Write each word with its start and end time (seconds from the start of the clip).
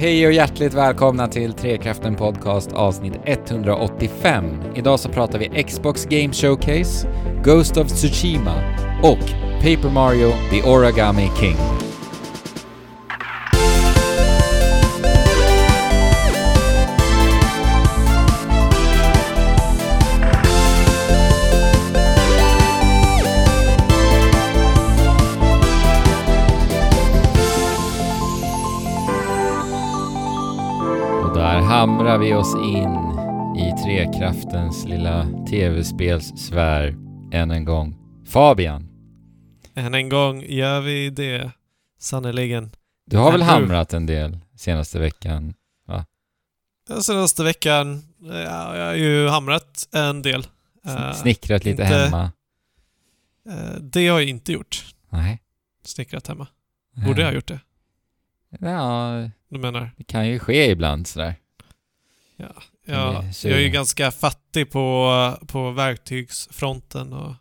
Hej 0.00 0.26
och 0.26 0.32
hjärtligt 0.32 0.74
välkomna 0.74 1.28
till 1.28 1.52
Trekraften 1.52 2.16
Podcast 2.16 2.72
avsnitt 2.72 3.12
185. 3.24 4.44
Idag 4.74 5.00
så 5.00 5.08
pratar 5.08 5.38
vi 5.38 5.62
Xbox 5.62 6.04
Game 6.04 6.32
Showcase, 6.32 7.08
Ghost 7.44 7.76
of 7.76 7.88
Tsushima 7.88 8.54
och 9.02 9.18
Paper 9.58 9.90
Mario 9.94 10.32
The 10.50 10.62
Origami 10.62 11.30
King. 11.40 11.89
Vi 32.20 32.34
oss 32.34 32.54
in 32.54 32.94
i 33.58 33.72
Trekraftens 33.84 34.84
lilla 34.84 35.26
tv-spelssfär 35.50 36.96
än 37.32 37.50
en 37.50 37.64
gång. 37.64 37.96
Fabian, 38.26 38.86
Än 39.74 39.94
en 39.94 40.08
gång 40.08 40.42
gör 40.42 40.80
vi 40.80 41.10
det, 41.10 41.50
sannerligen. 41.98 42.70
du 43.06 43.16
har 43.16 43.32
väl 43.32 43.42
hamrat 43.42 43.92
en 43.94 44.06
del 44.06 44.38
senaste 44.56 44.98
veckan? 44.98 45.54
Den 46.88 47.02
senaste 47.02 47.44
veckan, 47.44 48.02
ja, 48.20 48.76
jag 48.76 48.86
har 48.86 48.94
ju 48.94 49.28
hamrat 49.28 49.88
en 49.92 50.22
del. 50.22 50.46
Eh, 50.86 51.12
Snickrat 51.12 51.64
lite 51.64 51.82
inte- 51.82 51.94
hemma? 51.94 52.32
eh, 53.48 53.74
det 53.80 54.08
har 54.08 54.20
jag 54.20 54.28
inte 54.28 54.52
gjort. 54.52 54.94
Nej. 55.10 55.42
Snickrat 55.84 56.26
hemma. 56.26 56.46
Borde 57.06 57.20
jag 57.20 57.28
ha 57.28 57.34
gjort 57.34 57.46
det? 57.46 57.60
Ja, 58.60 59.28
Du 59.48 59.58
menar? 59.58 59.90
det 59.96 60.04
kan 60.04 60.28
ju 60.28 60.38
ske 60.38 60.70
ibland 60.70 61.06
sådär. 61.06 61.34
Ja. 62.40 62.52
Men 63.22 63.32
Jag, 63.42 63.52
är 63.52 63.58
ju 63.58 63.68
ganska 63.68 64.10
fattig 64.10 64.70
på, 64.70 65.38
på 65.46 65.70
verktygsfronten 65.70 67.12
och... 67.12 67.34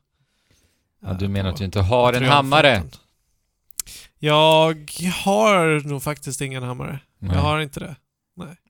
Ja, 1.02 1.14
du 1.14 1.28
menar 1.28 1.50
att 1.50 1.58
du 1.58 1.66
inte 1.66 1.81
har 1.81 2.14
en 2.14 2.25
hammare? 2.25 2.83
Jag 4.17 4.91
har 5.23 5.88
nog 5.88 6.03
faktiskt 6.03 6.41
ingen 6.41 6.64
hammare. 6.64 7.00
Nej. 7.19 7.36
Jag 7.36 7.41
har 7.41 7.59
inte 7.59 7.80
det. 7.80 7.95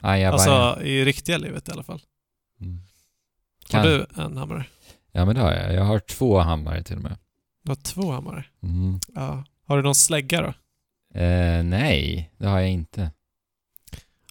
Ajabaja. 0.01 0.31
Alltså 0.31 0.83
i 0.83 1.05
riktiga 1.05 1.37
livet 1.37 1.69
i 1.69 1.71
alla 1.71 1.83
fall. 1.83 2.01
Mm. 2.61 2.79
Har 3.71 3.83
du 3.83 4.05
en 4.15 4.37
hammare? 4.37 4.65
Ja 5.11 5.25
men 5.25 5.35
det 5.35 5.41
har 5.41 5.51
jag. 5.51 5.73
Jag 5.73 5.83
har 5.83 5.99
två 5.99 6.39
hammare 6.39 6.83
till 6.83 6.95
och 6.95 7.01
med. 7.01 7.17
Du 7.63 7.71
har 7.71 7.75
två 7.75 8.11
hammare? 8.11 8.45
Mm. 8.63 8.99
Ja. 9.15 9.43
Har 9.65 9.77
du 9.77 9.83
någon 9.83 9.95
slägga 9.95 10.41
då? 10.41 10.53
Eh, 11.19 11.63
nej, 11.63 12.31
det 12.37 12.47
har 12.47 12.59
jag 12.59 12.69
inte. 12.69 13.11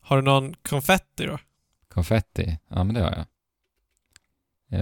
Har 0.01 0.17
du 0.17 0.23
någon 0.23 0.55
konfetti 0.55 1.27
då? 1.27 1.39
Konfetti? 1.99 2.59
Ja 2.69 2.85
men 2.85 2.95
det 2.95 3.01
har 3.01 3.11
jag. 3.11 3.27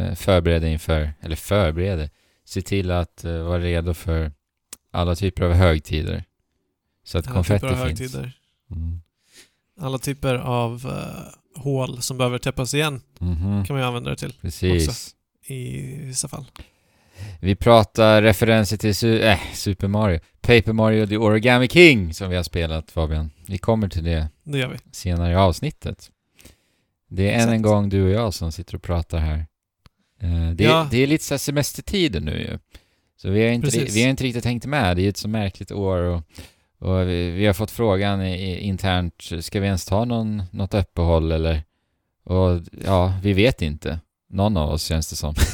jag 0.09 0.19
förbereder 0.19 0.69
inför, 0.69 1.13
eller 1.21 1.37
förbereder, 1.37 2.11
se 2.45 2.63
till 2.63 2.91
att 2.91 3.25
uh, 3.25 3.43
vara 3.43 3.59
redo 3.61 3.95
för 3.95 4.33
alla 4.91 5.15
typer 5.15 5.45
av 5.45 5.53
högtider. 5.53 6.25
Så 7.05 7.19
att 7.19 7.27
Alla 7.27 7.35
konfetti 7.35 7.61
typer 7.67 7.81
av 7.83 7.87
finns. 7.87 8.01
högtider. 8.01 8.33
Mm. 8.71 9.01
Alla 9.81 9.99
typer 9.99 10.35
av 10.35 10.87
eh, 10.87 11.63
hål 11.63 12.03
som 12.03 12.19
behöver 12.19 12.39
täppas 12.39 12.75
igen 12.75 13.01
Mhm. 13.19 13.65
kan 13.65 13.75
man 13.77 13.83
ju 13.83 13.87
använda 13.89 14.11
det 14.11 14.17
till 14.17 14.33
Precis. 14.41 15.15
i 15.47 15.81
vissa 15.97 16.29
fall. 16.29 16.45
Vi 17.41 17.55
pratar 17.57 18.23
referenser 18.23 18.77
till 18.77 18.93
su- 18.93 19.21
äh, 19.33 19.39
Super 19.55 19.89
Mario. 19.89 20.21
Paper 20.41 20.73
Mario 20.73 21.07
The 21.07 21.17
Origami 21.17 21.69
King 21.69 22.15
som 22.15 22.31
vi 22.31 22.37
har 22.37 22.43
spelat 22.43 22.91
Fabian. 22.91 23.31
Vi 23.47 23.59
kommer 23.59 23.89
till 23.89 24.05
det 24.05 24.29
Det 24.45 24.79
senare 24.93 25.33
i 25.33 25.37
avsnittet. 25.37 26.11
Det 27.09 27.31
är 27.31 27.43
än 27.43 27.49
en 27.49 27.63
gång 27.63 27.89
du 27.89 28.03
och 28.05 28.11
jag 28.11 28.35
som 28.35 28.53
sitter 28.53 28.75
och 28.75 28.83
pratar 28.83 29.19
här. 29.19 29.47
Eh, 30.23 30.51
det, 30.55 30.65
Ja. 30.65 30.89
det 30.91 31.03
är 31.03 31.07
lite 31.07 31.25
så 31.25 31.39
semestertider 31.39 32.21
nu 32.21 32.39
ju. 32.39 32.59
Så 33.17 33.31
vi 33.31 33.45
har 33.45 33.51
inte, 33.51 33.67
Precis. 33.67 33.97
vi 33.97 34.03
har 34.03 34.11
inte 34.11 34.25
riktigt 34.25 34.45
hängt 34.45 34.67
med. 34.67 34.97
Det 34.97 35.03
är 35.03 35.09
ett 35.09 35.17
så 35.17 35.29
märkligt 35.29 35.73
år 35.73 35.99
och, 35.99 36.23
och 36.79 37.09
vi, 37.09 37.31
vi 37.31 37.47
har 37.47 37.55
fått 37.55 37.71
frågan 37.71 38.23
i, 38.23 38.59
internt, 38.61 39.15
ska 39.41 39.61
vi 39.61 39.67
ens 39.67 39.85
ta 39.85 40.05
någon, 40.05 40.43
något 40.51 40.75
uppehåll 40.75 41.33
eller? 41.33 41.63
Och 42.25 42.61
ja, 42.85 43.15
vi 43.23 43.33
vet 43.33 43.63
inte. 43.63 44.01
Någon 44.31 44.57
av 44.57 44.71
oss 44.71 44.83
känns 44.85 45.11
det 45.11 45.17
som. 45.17 45.35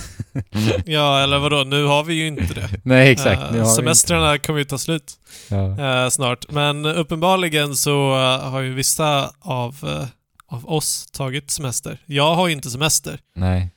Ja, 0.87 1.23
eller 1.23 1.39
vadå? 1.39 1.65
Nu 1.65 1.85
har 1.85 2.05
vi 2.05 2.15
ju 2.15 2.27
inte 2.27 2.55
det. 2.55 2.69
Nej, 2.85 3.11
exakt. 3.13 3.43
Eh, 3.43 3.53
nu 3.53 3.59
har 3.59 3.67
vi 3.67 3.71
semestrarna 3.75 4.39
kommer 4.39 4.59
ju 4.59 4.65
ta 4.65 4.79
slut. 4.79 5.13
Ja. 5.51 5.81
eh, 6.05 6.09
snart. 6.09 6.51
Men 6.51 6.87
uppenbarligen 6.87 7.75
så 7.77 8.13
eh, 8.15 8.51
har 8.51 8.61
ju 8.61 8.75
vissa 8.75 9.31
av, 9.41 9.77
eh, 9.83 10.07
av 10.53 10.69
oss 10.71 11.07
tagit 11.11 11.51
semester. 11.51 11.99
Jag 12.07 12.35
har 12.35 12.49
ju 12.49 12.53
inte 12.55 12.71
semester 12.71 13.21
Nej. 13.35 13.71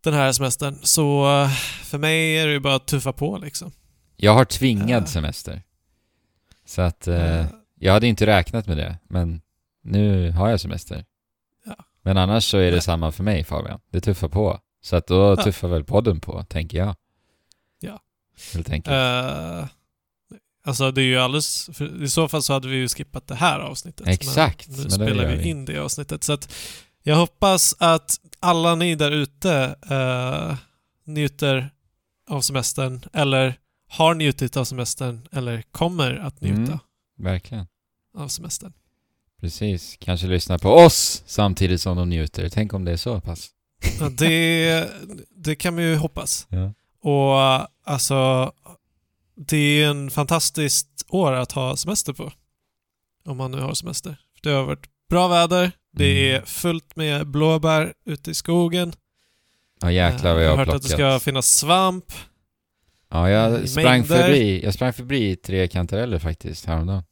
den 0.00 0.14
här 0.14 0.32
semestern. 0.32 0.78
Så 0.82 1.40
eh, 1.42 1.50
för 1.84 1.98
mig 1.98 2.38
är 2.38 2.46
det 2.46 2.52
ju 2.52 2.60
bara 2.60 2.74
att 2.74 2.86
tuffa 2.86 3.12
på 3.12 3.38
liksom. 3.38 3.72
Jag 4.16 4.34
har 4.34 4.44
tvingad 4.44 5.02
Eh. 5.02 5.06
semester. 5.08 5.62
Så 6.64 6.82
att 6.82 7.08
eh, 7.08 7.40
Eh, 7.40 7.46
jag 7.78 7.92
hade 7.92 8.06
inte 8.06 8.26
räknat 8.26 8.66
med 8.66 8.76
det, 8.76 8.98
men 9.08 9.40
nu 9.82 10.30
har 10.30 10.48
jag 10.48 10.60
semester. 10.60 11.04
Ja. 11.64 11.74
Men 12.02 12.16
annars 12.16 12.44
så 12.50 12.56
är 12.58 12.64
det 12.64 12.70
Nej. 12.70 12.80
samma 12.82 13.12
för 13.12 13.22
mig 13.24 13.44
Fabian. 13.44 13.80
Det 13.90 14.00
tuffar 14.00 14.28
på. 14.28 14.60
Så 14.82 14.96
att 14.96 15.06
då 15.06 15.14
Ja. 15.38 15.44
tuffar 15.44 15.68
väl 15.68 15.84
podden 15.84 16.20
på, 16.20 16.44
tänker 16.44 16.78
jag. 16.78 16.94
Ja. 17.80 18.00
Helt 18.54 18.70
enkelt. 18.70 18.94
Alltså 20.64 20.90
det 20.90 21.00
är 21.02 21.04
ju 21.04 21.18
alldeles... 21.18 21.70
I 22.02 22.08
så 22.08 22.28
fall 22.28 22.42
så 22.42 22.52
hade 22.52 22.68
vi 22.68 22.76
ju 22.76 22.88
skippat 22.88 23.26
det 23.26 23.34
här 23.34 23.60
avsnittet. 23.60 24.06
Exakt, 24.06 24.68
Men 24.68 24.76
nu 24.76 24.82
men 24.82 24.90
spelar 24.90 25.26
vi 25.36 25.48
in 25.48 25.64
det 25.64 25.78
avsnittet. 25.78 26.24
Så 26.24 26.32
att 26.32 26.52
jag 27.02 27.16
hoppas 27.16 27.74
att 27.78 28.20
alla 28.40 28.74
ni 28.74 28.94
där 28.94 29.10
ute 29.10 29.76
eh, 29.90 30.56
njuter 31.06 31.70
av 32.28 32.40
semestern 32.40 33.00
eller 33.12 33.54
har 33.88 34.14
njutit 34.14 34.56
av 34.56 34.64
semestern 34.64 35.26
eller 35.32 35.62
kommer 35.72 36.14
att 36.16 36.40
njuta 36.40 36.60
Mm. 36.60 36.78
Verkligen. 37.18 37.66
av 38.16 38.28
semestern. 38.28 38.72
Precis. 39.40 39.96
Kanske 40.00 40.26
lyssna 40.26 40.58
på 40.58 40.70
oss 40.70 41.22
samtidigt 41.26 41.80
som 41.80 41.96
de 41.96 42.08
njuter. 42.08 42.48
Tänk 42.48 42.74
om 42.74 42.84
det 42.84 42.92
är 42.92 42.96
så 42.96 43.20
pass. 43.20 43.48
Ja, 44.00 44.08
det, 44.08 44.88
det 45.36 45.54
kan 45.54 45.74
man 45.74 45.84
ju 45.84 45.96
hoppas. 45.96 46.46
Ja. 46.50 46.72
Och 47.02 47.68
alltså, 47.84 48.52
det 49.48 49.56
är 49.82 49.90
en 49.90 50.10
fantastiskt 50.10 51.04
år 51.08 51.32
att 51.32 51.52
ha 51.52 51.76
semester 51.76 52.12
på. 52.12 52.32
Om 53.24 53.36
man 53.36 53.50
nu 53.50 53.60
har 53.60 53.74
semester. 53.74 54.16
Det 54.42 54.50
har 54.50 54.64
varit 54.64 54.86
bra 55.10 55.28
väder, 55.28 55.72
det 55.92 56.28
Mm. 56.30 56.42
är 56.42 56.46
fullt 56.46 56.96
med 56.96 57.26
blåbär 57.26 57.92
ute 58.04 58.30
i 58.30 58.34
skogen. 58.34 58.92
Ja 59.80 59.92
jäklar 59.92 60.34
vad 60.34 60.44
jag 60.44 60.50
har 60.50 60.56
har 60.56 60.66
hört 60.66 60.74
att 60.74 60.82
det 60.82 60.88
plockat. 60.88 61.18
ska 61.20 61.20
finnas 61.24 61.56
svamp. 61.56 62.04
Ja, 63.10 63.30
jag 63.30 63.68
sprang 63.68 63.84
mängder. 63.84 64.22
förbi, 64.22 64.64
jag 64.64 64.74
sprang 64.74 64.92
förbi 64.92 65.36
tre 65.36 65.68
kantareller 65.68 66.18
faktiskt 66.18 66.66
häromdagen. 66.66 67.02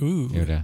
Ooh. 0.00 0.36
Gjorde 0.38 0.52
jag. 0.52 0.62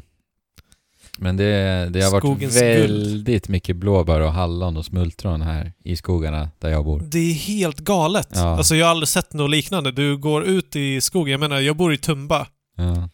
Men 1.20 1.36
det, 1.36 1.88
det 1.92 2.02
har 2.02 2.10
varit 2.10 2.22
Skogens 2.22 2.56
väldigt 2.56 3.48
mycket 3.48 3.76
blåbär 3.76 4.20
och 4.20 4.32
hallon 4.32 4.76
och 4.76 4.84
smultron 4.84 5.42
här 5.42 5.72
i 5.84 5.96
skogarna 5.96 6.50
där 6.58 6.68
jag 6.68 6.84
bor. 6.84 7.00
Det 7.00 7.18
är 7.18 7.34
helt 7.34 7.78
galet. 7.78 8.28
Ja. 8.30 8.56
Alltså 8.56 8.76
jag 8.76 8.86
har 8.86 8.90
aldrig 8.90 9.08
sett 9.08 9.32
något 9.32 9.50
liknande. 9.50 9.92
Du 9.92 10.16
går 10.16 10.44
ut 10.44 10.76
i 10.76 11.00
skogen, 11.00 11.30
jag 11.30 11.40
menar 11.40 11.60
jag 11.60 11.76
bor 11.76 11.92
i 11.92 11.98
Tumba. 11.98 12.46
Ja. 12.76 13.08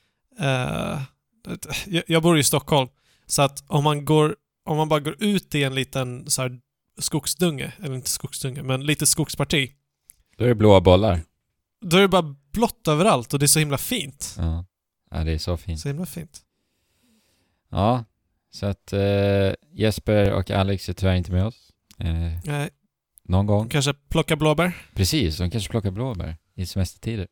Jag, 1.86 2.02
jag 2.06 2.22
bor 2.22 2.38
i 2.38 2.42
Stockholm. 2.42 2.88
Så 3.26 3.42
att 3.42 3.64
om 3.66 3.84
man 3.84 4.04
går, 4.04 4.36
om 4.66 4.76
man 4.76 4.88
bara 4.88 5.00
går 5.00 5.16
ut 5.18 5.54
i 5.54 5.62
en 5.62 5.74
liten 5.74 6.30
så 6.30 6.42
här 6.42 6.58
skogsdunge, 6.98 7.72
eller 7.82 7.94
inte 7.94 8.10
skogsdunge, 8.10 8.62
men 8.62 8.86
lite 8.86 9.06
skogsparti. 9.06 9.70
Då 10.36 10.44
är 10.44 10.48
det 10.48 10.54
blåa 10.54 10.80
bollar. 10.80 11.20
Då 11.84 11.96
är 11.96 12.00
det 12.00 12.08
bara 12.08 12.34
blått 12.52 12.88
överallt 12.88 13.32
och 13.32 13.38
det 13.38 13.44
är 13.44 13.48
så 13.48 13.58
himla 13.58 13.78
fint. 13.78 14.34
Ja. 14.38 14.64
ja, 15.10 15.24
det 15.24 15.32
är 15.32 15.38
så 15.38 15.56
fint. 15.56 15.80
Så 15.80 15.88
himla 15.88 16.06
fint. 16.06 16.40
Ja, 17.70 18.04
så 18.50 18.66
att 18.66 18.92
eh, 18.92 19.52
Jesper 19.72 20.32
och 20.32 20.50
Alex 20.50 20.88
är 20.88 20.92
tyvärr 20.92 21.14
inte 21.14 21.32
med 21.32 21.46
oss. 21.46 21.70
Eh, 21.98 22.38
Nej, 22.44 22.68
någon 23.28 23.46
gång. 23.46 23.68
kanske 23.68 23.94
plocka 24.08 24.36
blåbär. 24.36 24.72
Precis, 24.94 25.38
de 25.38 25.50
kanske 25.50 25.70
plockar 25.70 25.90
blåbär 25.90 26.36
i 26.54 26.66
semestertider. 26.66 27.26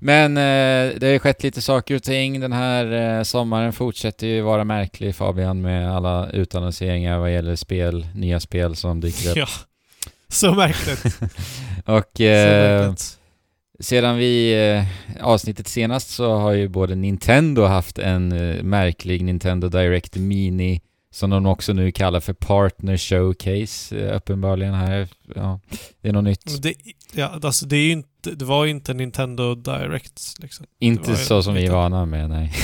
Men 0.00 0.36
eh, 0.36 0.98
det 0.98 1.06
har 1.06 1.12
ju 1.12 1.18
skett 1.18 1.42
lite 1.42 1.60
saker 1.62 1.94
och 1.94 2.02
ting. 2.02 2.40
Den 2.40 2.52
här 2.52 3.16
eh, 3.18 3.22
sommaren 3.22 3.72
fortsätter 3.72 4.26
ju 4.26 4.40
vara 4.40 4.64
märklig 4.64 5.14
Fabian 5.16 5.60
med 5.62 5.90
alla 5.96 6.30
utannonseringar 6.30 7.18
vad 7.18 7.32
gäller 7.32 7.56
spel, 7.56 8.06
nya 8.14 8.40
spel 8.40 8.76
som 8.76 9.00
dyker 9.00 9.30
upp. 9.30 9.36
Ja. 9.36 9.46
Så 10.28 10.54
märkligt. 10.54 11.04
och 11.84 12.10
Så 12.16 12.22
eh, 12.22 12.80
märkligt. 12.80 13.18
Sedan 13.82 14.16
vi 14.16 14.52
eh, 14.52 14.84
avsnittet 15.26 15.68
senast 15.68 16.10
så 16.10 16.34
har 16.34 16.52
ju 16.52 16.68
både 16.68 16.94
Nintendo 16.94 17.64
haft 17.64 17.98
en 17.98 18.32
eh, 18.32 18.62
märklig 18.62 19.24
Nintendo 19.24 19.68
Direct 19.68 20.16
Mini 20.16 20.80
som 21.10 21.30
de 21.30 21.46
också 21.46 21.72
nu 21.72 21.92
kallar 21.92 22.20
för 22.20 22.32
Partner 22.32 22.96
Showcase 22.96 23.98
eh, 23.98 24.16
uppenbarligen 24.16 24.74
här. 24.74 25.08
Ja, 25.34 25.60
det 26.00 26.08
är 26.08 26.12
något 26.12 26.24
nytt. 26.24 26.62
Det, 26.62 26.74
ja, 27.12 27.38
alltså 27.42 27.66
det 27.66 27.76
är 27.76 27.84
ju 27.84 27.92
inte, 27.92 28.30
det 28.30 28.44
var 28.44 28.64
ju 28.64 28.70
inte 28.70 28.94
Nintendo 28.94 29.54
Direct 29.54 30.22
liksom. 30.38 30.66
Inte 30.80 31.16
så 31.16 31.42
som 31.42 31.54
vi 31.54 31.66
är 31.66 31.70
vana 31.70 32.06
med, 32.06 32.30
nej. 32.30 32.52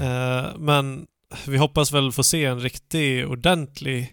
Eh, 0.00 0.58
men 0.58 1.06
vi 1.46 1.56
hoppas 1.56 1.92
väl 1.92 2.12
få 2.12 2.22
se 2.22 2.44
en 2.44 2.60
riktig, 2.60 3.28
ordentlig 3.28 4.12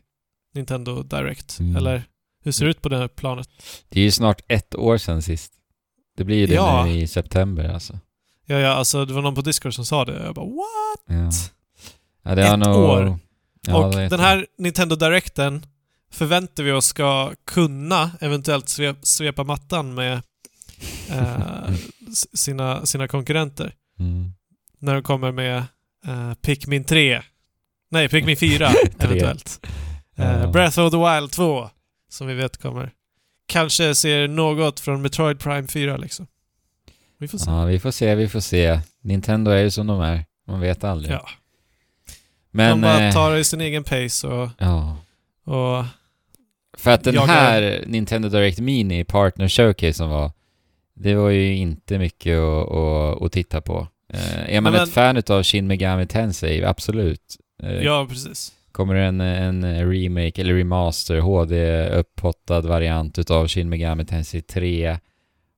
Nintendo 0.56 1.04
Direct. 1.04 1.60
Mm. 1.60 1.76
Eller 1.76 2.04
hur 2.44 2.52
ser 2.52 2.66
det 2.66 2.72
ut 2.72 2.82
på 2.82 2.90
det 2.90 2.98
här 2.98 3.08
planet? 3.08 3.50
Det 3.90 4.00
är 4.00 4.04
ju 4.04 4.12
snart 4.12 4.42
ett 4.48 4.76
år 4.76 4.98
sedan 4.98 5.22
sist. 5.22 5.54
Det 6.18 6.24
blir 6.24 6.38
ju 6.38 6.48
det 6.48 6.54
Ja. 6.54 6.86
nu 6.86 6.92
i 6.92 7.08
september 7.08 7.70
alltså. 7.70 8.00
Ja, 8.46 8.56
ja, 8.60 8.70
alltså 8.70 9.06
det 9.06 9.14
var 9.14 9.22
någon 9.22 9.36
på 9.36 9.42
Discord 9.42 9.74
som 9.74 9.86
sa 9.86 10.06
det. 10.06 10.24
Jag 10.26 10.36
bara 10.36 10.46
what? 10.46 11.32
Ja, 12.24 12.36
ja 12.36 12.54
Ett 12.54 12.60
nog... 12.60 12.76
år. 12.76 13.20
Ja, 13.68 13.86
och 13.86 13.92
den 13.96 14.20
här 14.20 14.48
Nintendo 14.58 14.96
Directen 14.96 15.66
förväntar 16.12 16.64
vi 16.64 16.72
oss 16.72 16.86
ska 16.86 17.34
kunna 17.46 18.12
eventuellt 18.22 18.70
sve, 18.70 18.96
svepa 19.02 19.44
mattan 19.44 19.94
med 19.94 20.22
eh, 21.10 21.74
sina, 22.34 22.86
sina 22.86 23.08
konkurrenter. 23.08 23.74
Mm. 24.00 24.34
När 24.80 24.94
de 24.94 25.04
kommer 25.04 25.32
med 25.32 25.58
eh, 26.08 26.34
Pikmin 26.42 26.84
3. 26.84 27.22
Nej, 27.92 28.10
Pikmin 28.10 28.38
4 28.38 28.72
eventuellt. 29.00 29.66
Eh. 30.16 30.52
Breath 30.52 30.80
of 30.80 30.92
the 30.92 30.98
Wild 30.98 31.32
2, 31.32 31.70
som 32.10 32.28
vi 32.28 32.34
vet 32.34 32.62
kommer. 32.62 32.92
Kanske 33.46 33.96
ser 33.96 34.28
något 34.28 34.80
från 34.80 35.02
Metroid 35.02 35.40
Prime 35.40 35.68
4 35.68 35.98
liksom. 35.98 36.28
Vi 37.18 37.28
får 37.28 37.38
se. 37.38 37.52
Ja, 37.52 37.66
vi 37.66 37.80
får 37.80 37.92
se, 37.92 38.16
vi 38.16 38.28
får 38.30 38.40
se. 38.40 38.80
Nintendo 39.02 39.52
är 39.52 39.62
ju 39.64 39.72
som 39.72 39.88
de 39.88 40.02
är. 40.02 40.26
Man 40.48 40.60
vet 40.60 40.84
aldrig. 40.84 41.14
Ja. 41.16 41.30
Men... 42.52 42.70
de 42.70 42.82
bara 42.82 43.08
eh, 43.08 43.14
tar 43.14 43.32
det 43.32 43.40
i 43.40 43.44
sin 43.44 43.62
egen 43.62 43.84
pace 43.84 44.28
och, 44.28 44.50
Ja. 44.58 44.98
och 45.44 45.86
För 46.78 46.92
att 46.92 47.04
den 47.04 47.18
här 47.18 47.84
Nintendo 47.88 48.30
Direct 48.30 48.60
Mini 48.60 49.04
Partner 49.04 49.48
Showcase 49.48 49.94
som 49.94 50.10
var, 50.10 50.32
det 50.96 51.16
var 51.16 51.30
ju 51.30 51.56
inte 51.56 52.00
mycket 52.00 52.38
att, 52.40 52.72
att, 52.72 53.22
att 53.22 53.32
titta 53.32 53.62
på. 53.62 53.88
Eh, 54.14 54.56
är 54.56 54.62
man 54.62 54.74
men- 54.74 54.84
ett 54.84 54.94
fan 54.94 55.18
utav 55.18 55.44
Shin 55.44 55.68
Megami 55.68 56.08
Tensei, 56.08 56.64
absolut. 56.64 57.38
Eh, 57.64 57.72
ja, 57.74 58.06
precis. 58.10 58.54
Kommer 58.74 58.96
en, 58.96 59.22
en 59.22 59.92
remake 59.92 60.42
eller 60.42 60.54
remaster, 60.54 61.20
HD 61.20 61.86
upphottad 61.90 62.62
variant 62.62 63.20
utav 63.20 63.48
Shin 63.48 63.70
Megami 63.70 64.06
Tensei 64.06 64.42
3 64.42 65.00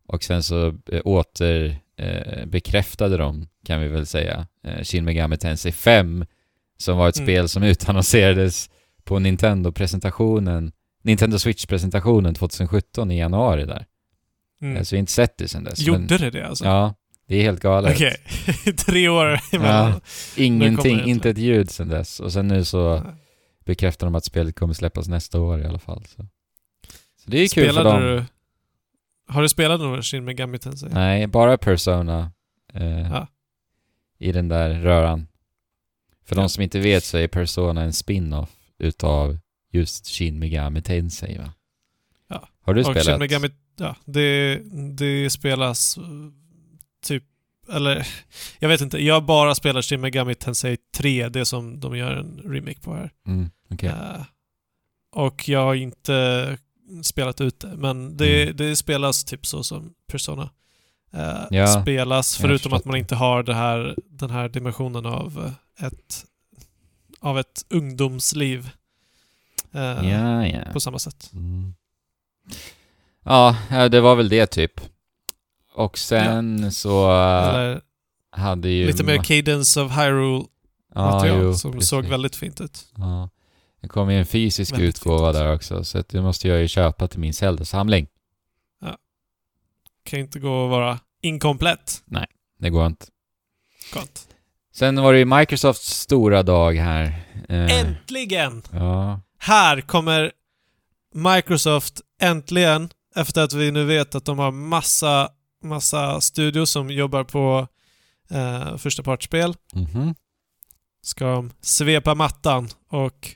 och 0.08 0.24
sen 0.24 0.44
så 0.44 0.68
eh, 0.68 1.02
åter 1.06 1.78
eh, 1.98 2.46
bekräftade 2.46 3.18
de, 3.18 3.48
kan 3.66 3.80
vi 3.82 3.88
väl 3.88 4.06
säga, 4.06 4.48
eh, 4.64 4.84
Shin 4.84 5.06
Megami 5.06 5.38
Tensei 5.38 5.72
5 5.72 6.26
som 6.78 6.98
var 6.98 7.10
ett 7.10 7.18
Mm. 7.18 7.26
spel 7.26 7.50
som 7.50 7.64
utannonserades 7.64 8.70
på 9.04 9.20
Nintendo-presentationen, 9.20 10.72
Nintendo 11.04 11.40
Switch-presentationen 11.40 12.34
2017 12.34 13.12
i 13.12 13.18
januari 13.20 13.66
där. 13.66 13.86
Mm. 14.62 14.78
Alltså 14.78 14.96
jag 14.96 14.98
har 14.98 15.02
inte 15.02 15.12
sett 15.12 15.38
det 15.38 15.48
sen 15.48 15.64
dess. 15.64 15.80
Gjorde 15.80 16.00
men, 16.00 16.08
det 16.08 16.30
det 16.30 16.48
alltså? 16.48 16.66
Ja, 16.66 16.94
det 17.28 17.36
är 17.36 17.42
helt 17.42 17.60
galet. 17.62 17.96
Okej. 17.96 18.16
Tre 18.86 19.10
år 19.10 19.40
emellan. 19.52 19.92
Ja, 19.92 20.02
ingenting, 20.38 21.00
inte 21.02 21.30
ett 21.30 21.38
ljud 21.38 21.70
sen 21.72 21.88
dess. 21.88 22.20
Och 22.20 22.34
sen 22.34 22.48
nu 22.48 22.66
så 22.66 23.04
bekräftar 23.66 24.08
de 24.08 24.16
att 24.16 24.26
spelet 24.26 24.56
kommer 24.56 24.74
släppas 24.74 25.08
nästa 25.08 25.40
år 25.42 25.62
i 25.62 25.66
alla 25.66 25.80
fall. 25.80 26.06
Så, 26.06 26.26
så 27.24 27.30
det 27.32 27.38
är 27.38 27.42
ju 27.42 27.48
kul 27.48 27.66
för 27.66 27.72
Spelade 27.74 27.90
dem. 27.90 28.02
du... 28.02 28.26
Har 29.34 29.42
du 29.42 29.50
spelat 29.50 29.80
någon 29.80 30.02
Shin 30.04 30.26
Megami 30.26 30.58
Tensei? 30.60 30.90
Nej, 30.94 31.28
bara 31.28 31.58
Persona 31.58 32.32
eh, 32.74 33.00
Ja. 33.12 33.28
i 34.20 34.32
den 34.32 34.48
där 34.48 34.70
röran. 34.70 35.28
För 36.26 36.36
Ja. 36.36 36.42
de 36.42 36.50
som 36.50 36.64
inte 36.64 36.80
vet 36.80 37.04
så 37.04 37.18
är 37.18 37.28
Persona 37.28 37.82
en 37.82 37.94
spin-off 37.94 38.50
utav 38.80 39.38
just 39.72 40.08
Shin 40.08 40.40
Megami 40.40 40.82
Tensei 40.82 41.38
va? 41.38 41.54
Ja. 42.28 42.48
Har 42.62 42.74
du 42.74 42.80
och 42.82 42.86
spelat? 42.86 43.06
Shin 43.08 43.20
Megami... 43.20 43.50
Ja, 43.78 43.96
det, 44.06 44.62
det 44.98 45.30
spelas 45.30 45.98
typ... 47.06 47.24
Eller... 47.74 48.08
Jag 48.60 48.70
vet 48.70 48.82
inte. 48.82 49.04
Jag 49.04 49.26
bara 49.26 49.56
spelar 49.56 49.82
Shin 49.82 50.02
Megami 50.02 50.36
Tensei 50.36 50.78
3, 50.98 51.30
det 51.30 51.46
som 51.46 51.80
de 51.80 51.98
gör 51.98 52.12
en 52.16 52.42
remake 52.46 52.80
på 52.82 52.94
här. 52.94 53.12
Mm, 53.28 53.50
okej. 53.70 53.90
Eh, 53.90 54.22
och 55.12 55.50
jag 55.50 55.64
har 55.64 55.76
inte 55.76 56.58
spelat 57.04 57.42
ut 57.42 57.60
det, 57.60 57.76
men 57.76 58.18
det, 58.18 58.44
Mm. 58.44 58.56
det 58.58 58.76
spelas 58.76 59.24
typ 59.24 59.46
så 59.46 59.64
som 59.64 59.94
Persona 60.08 60.50
eh, 61.14 61.46
Ja, 61.50 61.82
spelas, 61.82 62.38
förutom 62.38 62.74
att 62.74 62.86
man 62.86 62.96
inte 62.98 63.16
har 63.16 63.44
det 63.44 63.54
här, 63.54 63.96
den 64.06 64.30
här 64.30 64.50
dimensionen 64.50 65.06
av 65.06 65.52
ett, 65.80 66.26
av 67.20 67.40
ett 67.40 67.66
ungdomsliv 67.70 68.70
eh, 69.74 69.82
Ja, 70.10 70.48
ja. 70.48 70.60
på 70.74 70.80
samma 70.80 71.00
sätt. 71.00 71.30
Mm. 71.34 71.74
Ja, 73.24 73.56
det 73.92 74.02
var 74.02 74.16
väl 74.16 74.30
det 74.30 74.46
typ. 74.48 74.82
Och 75.76 75.98
sen 75.98 76.72
så 76.72 77.12
äh, 77.12 77.50
Eller 77.50 77.82
hade 78.32 78.70
ju... 78.70 78.88
lite 78.88 79.04
mer 79.04 79.18
Cadence 79.18 79.82
of 79.82 79.92
Hyrule 79.92 80.46
ja, 80.96 81.12
material 81.12 81.42
jo, 81.44 81.54
som 81.54 81.72
precis. 81.72 81.90
såg 81.90 82.06
väldigt 82.06 82.36
fint 82.36 82.62
ut. 82.62 82.86
Ja. 82.98 83.30
Det 83.82 83.88
kommer 83.88 84.14
ju 84.14 84.20
en 84.20 84.26
fysisk 84.26 84.74
Väldigt 84.74 84.90
utgåva 84.90 85.32
där 85.32 85.54
också, 85.54 85.84
så 85.84 86.04
det 86.10 86.22
måste 86.22 86.48
jag 86.48 86.60
ju 86.60 86.68
köpa 86.68 87.08
till 87.08 87.20
min 87.20 87.34
Zelda-samling. 87.34 88.08
Kan 90.06 90.20
inte 90.20 90.40
gå 90.40 90.66
att 90.66 90.70
vara 90.70 91.00
inkomplett. 91.22 92.04
Det 92.60 92.70
går 92.70 92.86
inte. 92.86 93.06
Gott. 93.94 94.28
Sen 94.74 95.02
var 95.02 95.14
det 95.14 95.20
ju 95.20 95.26
Microsofts 95.26 96.00
stora 96.00 96.44
dag 96.44 96.76
här. 96.76 97.04
Eh, 97.50 97.80
Äntligen! 97.80 98.62
Ja. 98.72 99.20
Här 99.38 99.82
kommer 99.82 100.32
Microsoft 101.14 102.02
äntligen, 102.22 102.90
efter 103.16 103.42
att 103.42 103.54
vi 103.54 103.72
nu 103.72 103.86
vet 103.86 104.16
att 104.16 104.26
de 104.26 104.40
har 104.40 104.52
massa, 104.52 105.30
massa 105.66 106.22
studios 106.22 106.72
som 106.72 106.90
jobbar 106.90 107.24
på 107.24 107.68
eh, 108.30 108.78
första 108.78 109.04
partsspel, 109.04 109.56
Mhm. 109.74 110.16
ska 111.02 111.26
de 111.26 111.52
svepa 111.62 112.16
mattan 112.16 112.70
och 112.90 113.30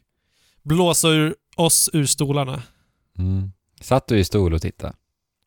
blåsa 0.63 1.07
ur 1.09 1.35
oss 1.55 1.89
ur 1.93 2.05
stolarna. 2.05 2.63
Mm. 3.17 3.51
Satt 3.81 4.07
du 4.07 4.19
i 4.19 4.23
stol 4.23 4.53
och 4.53 4.61
tittade? 4.61 4.93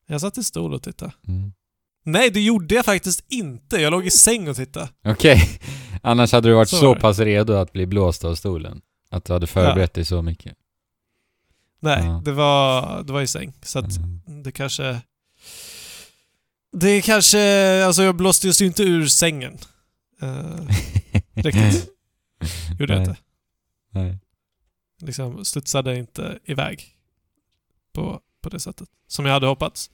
Jag 0.07 0.21
satt 0.21 0.37
i 0.37 0.43
stol 0.43 0.73
och 0.73 0.83
tittade. 0.83 1.11
Mm. 1.27 1.53
Nej, 2.05 2.29
det 2.31 2.41
gjorde 2.41 2.75
jag 2.75 2.85
faktiskt 2.85 3.25
inte. 3.29 3.77
Jag 3.77 3.91
låg 3.91 4.05
i 4.05 4.11
säng 4.11 4.49
och 4.49 4.55
tittade. 4.55 4.89
Okej. 5.05 5.59
Annars 6.01 6.31
hade 6.31 6.49
du 6.49 6.53
varit 6.55 6.69
Så 6.69 6.77
så, 6.77 6.95
pass 6.95 7.19
redo 7.19 7.53
att 7.53 7.71
bli 7.73 7.85
blåst 7.85 8.23
av 8.25 8.35
stolen. 8.35 8.81
Att 9.09 9.25
du 9.25 9.33
hade 9.33 9.47
förberett 9.47 9.93
dig 9.93 10.05
så 10.05 10.21
mycket. 10.21 10.53
Nej, 11.79 12.05
Ja. 12.05 12.21
det, 12.25 12.31
var, 12.31 13.03
det 13.03 13.13
var 13.13 13.21
i 13.21 13.27
säng. 13.27 13.53
Så 13.61 13.79
att 13.79 13.97
Mm. 13.97 14.43
det 14.43 14.51
kanske... 14.51 15.01
Det 16.73 17.01
kanske... 17.01 17.83
Alltså 17.85 18.03
jag 18.03 18.15
blåste 18.15 18.47
ju 18.47 18.65
inte 18.65 18.83
ur 18.83 19.07
sängen. 19.07 19.57
Eh, 20.21 20.67
riktigt. 21.33 21.89
Gjorde 22.79 22.93
jag 22.93 23.01
inte. 23.01 23.17
Nej. 23.91 24.17
Liksom 25.01 25.45
studsade 25.45 25.97
inte 25.97 26.39
iväg 26.45 26.87
på, 27.93 28.19
på 28.41 28.49
det 28.49 28.59
sättet. 28.59 28.89
Som 29.07 29.25
jag 29.25 29.33
hade 29.33 29.47
hoppats. 29.47 29.89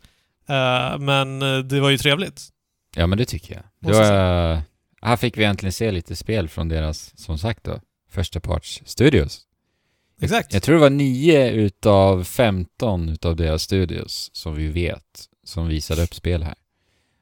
Eh, 0.49 0.99
men 0.99 1.41
eh, 1.41 1.59
det 1.59 1.79
var 1.79 1.89
ju 1.89 1.97
trevligt. 1.97 2.49
Ja 2.95 3.07
men 3.07 3.17
det 3.17 3.25
tycker 3.25 3.53
jag. 3.55 3.63
Det 3.79 3.99
var, 3.99 4.61
här 5.01 5.17
fick 5.17 5.37
vi 5.37 5.43
äntligen 5.43 5.73
se 5.73 5.91
lite 5.91 6.15
spel 6.15 6.49
från 6.49 6.69
deras, 6.69 7.19
som 7.19 7.37
sagt 7.37 7.63
då, 7.63 7.79
första 8.09 8.39
parts 8.39 8.81
studios. 8.85 9.41
Exakt. 10.21 10.53
Jag 10.53 10.63
tror 10.63 10.75
det 10.75 10.81
var 10.81 10.89
9 10.89 11.51
utav 11.51 12.23
15 12.23 13.09
utav 13.09 13.35
deras 13.35 13.63
studios 13.63 14.29
som 14.33 14.55
vi 14.55 14.67
vet 14.67 15.29
som 15.43 15.67
visade 15.67 16.03
upp 16.03 16.15
spel 16.15 16.43
här. 16.43 16.55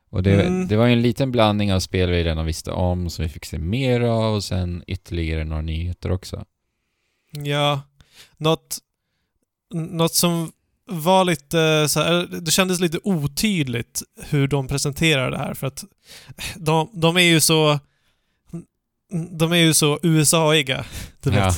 Och 0.09 0.23
det, 0.23 0.41
Mm. 0.45 0.67
det 0.67 0.75
var 0.77 0.85
ju 0.85 0.93
en 0.93 1.01
liten 1.01 1.31
blandning 1.31 1.73
av 1.73 1.79
spel 1.79 2.09
vi 2.09 2.23
redan 2.23 2.45
visste 2.45 2.71
om 2.71 3.09
som 3.09 3.23
vi 3.23 3.29
fick 3.29 3.45
se 3.45 3.57
mer 3.57 4.01
av 4.01 4.35
och 4.35 4.43
sen 4.43 4.83
ytterligare 4.87 5.43
några 5.43 5.61
nyheter 5.61 6.11
också. 6.11 6.45
Ja. 7.31 7.81
Något, 8.37 8.77
något 9.73 10.13
som 10.13 10.51
var 10.89 11.25
lite 11.25 11.85
så 11.89 11.99
här, 11.99 12.27
det 12.41 12.51
kändes 12.51 12.79
lite 12.79 12.99
otydligt 13.03 14.01
hur 14.29 14.47
de 14.47 14.67
presenterar 14.67 15.31
det 15.31 15.37
här 15.37 15.53
för 15.53 15.67
att 15.67 15.83
de, 16.55 16.89
de 16.93 17.17
är 17.17 17.21
ju 17.21 17.39
så 17.39 17.79
de 19.31 19.51
är 19.51 19.57
ju 19.57 19.73
så 19.73 19.99
USA-iga. 20.03 20.85
Du 21.23 21.29
vet. 21.29 21.39
Ja. 21.39 21.53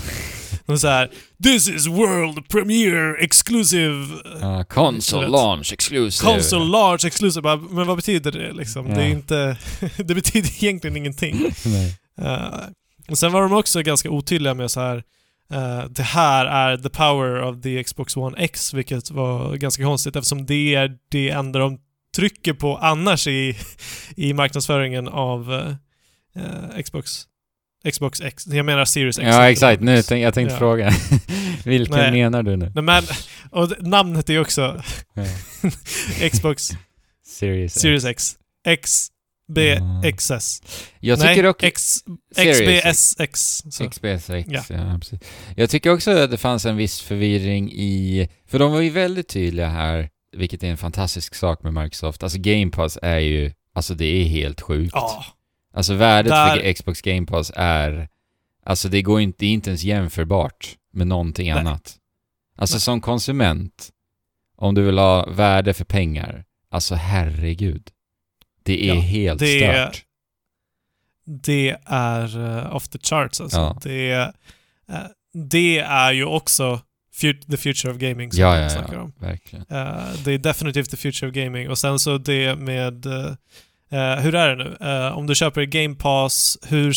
Är 0.70 0.76
så 0.76 0.88
här 0.88 1.10
This 1.44 1.68
is 1.70 1.88
world 1.88 2.48
premiere 2.50 3.24
exclusive 3.24 4.06
Ja, 4.42 4.64
console 4.64 5.22
vet. 5.22 5.32
launch 5.32 5.74
exclusive. 5.74 6.34
console 6.34 6.66
large 6.66 7.08
exclusive. 7.08 7.42
Bara, 7.42 7.56
Men 7.58 7.88
vad 7.88 7.96
betyder 7.96 8.32
det 8.32 8.52
liksom? 8.54 8.88
Det 8.94 9.02
är 9.04 9.08
inte... 9.10 9.58
det 9.98 10.16
betyder 10.16 10.64
egentligen 10.64 10.98
ingenting. 10.98 11.36
Uh, 12.22 12.60
och 13.10 13.18
sen 13.18 13.32
var 13.32 13.42
de 13.42 13.54
också 13.54 13.82
ganska 13.82 14.10
otydliga 14.10 14.54
med 14.54 14.72
så 14.72 14.80
här. 14.80 15.04
eh, 15.52 15.84
det 15.90 16.04
här 16.04 16.46
är 16.46 16.78
the 16.78 16.90
power 16.90 17.42
of 17.42 17.62
the 17.62 17.84
Xbox 17.84 18.18
One 18.18 18.38
X, 18.38 18.74
vilket 18.74 19.12
var 19.12 19.56
ganska 19.56 19.84
konstigt 19.84 20.16
eftersom 20.16 20.46
det 20.46 20.76
är 20.76 20.92
det 21.12 21.30
enda 21.30 21.60
de 21.60 21.78
trycker 22.16 22.54
på 22.54 22.78
annars 22.78 23.28
i, 23.28 23.58
i 24.16 24.34
marknadsföringen 24.34 25.08
av 25.08 25.54
eh, 26.36 26.82
Xbox, 26.84 27.24
Xbox 27.92 28.22
X. 28.22 28.48
Jag 28.48 28.66
menar 28.66 28.86
Series 28.86 29.20
X. 29.20 29.28
Ja 29.28 29.50
exakt, 29.52 29.82
nu 29.82 30.02
tänk, 30.02 30.26
jag 30.26 30.34
tänkte 30.34 30.54
Ja. 30.54 30.60
fråga. 30.60 30.94
Vilken 31.66 31.98
Nej. 31.98 32.12
menar 32.12 32.44
du 32.44 32.58
nu? 32.58 32.72
Nej, 32.76 32.84
men, 32.84 33.04
och 33.52 33.72
namnet 33.80 34.30
är 34.30 34.34
ju 34.34 34.40
också. 34.40 34.82
Xbox 36.32 36.70
Series 37.26 37.76
X. 37.76 37.82
Series 37.82 38.06
X. 38.06 38.36
X 38.68 39.08
XBXS. 39.50 40.62
Jag 41.00 41.20
Nej, 41.20 41.36
tycker 41.36 41.48
också... 41.48 41.66
X, 41.66 41.98
Series 42.36 43.16
XBSX. 43.16 43.62
Så. 43.70 43.90
XBSX, 43.90 44.30
Ja. 44.48 44.64
ja. 44.70 44.98
precis. 45.02 45.20
Jag 45.56 45.70
tycker 45.70 45.94
också 45.94 46.12
att 46.12 46.32
det 46.32 46.38
fanns 46.38 46.66
en 46.66 46.78
viss 46.78 47.02
förvirring 47.02 47.72
i... 47.72 48.30
För 48.48 48.60
de 48.60 48.72
var 48.72 48.82
ju 48.82 48.90
väldigt 48.90 49.28
tydliga 49.30 49.68
här, 49.70 50.10
vilket 50.38 50.64
är 50.64 50.68
en 50.68 50.78
fantastisk 50.78 51.36
sak 51.36 51.64
med 51.64 51.74
Microsoft. 51.74 52.24
Alltså 52.24 52.40
Game 52.40 52.72
Pass 52.72 52.98
är 53.02 53.20
ju... 53.20 53.52
Alltså 53.74 53.94
det 53.94 54.06
är 54.06 54.24
helt 54.24 54.62
sjukt. 54.62 54.92
Ja. 54.96 55.26
Alltså 55.74 55.94
värdet 55.94 56.32
Där- 56.32 56.56
för 56.60 56.74
Xbox 56.74 57.02
Game 57.02 57.26
Pass 57.28 57.52
är... 57.56 58.10
Alltså 58.64 58.90
det 58.90 59.02
går 59.02 59.22
inte, 59.22 59.38
det 59.40 59.46
är 59.46 59.52
inte 59.54 59.70
ens 59.70 59.84
jämförbart 59.84 60.76
med 60.94 61.08
någonting 61.08 61.50
Nej. 61.50 61.60
annat. 61.60 61.96
Alltså 62.56 62.76
Nej. 62.76 62.82
som 62.82 63.02
konsument, 63.02 63.90
om 64.58 64.76
du 64.76 64.82
vill 64.82 64.98
ha 64.98 65.26
värde 65.26 65.74
för 65.74 65.86
pengar, 65.86 66.46
alltså 66.70 66.96
herregud. 66.96 67.90
Det 68.64 68.90
är 68.90 68.96
Ja, 68.96 69.02
helt 69.02 69.40
det 69.40 69.60
stört. 69.60 70.06
Det 71.26 71.78
är 71.86 72.38
uh, 72.38 72.76
off 72.76 72.88
the 72.88 73.00
charts 73.02 73.42
alltså. 73.42 73.58
Ja. 73.58 73.78
Det, 73.84 74.12
är, 74.12 74.34
eh, 74.90 74.96
det 75.34 75.80
är 75.80 76.12
ju 76.12 76.26
också 76.26 76.82
the 77.52 77.58
future 77.58 77.92
of 77.94 77.98
gaming 77.98 78.32
som 78.32 78.42
Ja, 78.42 78.56
vi 78.56 78.62
ja, 78.62 78.70
snackar 78.70 78.94
ja, 78.94 79.02
om. 79.02 79.14
verkligen. 79.20 79.66
Eh, 79.70 80.14
det 80.26 80.32
är 80.34 80.38
definitivt 80.38 80.92
the 80.92 80.98
future 80.98 81.30
of 81.30 81.36
gaming. 81.36 81.70
Och 81.70 81.78
sen 81.78 82.00
så 82.00 82.18
det 82.18 82.56
med... 82.56 83.06
eh, 83.90 84.00
eh, 84.00 84.20
hur 84.20 84.36
är 84.36 84.56
det 84.56 84.64
nu? 84.64 84.78
Eh, 84.82 85.18
om 85.18 85.28
du 85.28 85.36
köper 85.36 85.64
Game 85.64 85.96
Pass, 85.96 86.58
hur, 86.68 86.94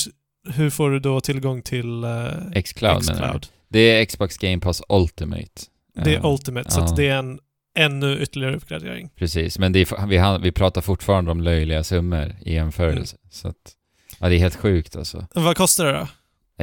hur 0.55 0.71
får 0.71 0.91
du 0.91 0.99
då 0.99 1.21
tillgång 1.21 1.63
till 1.63 2.05
uh, 2.05 2.63
Xcloud? 2.63 3.03
Xcloud? 3.03 3.47
Det 3.69 3.79
är 3.79 4.05
Xbox 4.05 4.39
Game 4.39 4.61
Pass 4.61 4.83
Ultimate. 4.89 5.63
Det 5.95 6.15
är 6.15 6.19
Eh, 6.19 6.25
Ultimate, 6.25 6.71
så 6.71 6.81
att 6.81 6.97
det 6.97 7.09
är 7.09 7.17
en 7.17 7.39
ännu 7.75 8.19
ytterligare 8.19 8.57
uppgradering. 8.57 9.11
Precis, 9.17 9.59
men 9.59 9.77
är, 9.77 10.07
vi, 10.07 10.39
vi 10.43 10.53
pratar 10.53 10.81
fortfarande 10.81 11.31
om 11.31 11.41
löjliga 11.41 11.85
summor 11.85 12.37
i 12.41 12.55
jämförelse. 12.55 13.17
Mm. 13.17 13.31
Så 13.31 13.49
att, 13.49 13.73
ja 14.19 14.29
det 14.29 14.35
är 14.35 14.39
helt 14.39 14.57
sjukt 14.57 14.97
alltså. 14.97 15.27
Vad 15.35 15.57
kostar 15.57 15.85
det 15.85 15.93
då? 15.93 16.09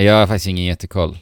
Jag 0.01 0.13
har 0.13 0.27
faktiskt 0.27 0.47
ingen 0.47 0.65
jättekoll. 0.65 1.17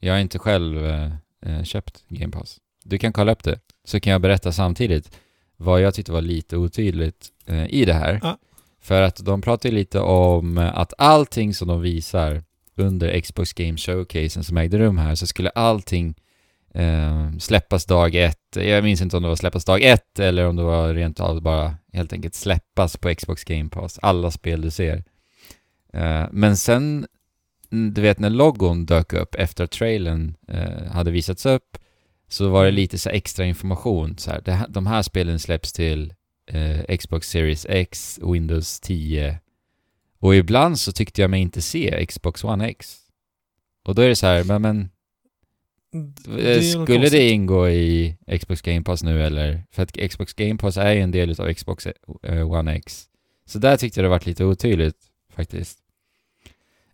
Jag 0.00 0.12
har 0.12 0.20
inte 0.20 0.38
själv 0.38 0.86
eh, 0.86 1.12
eh, 1.46 1.62
köpt 1.62 2.04
Game 2.08 2.32
Pass. 2.32 2.58
Du 2.84 2.98
kan 2.98 3.12
kolla 3.12 3.32
upp 3.32 3.42
det, 3.42 3.60
så 3.84 4.00
kan 4.00 4.12
jag 4.12 4.20
berätta 4.20 4.52
samtidigt 4.52 5.18
vad 5.56 5.80
jag 5.80 5.94
tyckte 5.94 6.12
var 6.12 6.20
lite 6.20 6.56
otydligt 6.56 7.28
eh, 7.46 7.66
i 7.66 7.84
det 7.84 7.94
här. 7.94 8.20
Ja. 8.22 8.38
För 8.86 9.02
att 9.02 9.24
de 9.24 9.40
pratar 9.40 9.68
ju 9.68 9.74
lite 9.74 10.00
om 10.00 10.58
att 10.58 10.92
allting 10.98 11.54
som 11.54 11.68
de 11.68 11.80
visar 11.80 12.42
under 12.76 13.20
Xbox 13.20 13.52
Game 13.52 13.76
Showcasen 13.76 14.44
som 14.44 14.56
ägde 14.56 14.78
rum 14.78 14.98
här, 14.98 15.14
så 15.14 15.26
skulle 15.26 15.50
allting 15.50 16.14
eh, 16.74 17.30
släppas 17.38 17.86
dag 17.86 18.14
ett. 18.14 18.56
Jag 18.56 18.84
minns 18.84 19.00
inte 19.00 19.16
om 19.16 19.22
det 19.22 19.28
var 19.28 19.36
släppas 19.36 19.64
dag 19.64 19.82
ett 19.82 20.18
eller 20.18 20.46
om 20.46 20.56
det 20.56 20.62
var 20.62 20.94
rent 20.94 21.20
av 21.20 21.42
bara 21.42 21.74
helt 21.92 22.12
enkelt 22.12 22.34
släppas 22.34 22.96
på 22.96 23.14
Xbox 23.14 23.44
Game 23.44 23.68
Pass. 23.68 23.98
Alla 24.02 24.30
spel 24.30 24.60
du 24.60 24.70
ser. 24.70 25.04
Eh, 25.92 26.26
men 26.30 26.56
sen, 26.56 27.06
du 27.70 28.00
vet 28.00 28.18
när 28.18 28.30
logon 28.30 28.86
dök 28.86 29.12
upp 29.12 29.34
efter 29.34 29.64
att 29.64 29.70
trailern 29.70 30.36
eh, 30.48 30.92
hade 30.92 31.10
visats 31.10 31.46
upp, 31.46 31.78
så 32.28 32.48
var 32.48 32.64
det 32.64 32.70
lite 32.70 32.98
så 32.98 33.10
extra 33.10 33.44
information. 33.44 34.18
Så 34.18 34.30
här, 34.30 34.40
det 34.44 34.66
de 34.68 34.86
här 34.86 35.02
spelen 35.02 35.38
släpps 35.38 35.72
till 35.72 36.14
eh, 36.52 36.96
Xbox 36.96 37.28
Series 37.30 37.66
X, 37.68 38.18
Windows 38.22 38.80
10. 38.80 39.40
Och 40.18 40.34
ibland 40.36 40.78
så 40.78 40.92
tyckte 40.92 41.20
jag 41.20 41.30
mig 41.30 41.40
inte 41.40 41.62
se 41.62 42.06
Xbox 42.06 42.44
One 42.44 42.68
X. 42.68 42.96
Och 43.84 43.94
då 43.94 44.02
är 44.02 44.08
det 44.08 44.16
så 44.16 44.26
här, 44.26 44.44
men, 44.44 44.62
men 44.62 44.90
Det 46.26 46.56
Eh, 46.56 46.82
Skulle 46.84 47.08
det 47.08 47.28
ingå 47.30 47.68
i 47.68 48.16
Xbox 48.40 48.62
Game 48.62 48.82
Pass 48.82 49.02
nu 49.02 49.22
eller? 49.24 49.62
För 49.70 49.82
att 49.82 50.10
Xbox 50.10 50.32
Game 50.34 50.56
Pass 50.56 50.76
är 50.76 50.92
ju 50.92 51.00
en 51.00 51.10
del 51.10 51.40
av 51.40 51.52
Xbox 51.54 51.86
eh, 52.22 52.50
One 52.50 52.74
X. 52.74 53.04
Så 53.46 53.58
där 53.58 53.76
tyckte 53.76 54.00
jag 54.00 54.04
det 54.04 54.08
varit 54.08 54.26
lite 54.26 54.44
otydligt 54.44 54.96
faktiskt. 55.34 55.78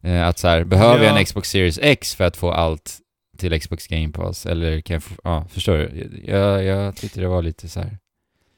Eh, 0.01 0.27
Att 0.29 0.39
så 0.39 0.49
här, 0.49 0.65
behöver 0.65 1.05
jag 1.05 1.15
Ja. 1.15 1.19
en 1.19 1.25
Xbox 1.25 1.51
Series 1.51 1.79
X 1.83 2.15
för 2.15 2.25
att 2.25 2.37
få 2.37 2.51
allt 2.51 2.99
till 3.39 3.61
Xbox 3.61 3.87
Game 3.87 4.13
Pass? 4.13 4.47
Eller 4.47 4.81
kan 4.81 4.95
jag 4.95 5.03
få, 5.03 5.15
ja, 5.25 5.47
förstår 5.51 5.77
du? 5.79 6.11
Jag, 6.25 6.65
jag 6.65 6.97
tyckte 6.97 7.21
det 7.21 7.29
var 7.29 7.43
lite 7.43 7.69
så 7.69 7.81
här. 7.81 7.99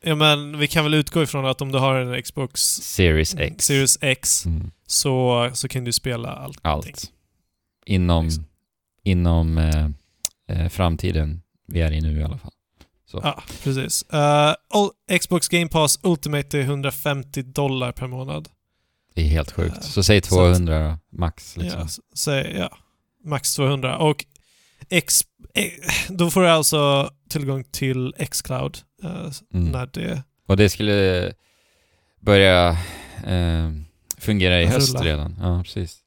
Ja 0.07 0.15
men 0.15 0.59
vi 0.59 0.67
kan 0.69 0.85
väl 0.85 0.95
utgå 0.95 1.23
ifrån 1.23 1.47
att 1.47 1.61
om 1.61 1.73
du 1.73 1.79
har 1.79 1.95
en 1.95 2.23
Xbox 2.23 2.61
Series 2.67 3.35
X. 3.35 3.65
Series 3.67 3.99
X 4.01 4.47
Mm. 4.47 4.71
så, 4.87 5.51
så 5.55 5.69
kan 5.69 5.85
du 5.85 5.93
spela 5.93 6.29
allt. 6.29 6.59
Allt. 6.63 7.11
Inom, 7.87 8.25
Liksom. 8.25 8.45
inom 9.03 9.59
eh, 9.59 9.89
eh, 10.49 10.69
framtiden 10.69 11.43
vi 11.69 11.81
är 11.81 11.93
i 11.93 12.01
nu 12.01 12.21
i 12.21 12.23
alla 12.23 12.39
fall. 12.39 12.51
Så. 13.07 13.21
Ja, 13.23 13.43
precis. 13.63 14.05
Ul- 14.75 15.19
Xbox 15.19 15.49
Game 15.49 15.69
Pass 15.69 15.99
Ultimate 16.03 16.59
är 16.59 16.63
150 16.63 17.43
dollar 17.43 17.93
per 17.93 18.07
månad. 18.07 18.49
Det 19.15 19.21
är 19.23 19.27
helt 19.29 19.53
sjukt. 19.53 19.77
Eh, 19.77 19.83
Så 19.83 20.03
säg 20.03 20.23
så 20.23 20.25
att- 20.27 20.55
200 20.57 20.89
då, 20.91 21.19
max 21.19 21.57
liksom. 21.57 21.81
Ja, 21.81 21.89
säg, 22.17 22.55
ja, 22.59 22.77
max 23.25 23.55
200. 23.55 23.99
Och 23.99 24.25
X, 24.91 25.21
då 26.09 26.31
får 26.31 26.41
du 26.43 26.49
alltså 26.49 27.11
tillgång 27.39 27.65
till 27.65 28.15
Xcloud 28.31 28.79
eh, 29.03 29.11
Mm. 29.55 29.73
när 29.73 29.87
det... 29.93 30.23
Och 30.49 30.57
det 30.57 30.69
skulle 30.69 31.33
börja 32.21 32.69
eh, 33.27 33.71
fungera 34.19 34.63
i 34.63 34.67
höst 34.67 34.95
Rulla. 34.95 35.05
redan. 35.05 35.37
Ja, 35.41 35.63
precis. 35.65 36.01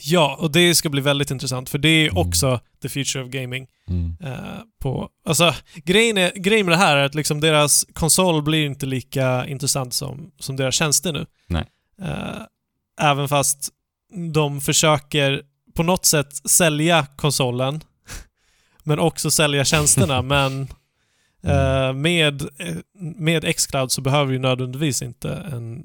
Ja, 0.00 0.36
och 0.40 0.50
det 0.52 0.74
ska 0.74 0.88
bli 0.88 1.00
väldigt 1.00 1.30
intressant 1.30 1.68
för 1.70 1.78
det 1.78 1.88
är 1.88 2.10
Mm. 2.10 2.16
också 2.28 2.60
the 2.82 2.88
future 2.88 3.24
of 3.24 3.30
gaming. 3.30 3.66
Mm. 3.88 4.16
eh, 4.20 4.36
på, 4.82 5.08
alltså, 5.26 5.54
grejen, 5.84 6.18
är, 6.18 6.32
grejen 6.34 6.66
med 6.66 6.72
det 6.72 6.76
här 6.84 6.96
är 6.96 7.04
att 7.04 7.14
liksom 7.14 7.40
deras 7.40 7.84
konsol 7.92 8.42
blir 8.42 8.66
inte 8.66 8.86
lika 8.86 9.46
intressant 9.46 9.94
som, 9.94 10.30
som 10.38 10.56
deras 10.56 10.74
tjänster 10.74 11.12
nu. 11.12 11.26
Nej. 11.46 11.64
Eh, 12.02 12.42
även 13.00 13.28
fast 13.28 13.68
de 14.32 14.60
försöker 14.60 15.42
på 15.74 15.82
något 15.82 16.04
sätt 16.06 16.50
sälja 16.50 17.06
konsolen, 17.16 17.80
men 18.82 18.98
också 18.98 19.30
sälja 19.30 19.64
tjänsterna. 19.64 20.22
men 20.32 20.68
eh, 21.42 21.92
med, 21.92 22.42
eh, 22.42 22.76
med 23.16 23.56
Xcloud 23.56 23.92
så 23.92 24.00
behöver 24.00 24.32
du 24.32 24.38
nödvändigtvis 24.38 25.02
inte 25.02 25.32
en, 25.52 25.84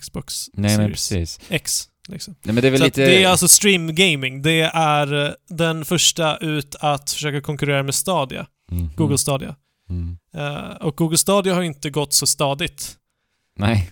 Xbox 0.00 0.46
Nej, 0.52 0.78
men 0.78 0.96
Series 0.96 1.08
precis. 1.38 1.40
X. 1.50 1.88
Liksom. 2.08 2.34
Nej, 2.42 2.54
men 2.54 2.62
det 2.62 2.68
är 2.68 2.78
lite... 2.78 3.00
det 3.04 3.22
är 3.24 3.28
alltså 3.28 3.48
stream 3.48 3.94
gaming. 3.94 4.42
Det 4.42 4.60
är 4.74 5.26
eh, 5.26 5.32
den 5.48 5.84
första 5.84 6.36
ut 6.36 6.76
att 6.80 7.10
försöka 7.10 7.40
konkurrera 7.40 7.82
med 7.82 7.94
Stadia, 7.94 8.46
Mhm. 8.70 8.90
Google 8.96 9.18
Stadia. 9.18 9.56
Mm. 9.90 10.18
Eh, 10.34 10.76
och 10.76 10.96
Google 10.96 11.18
Stadia 11.18 11.54
har 11.54 11.62
inte 11.62 11.90
gått 11.90 12.14
så 12.14 12.26
stadigt. 12.26 12.96
Nej. 13.58 13.90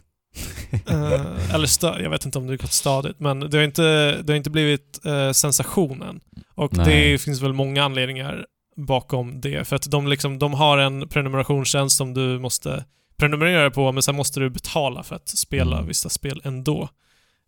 Eh, 0.87 1.55
eller 1.55 1.67
stö- 1.67 2.03
jag 2.03 2.11
vet 2.11 2.25
inte 2.25 2.39
om 2.39 2.47
det 2.47 2.53
har 2.53 2.57
gått 2.59 2.73
stadigt, 2.73 3.21
men 3.21 3.41
det 3.41 3.57
har 3.57 3.65
inte, 3.65 3.83
det 4.23 4.33
har 4.33 4.37
inte 4.37 4.51
blivit 4.51 5.01
uh, 5.07 5.33
sensationen. 5.33 6.21
Och 6.55 6.77
Nej. 6.77 6.87
det 7.13 7.19
finns 7.19 7.43
väl 7.43 7.53
många 7.53 7.85
anledningar 7.85 8.47
bakom 8.77 9.41
det. 9.41 9.69
För 9.69 9.77
att 9.77 9.91
de, 9.91 10.07
liksom, 10.07 10.39
de 10.39 10.55
har 10.55 10.79
en 10.79 11.09
prenumerationstjänst 11.09 11.97
som 11.97 12.15
du 12.15 12.39
måste 12.39 12.85
prenumerera 13.17 13.71
på, 13.71 13.93
men 13.93 14.03
sen 14.03 14.17
måste 14.17 14.41
du 14.41 14.51
betala 14.51 15.03
för 15.03 15.17
att 15.17 15.29
spela 15.29 15.77
Mm. 15.77 15.89
vissa 15.89 16.09
spel 16.09 16.41
ändå. 16.45 16.89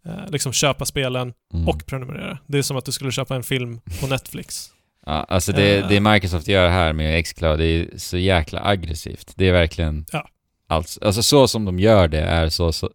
Eh, 0.07 0.31
liksom 0.31 0.53
köpa 0.53 0.85
spelen 0.85 1.33
Mm. 1.55 1.69
och 1.69 1.87
prenumerera. 1.87 2.39
Det 2.47 2.59
är 2.59 2.63
som 2.63 2.77
att 2.77 2.85
du 2.85 2.93
skulle 2.93 3.13
köpa 3.13 3.37
en 3.37 3.43
film 3.43 3.81
på 4.01 4.07
Netflix. 4.07 4.71
Ja, 5.07 5.13
alltså 5.29 5.53
det, 5.53 5.89
det 5.89 6.01
Microsoft 6.01 6.49
gör 6.49 6.69
här 6.69 6.93
med 6.93 7.25
Xcloud, 7.25 7.59
det 7.59 7.65
är 7.67 7.89
så 7.99 8.19
jäkla 8.19 8.61
aggressivt. 8.65 9.33
Det 9.37 9.49
är 9.49 9.53
verkligen... 9.53 10.07
Ja. 10.13 10.29
Alltså, 10.73 11.05
alltså 11.05 11.23
så 11.23 11.49
som 11.49 11.65
de 11.65 11.79
gör 11.79 12.09
det 12.09 12.21
är 12.21 12.49
så... 12.49 12.73
så, 12.73 12.91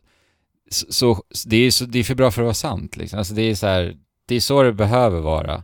så 0.92 1.24
det, 1.46 1.58
är 1.58 1.72
så 1.72 1.86
det 1.86 2.00
är 2.00 2.04
för 2.04 2.16
bra 2.16 2.32
för 2.32 2.42
att 2.42 2.46
vara 2.46 2.54
sant 2.54 2.98
liksom. 2.98 3.20
Alltså 3.20 3.34
det 3.34 3.42
är 3.42 3.56
så 3.56 3.68
här, 3.68 3.96
Det 4.28 4.36
är 4.36 4.40
så 4.40 4.64
det 4.64 4.74
behöver 4.74 5.20
vara. 5.20 5.64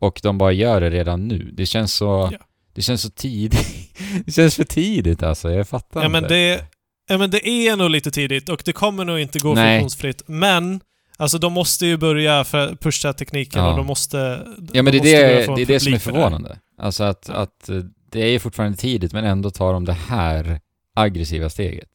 Och 0.00 0.20
de 0.22 0.38
bara 0.38 0.52
gör 0.52 0.80
det 0.80 0.90
redan 0.90 1.28
nu. 1.28 1.50
Det 1.52 1.66
känns 1.66 1.94
så... 1.94 2.28
Ja. 2.32 2.38
Det 2.74 2.82
känns 2.82 3.02
så 3.02 3.10
tidigt. 3.10 3.66
det 4.26 4.32
känns 4.32 4.56
för 4.56 4.64
tidigt 4.64 5.22
alltså, 5.22 5.50
jag 5.50 5.68
fattar 5.68 6.02
Ja 6.02 6.08
men, 6.08 6.24
inte. 6.24 6.34
det, 6.34 6.64
ja 7.08 7.18
men 7.18 7.30
det 7.30 7.48
är 7.48 7.76
nog 7.76 7.90
lite 7.90 8.10
tidigt 8.10 8.48
och 8.48 8.62
det 8.64 8.72
kommer 8.72 9.04
nog 9.04 9.18
inte 9.18 9.38
gå 9.38 9.54
Nej. 9.54 9.78
friktionsfritt. 9.78 10.22
Men, 10.26 10.80
alltså 11.16 11.38
de 11.38 11.52
måste 11.52 11.86
ju 11.86 11.96
börja 11.96 12.44
för 12.44 12.76
pusha 12.76 13.12
tekniken 13.12 13.64
Ja. 13.64 13.70
och 13.70 13.76
de 13.76 13.86
måste... 13.86 14.46
Ja 14.72 14.82
men 14.82 14.92
de 14.92 14.98
det 14.98 15.14
är 15.14 15.26
det, 15.26 15.34
är 15.34 15.36
det 15.36 15.44
som 15.44 15.54
är 15.54 15.56
publik 15.56 15.82
för 15.82 15.90
det 15.90 15.98
förvånande. 15.98 16.58
Alltså 16.78 17.04
att, 17.04 17.28
att 17.30 17.70
det 18.10 18.20
är 18.20 18.38
fortfarande 18.38 18.76
tidigt 18.78 19.12
men 19.12 19.24
ändå 19.24 19.50
tar 19.50 19.72
de 19.72 19.84
det 19.84 19.92
här 19.92 20.60
aggressiva 20.94 21.50
steget. 21.50 21.88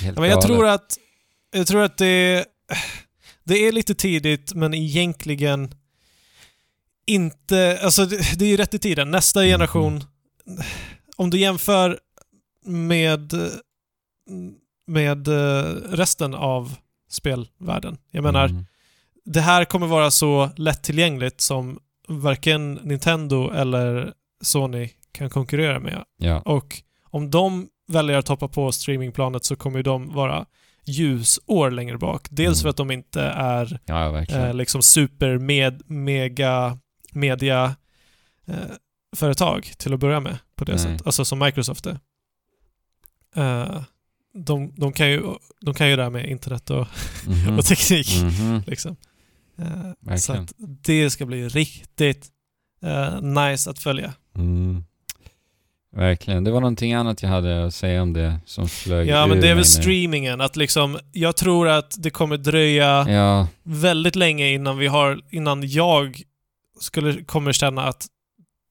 Helt 0.00 0.16
Ja, 0.16 0.20
men 0.20 0.30
jag 0.30 0.40
galet. 0.40 0.46
tror 0.46 0.66
att, 0.66 0.98
jag 1.50 1.66
tror 1.66 1.82
att 1.82 1.96
det, 1.98 2.44
det 3.44 3.54
är 3.66 3.72
lite 3.72 3.94
tidigt 3.94 4.54
men 4.54 4.74
egentligen 4.74 5.74
inte, 7.06 7.78
alltså 7.82 8.06
det, 8.06 8.38
det 8.38 8.44
är 8.44 8.48
ju 8.48 8.56
rätt 8.56 8.74
i 8.74 8.78
tiden. 8.78 9.10
Nästa 9.10 9.40
Mhm. 9.40 9.48
generation, 9.48 10.04
om 11.16 11.30
du 11.30 11.38
jämför 11.38 12.00
med, 12.66 13.32
med 14.86 15.28
eh, 15.28 15.62
resten 15.90 16.34
av 16.34 16.74
spelvärlden. 17.10 17.98
Jag 18.10 18.22
menar, 18.24 18.48
Mm. 18.48 18.66
det 19.24 19.40
här 19.40 19.64
kommer 19.64 19.86
vara 19.86 20.10
så 20.10 20.50
lättillgängligt 20.56 21.40
som 21.40 21.78
varken 22.08 22.74
Nintendo 22.74 23.50
eller 23.50 24.12
Sony 24.40 24.90
kan 25.12 25.30
konkurrera 25.30 25.80
med. 25.80 26.04
Ja. 26.16 26.40
Och 26.40 26.82
om 27.02 27.30
de 27.30 27.68
väljer 27.88 28.18
att 28.18 28.28
hoppa 28.28 28.48
på 28.48 28.72
streamingplanet 28.72 29.44
så 29.44 29.56
kommer 29.56 29.78
ju 29.78 29.82
de 29.82 30.14
vara 30.14 30.46
ljusår 30.84 31.70
längre 31.70 31.98
bak. 31.98 32.26
Dels 32.30 32.58
Mm. 32.58 32.62
för 32.62 32.68
att 32.68 32.76
de 32.76 32.90
inte 32.90 33.22
är 33.22 33.80
Ja, 33.84 34.20
eh, 34.22 34.54
liksom 34.54 34.82
super 34.82 35.38
med, 35.38 35.82
mega 35.90 36.78
media 37.12 37.76
eh, 38.46 38.54
företag 39.16 39.72
till 39.78 39.94
att 39.94 40.00
börja 40.00 40.20
med 40.20 40.38
på 40.56 40.64
det 40.64 40.72
Nej. 40.72 40.80
sättet. 40.82 41.06
Alltså 41.06 41.24
som 41.24 41.38
Microsoft 41.38 41.86
är. 41.86 41.98
Eh, 43.36 43.82
de, 44.34 44.72
de, 44.76 44.92
kan 44.92 45.10
ju, 45.10 45.22
de 45.60 45.74
kan 45.74 45.90
ju 45.90 45.96
det 45.96 46.02
här 46.02 46.10
med 46.10 46.30
internet 46.30 46.70
och, 46.70 46.86
Mhm. 47.26 47.58
och 47.58 47.64
teknik. 47.64 48.08
Mhm. 48.22 48.62
Liksom. 48.66 48.96
Eh, 49.58 50.16
så 50.16 50.46
det 50.58 51.10
ska 51.10 51.26
bli 51.26 51.48
riktigt 51.48 52.26
eh, 52.82 53.20
nice 53.20 53.70
att 53.70 53.78
följa. 53.78 54.14
Mm. 54.36 54.84
Verkligen. 55.96 56.44
Det 56.44 56.50
var 56.50 56.60
någonting 56.60 56.92
annat 56.92 57.22
jag 57.22 57.30
hade 57.30 57.64
att 57.66 57.74
säga 57.74 58.02
om 58.02 58.12
det 58.12 58.40
som 58.44 58.68
flög 58.68 59.08
Ja, 59.08 59.26
men 59.26 59.40
det 59.40 59.48
är 59.48 59.54
väl 59.54 59.64
streamingen. 59.64 60.40
Att 60.40 60.56
liksom, 60.56 60.98
jag 61.12 61.36
tror 61.36 61.68
att 61.68 61.94
det 61.98 62.10
kommer 62.10 62.36
dröja 62.36 63.06
Ja, 63.08 63.46
väldigt 63.62 64.16
länge 64.16 64.48
innan 64.48 64.78
vi 64.78 64.86
har, 64.86 65.20
innan 65.30 65.68
jag 65.68 66.22
skulle, 66.80 67.24
kommer 67.24 67.52
känna 67.52 67.82
att 67.82 68.06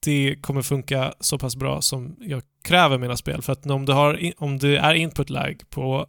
det 0.05 0.35
kommer 0.41 0.61
funka 0.61 1.13
så 1.19 1.37
pass 1.37 1.55
bra 1.55 1.81
som 1.81 2.15
jag 2.19 2.41
kräver 2.63 2.97
mina 2.97 3.17
spel. 3.17 3.41
För 3.41 3.53
att 3.53 3.65
om 3.65 3.85
du 3.85 3.93
har, 3.93 4.31
om 4.37 4.57
det 4.57 4.77
är 4.77 4.93
input 4.93 5.29
lag 5.29 5.61
på 5.69 6.07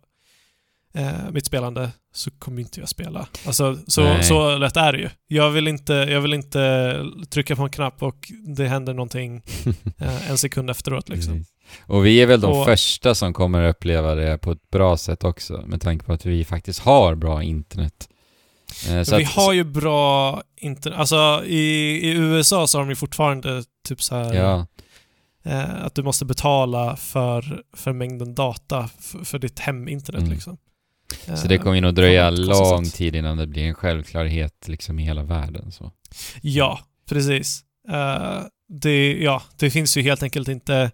eh, 0.94 1.30
mitt 1.32 1.46
spelande 1.46 1.90
så 2.12 2.30
kommer 2.30 2.60
inte 2.60 2.80
jag 2.80 2.88
spela. 2.88 3.26
Alltså, 3.46 3.78
så, 3.86 4.02
Nej. 4.02 4.24
så 4.24 4.58
lätt 4.58 4.76
är 4.76 4.92
det 4.92 4.98
ju. 4.98 5.08
Jag 5.28 5.50
vill, 5.50 5.68
inte, 5.68 5.92
jag 5.92 6.20
vill 6.20 6.34
inte 6.34 7.04
trycka 7.30 7.56
på 7.56 7.62
en 7.62 7.70
knapp 7.70 8.02
och 8.02 8.32
det 8.56 8.66
händer 8.68 8.94
någonting 8.94 9.42
eh, 9.98 10.30
en 10.30 10.38
sekund 10.38 10.70
efteråt 10.70 11.08
liksom. 11.08 11.32
precis. 11.32 11.48
Och 11.86 12.06
vi 12.06 12.22
är 12.22 12.26
väl 12.26 12.40
de 12.40 12.52
Och- 12.52 12.64
första 12.66 13.14
som 13.14 13.32
kommer 13.32 13.62
att 13.62 13.76
uppleva 13.76 14.14
det 14.14 14.38
på 14.38 14.52
ett 14.52 14.70
bra 14.70 14.96
sätt 14.96 15.24
också, 15.24 15.64
med 15.66 15.80
tanke 15.80 16.04
på 16.04 16.12
att 16.12 16.26
vi 16.26 16.44
faktiskt 16.44 16.78
har 16.80 17.14
bra 17.14 17.42
internet. 17.42 18.08
Eh, 18.88 18.94
vi 19.18 19.24
att- 19.24 19.30
har 19.32 19.52
ju 19.52 19.64
bra 19.64 20.42
internet. 20.56 20.98
Alltså 20.98 21.42
i, 21.46 21.58
i 22.02 22.10
USA 22.10 22.66
så 22.66 22.78
har 22.78 22.84
de 22.84 22.88
ju 22.90 22.96
fortfarande 22.96 23.62
typ 23.88 24.02
så 24.02 24.14
här 24.16 24.34
Ja, 24.34 24.66
eh, 25.44 25.84
att 25.84 25.94
du 25.94 26.02
måste 26.02 26.24
betala 26.24 26.96
för, 26.96 27.62
för 27.76 27.92
mängden 27.92 28.34
data 28.34 28.88
för, 29.00 29.24
för 29.24 29.38
ditt 29.38 29.58
heminternet 29.58 30.20
Mm. 30.22 30.32
liksom. 30.32 30.56
Så 31.36 31.48
det 31.48 31.58
kommer 31.58 31.74
ju 31.74 31.80
nog 31.80 31.94
dröja 31.94 32.30
lång 32.30 32.84
sätt. 32.84 32.94
tid 32.94 33.14
innan 33.16 33.36
det 33.36 33.46
blir 33.46 33.62
en 33.64 33.74
självklarhet 33.74 34.68
liksom 34.68 34.98
i 34.98 35.02
hela 35.04 35.22
världen. 35.22 35.72
Så. 35.72 35.92
Ja, 36.42 36.80
precis. 37.08 37.64
Eh, 37.88 38.40
det, 38.68 39.12
ja, 39.22 39.42
det 39.56 39.70
finns 39.70 39.96
ju 39.96 40.02
helt 40.02 40.22
enkelt 40.22 40.48
inte 40.48 40.90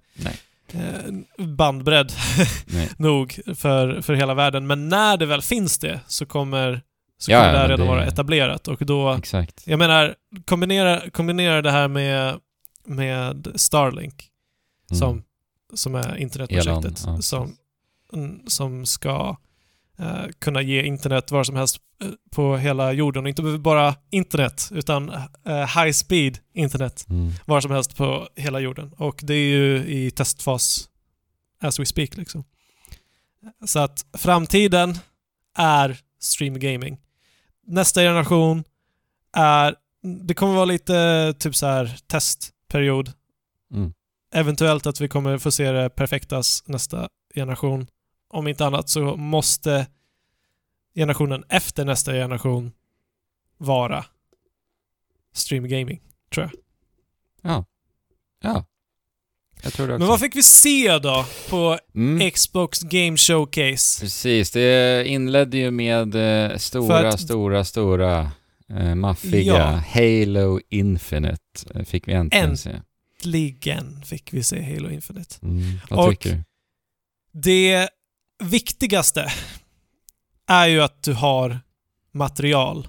eh, 0.72 1.44
bandbredd 1.46 2.12
nog 2.96 3.38
för, 3.56 4.00
för 4.00 4.14
hela 4.14 4.34
världen. 4.34 4.66
Men 4.66 4.88
när 4.88 5.16
det 5.16 5.26
väl 5.26 5.42
finns 5.42 5.78
det 5.78 6.00
så 6.06 6.26
kommer, 6.26 6.82
så 7.18 7.32
Ja, 7.32 7.38
kommer 7.40 7.52
det 7.52 7.58
här 7.58 7.68
redan 7.68 7.86
det- 7.86 7.92
vara 7.92 8.06
etablerat 8.06 8.68
och 8.68 8.86
då 8.86 9.12
Exakt. 9.12 9.62
Jag 9.66 9.78
menar, 9.78 10.14
kombinera, 10.44 11.10
kombinera 11.10 11.62
det 11.62 11.70
här 11.70 11.88
med, 11.88 12.38
med 12.86 13.48
Starlink, 13.54 14.30
Mm. 14.90 14.98
som, 14.98 15.22
som 15.74 15.94
är 15.94 16.16
internetprojektet, 16.16 17.04
Elon, 17.04 17.14
ja, 17.16 17.22
som, 17.22 17.56
mm, 18.12 18.40
som 18.46 18.86
ska 18.86 19.36
eh, 19.98 20.24
kunna 20.38 20.62
ge 20.62 20.82
internet 20.82 21.30
var 21.30 21.44
som 21.44 21.56
helst 21.56 21.76
eh, 22.02 22.08
på 22.30 22.56
hela 22.56 22.92
jorden. 22.92 23.22
Och 23.24 23.28
inte 23.28 23.42
bara 23.42 23.94
internet, 24.10 24.68
utan 24.72 25.08
eh, 25.44 25.82
high 25.82 25.92
speed 25.92 26.38
internet 26.54 27.06
Mm. 27.10 27.32
var 27.46 27.60
som 27.60 27.70
helst 27.70 27.96
på 27.96 28.28
hela 28.36 28.60
jorden. 28.60 28.92
Och 28.96 29.20
det 29.22 29.34
är 29.34 29.46
ju 29.46 29.76
i 29.86 30.10
testfas 30.10 30.88
as 31.60 31.78
we 31.80 31.86
speak 31.86 32.16
liksom. 32.16 32.44
Så 33.66 33.78
att 33.78 34.06
framtiden 34.18 34.98
är 35.58 35.98
stream 36.20 36.58
gaming. 36.58 36.98
Nästa 37.66 38.00
generation 38.00 38.64
är... 39.36 39.74
Det 40.26 40.34
kommer 40.34 40.54
vara 40.54 40.64
lite 40.64 41.34
typ 41.38 41.54
så 41.56 41.66
här 41.66 41.96
testperiod. 42.06 43.12
Mm. 43.74 43.92
Eventuellt 44.34 44.86
att 44.86 45.00
vi 45.00 45.08
kommer 45.08 45.38
få 45.38 45.50
se 45.50 45.72
det 45.72 45.90
perfektas 45.90 46.62
nästa 46.66 47.08
generation. 47.34 47.86
Om 48.34 48.48
inte 48.48 48.66
annat 48.66 48.88
så 48.88 49.16
måste 49.16 49.86
generationen 50.94 51.44
efter 51.48 51.84
nästa 51.84 52.12
generation 52.12 52.72
vara 53.58 54.04
stream 55.32 55.68
gaming, 55.68 56.00
tror 56.34 56.50
jag. 56.52 56.52
Ja. 57.52 57.64
Ja. 58.42 58.64
Jag 59.62 59.72
tror 59.72 59.86
det 59.88 59.92
också. 59.94 59.98
Men 59.98 60.08
vad 60.08 60.20
fick 60.20 60.36
vi 60.36 60.42
se 60.42 60.98
då 60.98 61.26
på 61.50 61.78
Mm. 61.94 62.30
Xbox 62.30 62.80
Game 62.80 63.16
Showcase? 63.16 64.00
Precis, 64.00 64.50
det 64.50 65.04
inledde 65.08 65.58
ju 65.58 65.70
med 65.70 66.14
eh, 66.50 66.56
stora, 66.56 67.08
att- 67.08 67.20
stora, 67.20 67.64
stora, 67.64 68.30
eh, 68.68 68.94
maffiga 68.94 69.54
Ja. 69.54 69.64
Halo 70.00 70.60
Infinite 70.68 71.38
eh, 71.74 71.84
fick 71.84 72.08
vi 72.08 72.12
äntligen 72.12 72.50
En- 72.50 72.56
se. 72.56 72.80
Äntligen 73.18 74.02
fick 74.04 74.32
vi 74.32 74.42
se 74.42 74.74
Halo 74.74 74.90
Infinite. 74.90 75.36
Mm. 75.42 75.62
Vad 75.90 76.04
Och- 76.06 76.10
tycker 76.10 76.30
du? 76.36 76.42
Det 77.32 77.88
viktigaste 78.42 79.32
är 80.46 80.66
ju 80.66 80.82
att 80.82 81.02
du 81.02 81.12
har 81.12 81.60
material 82.12 82.88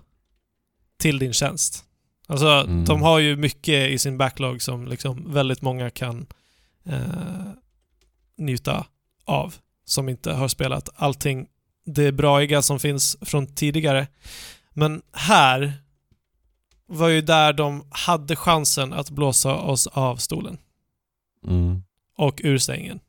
till 0.98 1.20
din 1.20 1.34
tjänst. 1.34 1.86
Alltså, 2.28 2.48
Mm. 2.48 2.86
de 2.86 3.02
har 3.02 3.20
ju 3.20 3.36
mycket 3.36 3.90
i 3.92 3.98
sin 3.98 4.18
backlog 4.18 4.62
som 4.62 4.88
liksom 4.88 5.34
väldigt 5.34 5.62
många 5.62 5.90
kan 5.90 6.26
eh, 6.86 7.52
njuta 8.38 8.86
av. 9.26 9.56
Som 9.86 10.10
inte 10.10 10.34
har 10.34 10.48
spelat 10.48 10.90
allting 10.96 11.48
det 11.86 12.12
braiga 12.12 12.62
som 12.62 12.80
finns 12.80 13.18
från 13.22 13.48
tidigare. 13.48 14.08
Men 14.74 15.02
här 15.14 15.74
var 16.88 17.08
ju 17.08 17.22
där 17.22 17.54
de 17.54 17.86
hade 17.90 18.36
chansen 18.36 18.94
att 18.94 19.10
blåsa 19.10 19.56
oss 19.56 19.88
av 19.88 20.16
stolen 20.18 20.58
Mm. 21.48 21.84
och 22.18 22.42
ur 22.44 22.58
sängen. 22.58 23.00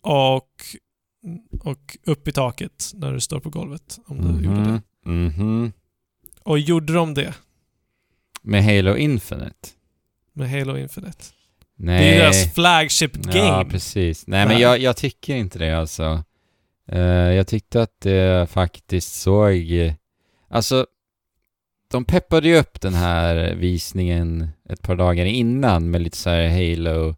Och, 0.00 0.50
och 1.60 1.96
upp 2.06 2.28
i 2.28 2.32
taket 2.32 2.90
när 2.94 3.12
du 3.12 3.20
står 3.20 3.40
på 3.40 3.50
golvet. 3.50 3.98
Om 4.06 4.18
du 4.38 4.44
gjorde 4.44 4.64
det. 4.64 4.82
Mhm. 5.10 5.24
Mhm. 5.24 5.72
Och 6.42 6.58
gjorde 6.58 6.92
de 6.92 7.14
det 7.14 7.34
Med 8.42 8.64
Halo 8.64 8.96
Infinite? 8.96 9.68
med 10.32 10.50
Halo 10.50 10.76
Infinite? 10.76 11.24
Nej. 11.76 12.04
Det 12.04 12.14
är 12.14 12.18
deras 12.18 12.54
flagship 12.54 13.12
game. 13.14 13.38
Ja, 13.38 13.66
precis. 13.70 14.26
Nej, 14.26 14.46
men 14.46 14.58
jag, 14.58 14.78
jag 14.78 14.96
tycker 14.96 15.34
inte 15.36 15.58
det 15.58 15.78
alltså. 15.78 16.24
Eh, 16.88 17.00
jag 17.08 17.46
tyckte 17.46 17.82
att 17.82 18.00
det 18.00 18.50
faktiskt 18.50 19.14
såg... 19.20 19.54
Alltså, 20.48 20.86
de 21.90 22.04
peppade 22.04 22.48
ju 22.48 22.56
upp 22.56 22.80
den 22.80 22.94
här 22.94 23.54
visningen 23.54 24.48
ett 24.68 24.82
par 24.82 24.96
dagar 24.96 25.24
innan 25.24 25.90
med 25.90 26.02
lite 26.02 26.16
så 26.16 26.30
här 26.30 26.48
Halo 26.48 27.16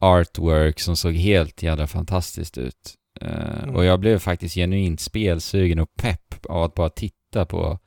artwork 0.00 0.80
som 0.80 0.96
såg 0.96 1.14
helt 1.14 1.62
jävla 1.62 1.86
fantastiskt 1.86 2.58
ut. 2.58 2.94
Eh, 3.20 3.62
Mm. 3.62 3.76
Och 3.76 3.84
jag 3.84 4.00
blev 4.00 4.18
faktiskt 4.18 4.54
genuint 4.54 5.00
spelsugen 5.00 5.78
och 5.78 5.94
pepp 5.94 6.46
av 6.48 6.62
att 6.62 6.74
bara 6.74 6.88
titta 6.90 7.46
på 7.46 7.78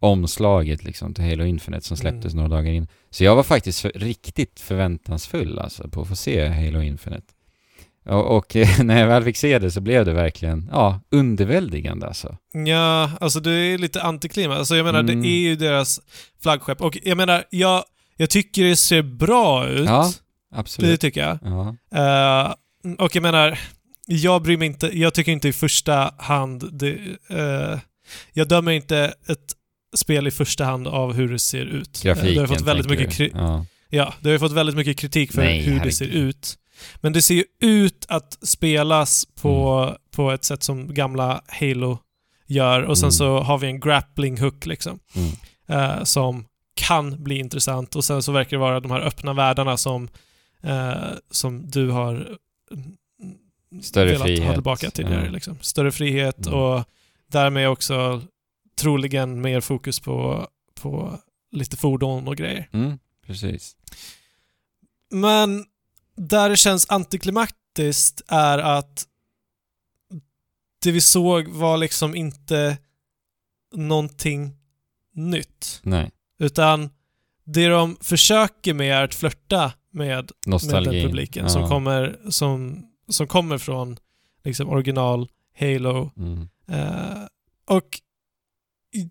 omslaget 0.00 0.84
liksom 0.84 1.14
till 1.14 1.24
Halo 1.24 1.44
Infinite 1.44 1.86
som 1.86 1.96
släpptes 1.96 2.32
Mm. 2.32 2.44
några 2.44 2.56
dagar 2.56 2.72
in. 2.72 2.88
Så 3.10 3.24
jag 3.24 3.36
var 3.36 3.42
faktiskt 3.42 3.80
för, 3.80 3.92
riktigt 3.94 4.60
förväntansfull 4.60 5.58
alltså 5.58 5.88
på 5.88 6.02
att 6.02 6.08
få 6.08 6.16
se 6.16 6.48
Halo 6.48 6.80
Infinite. 6.82 7.26
Och, 8.06 8.36
och 8.36 8.56
när 8.84 9.00
jag 9.00 9.06
väl 9.06 9.24
fick 9.24 9.36
se 9.36 9.58
det 9.58 9.70
så 9.70 9.80
blev 9.80 10.04
det 10.04 10.12
verkligen, 10.12 10.68
ja, 10.72 11.00
underväldigande 11.10 12.06
alltså. 12.06 12.36
Ja, 12.66 13.10
alltså 13.20 13.40
det 13.40 13.50
är 13.52 13.78
lite 13.78 14.02
antiklimax. 14.02 14.58
Alltså 14.58 14.76
jag 14.76 14.84
menar, 14.84 15.00
Mm. 15.00 15.22
det 15.22 15.28
är 15.28 15.40
ju 15.42 15.56
deras 15.56 16.00
flaggskepp. 16.42 16.80
Och 16.80 16.98
jag 17.02 17.16
menar, 17.16 17.44
jag, 17.50 17.84
jag 18.16 18.30
tycker 18.30 18.64
det 18.64 18.76
ser 18.76 19.02
bra 19.02 19.66
ut. 19.68 19.86
Ja, 19.88 20.10
det 20.52 20.58
absolut. 20.58 21.00
tycker 21.00 21.20
jag. 21.20 21.38
Ja. 21.42 21.76
Eh, 21.98 22.54
och 22.98 23.16
jag 23.16 23.22
menar, 23.22 23.58
jag 24.06 24.42
bryr 24.42 24.56
mig 24.56 24.66
inte, 24.66 24.98
jag 24.98 25.14
tycker 25.14 25.32
inte 25.32 25.48
i 25.48 25.52
första 25.52 26.14
hand, 26.18 26.68
det, 26.72 26.98
eh, 27.28 27.78
jag 28.32 28.48
dömer 28.48 28.72
inte 28.72 29.14
ett 29.28 29.52
spel 29.96 30.26
i 30.26 30.30
första 30.30 30.64
hand 30.64 30.86
av 30.88 31.12
hur 31.12 31.28
det 31.28 31.38
ser 31.38 31.64
ut. 31.64 31.98
Eh, 31.98 32.08
Grafiken 32.08 32.34
det 32.34 32.40
har 32.40 32.46
fått 32.46 32.60
väldigt 32.60 32.90
mycket 32.90 33.10
kri- 33.12 33.32
Ja. 33.34 33.66
Ja, 33.94 34.14
det 34.20 34.30
har 34.30 34.38
fått 34.38 34.52
väldigt 34.52 34.76
mycket 34.76 34.96
kritik 34.98 35.32
för 35.32 35.42
Nej, 35.42 35.60
hur 35.62 35.80
det 35.80 35.92
ser 35.92 36.06
ut. 36.06 36.58
Men 37.00 37.12
det 37.12 37.22
ser 37.22 37.34
ju 37.34 37.44
ut 37.60 38.06
att 38.08 38.38
spelas 38.42 39.24
på, 39.40 39.82
Mm. 39.88 39.94
på 40.10 40.30
ett 40.30 40.44
sätt 40.44 40.62
som 40.62 40.94
gamla 40.94 41.42
Halo 41.48 41.98
gör 42.46 42.82
och 42.82 42.98
sen 42.98 43.04
Mm. 43.06 43.12
så 43.12 43.38
har 43.40 43.58
vi 43.58 43.66
en 43.66 43.80
grappling 43.80 44.38
hook 44.40 44.66
liksom. 44.66 44.98
Mm. 45.16 45.30
eh, 45.98 46.04
som 46.04 46.44
kan 46.74 47.22
bli 47.24 47.38
intressant 47.38 47.96
och 47.96 48.04
sen 48.04 48.22
så 48.22 48.32
verkar 48.32 48.50
det 48.56 48.60
vara 48.60 48.80
de 48.80 48.90
här 48.90 49.00
öppna 49.00 49.32
världarna 49.32 49.76
som, 49.76 50.08
eh, 50.62 50.92
som 51.30 51.70
du 51.70 51.88
har 51.90 52.36
Större 53.82 54.04
velat 54.06 54.20
ha 54.20 54.26
frihet. 54.26 54.54
tillbaka 54.54 54.90
tidigare. 54.90 55.24
Ja. 55.24 55.30
Liksom. 55.32 55.58
Större 55.60 55.92
frihet 55.92 56.46
Mm. 56.46 56.58
och 56.58 56.84
därmed 57.26 57.68
också 57.68 58.22
troligen 58.76 59.40
mer 59.40 59.60
fokus 59.60 60.00
på, 60.00 60.48
på 60.74 61.18
lite 61.52 61.76
fordon 61.76 62.28
och 62.28 62.36
grejer. 62.36 62.68
Mm, 62.72 62.98
precis. 63.26 63.76
Men 65.10 65.64
där 66.16 66.50
det 66.50 66.56
känns 66.56 66.90
antiklimaktiskt 66.90 68.22
är 68.28 68.58
att 68.58 69.06
det 70.82 70.90
vi 70.90 71.00
såg 71.00 71.48
var 71.48 71.76
liksom 71.76 72.14
inte 72.14 72.78
någonting 73.74 74.56
nytt. 75.14 75.80
Nej. 75.82 76.10
Utan 76.38 76.90
det 77.44 77.68
de 77.68 77.96
försöker 78.00 78.74
med 78.74 78.96
är 78.96 79.04
att 79.04 79.14
flörta 79.14 79.72
med, 79.90 80.06
med 80.16 80.30
Nostalgi. 80.46 80.90
den 81.00 81.08
publiken 81.10 81.42
Ja. 81.44 81.48
som, 81.50 81.68
kommer, 81.68 82.18
som, 82.30 82.86
som 83.08 83.26
kommer 83.26 83.58
från 83.58 83.96
liksom 84.44 84.68
original 84.68 85.28
Halo. 85.60 86.10
Mm. 86.16 86.48
Eh, 86.68 87.22
och 87.66 88.00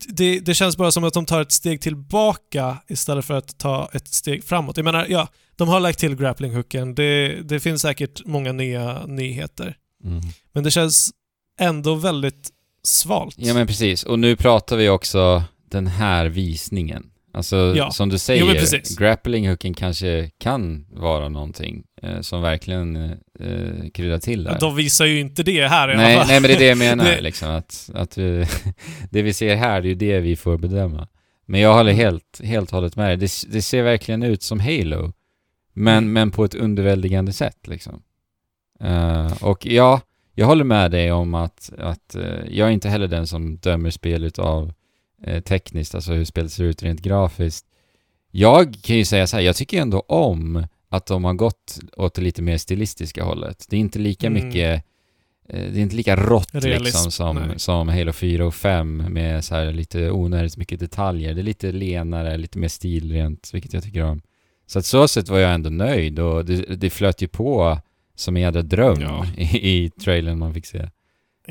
det, 0.08 0.40
det 0.40 0.54
känns 0.54 0.78
bara 0.78 0.92
som 0.92 1.04
att 1.04 1.14
de 1.14 1.26
tar 1.26 1.42
ett 1.42 1.52
steg 1.52 1.82
tillbaka 1.82 2.78
istället 2.88 3.26
för 3.26 3.34
att 3.34 3.58
ta 3.58 3.90
ett 3.94 4.08
steg 4.08 4.44
framåt. 4.44 4.78
Jag 4.78 4.84
menar, 4.84 5.06
ja, 5.10 5.28
de 5.56 5.68
har 5.68 5.80
lagt 5.80 6.00
till 6.00 6.16
grappling-hooken. 6.16 6.96
Det, 6.96 7.42
det 7.42 7.60
finns 7.60 7.82
säkert 7.82 8.26
många 8.26 8.52
nya 8.52 9.06
nyheter. 9.06 9.78
Mm. 10.04 10.22
Men 10.52 10.64
det 10.64 10.72
känns 10.72 11.12
ändå 11.60 11.96
väldigt 11.96 12.50
svalt. 12.84 13.36
Ja 13.38 13.54
men 13.54 13.68
precis, 13.68 14.04
och 14.04 14.20
nu 14.20 14.36
pratar 14.36 14.78
vi 14.78 14.90
också 14.90 15.44
den 15.70 15.88
här 15.88 16.26
visningen. 16.26 17.11
Alltså 17.34 17.74
Ja. 17.76 17.92
som 17.92 18.10
du 18.10 18.14
Jo, 18.16 18.20
säger, 18.20 18.54
precis. 18.54 18.98
grappling 18.98 19.50
hooken 19.50 19.74
kanske 19.74 20.30
kan 20.40 20.86
vara 20.90 21.30
någonting 21.30 21.84
eh, 22.02 22.22
som 22.22 22.42
verkligen 22.42 22.96
eh, 23.40 23.90
kryddar 23.94 24.18
till 24.20 24.44
där. 24.44 24.58
De 24.60 24.76
visar 24.76 25.06
ju 25.06 25.20
inte 25.20 25.44
det 25.44 25.68
här 25.68 25.94
i 25.94 25.98
nej, 25.98 26.24
nej 26.28 26.42
men 26.42 26.50
det 26.50 26.56
är 26.56 26.60
det 26.60 26.66
jag 26.68 26.78
menar 26.78 27.18
liksom, 27.22 27.50
att, 27.50 27.90
att 27.94 28.18
vi, 28.18 28.46
det 29.12 29.22
vi 29.22 29.34
ser 29.34 29.56
här, 29.56 29.82
det 29.82 29.88
är 29.88 29.90
ju 29.90 29.96
det 29.96 30.20
vi 30.20 30.36
får 30.36 30.58
bedöma. 30.58 31.08
Men 31.46 31.60
jag 31.62 31.74
håller 31.74 31.94
helt, 31.94 32.42
helt 32.44 32.70
och 32.70 32.76
hållet 32.76 32.96
med 32.96 33.10
dig. 33.10 33.18
det, 33.18 33.32
det 33.54 33.62
ser 33.62 33.84
verkligen 33.84 34.24
ut 34.24 34.44
som 34.44 34.60
Halo. 34.60 35.14
Men, 35.74 35.98
Mm. 35.98 36.14
men 36.14 36.32
på 36.32 36.46
ett 36.46 36.56
underväldigande 36.56 37.34
sätt 37.34 37.68
liksom. 37.68 38.02
Eh, 38.84 39.44
och 39.44 39.66
ja, 39.66 40.02
jag 40.36 40.46
håller 40.46 40.64
med 40.64 40.92
dig 40.92 41.12
om 41.12 41.34
att, 41.34 41.72
att 41.78 42.16
eh, 42.16 42.22
jag 42.50 42.68
är 42.68 42.72
inte 42.72 42.90
heller 42.90 43.08
den 43.08 43.28
som 43.28 43.58
dömer 43.58 43.90
spel 43.90 44.24
utav 44.24 44.74
eh, 45.24 45.42
tekniskt, 45.44 45.96
alltså 45.96 46.14
hur 46.14 46.26
spelet 46.26 46.52
ser 46.52 46.64
ut 46.64 46.84
rent 46.84 47.02
grafiskt. 47.02 47.66
Jag 48.32 48.76
kan 48.84 48.96
ju 48.96 49.06
säga 49.06 49.28
så 49.28 49.38
här, 49.38 49.44
jag 49.44 49.56
tycker 49.56 49.82
ändå 49.82 50.00
om 50.00 50.68
att 50.90 51.06
de 51.06 51.24
har 51.24 51.34
gått 51.34 51.80
åt 51.98 52.14
det 52.14 52.22
lite 52.22 52.42
mer 52.42 52.58
stilistiska 52.58 53.24
hållet. 53.24 53.66
Det 53.70 53.76
är 53.76 53.80
inte 53.80 54.00
lika 54.00 54.28
Mm. 54.28 54.46
mycket 54.46 54.84
eh, 55.50 55.60
det 55.72 55.80
är 55.80 55.82
inte 55.82 55.96
lika 55.96 56.16
rått 56.16 56.50
Realism, 56.52 56.84
liksom 56.84 57.12
som, 57.12 57.36
nej. 57.36 57.60
som 57.60 57.90
Halo 57.90 58.12
4 58.14 58.46
och 58.46 58.56
5 58.56 58.98
med 59.10 59.46
så 59.46 59.56
här 59.56 59.74
lite 59.74 60.12
onödigt 60.12 60.58
mycket 60.58 60.80
detaljer. 60.80 61.34
Det 61.34 61.42
är 61.42 61.44
lite 61.44 61.72
lenare, 61.72 62.38
lite 62.38 62.58
mer 62.58 62.68
stilrent, 62.68 63.50
vilket 63.54 63.74
jag 63.74 63.84
tycker 63.84 64.04
om. 64.04 64.22
Så 64.68 64.80
att 64.80 64.86
så 64.86 65.08
sätt 65.08 65.30
var 65.30 65.40
jag 65.40 65.54
ändå 65.54 65.70
nöjd 65.70 66.20
och 66.20 66.46
det, 66.46 66.56
det 66.56 66.90
flöt 66.90 67.22
ju 67.22 67.28
på 67.28 67.78
som 68.16 68.36
en 68.36 68.42
jädra 68.42 68.62
dröm 68.62 69.02
Ja. 69.02 69.26
i, 69.38 69.44
i 69.86 69.90
trailern 69.90 70.40
man 70.40 70.54
fick 70.54 70.66
se. 70.66 70.90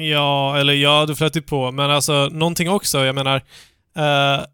Ja, 0.08 0.58
eller 0.58 0.72
ja, 0.72 1.04
du 1.06 1.16
flöt 1.16 1.36
ju 1.36 1.42
på. 1.42 1.70
Men 1.70 1.90
alltså, 1.90 2.28
någonting 2.32 2.70
också, 2.70 3.04
jag 3.04 3.14
menar... 3.14 3.36
eh, 3.96 4.44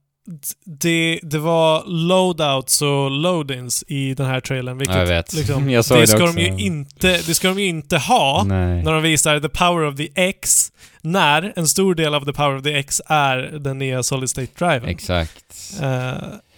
det, 0.64 1.20
det 1.22 1.38
var 1.38 1.84
loadouts 1.86 2.82
och 2.82 3.10
load-ins 3.10 3.84
i 3.88 4.14
den 4.14 4.26
här 4.26 4.40
trailern, 4.40 4.78
vilket 4.78 4.94
Ja, 4.96 5.00
jag 5.00 5.08
vet. 5.08 5.32
liksom, 5.32 5.70
Jag 5.76 5.84
sa 5.84 5.94
det, 5.94 6.00
det 6.00 6.06
ska 6.06 6.22
också. 6.24 6.36
de 6.36 6.42
ju 6.42 6.64
inte, 6.64 7.08
det 7.08 7.34
ska 7.34 7.48
de 7.48 7.58
ju 7.58 7.66
inte 7.66 7.98
ha 7.98 8.44
Nej. 8.46 8.82
när 8.82 8.92
de 8.92 9.02
visar 9.02 9.40
the 9.40 9.48
power 9.48 9.86
of 9.86 9.96
the 9.96 10.08
X, 10.14 10.72
när 11.02 11.52
en 11.56 11.68
stor 11.68 11.94
del 11.94 12.14
av 12.14 12.24
the 12.24 12.32
power 12.32 12.56
of 12.56 12.62
the 12.62 12.72
X 12.78 13.02
är 13.06 13.38
den 13.38 13.78
nya 13.78 14.02
solid 14.02 14.30
state 14.30 14.48
driven. 14.58 14.84
Exakt. 14.88 15.44
Eh, 15.82 16.12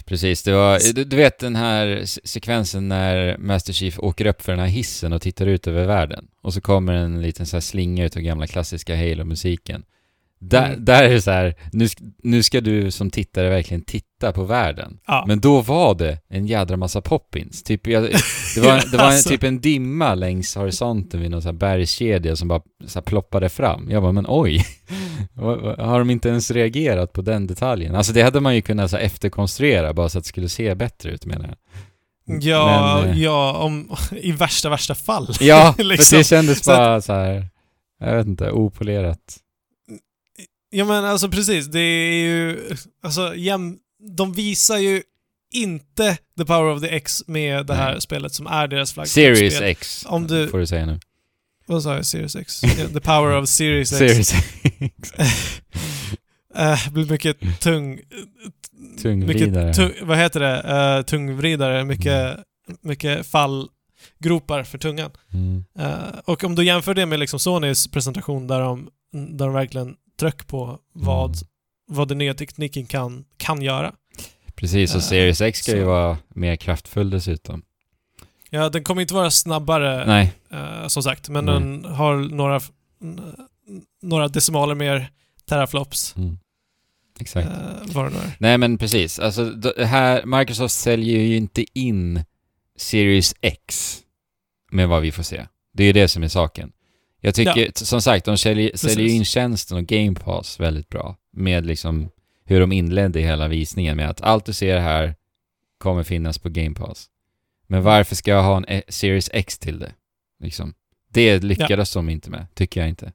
Precis, 0.08 0.42
det 0.42 0.52
var, 0.52 0.94
du, 0.94 1.04
du 1.04 1.16
vet 1.16 1.38
den 1.38 1.56
här 1.56 2.04
se- 2.04 2.20
sekvensen 2.24 2.88
när 2.88 3.36
Master 3.38 3.72
Chief 3.72 3.98
åker 3.98 4.26
upp 4.26 4.42
för 4.42 4.52
den 4.52 4.60
här 4.60 4.66
hissen 4.68 5.12
och 5.12 5.22
tittar 5.22 5.46
ut 5.46 5.66
över 5.66 5.86
världen. 5.86 6.26
Och 6.42 6.54
så 6.54 6.60
kommer 6.60 6.92
en 6.92 7.22
liten 7.22 7.46
så 7.46 7.56
här 7.56 7.60
slinga 7.60 8.04
utav 8.04 8.22
gamla 8.22 8.46
klassiska 8.46 8.96
Halo-musiken. 8.96 9.82
Där, 10.40 10.66
Mm. 10.68 10.84
där 10.84 11.02
är 11.04 11.10
det 11.10 11.22
så 11.22 11.30
här, 11.30 11.54
nu, 11.72 11.88
nu 12.22 12.42
ska 12.42 12.60
du 12.60 12.90
som 12.90 13.10
tittare 13.10 13.48
verkligen 13.50 13.82
titta 13.84 14.32
på 14.32 14.44
världen. 14.44 14.98
ja. 15.06 15.24
Men 15.26 15.40
då 15.40 15.60
var 15.60 15.94
det 15.94 16.18
en 16.28 16.46
jädra 16.46 16.76
massa 16.76 17.00
poppins. 17.00 17.62
Typ, 17.62 17.86
jag, 17.86 18.02
det 18.02 18.60
var, 18.60 18.90
det 18.90 18.96
var 18.96 19.04
en, 19.04 19.06
Alltså. 19.12 19.28
typ 19.28 19.42
en 19.42 19.60
dimma 19.60 20.14
längs 20.14 20.54
horisonten 20.56 21.20
vid 21.20 21.30
någon 21.30 21.42
så 21.42 21.48
här 21.48 21.52
bergskedja 21.52 22.36
som 22.36 22.48
bara 22.48 22.60
så 22.86 22.98
här 22.98 23.04
ploppade 23.04 23.48
fram. 23.48 23.90
Jag 23.90 24.02
bara, 24.02 24.12
men 24.12 24.26
oj. 24.28 24.64
Har 25.78 25.98
de 25.98 26.10
inte 26.10 26.28
ens 26.28 26.50
reagerat 26.50 27.12
på 27.12 27.22
den 27.22 27.46
detaljen? 27.46 27.94
Alltså 27.94 28.12
det 28.12 28.22
hade 28.22 28.40
man 28.40 28.54
ju 28.54 28.62
kunnat 28.62 28.90
så 28.90 28.96
här, 28.96 29.04
efterkonstruera 29.04 29.92
bara 29.94 30.08
så 30.08 30.18
att 30.18 30.24
det 30.24 30.28
skulle 30.28 30.48
se 30.48 30.74
bättre 30.74 31.10
ut 31.10 31.26
menar 31.26 31.46
jag. 31.46 31.56
Ja, 32.42 33.00
Men, 33.04 33.10
eh, 33.14 33.22
ja 33.22 33.52
om, 33.58 33.90
i 34.10 34.32
värsta, 34.32 34.68
värsta 34.70 34.94
fall. 34.94 35.28
Ja, 35.40 35.72
för 35.76 35.84
liksom. 35.84 36.18
det 36.18 36.24
kändes 36.24 36.64
Så 36.64 36.72
att- 36.72 36.78
bara 36.78 37.00
så 37.00 37.12
här, 37.12 37.46
jag 38.00 38.16
vet 38.16 38.26
inte, 38.26 38.50
opolerat. 38.50 39.36
Ja 40.70 40.84
men 40.84 41.04
alltså 41.04 41.28
precis, 41.28 41.66
det 41.66 41.80
är 41.80 42.12
ju... 42.24 42.60
Alltså 43.02 43.34
jäm, 43.36 43.78
de 44.16 44.32
visar 44.32 44.78
ju 44.78 45.02
inte 45.52 46.18
the 46.38 46.44
power 46.44 46.64
of 46.74 46.80
the 46.82 46.88
X 46.88 47.22
med 47.26 47.66
det 47.66 47.74
här 47.74 47.92
Nej. 47.92 48.00
spelet 48.00 48.32
som 48.34 48.46
är 48.46 48.68
deras 48.68 48.92
flaggskeppsspel. 48.92 49.36
Series 49.36 49.60
X, 49.60 50.04
Om 50.08 50.26
du- 50.26 50.48
får 50.48 50.58
du 50.58 50.66
säga 50.66 50.86
nu. 50.86 51.00
Vad 51.66 51.82
sa 51.82 51.94
jag? 51.94 52.06
Series 52.06 52.36
X? 52.36 52.62
Ja, 52.62 52.88
the 52.88 53.00
power 53.00 53.36
of 53.36 53.48
Series 53.48 53.92
X. 53.92 53.98
Series 53.98 54.34
X. 54.78 55.60
Eh, 56.54 56.88
blir 56.92 57.06
mycket 57.10 57.60
tung... 57.60 58.00
Tungvridare. 59.02 59.66
Mycket 59.66 59.76
tung, 59.76 60.08
vad 60.08 60.18
heter 60.18 60.40
det? 60.40 60.96
Uh, 60.98 61.02
tungvridare. 61.04 61.84
Mycket, 61.84 62.38
mycket 62.80 63.26
fallgropar 63.26 64.62
för 64.62 64.78
tungan. 64.78 65.10
Mm. 65.34 65.64
Eh, 65.78 66.18
och 66.24 66.44
om 66.44 66.54
du 66.54 66.64
jämför 66.64 66.94
det 66.94 67.06
med 67.06 67.20
liksom 67.20 67.38
Sonys 67.38 67.88
presentation 67.88 68.46
där 68.46 68.60
de, 68.60 68.88
där 69.12 69.44
de 69.46 69.52
verkligen 69.52 69.94
tryck 70.18 70.46
på 70.46 70.78
vad, 70.92 71.30
Mm. 71.30 71.38
vad 71.88 72.08
den 72.08 72.18
nya 72.18 72.34
tekniken 72.34 72.86
kan, 72.86 73.24
kan 73.36 73.62
göra. 73.62 73.94
Precis, 74.54 74.90
och 74.94 75.00
Eh, 75.00 75.04
Series 75.06 75.40
X 75.40 75.58
ska 75.58 75.72
ju 75.76 75.82
så. 75.82 75.86
vara 75.86 76.18
mer 76.28 76.56
kraftfull 76.56 77.10
dessutom. 77.10 77.62
Ja, 78.50 78.68
den 78.68 78.84
kommer 78.84 79.02
inte 79.02 79.14
vara 79.14 79.30
snabbare 79.30 80.06
Nej, 80.06 80.32
eh, 80.50 80.86
som 80.86 81.02
sagt, 81.02 81.28
men 81.28 81.44
Nej. 81.44 81.54
den 81.54 81.84
har 81.84 82.16
några, 82.16 82.60
några 84.02 84.28
decimaler 84.28 84.74
mer 84.74 85.10
teraflops. 85.48 86.16
mm. 86.16 86.38
exakt. 87.20 87.48
Är. 87.48 88.36
Nej 88.38 88.58
men 88.58 88.78
precis, 88.78 89.18
alltså 89.18 89.54
här, 89.84 90.24
Microsoft 90.38 90.74
säljer 90.74 91.20
ju 91.20 91.36
inte 91.36 91.64
in 91.78 92.24
Series 92.76 93.34
X 93.40 93.96
med 94.70 94.88
vad 94.88 95.02
vi 95.02 95.12
får 95.12 95.22
se. 95.22 95.46
Det 95.72 95.82
är 95.82 95.86
ju 95.86 95.92
det 95.92 96.08
som 96.08 96.22
är 96.22 96.28
saken. 96.28 96.72
Jag 97.20 97.34
tycker, 97.34 97.56
Ja. 97.66 97.70
som 97.74 98.02
sagt, 98.02 98.24
de 98.24 98.38
säljer, 98.38 98.76
säljer 98.76 99.06
ju 99.08 99.12
in 99.14 99.24
tjänsten 99.24 99.76
och 99.78 99.84
Game 99.86 100.14
Pass 100.14 100.60
väldigt 100.60 100.88
bra. 100.88 101.16
Med 101.32 101.66
liksom 101.66 102.08
hur 102.44 102.60
de 102.60 102.72
inledde 102.72 103.20
hela 103.20 103.48
visningen 103.48 103.96
med 103.96 104.10
att 104.10 104.20
allt 104.20 104.44
du 104.44 104.52
ser 104.52 104.78
här 104.78 105.14
kommer 105.78 106.02
finnas 106.02 106.38
på 106.38 106.48
Game 106.48 106.74
Pass. 106.74 107.06
Men 107.66 107.82
varför 107.82 108.14
ska 108.16 108.30
jag 108.30 108.42
ha 108.42 108.56
en 108.56 108.64
E- 108.68 108.82
Series 108.88 109.30
X 109.32 109.58
till 109.58 109.78
det? 109.78 109.92
Liksom. 110.40 110.74
Det 111.12 111.38
lyckades 111.42 111.92
de 111.92 112.08
inte 112.08 112.30
med, 112.30 112.46
tycker 112.54 112.80
jag 112.80 112.88
inte. 112.88 113.12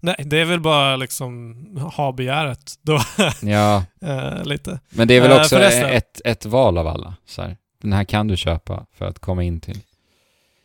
Nej, 0.00 0.16
det 0.24 0.38
är 0.38 0.44
väl 0.44 0.60
bara 0.60 0.96
liksom 0.96 1.56
ha 1.96 2.12
begäret 2.12 2.74
då, 2.82 3.00
Ja, 3.42 3.84
eh, 4.02 4.44
lite. 4.44 4.80
men 4.90 5.08
det 5.08 5.16
är 5.16 5.20
väl 5.20 5.30
Eh, 5.30 5.40
också 5.40 5.56
förresten. 5.56 5.90
ett, 5.90 6.20
ett 6.24 6.46
val 6.46 6.78
av 6.78 6.86
alla. 6.86 7.14
Så 7.26 7.42
här. 7.42 7.56
Den 7.82 7.92
här 7.92 8.04
kan 8.04 8.28
du 8.28 8.36
köpa 8.36 8.86
för 8.92 9.04
att 9.04 9.18
komma 9.18 9.42
in 9.44 9.60
till, 9.60 9.78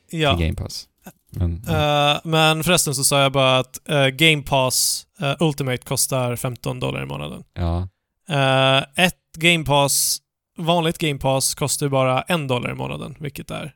Ja. 0.09 0.37
till 0.37 0.45
Game 0.45 0.55
Pass. 0.57 0.87
Men, 1.35 1.63
Eh, 1.67 2.19
men 2.23 2.63
förresten 2.63 2.95
så 2.95 3.03
sa 3.03 3.21
jag 3.21 3.31
bara 3.31 3.57
att 3.59 3.89
eh, 3.89 4.07
Game 4.07 4.41
Pass 4.43 5.07
eh, 5.19 5.35
Ultimate 5.39 5.77
kostar 5.77 6.35
15 6.35 6.79
dollar 6.79 7.03
i 7.03 7.05
månaden. 7.05 7.43
ja. 7.53 7.87
Ett 8.95 9.15
Game 9.37 9.65
Pass, 9.65 10.17
vanligt 10.57 10.97
Game 10.97 11.19
Pass 11.19 11.55
kostar 11.55 11.87
bara 11.87 12.21
en 12.21 12.47
dollar 12.47 12.71
i 12.71 12.73
månaden, 12.73 13.15
vilket 13.19 13.51
är 13.51 13.73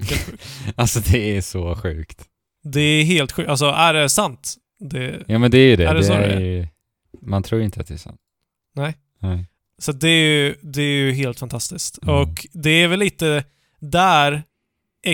helt 0.08 0.26
sjukt. 0.26 0.42
Alltså 0.76 1.00
det 1.00 1.36
är 1.36 1.40
så 1.40 1.74
sjukt. 1.76 2.24
Det 2.64 2.80
är 2.80 3.04
helt 3.04 3.32
sjukt. 3.32 3.48
Alltså, 3.48 3.66
är 3.66 3.94
det 3.94 4.08
sant? 4.08 4.54
Det, 4.80 5.22
Ja 5.26 5.38
men 5.38 5.50
det 5.50 5.58
är 5.58 5.68
ju 5.68 5.76
det. 5.76 5.84
Är 5.86 5.94
det 5.94 6.00
det 6.00 6.06
så 6.06 6.12
är 6.12 6.28
det 6.28 6.40
ju, 6.42 6.66
man 7.22 7.42
tror 7.42 7.62
inte 7.62 7.80
att 7.80 7.86
det 7.86 7.94
är 7.94 7.98
sant. 7.98 8.20
Nej. 8.74 8.94
Nej. 9.18 9.46
så 9.78 9.92
det 9.92 10.08
är, 10.08 10.26
ju, 10.26 10.54
det 10.62 10.82
är 10.82 10.96
ju 10.96 11.12
helt 11.12 11.38
fantastiskt. 11.38 11.98
Mm. 12.02 12.14
Och 12.14 12.46
det 12.52 12.70
är 12.70 12.88
väl 12.88 12.98
lite 12.98 13.44
där 13.80 14.42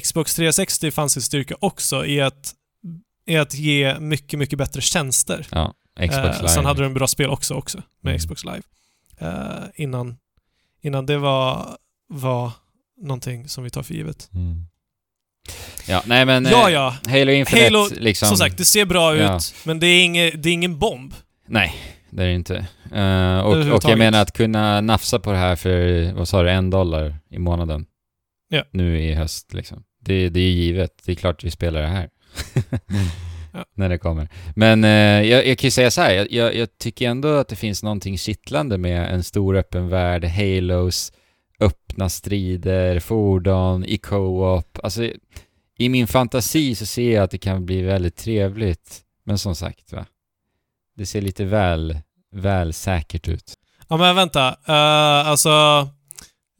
Xbox 0.03 0.35
360 0.35 0.90
fanns 0.90 1.12
sin 1.12 1.22
styrka 1.22 1.55
också, 1.61 2.07
i 2.07 2.20
att, 2.20 2.55
i 3.27 3.37
att 3.37 3.55
ge 3.55 3.98
mycket, 4.01 4.38
mycket 4.38 4.59
bättre 4.59 4.81
tjänster. 4.81 5.46
Ja, 5.51 5.74
Xbox 5.96 6.14
Eh, 6.16 6.37
Live. 6.37 6.48
Sen 6.48 6.64
hade 6.64 6.83
de 6.83 6.94
bra 6.94 7.07
spel 7.07 7.31
också, 7.31 7.55
också 7.55 7.79
med 8.01 8.11
Mm. 8.11 8.18
Xbox 8.18 8.44
Live. 8.44 8.62
Eh, 9.18 9.64
innan, 9.74 10.16
innan 10.83 11.07
det 11.07 11.18
var, 11.18 11.77
var 12.09 12.51
någonting 13.01 13.48
som 13.48 13.64
vi 13.64 13.70
tar 13.70 13.83
för 13.83 13.94
givet. 13.94 14.31
Mm. 14.35 14.64
Ja, 15.88 16.03
nej 16.07 16.24
men... 16.27 16.44
ja, 16.44 16.68
eh, 16.68 16.74
ja. 16.74 16.96
Halo 17.09 17.33
Infinite 17.33 17.64
Halo, 17.64 17.88
liksom... 17.96 18.29
Som 18.29 18.37
sagt, 18.37 18.59
det 18.59 18.64
ser 18.64 18.85
bra 18.85 19.16
Ja. 19.16 19.37
ut, 19.37 19.55
men 19.64 19.81
det 19.81 19.87
är, 19.87 20.05
inge, 20.05 20.31
det 20.31 20.48
är 20.48 20.53
ingen 20.53 20.79
bomb. 20.79 21.14
Nej, 21.46 21.74
det 22.11 22.22
är 22.22 22.27
det 22.27 22.35
inte. 22.35 22.57
Eh, 22.94 23.38
och, 23.38 23.74
och 23.74 23.85
jag 23.85 23.98
menar 23.98 24.22
att 24.22 24.33
kunna 24.33 24.81
nafsa 24.81 25.18
på 25.18 25.33
det 25.33 25.38
här 25.38 25.57
för, 25.57 26.12
vad 26.12 26.29
sa 26.29 26.42
du, 26.42 26.51
en 26.51 26.70
dollar 26.70 27.16
i 27.31 27.38
månaden? 27.38 27.87
Ja. 28.48 28.64
Nu 28.70 29.02
i 29.02 29.14
höst 29.14 29.54
liksom. 29.54 29.84
Det, 30.00 30.28
det 30.28 30.40
är 30.40 30.44
ju 30.44 30.50
givet. 30.50 31.02
Det 31.04 31.12
är 31.12 31.16
klart 31.16 31.44
vi 31.44 31.50
spelar 31.50 31.80
det 31.82 31.88
här. 31.88 32.08
Ja. 33.52 33.64
när 33.74 33.88
det 33.88 33.98
kommer. 33.98 34.28
Men 34.56 34.84
eh, 34.84 34.90
jag, 35.30 35.46
jag 35.46 35.58
kan 35.58 35.66
ju 35.66 35.70
säga 35.70 35.90
så 35.90 36.00
här, 36.00 36.14
jag, 36.14 36.32
jag, 36.32 36.54
jag 36.54 36.78
tycker 36.78 37.08
ändå 37.08 37.28
att 37.28 37.48
det 37.48 37.56
finns 37.56 37.82
någonting 37.82 38.18
kittlande 38.18 38.78
med 38.78 39.14
en 39.14 39.22
stor 39.22 39.56
öppen 39.56 39.88
värld, 39.88 40.24
Halos, 40.24 41.12
öppna 41.61 42.08
strider, 42.08 43.00
fordon, 43.00 43.84
i 43.84 43.98
co-op. 43.98 44.78
Alltså, 44.82 45.11
i 45.78 45.88
min 45.88 46.06
fantasi 46.06 46.74
så 46.74 46.87
ser 46.87 47.14
jag 47.14 47.24
att 47.24 47.30
det 47.30 47.38
kan 47.38 47.66
bli 47.66 47.82
väldigt 47.82 48.16
trevligt. 48.16 49.00
Men 49.24 49.38
som 49.38 49.54
sagt, 49.54 49.92
va? 49.92 50.06
Det 50.96 51.06
ser 51.06 51.20
lite 51.20 51.44
väl, 51.44 51.98
väl 52.32 52.72
säkert 52.72 53.28
ut. 53.28 53.54
Ja 53.88 53.96
men 53.96 54.16
vänta, 54.16 54.48
uh, 54.48 55.28
alltså... 55.28 55.88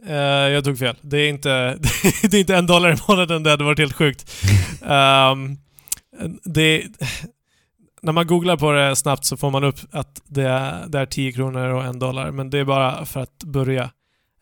Uh, 0.06 0.14
jag 0.52 0.64
tog 0.64 0.78
fel. 0.78 0.96
Det 1.00 1.18
är 1.18 1.28
inte, 1.28 1.48
det 2.22 2.37
är 2.37 2.40
inte 2.40 2.56
en 2.56 2.66
dollar 2.66 2.92
i 2.92 2.96
månaden, 3.08 3.42
det 3.42 3.50
hade 3.50 3.64
varit 3.64 3.78
helt 3.78 3.94
sjukt. 3.94 4.32
Um, 4.82 5.58
det, 6.44 6.84
när 8.02 8.12
man 8.12 8.26
googlar 8.26 8.56
på 8.56 8.72
det 8.72 8.96
snabbt 8.96 9.24
så 9.24 9.37
får 9.37 9.50
man 9.50 9.64
upp 9.64 9.78
att 9.90 10.22
det 10.26 10.42
är, 10.42 10.87
det 10.87 10.98
är 10.98 11.06
10 11.06 11.32
kronor 11.32 11.68
och 11.68 11.84
en 11.84 11.98
dollar, 11.98 12.30
men 12.30 12.50
det 12.50 12.58
är 12.58 12.64
bara 12.64 13.06
för 13.06 13.20
att 13.20 13.44
börja. 13.44 13.90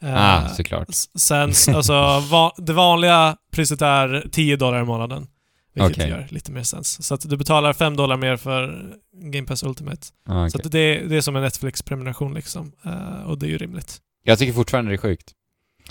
Uh, 0.04 0.14
ah, 0.14 0.48
såklart. 0.48 0.88
Sen, 1.18 1.52
alltså, 1.74 2.20
va, 2.30 2.52
det 2.56 2.72
vanliga 2.72 3.36
priset 3.52 3.82
är 3.82 4.28
10 4.32 4.56
dollar 4.56 4.80
i 4.80 4.84
månaden. 4.84 5.26
Vilket 5.74 5.92
Okej. 5.92 6.10
gör 6.10 6.26
lite 6.30 6.52
mer 6.52 6.62
sens. 6.62 7.06
Så 7.06 7.14
att 7.14 7.30
du 7.30 7.36
betalar 7.36 7.72
5 7.72 7.96
dollar 7.96 8.16
mer 8.16 8.36
för 8.36 8.92
Game 9.12 9.46
Pass 9.46 9.62
Ultimate. 9.62 10.06
Ah, 10.28 10.48
Så 10.48 10.58
okej. 10.58 10.66
att 10.66 10.72
det, 10.72 11.08
det 11.08 11.16
är 11.16 11.20
som 11.20 11.36
en 11.36 11.42
Netflix-prenumeration 11.42 12.34
liksom. 12.34 12.72
Eh, 12.84 13.22
och 13.26 13.38
det 13.38 13.46
är 13.46 13.48
ju 13.48 13.58
rimligt. 13.58 13.98
Jag 14.24 14.38
tycker 14.38 14.52
fortfarande 14.52 14.90
det 14.90 14.94
är 14.94 14.98
sjukt. 14.98 15.32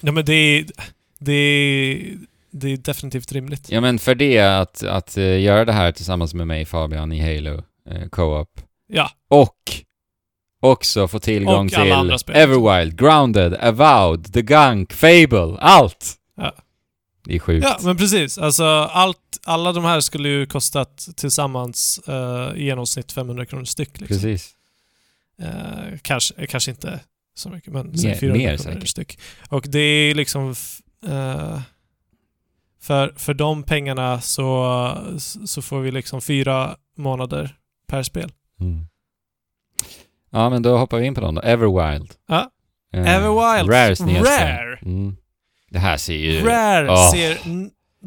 Ja 0.02 0.12
men 0.12 0.26
det 0.26 0.34
är, 0.34 0.66
det 1.20 1.34
är, 1.34 2.18
det 2.52 2.74
är 2.74 2.78
definitivt 2.78 3.32
rimligt. 3.32 3.72
Ja 3.72 3.82
men 3.82 4.00
för 4.00 4.16
det 4.16 4.40
att, 4.40 4.84
att 4.84 5.18
eh, 5.18 5.42
göra 5.42 5.66
det 5.66 5.74
här 5.74 5.92
tillsammans 5.92 6.34
med 6.34 6.48
mig 6.48 6.66
Fabian 6.66 7.12
i 7.12 7.36
Halo 7.36 7.64
eh, 7.90 8.08
Co-op 8.10 8.50
Ja, 8.88 9.10
och 9.28 9.58
också 10.62 11.08
få 11.08 11.20
tillgång 11.20 11.66
Och 11.66 11.72
till. 11.72 12.36
Everwild, 12.36 13.00
Grounded, 13.00 13.54
Avowed, 13.54 14.34
The 14.34 14.42
Gunk, 14.42 14.94
Fable, 14.94 15.58
allt! 15.60 16.14
Ja. 16.38 16.56
Det 17.26 17.36
är 17.36 17.40
sjukt. 17.40 17.68
ja 17.70 17.80
men 17.84 17.98
precis. 17.98 18.38
Alltså 18.38 18.64
allt, 18.66 19.40
alla 19.46 19.72
de 19.74 19.84
här 19.84 20.00
skulle 20.00 20.30
ju 20.30 20.46
kostat 20.46 21.08
tillsammans 21.16 22.00
eh, 22.08 22.52
i 22.56 22.64
genomsnitt 22.64 23.12
500 23.12 23.46
kronor 23.46 23.66
styck. 23.66 24.00
Liksom. 24.00 24.08
Precis. 24.18 24.52
Eh, 25.42 25.98
kanske, 26.02 26.48
kanske 26.48 26.72
inte 26.72 27.00
så 27.36 27.50
mycket, 27.50 27.74
men 27.74 27.88
Mer- 27.88 27.98
säg 27.98 28.16
400 28.16 28.38
mer 28.52 28.58
kronor 28.58 28.80
styck. 28.86 29.20
Och 29.50 29.66
det 29.68 29.80
är 29.80 30.16
liksom... 30.16 30.50
eh, 31.08 31.60
för, 32.82 33.14
för 33.18 33.34
de 33.34 33.64
pengarna 33.64 34.22
så, 34.22 34.98
så 35.46 35.62
får 35.62 35.80
vi 35.80 35.92
liksom 35.92 36.22
fyra 36.22 36.76
månader 36.98 37.56
per 37.88 38.04
spel. 38.04 38.32
Mm. 38.60 38.86
Ja 40.30 40.50
men 40.50 40.62
då 40.62 40.78
hoppar 40.78 40.98
vi 41.00 41.06
in 41.06 41.16
på 41.16 41.22
dem 41.22 41.36
då. 41.36 41.42
Everwild. 41.42 42.14
Ja. 42.28 42.52
Eh, 42.94 43.16
Everwild. 43.16 43.70
Rares. 43.70 44.02
Rare. 44.02 44.80
Mm. 44.82 45.16
Det 45.70 45.80
här 45.80 45.98
ser 45.98 46.14
ju... 46.16 46.42
Rare 46.46 46.92
Åh. 46.92 47.12
ser... 47.12 47.38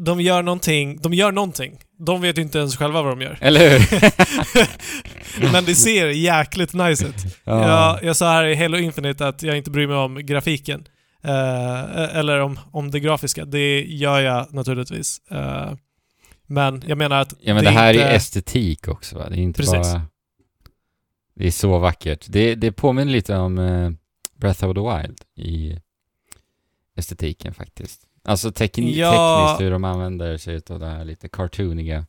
De 0.05 0.21
gör 0.21 0.43
någonting. 0.43 1.01
De 1.01 1.13
gör 1.13 1.31
någonting. 1.31 1.79
De 1.97 2.21
vet 2.21 2.37
ju 2.37 2.41
inte 2.41 2.59
ens 2.59 2.77
själva 2.77 3.01
vad 3.01 3.11
de 3.11 3.21
gör. 3.21 3.37
Eller 3.41 3.69
hur? 3.69 4.01
Men 5.51 5.65
det 5.65 5.75
ser 5.75 6.07
jäkligt 6.07 6.73
nice 6.73 7.07
ut. 7.07 7.15
Jag, 7.43 8.03
jag 8.03 8.15
sa 8.15 8.31
här 8.31 8.45
i 8.45 8.55
Halo 8.55 8.77
Infinite 8.77 9.27
att 9.27 9.43
jag 9.43 9.57
inte 9.57 9.71
bryr 9.71 9.87
mig 9.87 9.95
om 9.95 10.25
grafiken. 10.25 10.87
Eh, 11.23 12.17
eller 12.17 12.39
om, 12.39 12.59
om 12.71 12.91
det 12.91 12.99
grafiska. 12.99 13.45
Det 13.45 13.81
gör 13.81 14.19
jag 14.19 14.53
naturligtvis. 14.53 15.21
Eh, 15.31 15.73
men 16.47 16.83
jag 16.87 16.97
menar 16.97 17.21
att 17.21 17.33
Ja 17.41 17.53
men 17.53 17.63
det 17.63 17.69
det, 17.69 17.77
här 17.77 17.93
inte... 17.93 18.05
är 18.05 18.15
estetik 18.15 18.87
också 18.87 19.17
va? 19.17 19.29
Det 19.29 19.35
är 19.35 19.41
inte 19.41 19.57
Precis. 19.57 19.93
bara... 19.93 20.01
Det 21.35 21.47
är 21.47 21.51
så 21.51 21.79
vackert. 21.79 22.25
Det, 22.29 22.55
det 22.55 22.71
påminner 22.71 23.11
lite 23.11 23.35
om 23.35 23.59
eh, 23.59 23.91
Breath 24.35 24.65
of 24.65 24.75
the 24.75 24.81
Wild 24.81 25.21
i 25.35 25.79
estetiken 26.95 27.53
faktiskt. 27.53 28.08
Alltså 28.29 28.49
tekni- 28.51 28.95
Ja. 28.95 29.45
tekniskt 29.47 29.61
hur 29.65 29.71
de 29.71 29.83
använder 29.83 30.37
sig 30.37 30.61
av 30.69 30.79
det 30.79 30.85
här 30.87 31.05
lite 31.05 31.29
cartooniga. 31.29 32.05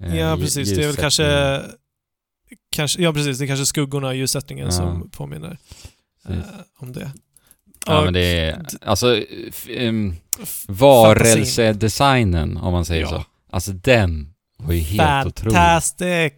eh, 0.00 0.16
Ja, 0.16 0.36
precis. 0.36 0.74
Det 0.76 0.82
är 0.82 0.86
väl 0.86 0.96
kanske... 0.96 1.60
kanske 2.70 3.02
ja, 3.02 3.12
precis. 3.12 3.38
Det 3.38 3.44
är 3.44 3.46
kanske 3.46 3.66
skuggorna 3.66 4.08
och 4.08 4.16
ljussättningen 4.16 4.64
Ja. 4.64 4.70
som 4.72 5.10
påminner 5.10 5.58
eh, 6.28 6.38
om 6.78 6.92
det. 6.92 7.12
Ja 7.86 7.98
Och 7.98 8.04
men 8.04 8.12
det 8.14 8.20
är, 8.40 8.62
alltså, 8.82 9.16
f- 9.48 9.66
varelsedesignen 10.68 12.56
om 12.56 12.72
man 12.72 12.84
säger 12.84 13.02
Ja. 13.02 13.08
så. 13.08 13.24
Alltså 13.50 13.72
den 13.72 14.34
var 14.58 14.72
ju 14.72 14.80
helt 14.80 15.26
otrolig. 15.26 15.54
Fantastic! 15.56 16.32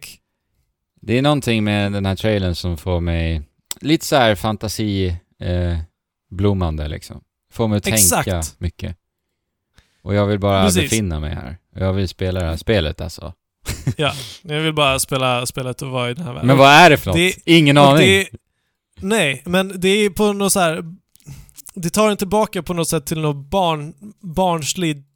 Det 1.01 1.17
är 1.17 1.21
någonting 1.21 1.63
med 1.63 1.91
den 1.93 2.05
här 2.05 2.15
trailern 2.15 2.55
som 2.55 2.77
får 2.77 2.99
mig 2.99 3.41
lite 3.81 4.05
så 4.05 4.15
här 4.15 4.35
fantasi 4.35 5.07
eh, 5.39 5.77
blommande 6.29 6.87
liksom. 6.87 7.21
Får 7.51 7.67
mig 7.67 7.77
att 7.77 7.87
Exakt. 7.87 8.29
tänka 8.29 8.47
mycket. 8.57 8.97
Och 10.03 10.13
jag 10.15 10.25
vill 10.25 10.39
bara 10.39 10.63
Precis. 10.65 10.81
befinna 10.83 11.19
mig 11.19 11.35
här. 11.35 11.57
Jag 11.75 11.93
vill 11.93 12.07
spela 12.07 12.39
det 12.39 12.45
här 12.45 12.57
spelet 12.57 13.01
alltså. 13.01 13.33
Ja, 13.97 14.13
jag 14.41 14.59
vill 14.61 14.73
bara 14.73 14.99
spela 14.99 15.45
spelet 15.45 15.81
och 15.81 15.89
vara 15.91 16.11
i 16.11 16.13
den 16.13 16.25
här 16.25 16.33
världen. 16.33 16.47
Men 16.47 16.57
vad 16.57 16.69
är 16.69 16.89
det 16.89 16.97
för 16.97 17.07
något? 17.07 17.15
Det- 17.17 17.35
Ingen 17.45 17.77
aning. 17.77 17.97
det, 18.07 18.27
nej, 19.01 19.41
men 19.45 19.79
det 19.79 19.89
är 19.89 20.09
på 20.09 20.33
något 20.33 20.53
så 20.53 20.59
här. 20.59 20.83
Det 21.75 21.89
tar 21.89 22.09
en 22.11 22.17
tillbaka 22.17 22.63
på 22.63 22.73
något 22.73 22.87
sätt 22.87 23.05
till 23.05 23.19
något 23.19 23.49
barn, 23.49 23.93
barnsligt 24.21 25.07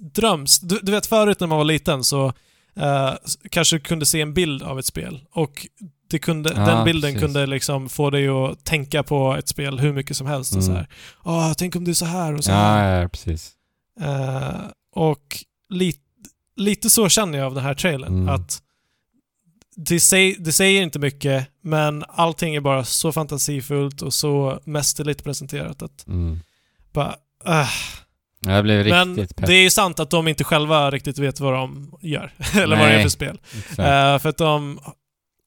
dröms. 0.00 0.60
Du, 0.60 0.78
du 0.82 0.92
vet 0.92 1.06
förut 1.06 1.40
när 1.40 1.46
man 1.46 1.58
var 1.58 1.64
liten 1.64 2.04
så 2.04 2.32
s- 3.24 3.38
kanske 3.50 3.76
du 3.76 3.80
kunde 3.80 4.06
se 4.06 4.20
en 4.20 4.34
bild 4.34 4.62
av 4.62 4.78
ett 4.78 4.86
spel 4.86 5.20
och 5.32 5.66
det 6.08 6.18
kunde, 6.18 6.52
Ja, 6.56 6.66
den 6.66 6.84
bilden 6.84 7.12
precis. 7.12 7.20
kunde 7.22 7.46
liksom 7.46 7.88
få 7.88 8.10
dig 8.10 8.28
att 8.28 8.64
tänka 8.64 9.02
på 9.02 9.34
ett 9.36 9.48
spel 9.48 9.78
hur 9.78 9.92
mycket 9.92 10.16
som 10.16 10.26
helst. 10.26 10.56
Och 10.56 10.64
så 10.64 10.70
Mm. 10.70 10.76
här. 10.80 10.88
Åh, 11.24 11.52
tänk 11.58 11.76
om 11.76 11.84
det 11.84 11.90
är 11.90 11.94
så 11.94 12.04
här 12.04 12.34
och 12.34 12.44
så 12.44 12.52
här. 12.52 12.94
Ja, 12.96 13.02
ja, 13.02 13.08
precis. 13.08 13.52
Eh, 14.00 14.60
och 14.94 15.44
li, 15.70 15.94
lite 16.56 16.90
så 16.90 17.08
känner 17.08 17.38
jag 17.38 17.46
av 17.46 17.54
den 17.54 17.64
här 17.64 17.74
trailern. 17.74 18.12
Mm. 18.14 18.28
Att 18.34 18.60
det, 19.76 20.00
säg, 20.00 20.36
det 20.38 20.52
säger 20.52 20.82
inte 20.82 20.98
mycket, 20.98 21.46
men 21.62 22.04
allting 22.08 22.54
är 22.54 22.60
bara 22.60 22.84
så 22.84 23.12
fantasifullt 23.12 24.02
och 24.02 24.14
så 24.14 24.60
mästerligt 24.64 25.24
presenterat 25.24 25.82
att 25.82 26.06
Mm. 26.06 26.40
bara... 26.92 27.14
ah. 27.44 27.66
Jag 28.46 28.64
blev 28.64 28.86
Men 28.86 29.16
riktigt 29.16 29.36
pepp. 29.36 29.46
det 29.46 29.54
är 29.54 29.62
ju 29.62 29.70
sant 29.70 30.00
att 30.00 30.10
de 30.10 30.28
inte 30.28 30.44
själva 30.44 30.90
riktigt 30.90 31.18
vet 31.18 31.40
vad 31.40 31.52
de 31.52 31.94
gör. 32.00 32.32
Eller 32.54 32.76
vad 32.76 32.86
det 32.86 32.92
är 32.92 32.94
Nej. 32.94 33.02
för 33.02 33.08
spel. 33.08 33.38
Eh, 33.78 34.18
för 34.18 34.26
att 34.28 34.36
de, 34.38 34.80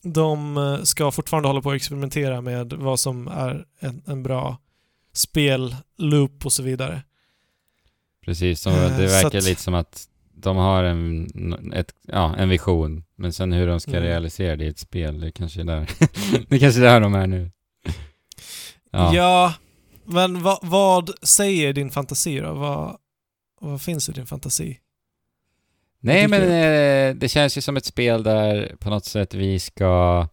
de 0.04 0.58
eh, 0.58 0.82
ska 0.84 1.12
fortfarande 1.12 1.50
hålla 1.50 1.62
på 1.62 1.70
och 1.70 1.76
experimentera 1.76 2.42
med 2.42 2.74
vad 2.74 3.00
som 3.00 3.28
är 3.28 3.66
en, 3.80 4.02
en 4.06 4.24
bra 4.24 4.58
spelloop 5.14 6.46
och 6.46 6.54
så 6.54 6.64
vidare. 6.64 7.02
Precis, 8.26 8.68
Eh, 8.68 8.74
det 8.98 9.10
så 9.10 9.16
verkar 9.24 9.38
att- 9.38 9.44
lite 9.46 9.62
som 9.62 9.74
att 9.74 10.08
de 10.36 10.58
har 10.58 10.84
en, 10.84 11.72
ett, 11.74 11.94
ja, 12.08 12.36
en 12.36 12.50
vision, 12.50 13.04
men 13.16 13.34
sen 13.34 13.52
hur 13.54 13.68
de 13.68 13.80
ska 13.80 13.92
Mm. 13.92 14.04
realisera 14.04 14.56
det 14.56 14.66
i 14.66 14.68
ett 14.68 14.80
spel, 14.80 15.20
det 15.20 15.32
kanske 15.32 15.60
är 15.62 15.66
där, 15.66 15.90
det 16.50 16.60
kanske 16.60 16.82
är 16.82 16.84
där 16.84 17.00
de 17.02 17.14
är 17.14 17.28
nu. 17.28 17.52
Ja. 18.92 19.16
Ja, 19.16 19.54
men 20.06 20.44
vad, 20.44 20.60
vad 20.62 21.12
säger 21.28 21.74
din 21.74 21.92
fantasi 21.92 22.40
då? 22.40 22.54
Vad, 22.54 22.98
vad 23.62 23.82
finns 23.82 24.10
i 24.10 24.12
din 24.12 24.26
fantasi? 24.28 24.78
Nej 26.00 26.28
men 26.28 26.42
eh, 26.44 27.16
det 27.16 27.28
känns 27.30 27.58
ju 27.58 27.62
som 27.62 27.78
ett 27.78 27.86
spel 27.86 28.24
där 28.24 28.76
på 28.80 28.90
något 28.90 29.06
sätt 29.06 29.34
vi 29.34 29.60
ska 29.60 30.28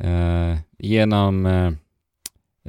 eh, 0.00 0.56
genom 0.78 1.46
eh, 1.46 1.72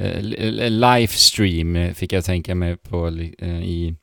eh, 0.06 0.22
li- 0.22 0.70
livestream 0.70 1.94
fick 1.94 2.14
jag 2.14 2.26
tänka 2.26 2.56
mig 2.56 2.78
på 2.78 3.08
eh, 3.38 3.64
i 3.64 3.96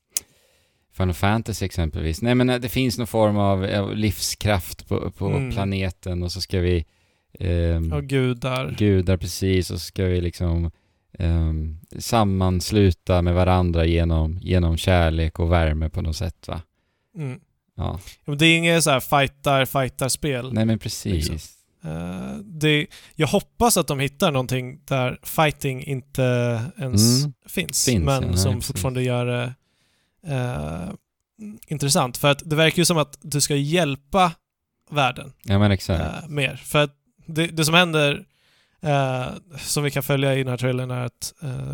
Final 0.97 1.15
Fantasy 1.15 1.65
exempelvis. 1.67 2.23
Nej 2.23 2.35
men 2.35 2.51
eh, 2.51 2.59
det 2.59 2.69
finns 2.69 2.99
någon 2.99 3.07
form 3.07 3.37
av 3.37 3.97
livskraft 3.97 4.89
på, 4.89 5.11
på 5.11 5.27
Mm. 5.29 5.51
planeten 5.51 6.23
och 6.23 6.33
så 6.33 6.41
ska 6.41 6.59
vi 6.61 6.85
ehm, 7.39 7.89
Ja, 7.91 8.01
gudar. 8.01 8.75
gudar 8.79 9.17
precis 9.17 9.71
och 9.71 9.81
så 9.81 9.87
ska 9.87 10.05
vi 10.05 10.21
liksom 10.21 10.71
ehm, 11.19 11.79
sammansluta 11.99 13.23
med 13.23 13.35
varandra 13.35 13.85
genom, 13.85 14.39
genom 14.43 14.77
kärlek 14.77 15.39
och 15.39 15.53
värme 15.53 15.89
på 15.91 16.03
något 16.03 16.17
sätt 16.17 16.49
va. 16.49 16.61
Mm. 17.17 17.41
Ja, 17.77 18.01
Ja, 18.05 18.11
men 18.25 18.39
Det 18.39 18.47
är 18.47 18.57
inget 18.59 18.85
så 18.85 18.91
här 18.91 19.01
fightar, 19.01 19.65
fightar-spel. 19.65 20.53
nej 20.53 20.65
men 20.65 20.79
precis. 20.79 21.29
Liksom. 21.29 21.39
Eh, 21.85 22.35
det, 22.45 22.87
jag 23.15 23.27
hoppas 23.27 23.77
att 23.77 23.87
de 23.87 24.01
hittar 24.01 24.31
någonting 24.31 24.81
där 24.85 25.19
fighting 25.23 25.85
inte 25.85 26.23
ens 26.79 27.21
Mm. 27.25 27.33
finns, 27.49 27.85
Finns, 27.85 28.05
men 28.05 28.23
ja, 28.23 28.29
nej, 28.29 28.39
som 28.39 28.55
precis. 28.55 28.67
fortfarande 28.67 29.03
gör 29.03 29.27
det 29.27 29.55
eh, 30.27 30.91
intressant. 31.67 32.17
För 32.17 32.31
att 32.31 32.43
det 32.45 32.57
verkar 32.57 32.79
ju 32.79 32.85
som 32.85 32.99
att 32.99 33.19
du 33.23 33.41
ska 33.41 33.57
hjälpa 33.57 34.33
världen 34.91 35.33
Ja 35.43 35.59
men 35.59 35.71
exakt. 35.71 36.01
eh, 36.01 36.29
mer. 36.29 36.57
För 36.57 36.83
att 36.85 36.95
det, 37.27 37.47
det 37.47 37.65
som 37.65 37.75
händer, 37.75 38.25
som 39.59 39.85
vi 39.85 39.91
kan 39.91 40.03
följa 40.03 40.35
i 40.35 40.39
den 40.39 40.49
här 40.49 40.57
trailern, 40.57 40.91
är 40.91 41.05
att 41.05 41.33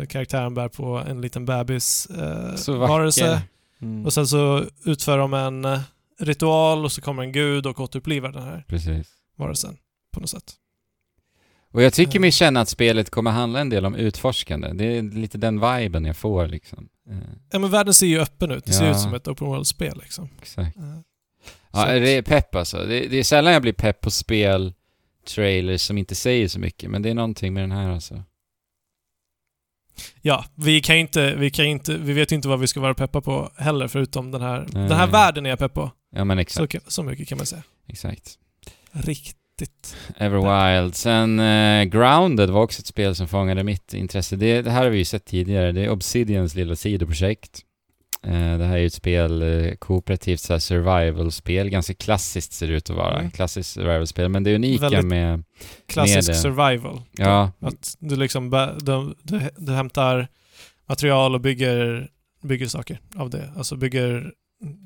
karaktären 0.09 0.53
bär 0.53 0.67
på 0.67 0.97
en 1.07 1.21
liten 1.21 1.45
bebis 1.45 2.05
eh, 2.05 2.55
Så 2.55 2.73
vacker. 2.77 2.93
varelse. 2.93 3.41
Mm. 3.81 4.05
Och 4.05 4.13
sen 4.13 4.27
så 4.27 4.65
utför 4.85 5.17
de 5.17 5.33
en, 5.33 5.79
ritual 6.19 6.85
och 6.85 6.91
så 6.91 7.01
kommer 7.01 7.23
en 7.23 7.31
gud 7.31 7.65
och 7.65 7.79
återupplivar 7.79 8.31
den 8.31 8.43
här 8.43 8.63
Precis. 8.67 9.07
varelsen 9.37 9.77
på 10.13 10.19
något 10.19 10.29
sätt. 10.29 10.53
Och 11.71 11.81
jag 11.83 11.93
tycker 11.93 12.15
Eh. 12.19 12.21
mig 12.21 12.31
känna 12.31 12.61
att 12.61 12.69
spelet 12.69 13.09
kommer 13.09 13.31
handla 13.31 13.59
en 13.59 13.69
del 13.69 13.85
om 13.85 13.95
utforskande. 13.95 14.73
Det 14.73 14.97
är 14.97 15.01
lite 15.01 15.37
den 15.37 15.59
viben 15.59 16.05
jag 16.05 16.17
får 16.17 16.47
liksom. 16.47 16.89
Eh, 17.09 17.17
Ja 17.51 17.59
men 17.59 17.69
världen 17.71 17.93
ser 17.93 18.07
ju 18.07 18.19
öppen 18.19 18.51
ut. 18.51 18.65
Det 18.65 18.73
ser 18.73 18.85
Ja. 18.85 18.91
ut 18.91 18.99
som 18.99 19.13
ett 19.13 19.27
open 19.27 19.47
world-spel 19.47 19.99
liksom. 20.03 20.29
exakt. 20.41 20.77
Eh, 20.77 20.83
Ja, 21.71 21.85
det 21.85 22.09
är 22.09 22.21
pepp 22.21 22.55
alltså. 22.55 22.77
Det, 22.77 23.07
det 23.07 23.17
är 23.17 23.23
sällan 23.23 23.53
jag 23.53 23.61
blir 23.61 23.73
pepp 23.73 24.01
på 24.01 24.11
spel, 24.11 24.73
trailers 25.27 25.81
som 25.81 25.97
inte 25.97 26.15
säger 26.15 26.47
så 26.47 26.59
mycket, 26.59 26.89
men 26.89 27.01
det 27.01 27.09
är 27.09 27.13
någonting 27.13 27.53
med 27.53 27.63
den 27.63 27.71
här 27.71 27.89
alltså. 27.89 28.23
Ja, 30.21 30.45
vi 30.55 30.81
kan 30.81 30.95
inte, 30.97 31.35
vi 31.35 31.49
kan 31.49 31.65
inte, 31.65 31.97
vi 31.97 32.13
vet 32.13 32.31
inte 32.31 32.47
vad 32.47 32.59
vi 32.59 32.67
ska 32.67 32.79
vara 32.79 32.93
peppa 32.93 33.21
på 33.21 33.51
heller 33.57 33.87
förutom 33.87 34.31
den 34.31 34.41
här, 34.41 34.59
Nej. 34.59 34.87
den 34.87 34.97
här 34.97 35.07
världen 35.07 35.45
är 35.45 35.49
jag 35.49 35.59
pepp 35.59 35.73
på. 35.73 35.91
Ja 36.15 36.23
men 36.25 36.37
Så, 36.37 36.41
exakt. 36.41 36.71
kan- 36.71 36.81
så 36.87 37.03
mycket 37.03 37.27
kan 37.27 37.37
man 37.37 37.45
säga. 37.47 37.63
exakt. 37.87 38.35
Riktigt. 38.91 39.95
Everwild. 40.17 40.95
Sen 40.95 41.39
eh, 41.39 41.83
Grounded 41.83 42.49
var 42.49 42.61
också 42.61 42.79
ett 42.79 42.87
spel 42.87 43.15
som 43.15 43.27
fångade 43.27 43.63
mitt 43.63 43.93
intresse. 43.93 44.35
Det, 44.35 44.61
det 44.61 44.71
här 44.71 44.83
har 44.83 44.89
vi 44.89 44.97
ju 44.97 45.05
sett 45.05 45.25
tidigare. 45.25 45.71
Det 45.71 45.81
är 45.85 45.89
Obsidians 45.89 46.55
lilla 46.55 46.75
sidoprojekt. 46.75 47.61
Eh, 48.23 48.57
det 48.57 48.65
här 48.65 48.73
är 48.73 48.77
ju 48.77 48.87
ett 48.87 48.93
spel, 48.93 49.41
eh, 49.41 49.75
kooperativt 49.75 50.39
så 50.39 50.59
survival-spel. 50.59 51.69
Ganska 51.69 51.93
klassiskt 51.93 52.53
ser 52.53 52.67
det 52.67 52.73
ut 52.73 52.89
att 52.89 52.95
vara. 52.95 53.19
Mm. 53.19 53.31
Klassiskt 53.31 53.69
survival-spel. 53.69 54.29
Men 54.29 54.43
det 54.43 54.55
unika 54.55 54.81
Väldigt 54.81 55.05
med... 55.05 55.43
Klassisk 55.87 56.27
Med 56.27 56.37
survival. 56.37 57.01
Ja, 57.11 57.51
Att 57.59 57.95
du 57.99 58.15
liksom, 58.15 58.49
du, 58.81 59.15
du, 59.23 59.49
du 59.57 59.73
hämtar 59.73 60.27
material 60.85 61.35
och 61.35 61.41
bygger, 61.41 62.09
bygger 62.43 62.67
saker 62.67 62.99
av 63.15 63.29
det. 63.29 63.53
Alltså 63.57 63.75
bygger 63.75 64.33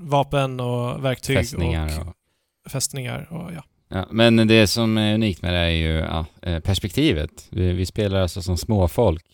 vapen 0.02 0.60
och 0.60 1.06
verktyg 1.06 1.38
fästningar 1.38 2.00
och 2.00 2.08
och... 2.08 2.72
fästningar 2.72 3.28
och 3.32 3.54
ja. 3.54 3.63
Ja, 3.89 4.08
men 4.12 4.48
det 4.48 4.67
som 4.67 4.98
är 4.98 5.13
unikt 5.13 5.41
med 5.41 5.54
det 5.54 5.60
är 5.60 5.69
ju 5.69 5.93
ja, 5.93 6.26
eh, 6.41 6.60
perspektivet. 6.60 7.48
Vi, 7.50 7.74
vi 7.74 7.86
spelar 7.86 8.22
alltså 8.22 8.41
som 8.41 8.58
småfolk. 8.58 9.26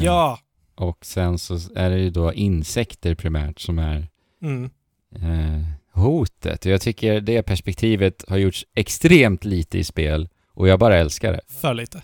Ja! 0.00 0.38
Och 0.78 1.04
sen 1.06 1.38
så 1.38 1.58
är 1.74 1.90
det 1.90 1.98
ju 1.98 2.10
då 2.10 2.32
insekter 2.32 3.14
primärt 3.14 3.60
som 3.60 3.78
är 3.78 4.08
Mm. 4.42 4.70
eh, 5.14 5.64
hotet. 5.92 6.64
Jag 6.64 6.80
tycker 6.80 7.20
det 7.20 7.42
perspektivet 7.42 8.24
har 8.28 8.36
gjorts 8.36 8.66
extremt 8.74 9.44
lite 9.44 9.78
i 9.78 9.84
spel 9.84 10.28
och 10.54 10.68
jag 10.68 10.78
bara 10.78 10.96
älskar 10.96 11.32
det. 11.32 11.40
För 11.60 11.74
lite. 11.74 12.02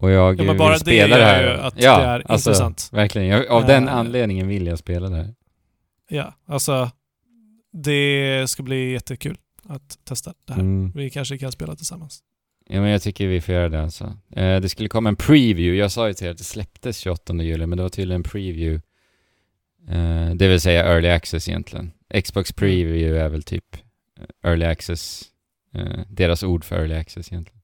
Och 0.00 0.10
jag 0.10 0.32
Ja, 0.34 0.36
men 0.36 0.46
vill 0.48 0.58
bara 0.58 0.72
det 0.72 0.78
spela 0.80 1.16
det 1.16 1.22
gör 1.22 1.28
här. 1.28 1.42
ju 1.42 1.60
att 1.60 1.82
ja, 1.82 1.98
det 1.98 2.04
är 2.04 2.30
alltså, 2.32 2.50
intressant. 2.50 2.88
Verkligen. 2.92 3.28
Jag, 3.28 3.46
av 3.48 3.66
den 3.66 3.88
Eh. 3.88 3.94
anledningen 3.94 4.48
vill 4.48 4.66
jag 4.66 4.78
spela 4.78 5.08
det 5.08 5.16
här. 5.16 5.34
Ja, 6.08 6.34
alltså 6.46 6.90
det 7.72 8.50
ska 8.50 8.62
bli 8.62 8.92
jättekul 8.92 9.36
att 9.64 9.98
testa 10.04 10.34
det 10.46 10.52
här. 10.52 10.60
Mm. 10.60 10.92
Vi 10.94 11.10
kanske 11.10 11.38
kan 11.38 11.52
spela 11.52 11.76
tillsammans. 11.76 12.22
Ja, 12.70 12.80
men 12.80 12.90
jag 12.90 13.02
tycker 13.02 13.26
vi 13.26 13.40
får 13.40 13.54
göra 13.54 13.68
det 13.68 13.82
alltså. 13.82 14.04
Eh, 14.30 14.60
det 14.60 14.68
skulle 14.68 14.88
komma 14.88 15.08
en 15.08 15.16
preview. 15.16 15.76
Jag 15.78 15.92
sa 15.92 16.08
ju 16.08 16.14
till 16.14 16.26
er 16.26 16.30
att 16.30 16.38
det 16.38 16.44
släpptes 16.44 16.98
28 16.98 17.34
juli, 17.34 17.66
men 17.66 17.76
det 17.76 17.82
var 17.82 17.90
tydligen 17.90 18.20
en 18.20 18.30
preview. 18.30 18.82
Eh, 19.88 20.34
det 20.34 20.48
vill 20.48 20.60
säga 20.60 20.84
early 20.84 21.08
access 21.08 21.48
egentligen. 21.48 21.92
Xbox 22.24 22.52
preview 22.52 23.20
är 23.24 23.28
väl 23.28 23.42
typ 23.42 23.76
eh, 24.20 24.50
early 24.50 24.64
access. 24.64 25.22
Eh, 25.74 26.00
deras 26.08 26.42
ord 26.42 26.64
för 26.64 26.76
early 26.76 26.94
access 26.94 27.32
egentligen. 27.32 27.60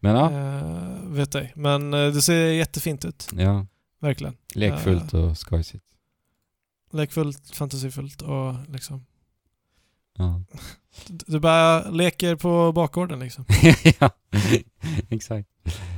Men 0.00 0.16
ja, 0.16 0.30
Eh, 0.32 1.06
vet 1.06 1.34
ej. 1.34 1.52
Men 1.56 1.94
eh, 1.94 2.12
det 2.12 2.22
ser 2.22 2.34
jättefint 2.46 3.04
ut. 3.04 3.28
ja. 3.36 3.66
Verkligen. 4.00 4.36
Lekfullt 4.54 5.14
och 5.14 5.38
skojsigt. 5.38 5.84
Lekfullt, 6.92 7.50
fantasifullt 7.54 8.22
och 8.22 8.54
liksom... 8.68 9.06
Ja. 10.18 10.42
Du 11.06 11.40
bara 11.40 11.90
leker 11.90 12.36
på 12.36 12.72
bakgården 12.72 13.18
liksom. 13.18 13.44
ja, 14.00 14.10
exakt. 15.08 15.48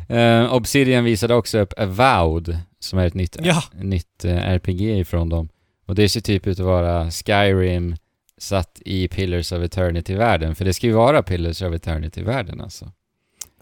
Eh, 0.08 0.54
Obsidian 0.54 1.04
visade 1.04 1.34
också 1.34 1.58
upp 1.58 1.72
Avowed, 1.78 2.58
som 2.78 2.98
är 2.98 3.06
ett 3.06 3.14
nytt, 3.14 3.36
Ja, 3.42 3.62
nytt 3.74 4.24
eh, 4.24 4.36
RPG 4.36 4.80
ifrån 4.80 5.28
dem. 5.28 5.48
Och 5.86 5.94
det 5.94 6.08
ser 6.08 6.20
typ 6.20 6.46
ut 6.46 6.60
att 6.60 6.66
vara 6.66 7.10
Skyrim 7.10 7.96
satt 8.38 8.82
i 8.84 9.08
Pillars 9.08 9.52
of 9.52 9.62
Eternity-världen, 9.62 10.54
för 10.54 10.64
det 10.64 10.74
ska 10.74 10.86
ju 10.86 10.92
vara 10.92 11.22
Pillars 11.22 11.62
of 11.62 11.74
Eternity-världen 11.74 12.60
alltså. 12.60 12.92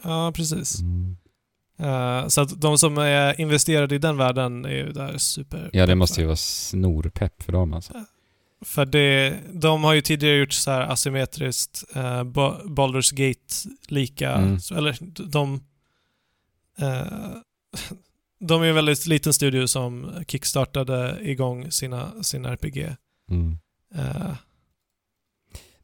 ja 0.03 0.33
precis. 0.35 0.81
Mm. 0.81 1.17
Eh, 1.79 2.29
så 2.29 2.41
att 2.41 2.61
de 2.61 2.79
som 2.79 2.99
är 2.99 3.41
investerade 3.41 3.95
i 3.95 3.99
den 3.99 4.17
världen 4.17 4.65
är 4.65 4.71
ju 4.71 4.93
där 4.93 5.19
super... 5.19 5.71
Ja, 5.73 5.87
det 5.87 5.95
måste 5.95 6.21
ju 6.21 6.27
vara 6.27 6.37
snorpepp 6.37 7.43
för 7.43 7.53
dem 7.53 7.75
alltså. 7.75 7.93
För 8.65 8.87
det, 8.87 9.39
de 9.53 9.85
har 9.85 9.95
ju 9.95 10.01
tidigare 10.01 10.37
gjort 10.37 10.53
så 10.53 10.71
här 10.71 10.81
asymmetriskt 10.81 11.85
uh, 11.97 12.01
Baldur's 12.65 13.15
Gate-lika, 13.15 14.33
Mm. 14.33 14.59
eller 14.77 14.97
de... 15.31 15.61
eh, 16.79 17.31
de 18.41 18.63
är 18.63 18.67
en 18.67 18.75
väldigt 18.75 19.07
liten 19.07 19.33
studio 19.33 19.67
som 19.67 20.13
kickstartade 20.29 21.19
igång 21.23 21.71
sina, 21.71 22.23
sin 22.23 22.45
RPG. 22.47 22.97
Mm. 23.31 23.59
Uh, 23.95 24.35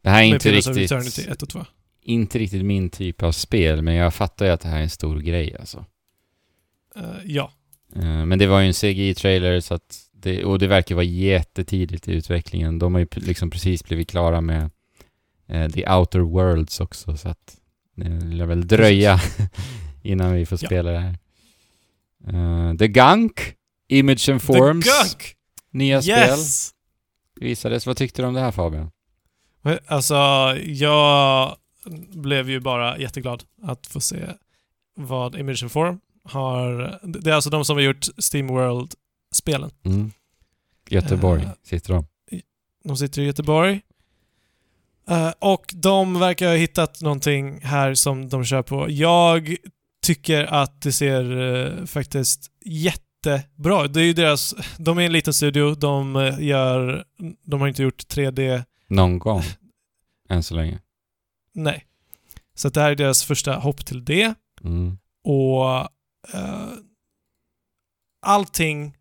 Det 0.02 0.10
här 0.10 0.20
är 0.22 0.24
inte 0.26 0.48
Eternity 0.48 0.96
riktigt, 0.96 1.28
1 1.28 1.42
och 1.42 1.48
2. 1.48 1.64
inte 2.02 2.38
riktigt 2.38 2.64
min 2.64 2.90
typ 2.90 3.22
av 3.22 3.32
spel, 3.32 3.82
men 3.82 3.94
jag 3.94 4.14
fattar 4.14 4.46
ju 4.46 4.52
att 4.52 4.60
det 4.60 4.68
här 4.68 4.78
är 4.78 4.82
en 4.82 4.90
stor 4.90 5.20
grej 5.20 5.56
alltså. 5.60 5.84
Eh, 6.96 7.02
ja. 7.24 7.52
Eh, 7.94 8.24
Men 8.26 8.38
det 8.38 8.46
var 8.46 8.60
ju 8.60 8.66
en 8.66 8.72
CGI-trailer 8.72 9.60
så 9.60 9.74
att 9.74 10.02
det, 10.26 10.44
och 10.44 10.58
det 10.58 10.66
verkar 10.66 10.94
vara 10.94 11.04
jättetidigt 11.04 12.08
i 12.08 12.12
utvecklingen. 12.12 12.78
De 12.78 12.94
har 12.94 13.00
ju 13.00 13.06
liksom 13.14 13.50
precis 13.50 13.84
blivit 13.84 14.10
klara 14.10 14.40
med 14.40 14.70
eh, 15.48 15.68
The 15.70 15.88
Outer 15.90 16.18
Worlds 16.20 16.80
också 16.80 17.16
så 17.16 17.28
att 17.28 17.56
det 17.96 18.08
lär 18.08 18.46
väl 18.46 18.68
dröja 18.68 19.20
innan 20.02 20.32
vi 20.34 20.46
får 20.46 20.58
Ja. 20.62 20.66
spela 20.68 20.90
det 20.90 20.98
här. 20.98 21.18
Eh, 22.28 22.76
The 22.76 22.88
Gunk, 22.88 23.54
Image 23.88 24.28
and 24.28 24.42
Forms, 24.42 24.84
The 24.84 24.90
Gunk! 24.90 25.34
nya 25.70 26.02
spel 26.02 26.14
Yes! 26.18 26.70
visades. 27.40 27.86
Vad 27.86 27.96
tyckte 27.96 28.22
du 28.22 28.28
om 28.28 28.34
det 28.34 28.40
här 28.40 28.52
Fabian? 28.52 28.90
Alltså, 29.86 30.14
jag 30.64 31.56
blev 32.14 32.50
ju 32.50 32.60
bara 32.60 32.98
jätteglad 32.98 33.42
att 33.62 33.86
få 33.86 34.00
se 34.00 34.16
vad 34.96 35.36
Immersion 35.38 35.70
Form 35.70 36.00
har... 36.24 36.98
Det 37.02 37.30
är 37.30 37.34
alltså 37.34 37.50
de 37.50 37.64
som 37.64 37.76
har 37.76 37.82
gjort 37.82 38.06
Steamworld-spelen. 39.36 39.70
Mm. 39.84 40.12
Göteborg 40.88 41.42
Eh, 41.42 41.50
sitter 41.62 41.94
de. 41.94 42.06
De 42.84 42.96
sitter 42.96 43.22
i 43.22 43.24
Göteborg. 43.24 43.80
Eh, 45.08 45.32
och 45.38 45.74
de 45.74 46.18
verkar 46.18 46.48
ha 46.48 46.54
hittat 46.54 47.00
någonting 47.00 47.60
här 47.60 47.94
som 47.94 48.28
de 48.28 48.44
kör 48.44 48.62
på. 48.62 48.90
Jag 48.90 49.56
tycker 50.02 50.44
att 50.44 50.82
det 50.82 50.92
ser 50.92 51.40
eh, 51.40 51.86
faktiskt 51.86 52.50
jättebra 52.64 53.84
ut. 53.84 53.94
Det 53.94 54.00
är 54.00 54.04
ju 54.04 54.12
deras... 54.12 54.54
De 54.78 54.98
är 54.98 55.02
en 55.02 55.12
liten 55.12 55.34
studio. 55.34 55.74
De 55.74 56.14
gör... 56.38 57.04
De 57.42 57.60
har 57.60 57.68
inte 57.68 57.82
gjort 57.82 58.02
3D... 58.14 58.64
Någon 58.88 59.18
gång. 59.18 59.42
Än 60.28 60.42
så 60.42 60.54
länge. 60.54 60.80
Nej. 61.52 61.86
Så 62.54 62.68
det 62.68 62.80
här 62.80 62.90
är 62.90 62.94
deras 62.94 63.24
första 63.24 63.54
hopp 63.54 63.86
till 63.86 64.04
det. 64.04 64.34
Mm. 64.64 64.98
Och 65.24 65.80
eh, 66.34 66.68
allting, 68.22 68.95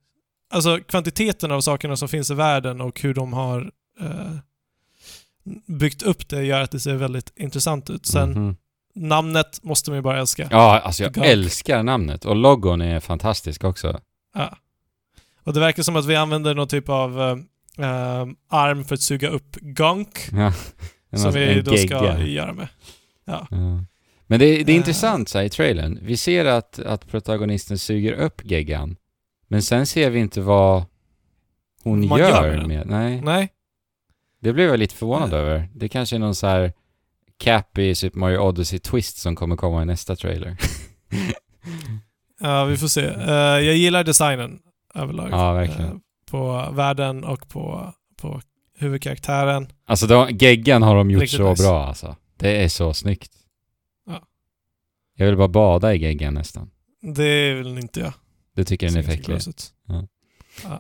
alltså 0.55 0.79
kvantiteten 0.87 1.51
av 1.51 1.61
sakerna 1.61 1.95
som 1.97 2.07
finns 2.07 2.31
i 2.31 2.33
världen 2.33 2.81
och 2.81 3.01
hur 3.01 3.13
de 3.13 3.33
har 3.33 3.71
eh, 4.01 4.35
byggt 5.65 6.01
upp 6.03 6.29
det 6.29 6.43
gör 6.43 6.61
att 6.61 6.71
det 6.71 6.79
ser 6.79 6.95
väldigt 6.95 7.33
intressant 7.35 7.89
ut. 7.89 8.05
Sen 8.05 8.29
Mhm. 8.31 8.55
namnet 8.95 9.63
måste 9.63 9.89
man 9.91 9.97
ju 9.97 10.01
bara 10.01 10.19
älska. 10.19 10.47
Ja, 10.51 10.79
alltså 10.79 11.03
jag 11.03 11.13
Gunk. 11.13 11.27
älskar 11.27 11.83
namnet. 11.83 12.25
Och 12.25 12.35
logon 12.35 12.81
är 12.81 12.99
fantastisk 12.99 13.63
också. 13.63 13.99
Ja. 14.35 14.57
Och 15.43 15.53
det 15.53 15.59
verkar 15.59 15.83
som 15.83 15.95
att 15.95 16.05
vi 16.05 16.15
använder 16.15 16.53
någon 16.55 16.67
typ 16.67 16.89
av 16.89 17.21
eh, 17.21 17.85
eh, 17.85 18.25
arm 18.49 18.83
för 18.83 18.95
att 18.95 19.01
suga 19.01 19.29
upp 19.29 19.55
gunk 19.55 20.19
Ja. 20.31 20.53
som 21.17 21.31
vi 21.31 21.61
då 21.61 21.77
ska 21.77 22.05
gegga. 22.05 22.25
göra 22.27 22.53
med. 22.53 22.67
Ja. 23.25 23.47
Ja. 23.51 23.57
Men 24.27 24.39
det, 24.39 24.45
det 24.45 24.61
är 24.61 24.69
Eh. 24.69 24.75
intressant 24.75 25.29
så 25.29 25.37
här, 25.37 25.45
i 25.45 25.49
trailern. 25.49 25.99
Vi 26.01 26.17
ser 26.17 26.45
att, 26.45 26.79
att 26.79 27.07
protagonisten 27.07 27.77
suger 27.79 28.13
upp 28.13 28.41
geggan. 28.45 28.95
Men 29.55 29.61
sen 29.61 29.85
ser 29.85 30.09
vi 30.09 30.19
inte 30.19 30.41
vad 30.41 30.83
hon 31.83 32.07
Man 32.07 32.19
gör, 32.19 32.47
gör 32.53 32.65
med. 32.67 32.87
Nej, 32.87 33.21
Nej, 33.21 33.49
det 34.41 34.53
blev 34.53 34.69
jag 34.69 34.79
lite 34.79 34.95
förvånad 34.95 35.33
Eh. 35.33 35.39
över. 35.39 35.69
Det 35.75 35.89
kanske 35.89 36.15
är 36.15 36.19
någon 36.19 36.35
så 36.35 36.47
här 36.47 36.73
Cap 37.37 37.77
i 37.77 37.95
Super 37.95 38.19
Mario 38.19 38.37
Odyssey 38.39 38.79
twist 38.79 39.17
som 39.17 39.35
kommer 39.35 39.55
komma 39.55 39.81
i 39.81 39.85
nästa 39.85 40.15
trailer. 40.15 40.57
ja, 42.39 42.65
vi 42.65 42.77
får 42.77 42.87
se. 42.87 43.05
Eh, 43.05 43.33
jag 43.65 43.75
gillar 43.75 44.03
designen 44.03 44.59
överlag. 44.95 45.29
ja, 45.31 45.53
verkligen. 45.53 45.91
Eh, 45.91 45.97
på 46.31 46.69
världen 46.71 47.23
och 47.23 47.49
på, 47.49 47.93
på 48.17 48.41
huvudkaraktären. 48.77 49.67
Alltså 49.85 50.07
de, 50.07 50.29
geggan 50.31 50.81
har 50.81 50.95
de 50.95 51.11
gjort 51.11 51.21
Riktigt 51.21 51.37
så 51.37 51.49
nice. 51.49 51.63
bra 51.63 51.85
alltså. 51.85 52.15
Det 52.37 52.63
är 52.63 52.67
så 52.67 52.93
snyggt. 52.93 53.31
Ja. 54.07 54.21
Jag 55.15 55.25
vill 55.25 55.37
bara 55.37 55.47
bada 55.47 55.93
i 55.93 55.97
geggan 55.97 56.33
nästan. 56.33 56.69
Det 57.01 57.53
vill 57.53 57.77
inte 57.77 57.99
jag. 57.99 58.13
Det 58.55 58.63
tycker 58.65 58.87
den 58.87 58.97
är 58.97 59.03
fäcklig. 59.03 59.39
Ja. 59.87 60.07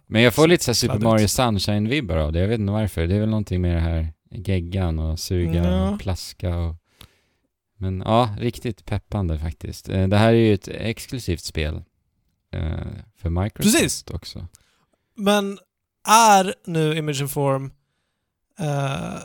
Men 0.07 0.21
jag 0.21 0.33
får 0.33 0.47
lite 0.47 0.63
så 0.63 0.73
Super. 0.73 0.99
Mario 0.99 1.25
Sunshine-vibbar 1.27 2.17
av 2.17 2.31
det. 2.31 2.39
Jag 2.39 2.47
vet 2.47 2.59
inte 2.59 2.71
varför. 2.73 3.07
Det 3.07 3.15
är 3.15 3.19
väl 3.19 3.29
någonting 3.29 3.61
med 3.61 3.75
det 3.75 3.81
här 3.81 4.13
geggan 4.31 4.99
och 4.99 5.19
suga 5.19 5.63
Ja. 5.63 5.89
och 5.89 5.99
plaska 5.99 6.57
och... 6.57 6.75
Men 7.77 7.99
ja, 8.05 8.35
riktigt 8.39 8.85
peppande 8.85 9.39
faktiskt. 9.39 9.89
Eh, 9.89 10.07
Det 10.07 10.17
här 10.17 10.27
är 10.27 10.37
ju 10.37 10.53
ett 10.53 10.67
exklusivt 10.67 11.41
spel 11.43 11.83
eh, 12.53 12.77
för 13.17 13.29
Microsoft 13.29 13.73
Precis. 13.75 14.03
också. 14.07 14.47
Men 15.17 15.59
är 16.07 16.55
nu 16.65 16.97
Image 16.97 17.21
and 17.21 17.31
Form 17.31 17.71
eh, 18.59 19.15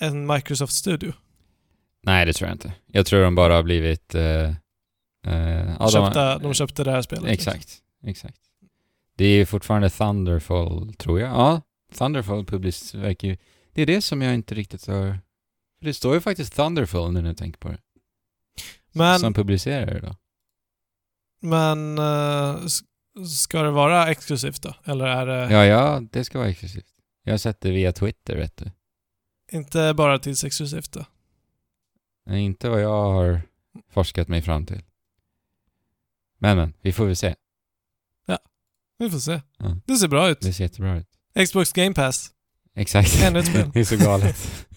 en 0.00 0.26
Microsoft 0.26 0.72
Studio? 0.72 1.12
Nej, 2.02 2.26
det 2.26 2.32
tror 2.32 2.48
jag 2.48 2.54
inte. 2.54 2.72
Jag 2.86 3.06
tror 3.06 3.22
de 3.22 3.34
bara 3.34 3.54
har 3.54 3.62
blivit... 3.62 4.14
Eh, 4.14 4.48
eh, 5.26 5.78
De, 5.78 5.90
köpte, 5.92 6.38
de 6.38 6.54
köpte 6.54 6.84
det 6.84 6.90
här 6.90 7.02
spelet. 7.02 7.24
liksom. 7.24 7.52
Exakt, 7.52 7.78
exakt. 8.06 8.40
Det 9.16 9.24
är 9.24 9.44
fortfarande 9.46 9.90
Thunderfall, 9.90 10.94
tror 10.94 11.20
jag. 11.20 11.30
Ja, 11.30 11.62
Thunderfall 11.94 12.44
publiceras, 12.46 12.94
verkar 13.04 13.28
ju... 13.28 13.36
Det 13.72 13.82
är 13.82 13.86
det 13.86 14.00
som 14.02 14.22
jag 14.22 14.34
inte 14.34 14.54
riktigt 14.54 14.86
har... 14.86 15.18
för 15.78 15.86
Det 15.86 15.94
står 15.94 16.14
ju 16.14 16.20
faktiskt 16.20 16.54
Thunderfall 16.56 17.12
nu 17.12 17.22
när 17.22 17.28
jag 17.28 17.36
tänker 17.36 17.58
på 17.58 17.68
det. 17.68 17.78
Men, 18.92 19.20
Som 19.20 19.34
publicerar 19.34 19.86
det 19.86 20.00
då. 20.00 20.16
men 21.40 21.98
eh, 21.98 22.66
ska 23.26 23.62
det 23.62 23.70
vara 23.70 24.08
exklusivt 24.10 24.62
då? 24.62 24.74
Eller 24.84 25.06
är 25.06 25.26
det 25.26 25.52
Ja, 25.54 25.64
ja, 25.64 26.02
det 26.12 26.24
ska 26.24 26.38
vara 26.38 26.48
exklusivt. 26.48 26.86
Jag 27.22 27.32
har 27.32 27.38
sett 27.38 27.60
det 27.60 27.70
via 27.70 27.92
Twitter, 27.92 28.36
vet 28.36 28.56
du. 28.56 28.70
inte 29.52 29.94
bara 29.94 30.18
tidsexklusivt 30.18 30.92
då? 30.92 31.04
Nej, 32.26 32.42
inte 32.42 32.68
vad 32.68 32.80
jag 32.80 33.12
har 33.12 33.42
forskat 33.88 34.28
mig 34.28 34.42
fram 34.42 34.66
till. 34.66 34.82
Men, 36.38 36.56
men, 36.56 36.74
vi 36.80 36.92
får 36.92 37.06
väl 37.06 37.16
se. 37.16 37.34
Vi 38.98 39.10
får 39.10 39.18
se. 39.18 39.40
Ja. 39.58 39.76
Det 39.86 39.96
ser 39.96 40.08
bra 40.08 40.28
ut. 40.28 40.40
Det 40.40 40.52
ser 40.52 40.64
jättebra 40.64 40.98
ut. 40.98 41.06
Xbox 41.46 41.72
Game 41.72 41.94
Pass. 41.94 42.30
Exakt. 42.76 43.22
Ännu 43.22 43.38
ett 43.38 43.46
spel. 43.46 43.70
det 43.74 43.80
är 43.80 43.84
så 43.84 43.96
galet. 43.96 44.66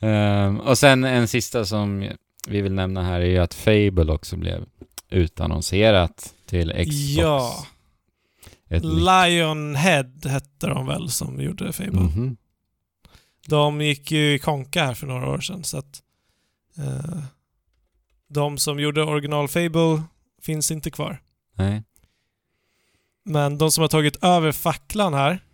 Ehm, 0.00 0.60
och 0.60 0.78
sen 0.78 1.04
en 1.04 1.28
sista 1.28 1.64
som 1.64 2.10
vi 2.48 2.60
vill 2.60 2.72
nämna 2.74 3.02
här 3.02 3.20
är 3.20 3.26
ju 3.26 3.38
att 3.38 3.54
Fable 3.54 4.12
också 4.12 4.36
blev 4.36 4.64
utannonserat 5.10 6.34
till 6.46 6.68
Xbox. 6.70 6.96
Ja. 6.96 7.66
Ett 8.70 8.84
Lionhead 8.84 10.10
hette 10.24 10.66
de 10.66 10.86
väl 10.86 11.10
som 11.10 11.40
gjorde 11.40 11.72
Fable. 11.72 12.00
Mhm. 12.00 12.36
De 13.46 13.80
gick 13.80 14.10
ju 14.12 14.34
i 14.34 14.38
konka 14.38 14.84
här 14.84 14.94
för 14.94 15.06
några 15.06 15.30
år 15.30 15.40
sedan 15.40 15.64
så 15.64 15.78
att 15.78 16.02
eh, 16.78 17.18
de 18.28 18.58
som 18.58 18.80
gjorde 18.80 19.02
original 19.02 19.48
Fable 19.48 20.02
finns 20.42 20.70
inte 20.70 20.90
kvar. 20.90 21.22
Nej. 21.54 21.82
Men 23.28 23.58
de 23.58 23.70
som 23.70 23.82
har 23.82 23.88
tagit 23.88 24.24
över 24.24 24.52
facklan 24.52 25.14
här 25.14 25.44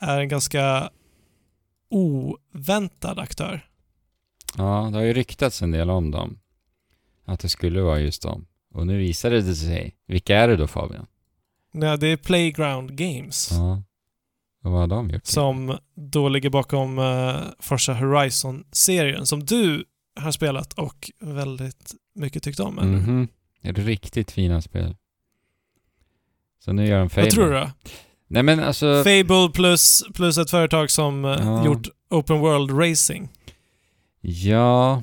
är 0.00 0.20
en 0.20 0.28
ganska 0.28 0.90
oväntad 1.90 3.18
aktör. 3.18 3.66
Ja, 4.56 4.88
det 4.92 4.98
har 4.98 5.04
ju 5.04 5.12
ryktats 5.12 5.62
en 5.62 5.70
del 5.70 5.90
om 5.90 6.10
dem. 6.10 6.38
Att 7.24 7.40
det 7.40 7.48
skulle 7.48 7.80
vara 7.80 8.00
just 8.00 8.22
dem. 8.22 8.46
Och 8.74 8.86
nu 8.86 8.98
visade 8.98 9.40
det 9.40 9.54
sig. 9.54 9.94
Vilka 10.06 10.36
är 10.38 10.48
det 10.48 10.56
då 10.56 10.66
Fabian? 10.66 11.06
Nej, 11.72 11.98
det 11.98 12.06
är 12.06 12.16
Playground 12.16 12.96
Games 12.96 13.50
Ja. 13.52 13.82
Och 14.64 14.70
vad 14.70 14.80
har 14.80 14.86
de 14.86 15.10
gjort? 15.10 15.26
som 15.26 15.78
då 15.94 16.28
ligger 16.28 16.50
bakom 16.50 16.98
uh, 16.98 17.36
Forza 17.58 17.94
Horizon-serien 17.94 19.26
som 19.26 19.44
du 19.44 19.84
har 20.20 20.32
spelat 20.32 20.72
och 20.72 21.10
väldigt 21.20 21.94
mycket 22.14 22.42
tyckt 22.42 22.60
om. 22.60 22.78
eller? 22.78 23.26
Det 23.62 23.68
är 23.68 23.72
riktigt 23.84 24.30
fina 24.30 24.62
spel. 24.62 24.96
Så 26.64 26.72
nu 26.72 26.86
gör 26.86 26.98
de 26.98 27.10
Fable. 27.10 27.22
Vad 27.22 27.30
tror 27.30 27.46
du 27.46 27.52
då? 27.52 27.70
Nej 28.28 28.42
men 28.42 28.60
alltså... 28.60 29.04
Fable 29.04 29.48
plus, 29.54 30.02
plus 30.14 30.38
ett 30.38 30.50
företag 30.50 30.90
som 30.90 31.24
eh, 31.24 31.30
Ja. 31.30 31.64
gjort 31.66 31.86
Open 32.10 32.38
World 32.38 32.80
Racing. 32.80 33.28
Ja, 34.20 35.02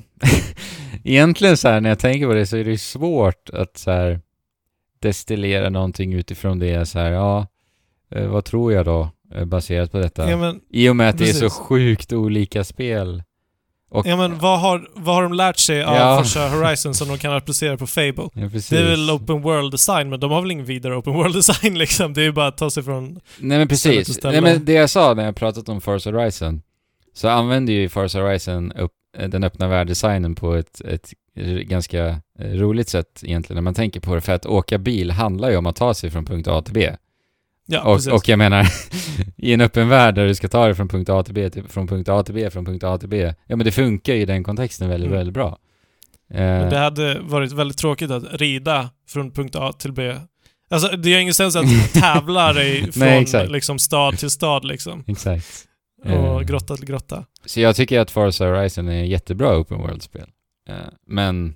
egentligen 1.04 1.56
så 1.56 1.68
här 1.68 1.80
när 1.80 1.88
jag 1.88 1.98
tänker 1.98 2.26
på 2.26 2.34
det 2.34 2.46
så 2.46 2.56
är 2.56 2.64
det 2.64 2.70
ju 2.70 2.78
svårt 2.78 3.50
att 3.50 3.76
så 3.76 3.90
här 3.90 4.20
destillera 4.98 5.70
någonting 5.70 6.12
utifrån 6.12 6.58
det 6.58 6.86
så 6.86 6.98
här, 6.98 7.10
ja, 7.10 7.46
eh, 8.10 8.26
vad 8.26 8.44
tror 8.44 8.72
jag 8.72 8.84
då 8.84 9.10
eh, 9.34 9.44
baserat 9.44 9.92
på 9.92 9.98
detta? 9.98 10.30
Ja, 10.30 10.36
men, 10.36 10.60
I 10.70 10.88
och 10.88 10.96
med 10.96 11.08
att 11.08 11.18
det 11.18 11.28
är 11.28 11.32
så 11.32 11.40
precis. 11.40 11.58
sjukt 11.58 12.12
olika 12.12 12.64
spel. 12.64 13.22
Och, 13.96 14.06
ja, 14.06 14.16
men 14.16 14.38
vad, 14.38 14.60
har, 14.60 14.88
vad 14.94 15.14
har 15.14 15.22
de 15.22 15.32
lärt 15.32 15.58
sig 15.58 15.82
av 15.82 15.94
Ja. 15.96 16.18
Forza 16.18 16.48
Horizon 16.48 16.94
som 16.94 17.08
de 17.08 17.18
kan 17.18 17.32
applicera 17.32 17.76
på 17.76 17.86
Fable? 17.86 18.28
ja. 18.34 18.48
Det 18.70 18.78
är 18.78 18.84
väl 18.90 19.10
Open 19.10 19.42
World 19.42 19.72
Design, 19.72 20.08
men 20.08 20.20
de 20.20 20.30
har 20.30 20.40
väl 20.42 20.50
ingen 20.50 20.64
vidare 20.64 20.96
Open 20.96 21.12
World 21.12 21.34
Design 21.34 21.78
liksom. 21.78 22.14
Det 22.14 22.20
är 22.20 22.24
ju 22.24 22.32
bara 22.32 22.46
att 22.46 22.56
ta 22.58 22.70
sig 22.70 22.82
från... 22.82 23.20
Nej 23.38 23.58
men 23.58 23.68
precis. 23.68 24.22
Nej 24.22 24.40
men 24.40 24.64
det 24.64 24.72
jag 24.72 24.90
sa 24.90 25.14
när 25.14 25.24
jag 25.24 25.36
pratat 25.36 25.68
om 25.68 25.80
Forza 25.80 26.10
Horizon, 26.10 26.62
så 27.14 27.28
använder 27.28 27.72
ju 27.72 27.88
Forza 27.88 28.20
Horizon 28.20 28.72
upp, 28.72 28.92
eh, 29.18 29.28
den 29.28 29.44
öppna 29.44 29.68
världsdesignen 29.68 30.34
på 30.34 30.54
ett, 30.54 30.80
ett 30.80 31.12
ganska 31.62 32.06
eh, 32.38 32.50
roligt 32.52 32.88
sätt 32.88 33.20
egentligen 33.22 33.54
när 33.56 33.62
man 33.62 33.74
tänker 33.74 34.00
på 34.00 34.14
det, 34.14 34.20
för 34.20 34.32
att 34.32 34.46
åka 34.46 34.78
bil 34.78 35.10
handlar 35.10 35.50
ju 35.50 35.56
om 35.56 35.66
att 35.66 35.76
ta 35.76 35.94
sig 35.94 36.10
från 36.10 36.24
punkt 36.24 36.48
A 36.48 36.62
till 36.62 36.74
B. 36.74 36.90
Ja, 37.66 37.94
precis. 37.94 38.08
Och, 38.08 38.14
och 38.14 38.28
jag 38.28 38.38
menar, 38.38 38.66
i 39.36 39.52
en 39.52 39.60
öppen 39.60 39.88
värld 39.88 40.14
där 40.14 40.26
du 40.26 40.34
ska 40.34 40.48
ta 40.48 40.64
dig 40.64 40.74
från 40.74 40.88
punkt 40.88 41.08
A 41.10 41.22
till 41.22 41.34
B, 41.34 41.50
till, 41.50 41.64
från 41.68 41.86
punkt 41.86 42.08
A 42.08 42.22
till 42.22 42.34
B, 42.34 42.50
från 42.50 42.64
punkt 42.64 42.84
A 42.84 42.98
till 42.98 43.08
B. 43.08 43.34
Ja 43.46 43.56
men 43.56 43.64
det 43.64 43.72
funkar 43.72 44.14
ju 44.14 44.20
i 44.20 44.24
den 44.24 44.44
kontexten 44.44 44.88
väldigt, 44.88 45.06
Mm. 45.06 45.18
väldigt 45.18 45.34
bra. 45.34 45.58
Eh, 46.30 46.68
det 46.68 46.78
hade 46.78 47.20
varit 47.20 47.52
väldigt 47.52 47.78
tråkigt 47.78 48.10
att 48.10 48.24
rida 48.40 48.90
från 49.08 49.30
punkt 49.30 49.56
A 49.56 49.72
till 49.72 49.92
B. 49.92 50.14
Alltså, 50.70 50.96
det 50.96 51.10
gör 51.10 51.18
ingen 51.18 51.34
sens 51.34 51.56
att 51.56 51.92
tävla 51.92 52.52
dig 52.52 52.92
från 52.92 53.02
Nej, 53.02 53.48
liksom, 53.48 53.78
stad 53.78 54.18
till 54.18 54.30
stad 54.30 54.64
liksom. 54.64 55.04
Exakt. 55.06 55.46
Och 56.04 56.10
Eh, 56.10 56.40
grotta 56.40 56.76
till 56.76 56.86
grotta. 56.86 57.24
Så 57.44 57.60
jag 57.60 57.76
tycker 57.76 58.00
att 58.00 58.10
Forza 58.10 58.46
Horizon 58.46 58.88
är 58.88 59.04
jättebra 59.04 59.58
open 59.58 59.78
world-spel. 59.78 60.28
Eh, 60.68 60.74
men 61.06 61.54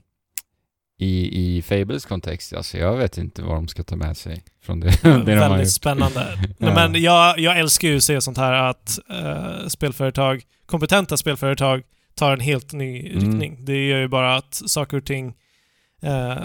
i, 1.03 1.57
i 1.57 1.63
Fables 1.63 2.05
kontext, 2.07 2.53
alltså 2.53 2.79
jag 2.79 2.97
vet 2.97 3.19
inte 3.19 3.43
vad 3.43 3.55
de 3.57 3.69
ska 3.69 3.83
ta 3.83 3.97
med 3.97 4.17
sig 4.17 4.45
från 4.63 4.81
det, 4.81 4.87
det 5.03 5.19
de 5.19 5.35
Väldigt 5.35 5.73
spännande. 5.73 6.39
Ja. 6.59 6.75
Men 6.75 7.03
jag, 7.03 7.39
jag 7.39 7.59
älskar 7.59 7.89
ju 7.89 7.97
att 7.97 8.03
se 8.03 8.21
sånt 8.21 8.39
här 8.39 8.53
att 8.53 8.99
eh, 9.11 9.67
spelföretag, 9.69 10.43
kompetenta 10.67 11.17
spelföretag, 11.17 11.83
tar 12.15 12.33
en 12.33 12.41
helt 12.41 12.73
ny 12.73 13.01
Mm. 13.01 13.25
riktning. 13.25 13.65
Det 13.65 13.87
gör 13.89 13.99
ju 13.99 14.09
bara 14.09 14.37
att 14.37 14.55
saker 14.55 14.97
och 14.97 15.05
ting 15.07 15.35
eh, 16.03 16.37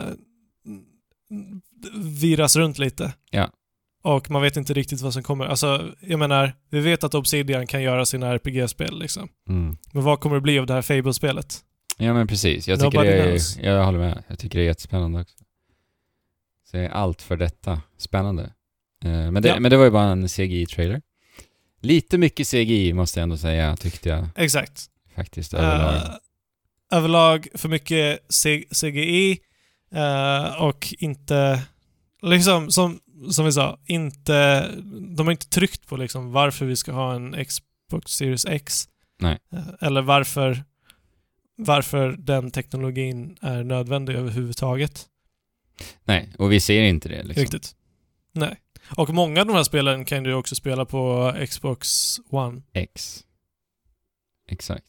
viras 2.21 2.55
runt 2.55 2.77
lite. 2.77 3.13
Ja. 3.31 3.49
Och 4.03 4.29
man 4.31 4.41
vet 4.41 4.57
inte 4.57 4.73
riktigt 4.73 5.01
vad 5.01 5.13
som 5.13 5.23
kommer. 5.23 5.45
Alltså, 5.45 5.89
jag 6.01 6.19
menar, 6.19 6.53
vi 6.71 6.79
vet 6.79 7.03
att 7.03 7.13
Obsidian 7.15 7.67
kan 7.67 7.81
göra 7.83 8.05
sina 8.05 8.33
RPG-spel 8.33 8.99
liksom. 8.99 9.29
Mm. 9.49 9.77
Men 9.93 10.03
vad 10.03 10.19
kommer 10.19 10.35
det 10.35 10.41
bli 10.41 10.59
av 10.59 10.65
det 10.65 10.73
här 10.73 10.81
Fable-spelet? 10.81 11.59
Ja 11.97 12.13
men 12.13 12.27
precis, 12.27 12.67
jag 12.67 12.79
tycker 12.79 12.97
Nobody 12.97 13.09
det 13.09 13.17
är, 13.21 13.27
knows. 13.27 13.57
jag 13.57 13.85
håller 13.85 13.99
med. 13.99 14.23
Jag 14.27 14.39
tycker 14.39 14.59
det 14.59 14.63
är 14.65 14.67
jättespännande 14.67 15.21
också. 15.21 15.35
Så 16.71 16.77
är 16.77 16.89
allt 16.89 17.21
för 17.21 17.37
detta 17.37 17.81
spännande. 17.97 18.43
Eh, 19.03 19.31
men, 19.31 19.33
det, 19.43 19.47
Ja. 19.49 19.59
men 19.59 19.71
det 19.71 19.77
var 19.77 19.85
ju 19.85 19.91
bara 19.91 20.03
en 20.11 20.27
CGI-trailer. 20.27 21.01
Lite 21.81 22.17
mycket 22.17 22.47
CGI 22.47 22.93
måste 22.93 23.19
jag 23.19 23.23
ändå 23.23 23.37
säga, 23.37 23.75
tyckte 23.77 24.09
jag 24.09 24.27
Exakt. 24.35 24.85
faktiskt 25.15 25.53
överlag. 25.53 25.95
Eh, 25.95 26.01
överlag 26.91 27.47
för 27.53 27.69
mycket 27.69 28.19
CGI 28.81 29.39
eh, 29.91 30.61
och 30.63 30.93
inte... 30.99 31.61
Liksom, 32.21 32.71
som, 32.71 32.99
som 33.31 33.45
vi 33.45 33.51
sa, 33.51 33.79
inte... 33.85 34.67
De 35.17 35.27
har 35.27 35.31
inte 35.31 35.49
tryckt 35.49 35.87
på 35.87 35.97
liksom 35.97 36.31
varför 36.31 36.65
vi 36.65 36.75
ska 36.75 36.91
ha 36.91 37.15
en 37.15 37.45
Xbox 37.45 38.11
Series 38.11 38.45
X. 38.45 38.87
Nej. 39.19 39.37
Eh, 39.53 39.87
eller 39.87 40.01
varför, 40.01 40.63
varför 41.55 42.15
den 42.19 42.51
teknologin 42.51 43.37
är 43.41 43.63
nödvändig 43.63 44.15
överhuvudtaget. 44.15 45.05
Nej, 46.03 46.29
och 46.37 46.51
vi 46.51 46.59
ser 46.59 46.83
inte 46.83 47.09
det 47.09 47.23
liksom. 47.23 47.41
Riktigt. 47.41 47.75
Nej. 48.31 48.61
Och 48.97 49.09
många 49.09 49.41
av 49.41 49.47
de 49.47 49.55
här 49.55 49.63
spelen 49.63 50.05
kan 50.05 50.23
du 50.23 50.33
också 50.33 50.55
spela 50.55 50.85
på 50.85 51.33
Xbox 51.49 52.15
One. 52.29 52.61
X. 52.73 53.23
Exakt. 54.47 54.85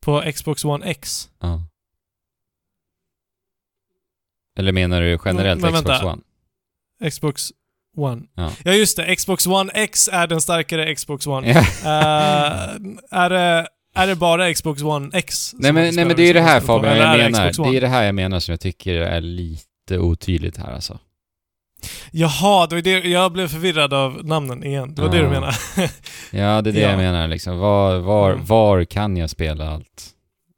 På 0.00 0.32
Xbox 0.34 0.64
One 0.64 0.86
X. 0.86 1.30
Ja. 1.40 1.64
Eller 4.58 4.72
menar 4.72 5.00
du 5.00 5.18
generellt 5.24 5.62
Men 5.62 5.72
Xbox 5.72 5.90
vänta. 5.90 6.06
One? 6.06 6.22
Xbox 7.10 7.52
One. 7.96 8.22
Ja. 8.34 8.52
Ja, 8.64 8.72
just 8.72 8.96
det. 8.96 9.16
Xbox 9.16 9.46
One 9.46 9.72
X 9.74 10.08
är 10.12 10.26
den 10.26 10.40
starkare 10.40 10.94
Xbox 10.94 11.26
One. 11.26 11.50
Eh, 11.50 11.62
är, 13.10 13.30
det, 13.30 13.68
är 13.98 14.06
det 14.06 14.14
bara 14.16 14.54
Xbox 14.54 14.82
One 14.82 15.10
X? 15.12 15.54
nej 15.58 15.72
men, 15.72 15.94
nej 15.94 16.04
men 16.04 16.16
det 16.16 16.22
är 16.22 16.26
ju 16.26 16.32
det 16.32 16.40
här? 16.40 16.60
Fabian 16.60 16.96
jag 16.96 17.18
menar. 17.18 17.70
Det 17.70 17.76
är 17.76 17.80
det 17.80 17.88
här 17.88 18.04
jag 18.04 18.14
menar 18.14 18.40
som 18.40 18.52
jag 18.52 18.60
tycker 18.60 18.94
är 18.94 19.20
lite 19.20 19.98
otydligt 19.98 20.56
här 20.56 20.72
alltså. 20.72 20.98
Jaha, 22.10 22.66
det 22.66 22.74
var 22.74 22.82
det, 22.82 22.90
jag 23.08 23.32
blev 23.32 23.48
förvirrad 23.48 23.94
av 23.94 24.24
namnen 24.24 24.64
igen. 24.64 24.94
Det 24.94 25.02
var 25.02 25.08
det 25.08 25.16
Ja. 25.16 25.22
du 25.22 25.28
menade. 25.28 25.56
Ja, 26.30 26.62
det 26.62 26.70
är 26.70 26.74
det 26.74 26.80
Ja. 26.80 26.88
jag 26.90 26.96
menar 26.98 27.28
liksom. 27.28 27.58
Var, 27.58 27.98
var, 27.98 28.32
Mm. 28.32 28.44
var 28.44 28.84
kan 28.84 29.16
jag 29.16 29.30
spela 29.30 29.68
allt? 29.70 30.10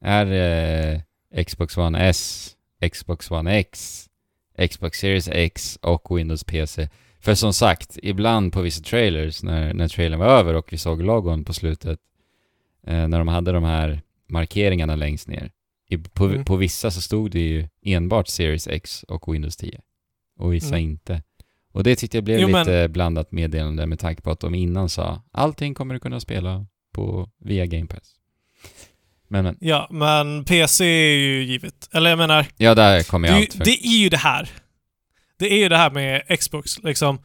Är 0.05 0.25
det 0.27 1.45
Xbox 1.45 1.77
One 1.77 2.09
S, 2.09 2.51
Xbox 2.93 3.31
One 3.31 3.59
X, 3.59 4.05
Xbox 4.71 4.99
Series 4.99 5.29
X 5.29 5.79
och 5.83 6.19
Windows 6.19 6.45
PC? 6.45 6.89
För 7.23 7.35
som 7.35 7.53
sagt, 7.53 7.99
ibland 8.03 8.53
på 8.53 8.61
vissa 8.61 8.83
trailers, 8.83 9.43
när, 9.43 9.75
när 9.75 9.89
trailern 9.89 10.19
var 10.21 10.27
över 10.27 10.55
och 10.55 10.73
vi 10.73 10.79
såg 10.79 11.03
logon 11.03 11.45
på 11.45 11.53
slutet, 11.53 11.99
eh, 12.87 13.09
när 13.09 13.19
de 13.19 13.29
hade 13.29 13.53
de 13.53 13.65
här 13.65 14.03
markeringarna 14.29 14.97
längst 14.97 15.29
ner. 15.29 15.51
I, 15.89 15.99
på, 15.99 16.25
Mm. 16.25 16.45
på 16.45 16.57
vissa 16.57 16.91
så 16.91 17.01
stod 17.01 17.31
det 17.31 17.41
ju 17.41 17.69
enbart 17.85 18.29
Series 18.29 18.67
X 18.69 19.05
och 19.09 19.35
Windows 19.35 19.57
10. 19.57 19.81
Och 20.39 20.53
vissa 20.55 20.69
Mm. 20.77 20.81
inte. 20.91 21.23
Och 21.73 21.83
det 21.85 21.97
tyckte 21.97 22.17
jag 22.17 22.25
blev 22.25 22.41
Jo, 22.41 22.49
men- 22.49 22.67
lite 22.67 22.89
blandat 22.89 23.33
meddelande 23.33 23.87
med 23.87 23.99
tanke 23.99 24.23
på 24.23 24.31
att 24.31 24.41
de 24.41 24.55
innan 24.55 24.89
sa 24.89 25.23
allting 25.33 25.75
kommer 25.75 25.95
du 25.95 26.01
kunna 26.01 26.21
spela 26.21 26.67
på, 26.93 27.31
via 27.45 27.67
Game 27.67 27.87
Pass. 27.87 28.15
Men, 29.29 29.45
men, 29.45 29.57
Ja, 29.61 29.89
men 29.91 30.45
PC 30.45 30.85
är 30.85 31.17
ju 31.17 31.43
givet. 31.45 31.89
Eller 31.93 32.11
jag 32.11 32.19
menar, 32.19 32.47
ja 32.57 32.75
där 32.75 33.03
kommer 33.03 33.29
jag 33.29 33.37
allt 33.37 33.55
för. 33.55 33.65
det 33.65 33.87
är 33.87 34.03
ju 34.03 34.09
det 34.09 34.17
här. 34.17 34.51
Det 35.39 35.53
är 35.53 35.59
ju 35.59 35.69
det 35.69 35.77
här 35.77 35.91
med 35.91 36.39
Xbox. 36.41 36.79
Liksom, 36.83 37.19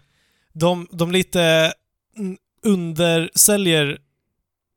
de, 0.54 0.88
de 0.92 1.12
lite 1.12 1.74
undersäljer 2.64 3.98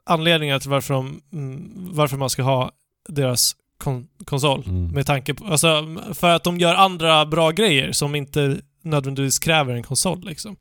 anledningar 0.09 0.59
till 0.59 0.71
varför, 0.71 0.95
de, 0.95 1.21
mm, 1.33 1.73
varför 1.75 2.17
man 2.17 2.31
ska 2.31 2.43
ha 2.43 2.71
deras 3.09 3.57
kon 3.79 4.09
konsol. 4.25 4.65
Mm. 4.67 4.87
Med 4.93 5.07
tanke 5.07 5.35
på, 5.35 5.45
alltså, 5.45 5.97
för 6.15 6.29
att 6.31 6.45
de 6.45 6.59
gör 6.59 6.75
andra 6.75 7.27
bra 7.27 7.51
grejer 7.51 7.93
som 7.93 8.15
inte 8.15 8.61
nödvändigtvis 8.83 9.39
kräver 9.39 9.75
en 9.75 9.83
konsol. 9.83 10.25
Liksom. 10.25 10.57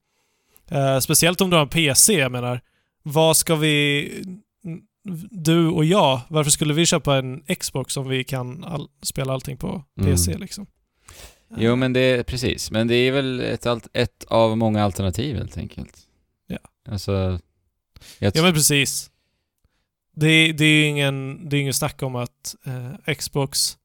Eh, 0.72 1.00
speciellt 1.00 1.42
om 1.42 1.50
du 1.50 1.56
har 1.56 1.62
en 1.64 1.70
PC, 1.70 2.14
jag 2.14 2.32
menar. 2.32 2.62
Vad 3.04 3.38
ska 3.38 3.56
vi... 3.56 4.12
Du 5.32 5.68
och 5.68 5.86
jag, 5.86 6.22
varför 6.28 6.52
skulle 6.52 6.74
vi 6.74 6.86
köpa 6.86 7.16
en 7.18 7.44
Xbox 7.60 7.98
om 7.98 8.08
vi 8.08 8.24
kan 8.24 8.64
all, 8.64 8.88
spela 9.04 9.34
allting 9.34 9.58
på 9.58 9.84
Mm. 10.00 10.12
PC 10.12 10.38
liksom? 10.38 10.66
Jo 11.58 11.76
men 11.76 11.94
det 11.94 12.00
är 12.00 12.24
precis, 12.24 12.72
men 12.72 12.88
det 12.88 12.96
är 12.96 13.12
väl 13.12 13.40
ett, 13.40 13.66
alt- 13.66 13.88
ett 13.94 14.24
av 14.28 14.58
många 14.58 14.84
alternativ 14.84 15.36
helt 15.38 15.58
enkelt. 15.58 15.98
Ja. 16.48 16.58
Alltså... 16.92 17.40
Jag 18.20 18.36
Ja 18.36 18.42
men 18.44 18.54
precis. 18.54 19.10
Det, 20.20 20.52
det 20.52 20.66
är 20.66 20.70
ju 20.70 20.84
ingen, 20.86 21.50
det 21.50 21.58
är 21.58 21.62
ingen 21.62 21.74
snack 21.74 22.04
om 22.04 22.16
att 22.16 22.56
eh, 22.66 23.14
Xbox 23.14 23.78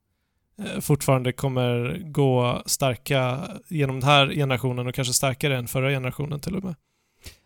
eh, 0.59 0.81
fortfarande 0.81 1.33
kommer 1.33 1.99
gå 2.05 2.63
starka 2.67 3.49
genom 3.69 4.01
den 4.01 4.09
här 4.09 4.29
generationen 4.31 4.87
och 4.87 4.95
kanske 4.95 5.15
starkare 5.15 5.59
än 5.59 5.69
förra 5.69 5.91
generationen 5.91 6.41
till 6.41 6.57
och 6.57 6.65
med. 6.65 6.75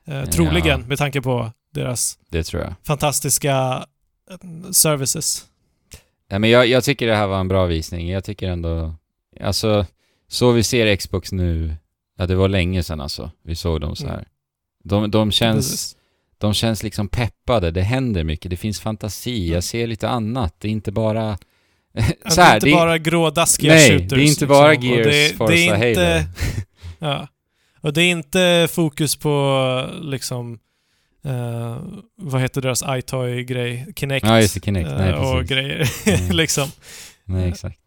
Eh, 0.04 0.30
troligen 0.30 0.80
Ja. 0.80 0.86
med 0.86 0.98
tanke 0.98 1.20
på 1.22 1.52
deras 1.70 2.18
fantastiska 2.82 3.86
eh, 4.30 4.70
services. 4.70 5.46
Ja, 6.28 6.38
men 6.38 6.50
jag, 6.50 6.66
jag 6.66 6.84
tycker 6.84 7.06
det 7.06 7.16
här 7.16 7.26
var 7.26 7.40
en 7.40 7.48
bra 7.48 7.66
visning. 7.66 8.10
Jag 8.10 8.24
tycker 8.24 8.48
ändå... 8.48 8.94
Alltså, 9.40 9.86
så 10.28 10.52
vi 10.52 10.62
ser 10.62 10.96
Xbox 10.96 11.32
nu... 11.32 11.76
Ja, 12.18 12.26
det 12.26 12.34
var 12.34 12.48
länge 12.48 12.82
sedan 12.82 13.00
alltså. 13.00 13.30
Vi 13.42 13.54
såg 13.54 13.80
dem 13.80 13.96
så 13.96 14.06
här. 14.06 14.14
Mm. 14.14 14.26
De, 14.84 15.10
de, 15.10 15.30
känns, 15.30 15.70
Precis. 15.70 15.96
De 16.38 16.54
känns 16.54 16.82
liksom 16.82 17.08
peppade. 17.08 17.70
Det 17.70 17.82
händer 17.82 18.24
mycket. 18.24 18.50
Det 18.50 18.56
finns 18.56 18.80
fantasi. 18.80 19.40
Mm. 19.44 19.54
Jag 19.54 19.64
ser 19.64 19.86
lite 19.86 20.08
annat. 20.08 20.54
Det 20.58 20.68
är 20.68 20.72
inte 20.72 20.92
bara... 20.92 21.38
Så 22.28 22.36
det 22.36 22.42
är 22.42 22.44
här, 22.44 22.54
inte 22.56 22.68
är- 22.68 22.72
bara 22.72 22.98
grådaskiga 22.98 23.72
Nej, 23.72 23.90
shooters. 23.90 24.08
det 24.10 24.20
är 24.20 24.26
inte 24.26 24.46
bara 24.46 24.70
liksom. 24.70 24.88
Gears, 24.88 25.06
det, 25.06 25.36
Forza, 25.36 25.52
det 25.52 25.66
är 25.68 25.88
inte. 25.88 26.24
Ja. 26.98 27.28
Och 27.80 27.92
det 27.92 28.02
är 28.02 28.10
inte 28.10 28.68
fokus 28.72 29.16
på 29.16 29.84
liksom 30.02 30.58
eh, 31.24 31.78
vad 32.16 32.40
heter 32.42 32.60
deras 32.60 32.82
iToy-grej? 32.88 33.86
Kinect. 33.96 34.26
Ja, 34.26 34.40
just 34.40 34.54
det. 34.54 34.60
Kinect. 34.60 34.90
Nej, 34.98 35.10
eh, 35.10 35.34
och 35.36 35.44
grejer. 35.44 35.90
Mm. 36.06 36.36
liksom. 36.36 36.68
Nej, 37.24 37.48
exakt. 37.48 37.80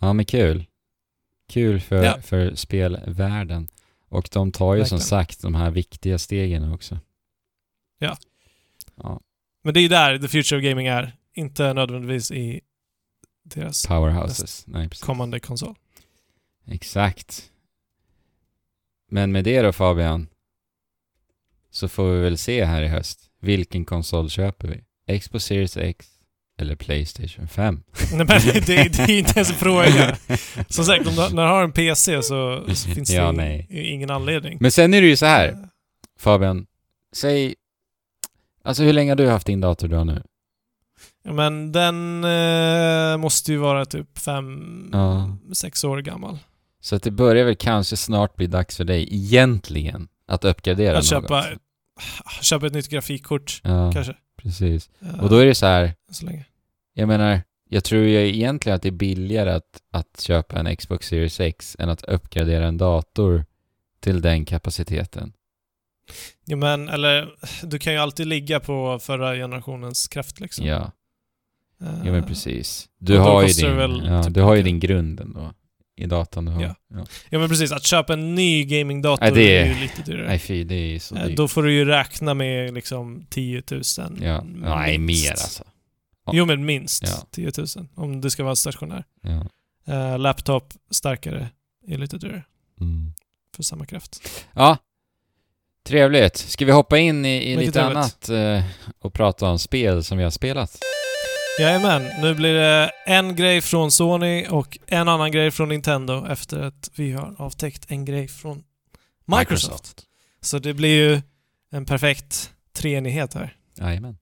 Ja, 0.00 0.12
men 0.12 0.24
kul. 0.24 0.64
Kul 1.52 1.80
för, 1.80 2.04
Ja. 2.04 2.16
för 2.22 2.54
spelvärlden. 2.54 3.68
Och 4.12 4.28
de 4.32 4.52
tar 4.52 4.74
ju 4.74 4.84
som 4.84 4.96
Verkligen. 4.96 5.08
sagt 5.08 5.42
de 5.42 5.54
här 5.54 5.70
viktiga 5.70 6.18
stegen 6.18 6.72
också. 6.72 6.98
Ja. 7.98 8.16
Ja, 8.94 9.20
Men 9.62 9.74
det 9.74 9.80
är 9.80 9.82
ju 9.82 9.88
där 9.88 10.18
the 10.18 10.28
future 10.28 10.58
of 10.58 10.64
gaming 10.64 10.86
är. 10.86 11.16
Inte 11.34 11.72
nödvändigtvis 11.72 12.30
i 12.30 12.60
deras 13.42 13.86
powerhouses. 13.86 14.66
Nej, 14.66 14.88
precis. 14.88 15.04
kommande 15.04 15.40
konsol. 15.40 15.74
Exakt. 16.66 17.50
Men 19.10 19.32
med 19.32 19.44
det 19.44 19.62
då 19.62 19.72
Fabian, 19.72 20.28
så 21.70 21.88
får 21.88 22.12
vi 22.12 22.20
väl 22.20 22.38
se 22.38 22.64
här 22.64 22.82
i 22.82 22.88
höst. 22.88 23.30
Vilken 23.40 23.84
konsol 23.84 24.30
köper 24.30 24.68
vi? 25.06 25.18
Xbox 25.18 25.44
Series 25.44 25.76
X 25.76 26.11
eller 26.62 26.76
Playstation 26.76 27.48
5? 27.48 27.82
Nej, 28.12 28.18
men 28.18 28.26
det, 28.26 28.60
det 28.66 28.98
är 29.02 29.10
inte 29.18 29.32
ens 29.36 29.50
en 29.50 29.56
fråga. 29.56 30.16
Som 30.68 30.84
sagt, 30.84 31.06
om 31.06 31.14
du, 31.14 31.20
när 31.34 31.42
du 31.42 31.48
har 31.48 31.64
en 31.64 31.72
PC 31.72 32.22
så 32.22 32.64
finns 32.94 33.08
det 33.08 33.14
Ja, 33.14 33.32
ingen 33.70 34.10
anledning. 34.10 34.58
Men 34.60 34.70
sen 34.72 34.94
är 34.94 35.00
det 35.00 35.06
ju 35.08 35.16
så 35.16 35.26
här, 35.26 35.68
Fabian. 36.18 36.66
Säg... 37.16 37.54
Alltså 38.64 38.82
hur 38.82 38.92
länge 38.92 39.10
har 39.10 39.16
du 39.16 39.28
haft 39.28 39.46
din 39.46 39.60
dator 39.60 39.88
du 39.88 39.96
har 39.96 40.04
nu? 40.04 40.22
Ja, 41.24 41.32
men 41.32 41.72
den 41.72 42.24
eh, 42.24 43.16
måste 43.16 43.52
ju 43.52 43.58
vara 43.58 43.84
typ 43.84 44.18
fem, 44.18 44.88
Ja. 44.92 45.36
sex 45.52 45.84
år 45.84 45.98
gammal. 45.98 46.38
Så 46.80 46.96
att 46.96 47.02
det 47.02 47.10
börjar 47.10 47.44
väl 47.44 47.56
kanske 47.56 47.96
snart 47.96 48.36
bli 48.36 48.46
dags 48.46 48.76
för 48.76 48.84
dig, 48.84 49.08
egentligen, 49.14 50.08
att 50.26 50.44
uppgradera 50.44 50.90
Att 50.90 50.96
något. 50.96 51.08
köpa, 51.22 51.44
köpa 52.42 52.66
ett 52.66 52.72
nytt 52.72 52.88
grafikkort, 52.88 53.60
Ja, 53.64 53.92
kanske. 53.92 54.14
precis. 54.42 54.90
Eh, 55.02 55.20
Och 55.24 55.30
då 55.30 55.36
är 55.36 55.46
det 55.46 55.54
så 55.54 55.66
här, 55.66 55.94
Så 56.10 56.26
länge. 56.26 56.44
Jag 56.94 57.08
menar, 57.08 57.40
jag 57.68 57.84
tror 57.84 58.02
ju 58.02 58.28
egentligen 58.28 58.76
att 58.76 58.82
det 58.82 58.88
är 58.88 58.92
billigare 58.92 59.50
att, 59.50 59.82
att 59.90 60.20
köpa 60.20 60.58
en 60.60 60.76
Xbox 60.76 61.06
Series 61.08 61.40
X 61.40 61.76
än 61.78 61.88
att 61.88 62.02
uppgradera 62.04 62.66
en 62.66 62.78
dator 62.78 63.44
till 64.00 64.20
den 64.20 64.44
kapaciteten. 64.44 65.32
Ja, 66.44 66.56
men, 66.56 66.88
eller, 66.88 67.28
du 67.62 67.78
kan 67.78 67.92
ju 67.92 67.98
alltid 67.98 68.26
ligga 68.26 68.60
på 68.60 68.98
förra 68.98 69.34
generationens 69.34 70.08
kraft 70.08 70.40
liksom. 70.40 70.66
Ja, 70.66 70.92
Eh, 71.82 71.88
ja 72.04 72.12
men 72.12 72.24
precis. 72.24 72.88
Du 72.98 73.18
har 73.18 73.42
ju 73.42 73.48
din, 73.52 74.04
ja, 74.04 74.22
typ 74.22 74.34
du 74.34 74.40
har 74.42 74.54
ju 74.54 74.62
din 74.62 74.80
grund 74.80 75.20
ändå 75.20 75.52
i 75.96 76.06
datorn 76.06 76.44
du 76.44 76.52
har. 76.52 76.62
Ja. 76.62 76.74
Ja. 76.94 77.04
Ja, 77.30 77.38
men 77.38 77.48
precis. 77.48 77.72
Att 77.72 77.86
köpa 77.86 78.12
en 78.12 78.34
ny 78.34 78.64
gamingdator 78.64 79.24
Nej, 79.24 79.32
det 79.34 79.56
är 79.58 79.62
är- 79.64 79.74
ju 79.74 79.80
lite 79.80 80.02
dyrare. 80.02 80.26
Nej 80.26 80.38
fy, 80.38 80.64
det 80.64 80.74
är 80.74 80.98
så 80.98 81.16
Eh, 81.16 81.26
dyrt. 81.26 81.36
Då 81.36 81.48
får 81.48 81.62
du 81.62 81.72
ju 81.72 81.84
räkna 81.84 82.34
med 82.34 82.74
liksom 82.74 83.26
10 83.30 83.62
000. 83.70 83.82
Ja. 84.20 84.44
Nej, 84.44 84.98
mer 84.98 85.30
alltså. 85.30 85.64
Jo, 86.32 86.46
men 86.46 86.64
minst 86.64 87.02
Ja. 87.02 87.26
10 87.30 87.52
000. 87.58 87.66
Om 87.94 88.20
du 88.20 88.30
ska 88.30 88.44
vara 88.44 88.56
stationär. 88.56 89.04
Ja. 89.22 89.46
Eh, 89.94 90.18
laptop, 90.18 90.74
starkare, 90.90 91.48
är 91.86 91.98
lite 91.98 92.18
dyrare. 92.18 92.44
Mm. 92.80 93.12
För 93.56 93.62
samma 93.62 93.86
kraft. 93.86 94.44
Ja, 94.52 94.76
trevligt. 95.86 96.36
Ska 96.36 96.64
vi 96.64 96.72
hoppa 96.72 96.98
in 96.98 97.24
i, 97.24 97.52
i 97.52 97.56
lite 97.56 97.72
trevligt. 97.72 97.96
annat 97.96 98.28
eh, 98.28 98.64
och 98.98 99.14
prata 99.14 99.46
om 99.46 99.58
spel 99.58 100.04
som 100.04 100.18
vi 100.18 100.24
har 100.24 100.30
spelat? 100.30 100.78
Jajamän, 101.60 102.02
nu 102.22 102.34
blir 102.34 102.54
det 102.54 102.90
en 103.06 103.36
grej 103.36 103.60
från 103.60 103.92
Sony 103.92 104.46
och 104.46 104.78
en 104.86 105.08
annan 105.08 105.32
grej 105.32 105.50
från 105.50 105.68
Nintendo 105.68 106.26
efter 106.26 106.60
att 106.60 106.90
vi 106.94 107.12
har 107.12 107.34
avtäckt 107.38 107.90
en 107.90 108.04
grej 108.04 108.28
från 108.28 108.64
Microsoft. 109.24 110.02
Så 110.40 110.58
det 110.58 110.74
blir 110.74 111.10
ju 111.10 111.22
en 111.70 111.84
perfekt 111.84 112.52
treenighet 112.72 113.34
här. 113.34 113.56
Jajamän. 113.78 114.16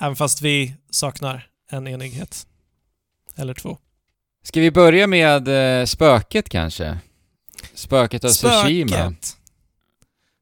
Även 0.00 0.16
fast 0.16 0.42
vi 0.42 0.74
saknar 0.90 1.48
en 1.70 1.86
enighet. 1.88 2.46
Eller 3.36 3.54
två. 3.54 3.78
Ska 4.42 4.60
vi 4.60 4.70
börja 4.70 5.06
med 5.06 5.48
eh, 5.80 5.84
spöket 5.84 6.48
kanske? 6.48 6.98
Spöket 7.74 8.24
av 8.24 8.28
Tsushima. 8.28 8.88
Spöket! 8.88 9.36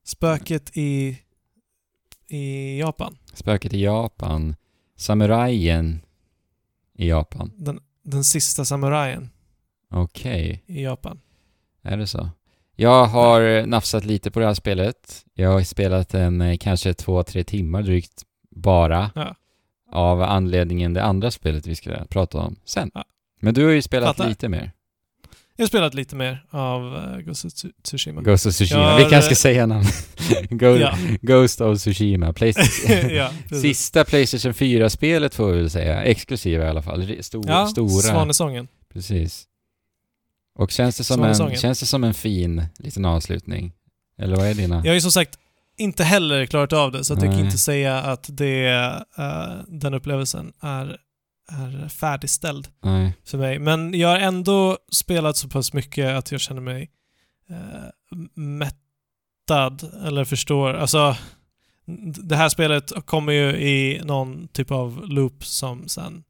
Spöket 0.04 0.76
i, 0.76 1.18
i 2.28 2.78
Japan. 2.78 3.18
Spöket 3.34 3.72
i 3.72 3.82
Japan. 3.82 4.56
Samurajen 4.96 6.00
i 6.94 7.08
Japan. 7.08 7.52
Den, 7.56 7.80
den 8.02 8.24
sista 8.24 8.64
samurajen 8.64 9.30
Okej, 9.90 10.64
i 10.66 10.82
Japan. 10.82 11.20
är 11.82 11.96
det 11.96 12.06
så? 12.06 12.30
Jag 12.76 13.04
har 13.04 13.66
nafsat 13.66 14.04
lite 14.04 14.30
på 14.30 14.40
det 14.40 14.46
här 14.46 14.54
spelet. 14.54 15.24
Jag 15.34 15.52
har 15.52 15.62
spelat 15.62 16.14
en 16.14 16.40
eh, 16.40 16.56
kanske 16.58 16.94
två, 16.94 17.22
tre 17.22 17.44
timmar 17.44 17.82
drygt 17.82 18.22
bara. 18.50 19.10
Ja. 19.14 19.34
Av 19.92 20.22
anledningen 20.22 20.94
det 20.94 21.02
andra 21.02 21.30
spelet 21.30 21.66
vi 21.66 21.74
ska 21.76 22.04
prata 22.04 22.38
om 22.38 22.56
sen. 22.64 22.90
Ja. 22.94 23.04
Men 23.40 23.54
du 23.54 23.64
har 23.64 23.72
ju 23.72 23.82
spelat 23.82 24.16
Fattar. 24.16 24.28
lite 24.28 24.48
mer. 24.48 24.72
Jag 25.56 25.62
har 25.64 25.68
spelat 25.68 25.94
lite 25.94 26.16
mer 26.16 26.44
av 26.50 26.82
uh, 26.94 27.18
Ghost 27.20 27.44
of 27.44 27.52
Tsu- 27.52 27.72
Tsushima. 27.82 28.22
Ghost 28.22 28.46
of 28.46 28.54
Tsushima. 28.54 28.80
Jag 28.82 28.96
Vi 28.96 29.02
har, 29.02 29.10
kanske 29.10 29.34
ska 29.34 29.48
eh, 29.48 29.54
säga 29.54 29.66
namn. 29.66 29.84
Go- 30.50 30.76
Ja, 30.76 30.96
Ghost 31.22 31.60
of 31.60 31.78
Tsushima. 31.78 32.32
Playstation. 32.32 33.10
ja. 33.14 33.30
Sista 33.60 34.04
Playstation 34.04 34.52
4-spelet 34.52 35.34
får 35.34 35.52
vi 35.52 35.58
väl 35.58 35.70
säga. 35.70 36.02
Exklusiva 36.02 36.64
i 36.64 36.68
alla 36.68 36.82
fall. 36.82 37.16
Stor, 37.24 37.44
Ja, 37.48 37.66
stora. 37.66 37.88
Svanesången. 37.90 38.68
Precis. 38.92 39.44
Och 40.58 40.70
känns 40.70 40.96
det, 40.96 41.04
som 41.04 41.22
en, 41.24 41.56
känns 41.56 41.80
det 41.80 41.86
som 41.86 42.04
en 42.04 42.14
fin 42.14 42.62
liten 42.78 43.04
avslutning? 43.04 43.72
Eller 44.18 44.36
vad 44.36 44.46
är 44.46 44.54
dina? 44.54 44.76
Jag 44.76 44.90
har 44.90 44.94
ju 44.94 45.00
som 45.00 45.12
sagt 45.12 45.38
inte 45.76 46.04
heller 46.04 46.46
klarat 46.46 46.72
av 46.72 46.92
det, 46.92 47.04
så 47.04 47.14
att 47.14 47.22
jag 47.22 47.32
kan 47.32 47.44
inte 47.44 47.58
säga 47.58 47.98
att 47.98 48.26
det, 48.28 48.66
eh, 49.18 49.52
den 49.68 49.94
upplevelsen 49.94 50.52
är, 50.60 50.98
är 51.48 51.88
färdigställd 51.88 52.68
Nej. 52.82 53.16
för 53.24 53.38
mig. 53.38 53.58
Men 53.58 53.94
jag 53.94 54.08
har 54.08 54.18
ändå 54.18 54.78
spelat 54.92 55.36
så 55.36 55.48
pass 55.48 55.72
mycket 55.72 56.16
att 56.16 56.32
jag 56.32 56.40
känner 56.40 56.60
mig 56.60 56.90
eh, 57.50 58.16
mättad 58.34 59.92
eller 60.06 60.24
förstår. 60.24 60.74
Alltså, 60.74 61.16
det 62.24 62.36
här 62.36 62.48
spelet 62.48 62.92
kommer 63.06 63.32
ju 63.32 63.50
i 63.50 64.00
någon 64.04 64.48
typ 64.48 64.70
av 64.70 65.08
loop 65.08 65.44
som 65.44 65.88
sen 65.88 66.24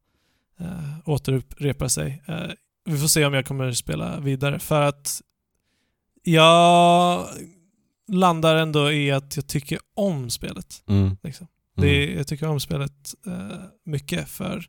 eh, 0.59 0.99
återupprepar 1.05 1.87
sig. 1.87 2.23
Eh, 2.25 2.51
vi 2.85 2.97
får 2.97 3.07
se 3.07 3.25
om 3.25 3.33
jag 3.33 3.45
kommer 3.45 3.71
spela 3.71 4.19
vidare 4.19 4.59
för 4.59 4.81
att 4.81 5.21
jag 6.23 7.25
landar 8.07 8.55
ändå 8.55 8.91
i 8.91 9.11
att 9.11 9.35
jag 9.35 9.47
tycker 9.47 9.79
om 9.93 10.29
spelet. 10.29 10.83
Mm. 10.87 11.17
Liksom. 11.23 11.47
Mm. 11.77 11.89
Det 11.89 11.95
är, 11.95 12.17
jag 12.17 12.27
tycker 12.27 12.47
om 12.47 12.59
spelet 12.59 13.15
eh, 13.27 13.57
mycket 13.85 14.29
för 14.29 14.67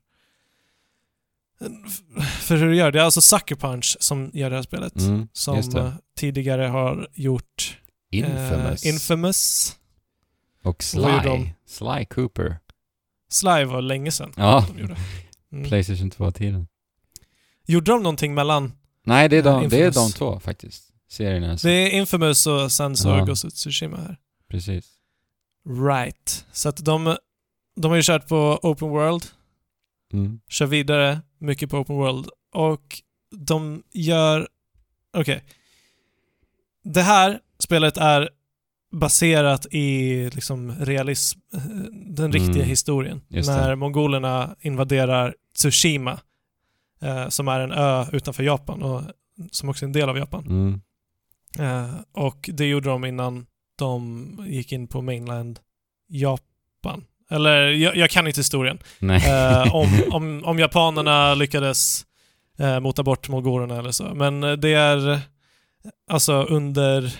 för 2.40 2.56
hur 2.56 2.68
det 2.70 2.76
gör. 2.76 2.92
Det 2.92 3.00
är 3.00 3.04
alltså 3.04 3.20
Sucker 3.20 3.54
Punch 3.56 3.96
som 4.00 4.30
gör 4.34 4.50
det 4.50 4.56
här 4.56 4.62
spelet. 4.62 4.96
Mm. 4.96 5.28
Som 5.32 5.58
eh, 5.58 5.92
tidigare 6.16 6.62
har 6.62 7.08
gjort 7.14 7.78
Infamous. 8.10 8.84
Eh, 8.84 8.92
Infamous. 8.92 9.72
och 10.62 10.84
Vad 10.94 11.12
gjorde 11.12 11.54
Sly. 11.66 11.76
Sly 11.96 12.04
Cooper. 12.04 12.58
Sly 13.28 13.64
var 13.64 13.82
länge 13.82 14.10
sedan 14.10 14.32
Ja. 14.36 14.66
Mm. 15.52 15.68
Playstation 15.68 16.10
2-tiden. 16.10 16.68
Gjorde 17.66 17.90
de 17.92 18.02
någonting 18.02 18.34
mellan... 18.34 18.72
Nej, 19.06 19.28
det 19.28 19.36
är, 19.36 19.42
de, 19.42 19.68
det 19.68 19.76
är 19.76 19.80
de 19.80 19.86
Infamous. 19.86 20.14
två 20.14 20.40
faktiskt. 20.40 20.93
Serierna. 21.14 21.50
alltså. 21.50 21.66
Det 21.68 21.72
är 21.74 21.90
Infamous 21.98 22.46
och 22.46 22.72
sen 22.72 22.96
så 22.96 23.08
Ja. 23.08 23.24
Ghost 23.24 23.44
of 23.44 23.52
Tsushima 23.52 23.96
här. 23.96 24.16
Precis. 24.48 24.90
Right. 25.88 26.46
Så 26.52 26.68
att 26.68 26.84
de, 26.84 27.16
de 27.76 27.88
har 27.90 27.96
ju 27.96 28.02
kört 28.02 28.28
på 28.28 28.58
Open 28.62 28.88
World, 28.88 29.22
Mm. 30.12 30.40
kör 30.48 30.66
vidare 30.66 31.20
mycket 31.38 31.70
på 31.70 31.78
Open 31.78 31.96
World 31.96 32.28
och 32.52 33.02
de 33.36 33.82
gör... 33.92 34.48
Okej. 35.16 35.44
Det 36.84 37.02
här 37.02 37.40
spelet 37.58 37.96
är 37.96 38.28
baserat 38.92 39.66
i 39.70 40.30
liksom 40.30 40.72
realism, 40.80 41.38
eh, 41.54 41.60
den 41.92 42.32
riktiga 42.32 42.54
Mm. 42.56 42.68
historien. 42.68 43.20
Just 43.28 43.48
det. 43.48 43.56
När 43.56 43.74
mongolerna 43.74 44.56
invaderar 44.60 45.34
Tsushima, 45.56 46.20
eh, 47.02 47.28
som 47.28 47.48
är 47.48 47.60
en 47.60 47.72
ö 47.72 48.06
utanför 48.12 48.42
Japan 48.42 48.82
och 48.82 49.02
som 49.50 49.68
också 49.68 49.84
är 49.84 49.86
en 49.86 49.92
del 49.92 50.08
av 50.08 50.18
Japan. 50.18 50.44
Mm. 50.46 50.80
Eh, 51.58 51.94
och 52.12 52.50
det 52.52 52.66
gjorde 52.66 52.88
de 52.88 53.04
innan 53.04 53.46
de 53.78 54.44
gick 54.48 54.72
in 54.72 54.88
på 54.88 55.02
mainland 55.02 55.60
Japan. 56.08 57.04
Eller, 57.30 57.68
jag, 57.68 57.96
jag 57.96 58.10
kan 58.10 58.26
inte 58.26 58.40
historien. 58.40 58.78
Eh, 59.00 59.74
om, 59.74 60.02
om, 60.10 60.44
om 60.44 60.58
japanerna 60.58 61.34
lyckades 61.34 62.06
eh, 62.58 62.80
mota 62.80 63.02
bort 63.02 63.28
mongolerna 63.28 63.78
eller 63.78 63.90
så. 63.90 64.14
Men 64.14 64.40
det 64.40 64.72
är 64.72 65.20
alltså 66.10 66.32
under, 66.42 67.12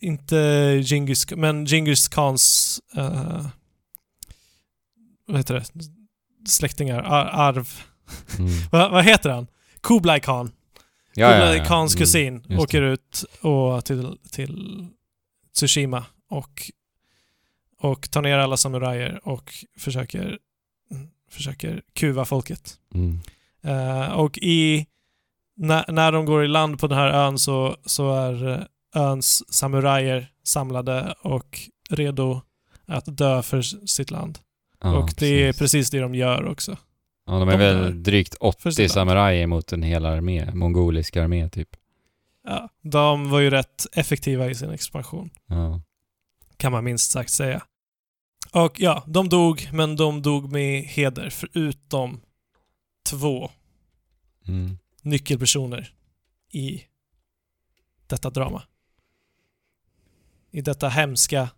inte 0.00 0.36
Genghis, 0.84 1.30
men 1.30 1.66
Genghis 1.66 2.08
Khans, 2.08 2.80
vad 5.26 5.36
heter 5.36 5.54
det, 5.54 5.64
släktingar, 6.48 7.02
ar, 7.02 7.24
arv. 7.24 7.68
Mm. 8.38 8.50
vad, 8.72 8.90
vad 8.90 9.04
heter 9.04 9.30
han? 9.30 9.46
Kublai 9.82 10.20
Khan. 10.20 10.52
Ja, 11.20 11.26
ja, 11.26 11.32
Kublai 11.32 11.56
ja. 11.56 11.64
Khans 11.64 11.94
Mm. 11.94 12.00
kusin 12.00 12.44
just 12.48 12.62
åker 12.62 12.82
ut 12.82 13.24
och 13.40 13.84
till, 13.84 14.18
till 14.30 14.86
Tsushima 15.54 16.04
och, 16.30 16.62
och 17.80 18.10
tar 18.10 18.22
ner 18.22 18.38
alla 18.38 18.56
samurajer 18.56 19.20
och 19.28 19.54
försöker, 19.78 20.38
försöker 21.30 21.82
kuva 21.92 22.24
folket. 22.24 22.74
Mm. 22.94 23.20
Eh, 23.62 24.12
och 24.12 24.38
i, 24.38 24.86
när, 25.56 25.92
när 25.92 26.12
de 26.12 26.24
går 26.24 26.44
i 26.44 26.48
land 26.48 26.78
på 26.80 26.86
den 26.86 26.98
här 26.98 27.08
ön 27.08 27.38
så, 27.38 27.76
så 27.84 28.14
är 28.14 28.48
eh, 28.48 28.60
öns 28.94 29.54
samurajer 29.54 30.30
samlade 30.44 31.14
och 31.22 31.60
redo 31.90 32.40
att 32.86 33.16
dö 33.16 33.42
för 33.42 33.62
sitt 33.62 34.10
land. 34.10 34.38
Ja, 34.80 34.96
och 34.96 35.10
det 35.18 35.26
är 35.26 35.46
precis. 35.46 35.58
precis 35.58 35.90
det 35.90 36.00
de 36.00 36.14
gör 36.14 36.46
också. 36.48 36.76
Ja, 37.30 37.38
de 37.38 37.48
är 37.48 37.58
de 37.58 37.64
är 37.64 37.74
väl 37.82 38.02
drygt 38.02 38.34
för 38.38 38.44
80 38.46 38.72
sitt 38.72 38.78
land. 38.78 38.90
samurajer 38.90 39.46
mot 39.46 39.72
en 39.72 39.82
hel 39.82 40.06
armé. 40.06 40.50
Mongolisk 40.54 41.16
armé, 41.16 41.48
typ. 41.48 41.68
Ja, 42.44 42.68
de 42.82 43.30
var 43.30 43.40
ju 43.40 43.50
rätt 43.50 43.86
effektiva 43.92 44.50
i 44.50 44.54
sin 44.54 44.70
expansion. 44.70 45.30
Ja. 45.46 45.80
kan 46.56 46.72
man 46.72 46.84
minst 46.84 47.10
sagt 47.10 47.30
säga. 47.30 47.62
Och 48.52 48.80
ja, 48.80 49.04
de 49.06 49.28
dog, 49.28 49.68
men 49.72 49.96
de 49.96 50.22
dog 50.22 50.52
med 50.52 50.82
heder, 50.84 51.30
förutom 51.30 52.20
två 53.02 53.50
Mm. 54.48 54.78
nyckelpersoner 55.02 55.94
i 56.52 56.82
detta 58.06 58.30
drama. 58.30 58.62
I 60.50 60.60
detta 60.60 60.88
hemska 60.88 61.48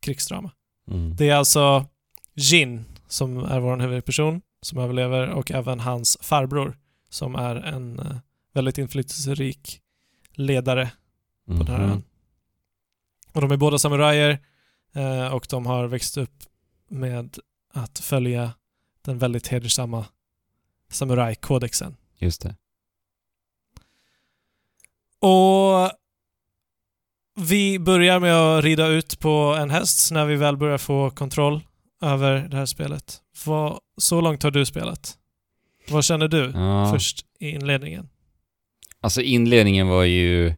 krigsdrama. 0.00 0.50
Mm. 0.90 1.16
Det 1.16 1.28
är 1.28 1.34
alltså 1.34 1.86
Jin 2.34 2.84
som 3.08 3.38
är 3.38 3.60
vår 3.60 3.76
huvudperson 3.76 4.40
som 4.62 4.78
överlever 4.78 5.28
och 5.28 5.50
även 5.50 5.80
hans 5.80 6.18
farbror 6.20 6.78
som 7.08 7.34
är 7.34 7.56
en 7.56 7.98
eh, 7.98 8.16
väldigt 8.54 8.78
inflytelserik 8.78 9.80
ledare 10.32 10.90
på 11.46 11.52
den 11.52 11.66
här 11.66 11.78
Mhm. 11.78 11.90
ön. 11.90 12.02
Och 13.32 13.40
de 13.40 13.50
är 13.50 13.56
båda 13.56 13.78
samurajer 13.78 14.38
eh, 14.94 15.34
och 15.34 15.46
de 15.50 15.66
har 15.66 15.86
växt 15.86 16.16
upp 16.16 16.44
med 16.88 17.38
att 17.72 17.98
följa 17.98 18.52
den 19.02 19.18
väldigt 19.18 19.48
hedersamma 19.48 20.06
samurajkodexen. 20.90 21.96
Just 22.18 22.42
det. 22.42 22.56
Och 25.20 25.90
vi 27.46 27.78
börjar 27.78 28.20
med 28.20 28.34
att 28.34 28.64
rida 28.64 28.86
ut 28.86 29.18
på 29.20 29.56
en 29.60 29.70
häst 29.70 30.12
när 30.12 30.24
vi 30.26 30.36
väl 30.36 30.56
börjar 30.56 30.78
få 30.78 31.10
kontroll 31.10 31.60
över 32.02 32.48
det 32.50 32.56
här 32.56 32.66
spelet. 32.66 33.16
Vad, 33.46 33.78
så 33.96 34.20
långt 34.20 34.42
har 34.42 34.50
du 34.50 34.66
spelat? 34.66 35.14
Vad 35.90 36.04
känner 36.04 36.28
du 36.28 36.50
Ja. 36.54 36.92
först 36.92 37.26
i 37.40 37.48
inledningen? 37.50 38.08
Alltså 39.00 39.20
inledningen 39.22 39.88
var 39.88 40.04
ju 40.04 40.54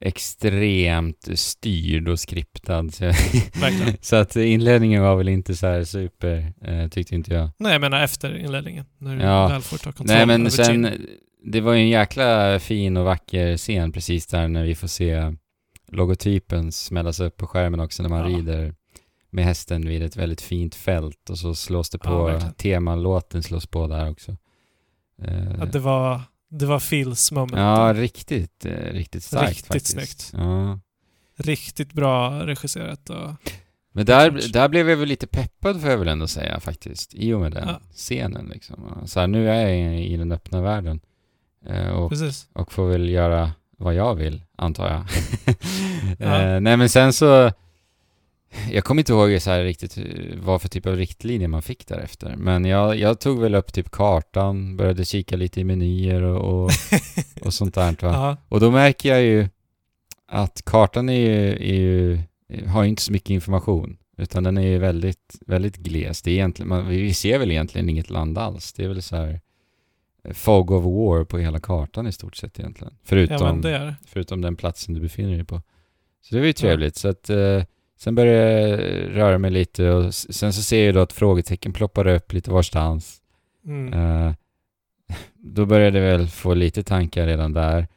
extremt 0.00 1.28
styrd 1.34 2.08
och 2.08 2.20
skriptad. 2.20 2.90
Så, 2.90 3.12
så 4.00 4.16
att 4.16 4.36
inledningen 4.36 5.02
var 5.02 5.16
väl 5.16 5.28
inte 5.28 5.54
så 5.56 5.66
här 5.66 5.84
super, 5.84 6.52
eh, 6.64 6.88
tyckte 6.88 7.14
inte 7.14 7.34
jag. 7.34 7.50
Nej, 7.58 7.72
jag 7.72 7.80
menar 7.80 8.02
efter 8.04 8.36
inledningen. 8.36 8.84
När 8.98 9.16
du 9.16 9.22
Ja. 9.22 9.48
väl 9.48 9.62
får 9.62 9.76
ta 9.78 9.92
kontroll 9.92 10.16
Nej 10.16 10.26
men 10.26 10.40
över 10.40 10.50
sen, 10.50 10.84
Jin. 10.84 11.06
det 11.44 11.60
var 11.60 11.72
ju 11.72 11.80
en 11.80 11.88
jäkla 11.88 12.58
fin 12.60 12.96
och 12.96 13.04
vacker 13.04 13.56
scen 13.56 13.92
precis 13.92 14.26
där 14.26 14.48
när 14.48 14.64
vi 14.64 14.74
får 14.74 14.88
se 14.88 15.34
logotypen 15.92 16.72
smällas 16.72 17.20
upp 17.20 17.36
på 17.36 17.46
skärmen 17.46 17.80
också 17.80 18.02
när 18.02 18.10
man 18.10 18.32
Ja. 18.32 18.38
rider 18.38 18.74
med 19.30 19.44
hästen 19.44 19.88
vid 19.88 20.02
ett 20.02 20.16
väldigt 20.16 20.40
fint 20.40 20.74
fält 20.74 21.30
och 21.30 21.38
så 21.38 21.54
slås 21.54 21.90
det 21.90 21.98
Ja, 22.04 22.10
på, 22.10 22.24
verkligen. 22.24 22.54
temalåten 22.54 23.42
slås 23.42 23.66
på 23.66 23.86
där 23.86 24.10
också. 24.10 24.36
Eh, 25.22 25.62
Att 25.62 25.72
det 25.72 25.78
var, 25.78 26.20
det 26.50 26.66
var 26.66 26.80
Phils 26.80 27.32
moment. 27.32 27.52
ja, 27.56 27.92
riktigt, 27.96 28.64
eh, 28.66 28.70
riktigt 28.92 29.22
starkt 29.24 29.48
Riktigt 29.48 29.66
faktiskt. 29.66 29.88
snyggt. 30.20 30.30
Ja. 30.44 30.78
Riktigt 31.36 31.92
bra 31.92 32.46
regisserat 32.46 33.10
och... 33.10 33.30
Men 33.92 34.06
där, 34.06 34.52
där 34.52 34.68
blev 34.68 34.90
jag 34.90 34.96
väl 34.96 35.08
lite 35.08 35.26
peppad 35.26 35.80
får 35.80 35.90
jag 35.90 35.98
väl 35.98 36.08
ändå 36.08 36.26
säga 36.26 36.60
faktiskt, 36.60 37.14
i 37.14 37.32
och 37.32 37.40
med 37.40 37.52
den 37.52 37.68
Ja. 37.68 37.80
scenen 37.92 38.46
liksom. 38.46 39.02
Så 39.06 39.20
här, 39.20 39.26
nu 39.26 39.50
är 39.50 39.68
jag 39.68 40.00
i, 40.00 40.16
den 40.16 40.32
öppna 40.32 40.60
världen. 40.62 41.00
Eh, 41.66 41.88
och, 41.88 42.10
Precis. 42.10 42.48
och 42.52 42.72
får 42.72 42.88
väl 42.88 43.08
göra 43.08 43.50
vad 43.78 43.94
jag 43.94 44.14
vill, 44.14 44.42
antar 44.56 44.88
jag. 44.90 45.04
Ja. 46.18 46.40
eh, 46.42 46.60
nej 46.60 46.76
men 46.76 46.88
sen 46.88 47.12
så, 47.12 47.52
jag 48.72 48.84
kommer 48.84 49.00
inte 49.00 49.12
ihåg 49.12 49.42
så 49.42 49.62
riktigt 49.62 49.98
eh, 49.98 50.04
vad 50.36 50.62
för 50.62 50.68
typ 50.68 50.86
av 50.86 50.96
riktlinjer 50.96 51.48
man 51.48 51.62
fick 51.62 51.86
därefter. 51.86 52.34
Men 52.36 52.64
jag, 52.64 52.96
jag 52.96 53.20
tog 53.20 53.40
väl 53.40 53.54
upp 53.54 53.72
typ 53.72 53.90
kartan, 53.90 54.76
började 54.76 55.04
kika 55.04 55.36
lite 55.36 55.60
i 55.60 55.64
menyer 55.64 56.22
och, 56.22 56.64
och, 56.64 56.70
och 57.46 57.54
sånt 57.54 57.74
där. 57.74 57.90
Va? 57.90 57.96
ja, 58.00 58.36
Och 58.48 58.60
då 58.60 58.70
märker 58.70 59.08
jag 59.08 59.22
ju 59.22 59.48
att 60.28 60.62
kartan 60.64 61.08
är 61.08 61.20
ju, 61.20 61.50
är 61.50 61.74
ju, 61.74 62.18
har 62.66 62.82
ju 62.82 62.88
inte 62.88 63.02
så 63.02 63.12
mycket 63.12 63.30
information. 63.30 63.96
Utan 64.16 64.44
den 64.44 64.58
är 64.58 64.66
ju 64.66 64.78
väldigt, 64.78 65.38
väldigt 65.46 65.76
gles. 65.76 66.22
Det 66.22 66.30
är 66.30 66.34
egentligen, 66.34 66.68
man, 66.68 66.88
vi 66.88 67.14
ser 67.14 67.38
väl 67.38 67.50
egentligen 67.50 67.88
inget 67.88 68.10
land 68.10 68.38
alls. 68.38 68.72
Det 68.72 68.84
är 68.84 68.88
väl 68.88 69.02
så 69.02 69.16
här 69.16 69.40
eh, 70.24 70.32
fog 70.32 70.70
of 70.70 70.84
war 70.84 71.24
på 71.24 71.38
hela 71.38 71.60
kartan 71.60 72.06
i 72.06 72.12
stort 72.12 72.36
sett 72.36 72.58
egentligen. 72.58 72.94
Förutom, 73.04 73.62
ja 73.64 73.94
förutom 74.06 74.40
den 74.40 74.56
platsen 74.56 74.94
du 74.94 75.00
befinner 75.00 75.36
dig 75.36 75.44
på. 75.44 75.62
Så 76.22 76.34
det 76.34 76.40
var 76.40 76.46
ju 76.46 76.52
trevligt. 76.52 76.96
Så 76.96 77.08
att, 77.08 77.30
eh, 77.30 77.62
sen 78.02 78.14
började 78.14 78.60
jag 78.60 78.80
röra 79.16 79.38
mig 79.38 79.50
lite 79.50 79.90
och 79.90 80.14
sen 80.14 80.52
så 80.52 80.62
ser 80.62 80.86
jag 80.86 80.94
då 80.94 81.00
att 81.00 81.12
frågetecken 81.12 81.72
ploppar 81.72 82.06
upp 82.06 82.32
lite 82.32 82.50
varstans. 82.50 83.20
Mm. 83.66 83.92
Eh, 83.92 84.32
då 85.34 85.66
började 85.66 85.98
jag 85.98 86.18
väl 86.18 86.28
få 86.28 86.54
lite 86.54 86.82
tankar 86.82 87.26
redan 87.26 87.52
där. 87.52 87.88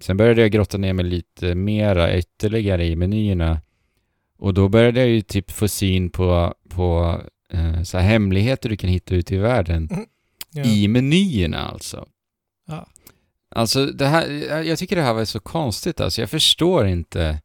Sen 0.00 0.16
började 0.16 0.40
jag 0.40 0.50
grotta 0.50 0.78
ner 0.78 0.92
mig 0.92 1.04
lite 1.04 1.54
mera 1.54 2.18
ytterligare 2.18 2.86
i 2.86 2.96
menyerna. 2.96 3.60
Och 4.38 4.54
då 4.54 4.68
började 4.68 5.00
jag 5.00 5.08
ju 5.08 5.20
typ 5.20 5.50
få 5.50 5.68
syn 5.68 6.10
på, 6.10 6.54
på 6.68 7.20
eh, 7.52 7.82
så 7.82 7.98
hemligheter 7.98 8.68
du 8.68 8.76
kan 8.76 8.90
hitta 8.90 9.14
ute 9.14 9.34
i 9.34 9.38
världen. 9.38 9.88
Ja. 10.52 10.64
I 10.64 10.88
menyerna 10.88 11.68
alltså. 11.68 12.06
Ja. 12.68 12.86
Alltså 13.54 13.86
det 13.86 14.06
här, 14.06 14.28
jag- 14.48 14.66
jag 14.66 14.78
tycker 14.78 14.96
det 14.96 15.02
här 15.02 15.14
var 15.14 15.24
så 15.24 15.40
konstigt 15.40 16.00
alltså. 16.00 16.20
Jag 16.22 16.30
förstår 16.30 16.86
inte 16.86 17.40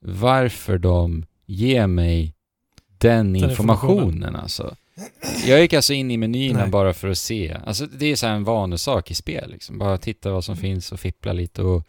varför 0.00 0.78
de 0.78 1.24
ger 1.46 1.86
mig 1.86 2.34
den, 2.98 3.36
informationen, 3.36 3.50
informationen. 4.06 4.36
alltså. 4.36 4.74
Jag 5.46 5.60
gick 5.60 5.72
alltså 5.72 5.92
in 5.92 6.10
i 6.10 6.16
menyerna 6.16 6.60
Nej. 6.60 6.70
bara 6.70 6.94
för 6.94 7.08
att 7.08 7.18
se. 7.18 7.56
Alltså 7.66 7.86
det 7.86 8.06
är 8.06 8.16
så 8.16 8.26
här 8.26 8.34
en 8.34 8.44
vanesak 8.44 9.10
i 9.10 9.14
spel 9.14 9.50
liksom. 9.50 9.78
Bara 9.78 9.98
titta 9.98 10.30
vad 10.32 10.44
som 10.44 10.56
finns 10.56 10.92
och 10.92 11.00
fippla 11.00 11.32
lite 11.32 11.62
och 11.62 11.86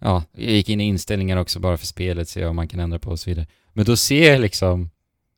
ja, 0.00 0.22
jag 0.32 0.50
gick 0.52 0.68
in 0.68 0.80
i 0.80 0.84
inställningar 0.84 1.36
också 1.36 1.60
bara 1.60 1.76
för 1.76 1.86
spelet, 1.86 2.28
se 2.28 2.44
vad 2.44 2.54
man 2.54 2.68
kan 2.68 2.80
ändra 2.80 2.98
på 2.98 3.10
och 3.10 3.20
så 3.20 3.30
vidare. 3.30 3.46
Men 3.72 3.84
då 3.84 3.96
ser 3.96 4.32
jag 4.32 4.40
liksom 4.40 4.90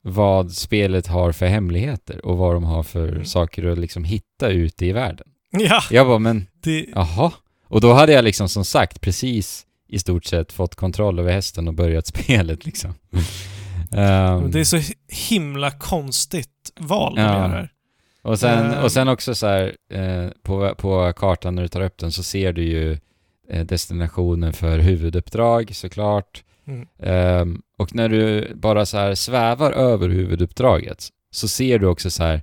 vad 0.03 0.53
spelet 0.53 1.07
har 1.07 1.33
för 1.33 1.47
hemligheter 1.47 2.27
och 2.27 2.37
vad 2.39 2.55
de 2.55 2.65
har 2.65 2.83
för 2.83 3.09
Mm. 3.09 3.25
saker 3.25 3.65
att 3.65 3.79
liksom 3.79 4.05
hitta 4.05 4.49
ute 4.49 4.87
i 4.87 4.93
världen. 4.93 5.27
Ja, 5.51 5.83
Jag 5.91 6.07
bara, 6.07 6.19
men 6.19 6.47
det, 6.63 6.87
Jaha. 6.95 7.33
Och 7.65 7.81
då 7.81 7.93
hade 7.93 8.13
jag 8.13 8.25
liksom 8.25 8.49
som 8.49 8.65
sagt 8.65 9.01
precis 9.01 9.67
i 9.89 9.99
stort 9.99 10.25
sett 10.25 10.53
fått 10.53 10.75
kontroll 10.75 11.19
över 11.19 11.33
hästen 11.33 11.69
och 11.69 11.75
börjat 11.75 12.07
spelet 12.17 12.65
liksom. 12.67 12.95
Ehm, 13.93 14.51
det 14.51 14.61
är 14.61 14.65
så 14.65 14.81
himla 15.29 15.71
konstigt 15.71 16.73
val 16.81 17.15
de 17.15 17.23
Ja. 17.23 17.49
gör 17.49 17.69
och, 18.23 18.39
sen, 18.39 18.73
ehm. 18.73 18.85
och 18.85 18.93
sen 18.93 19.09
också 19.09 19.35
så 19.35 19.47
här, 19.47 19.77
eh, 19.91 20.29
på, 20.43 20.75
på 20.75 21.13
kartan 21.17 21.55
när 21.55 21.63
du 21.63 21.69
tar 21.69 21.81
upp 21.81 21.99
den 21.99 22.13
så 22.13 22.23
ser 22.23 22.53
du 22.53 22.63
ju 22.63 22.99
eh, 23.51 23.67
destinationen 23.67 24.53
för 24.53 24.79
huvuduppdrag 24.79 25.71
såklart. 25.75 26.45
Mm. 26.67 26.87
Ehm, 26.99 27.63
och 27.79 27.95
när 27.95 28.09
du 28.09 28.53
bara 28.55 28.87
så 28.87 28.97
här 28.99 29.15
svävar 29.15 29.73
över 29.73 30.09
huvuduppdraget 30.09 31.09
så 31.31 31.49
ser 31.49 31.79
du 31.79 31.87
också 31.87 32.11
så 32.11 32.25
här 32.25 32.43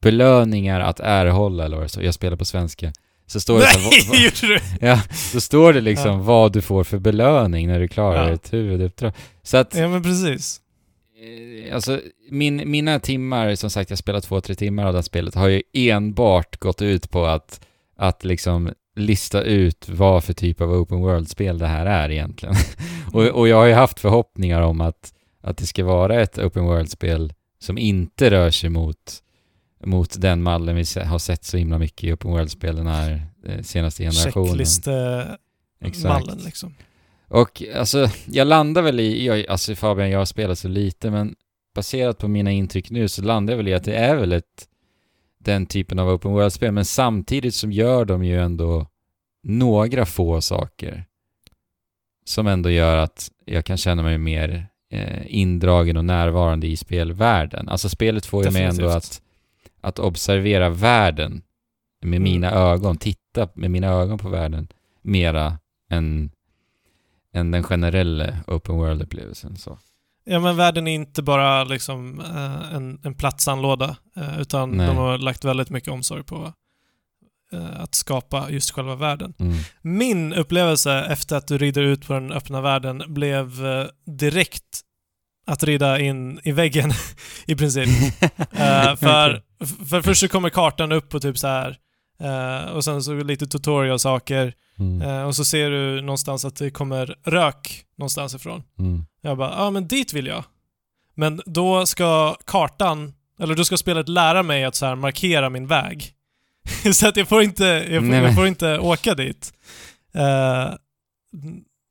belöningar 0.00 0.80
att 0.80 1.00
erhålla 1.00 1.64
eller 1.64 1.76
vad 1.76 1.84
det 1.84 1.88
står. 1.88 2.02
Jag 2.04 2.14
spelar 2.14 2.36
på 2.36 2.44
svenska. 2.44 2.92
Så 3.26 3.40
står 3.40 3.58
det 3.58 3.66
så 3.66 3.78
Nej, 4.12 4.24
gjorde 4.24 4.54
du? 4.54 4.86
Ja, 4.86 5.02
då 5.32 5.40
står 5.40 5.72
det 5.72 5.80
liksom 5.80 6.10
Ja. 6.10 6.16
vad 6.22 6.52
du 6.52 6.62
får 6.62 6.84
för 6.84 6.98
belöning 6.98 7.68
när 7.68 7.80
du 7.80 7.88
klarar 7.88 8.28
Ja. 8.28 8.34
ett 8.34 8.52
huvuduppdrag. 8.52 9.12
Så 9.42 9.56
att, 9.56 9.74
Ja, 9.74 9.88
men 9.88 10.02
precis. 10.02 10.60
eh, 11.68 11.74
alltså, 11.74 12.00
min, 12.30 12.62
mina 12.70 13.00
timmar, 13.00 13.54
som 13.54 13.70
sagt 13.70 13.90
jag 13.90 13.98
spelar 13.98 14.20
två, 14.20 14.40
tre 14.40 14.54
timmar 14.54 14.84
av 14.86 14.92
det 14.92 14.96
här 14.98 15.02
spelet, 15.02 15.34
har 15.34 15.48
ju 15.48 15.62
enbart 15.72 16.58
gått 16.60 16.82
ut 16.82 17.10
på 17.10 17.26
att, 17.26 17.60
att 17.96 18.24
liksom 18.24 18.70
lista 18.96 19.42
ut 19.42 19.88
vad 19.88 20.24
för 20.24 20.32
typ 20.32 20.60
av 20.60 20.72
open 20.72 20.98
world-spel 20.98 21.58
det 21.58 21.66
här 21.66 21.86
är 21.86 22.10
egentligen. 22.10 22.54
och, 23.12 23.22
och 23.24 23.48
jag 23.48 23.56
har 23.56 23.66
ju 23.66 23.72
haft 23.74 24.00
förhoppningar 24.00 24.60
om 24.60 24.80
att, 24.80 25.12
att 25.42 25.56
det 25.56 25.66
ska 25.66 25.84
vara 25.84 26.20
ett 26.22 26.38
open 26.38 26.64
world-spel 26.64 27.32
som 27.58 27.78
inte 27.78 28.30
rör 28.30 28.50
sig 28.50 28.70
mot, 28.70 28.96
mot 29.84 30.20
den 30.20 30.42
mallen 30.42 30.76
vi 30.76 30.84
har 31.04 31.18
sett 31.18 31.44
så 31.44 31.56
himla 31.56 31.78
mycket 31.78 32.04
i 32.04 32.12
open 32.12 32.30
world-spel 32.30 32.76
den 32.76 32.86
här 32.86 33.26
eh, 33.44 33.62
senaste 33.62 34.02
generationen. 34.02 34.48
Checklistemallen 34.48 35.38
Exakt. 35.80 36.44
liksom. 36.44 36.74
Och 37.28 37.62
alltså, 37.74 38.08
jag 38.26 38.46
landar 38.46 38.82
väl 38.82 39.00
i, 39.00 39.26
jag, 39.26 39.46
alltså 39.46 39.74
Fabian, 39.74 40.10
jag 40.10 40.18
har 40.18 40.24
spelat 40.24 40.58
så 40.58 40.68
lite, 40.68 41.10
men 41.10 41.34
baserat 41.74 42.18
på 42.18 42.28
mina 42.28 42.50
intryck 42.50 42.90
nu 42.90 43.08
så 43.08 43.22
landar 43.22 43.52
jag 43.52 43.56
väl 43.56 43.68
i 43.68 43.74
att 43.74 43.84
det 43.84 43.96
är 43.96 44.16
väl 44.16 44.32
ett, 44.32 44.68
den 45.38 45.66
typen 45.66 45.98
av 45.98 46.08
open 46.08 46.32
world-spel, 46.32 46.72
men 46.72 46.84
samtidigt 46.84 47.54
som 47.54 47.72
gör 47.72 48.04
de 48.04 48.24
ju 48.24 48.40
ändå 48.40 48.86
några 49.42 50.06
få 50.06 50.40
saker 50.40 51.04
som 52.24 52.46
ändå 52.46 52.70
gör 52.70 52.96
att 52.96 53.30
jag 53.44 53.64
kan 53.64 53.76
känna 53.76 54.02
mig 54.02 54.18
mer 54.18 54.68
eh, 54.90 55.22
indragen 55.26 55.96
och 55.96 56.04
närvarande 56.04 56.66
i 56.66 56.76
spelvärlden. 56.76 57.68
Alltså 57.68 57.88
spelet 57.88 58.26
får 58.26 58.44
ju 58.44 58.50
mig 58.50 58.62
ändå 58.62 58.88
att, 58.88 59.22
att 59.86 59.98
observera 59.98 60.68
världen 60.68 61.42
med 62.02 62.16
Mm. 62.16 62.22
mina 62.22 62.50
ögon, 62.50 62.96
titta 62.96 63.48
med 63.54 63.70
mina 63.70 63.86
ögon 63.86 64.18
på 64.18 64.28
världen 64.28 64.68
mera 65.02 65.58
än, 65.90 66.30
än 67.34 67.50
den 67.50 67.62
generella 67.62 68.36
open 68.46 68.74
world-upplevelsen. 68.74 69.56
Så. 69.56 69.78
Ja 70.24 70.40
men 70.40 70.56
världen 70.56 70.86
är 70.88 70.94
inte 70.94 71.22
bara 71.22 71.64
liksom 71.64 72.20
eh, 72.20 72.74
en, 72.74 73.00
en 73.02 73.14
platsanlåda 73.14 73.96
eh, 74.16 74.40
utan 74.40 74.70
Nej. 74.70 74.86
de 74.86 74.96
har 74.96 75.18
lagt 75.18 75.44
väldigt 75.44 75.70
mycket 75.70 75.92
omsorg 75.92 76.22
på 76.24 76.52
eh, 77.52 77.80
att 77.80 77.94
skapa 77.94 78.50
just 78.50 78.70
själva 78.70 78.94
världen. 78.94 79.34
Mm. 79.38 79.56
Min 79.82 80.32
upplevelse 80.32 80.92
efter 80.92 81.36
att 81.36 81.46
du 81.48 81.58
rider 81.58 81.82
ut 81.82 82.06
på 82.06 82.12
den 82.12 82.32
öppna 82.32 82.60
världen 82.60 83.02
blev 83.08 83.66
eh, 83.66 83.86
direkt 84.06 84.80
att 85.46 85.62
rida 85.62 86.00
in 86.00 86.40
i 86.44 86.52
väggen 86.52 86.92
i 87.46 87.54
princip. 87.56 87.88
Eh, 88.52 88.96
för, 88.96 89.42
för 89.90 90.02
först 90.02 90.20
så 90.20 90.28
kommer 90.28 90.50
kartan 90.50 90.92
upp 90.92 91.08
på 91.08 91.20
typ 91.20 91.38
så 91.38 91.46
här 91.46 91.78
eh, 92.20 92.70
och 92.70 92.84
sen 92.84 93.02
så 93.02 93.14
lite 93.14 93.46
tutorial-saker 93.46 94.54
Mm. 94.78 95.02
eh, 95.02 95.22
och 95.22 95.36
så 95.36 95.44
ser 95.44 95.70
du 95.70 96.00
någonstans 96.00 96.44
att 96.44 96.56
det 96.56 96.70
kommer 96.70 97.16
rök 97.24 97.84
någonstans 97.98 98.34
ifrån. 98.34 98.62
Mm. 98.78 99.04
Jag 99.20 99.38
bara, 99.38 99.50
ja 99.50 99.70
men 99.70 99.88
dit 99.88 100.12
vill 100.12 100.26
jag. 100.26 100.44
Men 101.14 101.40
då 101.46 101.86
ska 101.86 102.36
kartan, 102.44 103.14
eller 103.40 103.54
då 103.54 103.64
ska 103.64 103.76
spelet 103.76 104.08
lära 104.08 104.42
mig 104.42 104.64
att 104.64 104.74
så 104.74 104.86
här 104.86 104.94
markera 104.94 105.50
min 105.50 105.66
väg. 105.66 106.12
så 106.92 107.08
att 107.08 107.16
jag 107.16 107.28
får 107.28 107.42
inte, 107.42 107.64
jag 107.64 108.02
får, 108.02 108.08
Nej, 108.08 108.22
jag 108.22 108.34
får 108.34 108.46
inte 108.46 108.78
åka 108.78 109.14
dit. 109.14 109.52
Eh, 110.14 110.74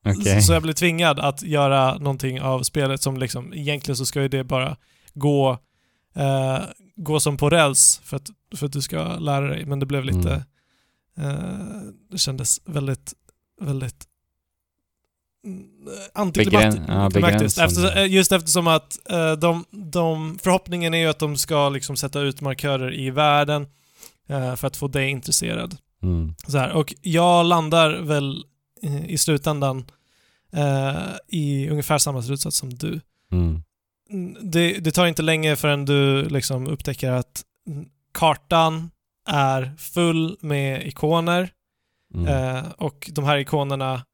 Okej. 0.07 0.41
Så 0.41 0.53
jag 0.53 0.61
blir 0.61 0.73
tvingad 0.73 1.19
att 1.19 1.41
göra 1.41 1.97
någonting 1.97 2.41
av 2.41 2.63
spelet 2.63 3.01
som 3.01 3.17
liksom, 3.17 3.53
egentligen 3.53 3.95
så 3.97 4.05
ska 4.05 4.21
ju 4.21 4.27
det 4.27 4.43
bara 4.43 4.77
gå, 5.13 5.51
eh, 6.15 6.59
gå 6.95 7.19
som 7.19 7.37
på 7.37 7.49
räls 7.49 8.01
för 8.03 8.17
att, 8.17 8.29
för 8.55 8.65
att 8.65 8.73
du 8.73 8.81
ska 8.81 9.17
lära 9.17 9.47
dig. 9.47 9.65
Men 9.65 9.79
det 9.79 9.85
blev 9.85 10.03
lite, 10.05 10.45
eh, 11.17 11.81
det 12.11 12.17
kändes 12.17 12.61
väldigt, 12.65 13.13
väldigt 13.61 14.05
mm, 15.45 15.65
antiklimatiskt. 16.13 16.87
Begräns- 17.13 17.57
ja. 17.57 17.65
Efter, 17.65 17.97
eh, 17.97 18.11
just 18.11 18.31
eftersom 18.31 18.67
att 18.67 19.11
eh, 19.11 19.31
de, 19.31 19.65
de, 19.71 20.39
förhoppningen 20.43 20.93
är 20.93 20.97
ju 20.97 21.07
att 21.07 21.19
de 21.19 21.37
ska 21.37 21.69
liksom 21.69 21.97
sätta 21.97 22.19
ut 22.19 22.41
markörer 22.41 22.93
i 22.93 23.09
världen 23.09 23.67
eh, 24.27 24.55
för 24.55 24.67
att 24.67 24.77
få 24.77 24.87
dig 24.87 25.09
intresserad. 25.09 25.77
Mm. 26.03 26.35
Så 26.47 26.57
här, 26.57 26.71
och 26.71 26.93
jag 27.01 27.45
landar 27.45 27.91
väl 27.91 28.43
i 29.07 29.17
slutändan 29.17 29.85
i 31.27 31.69
ungefär 31.69 31.97
samma 31.97 32.21
slutsats 32.21 32.57
som 32.57 32.73
du. 32.73 33.01
Mm. 33.31 33.63
Mm, 34.09 34.37
Det, 34.51 34.79
det 34.79 34.91
tar 34.91 35.05
inte 35.05 35.21
länge 35.21 35.55
förrän 35.55 35.85
du 35.85 36.29
liksom 36.29 36.67
upptäcker 36.67 37.11
att 37.11 37.43
mm, 37.67 37.89
kartan 38.11 38.91
är 39.27 39.75
full 39.77 40.37
med 40.41 40.87
ikoner 40.87 41.49
Mm. 42.13 42.27
eh, 42.27 42.71
och 42.71 43.09
de 43.13 43.23
här 43.25 43.37
ikonerna 43.37 44.05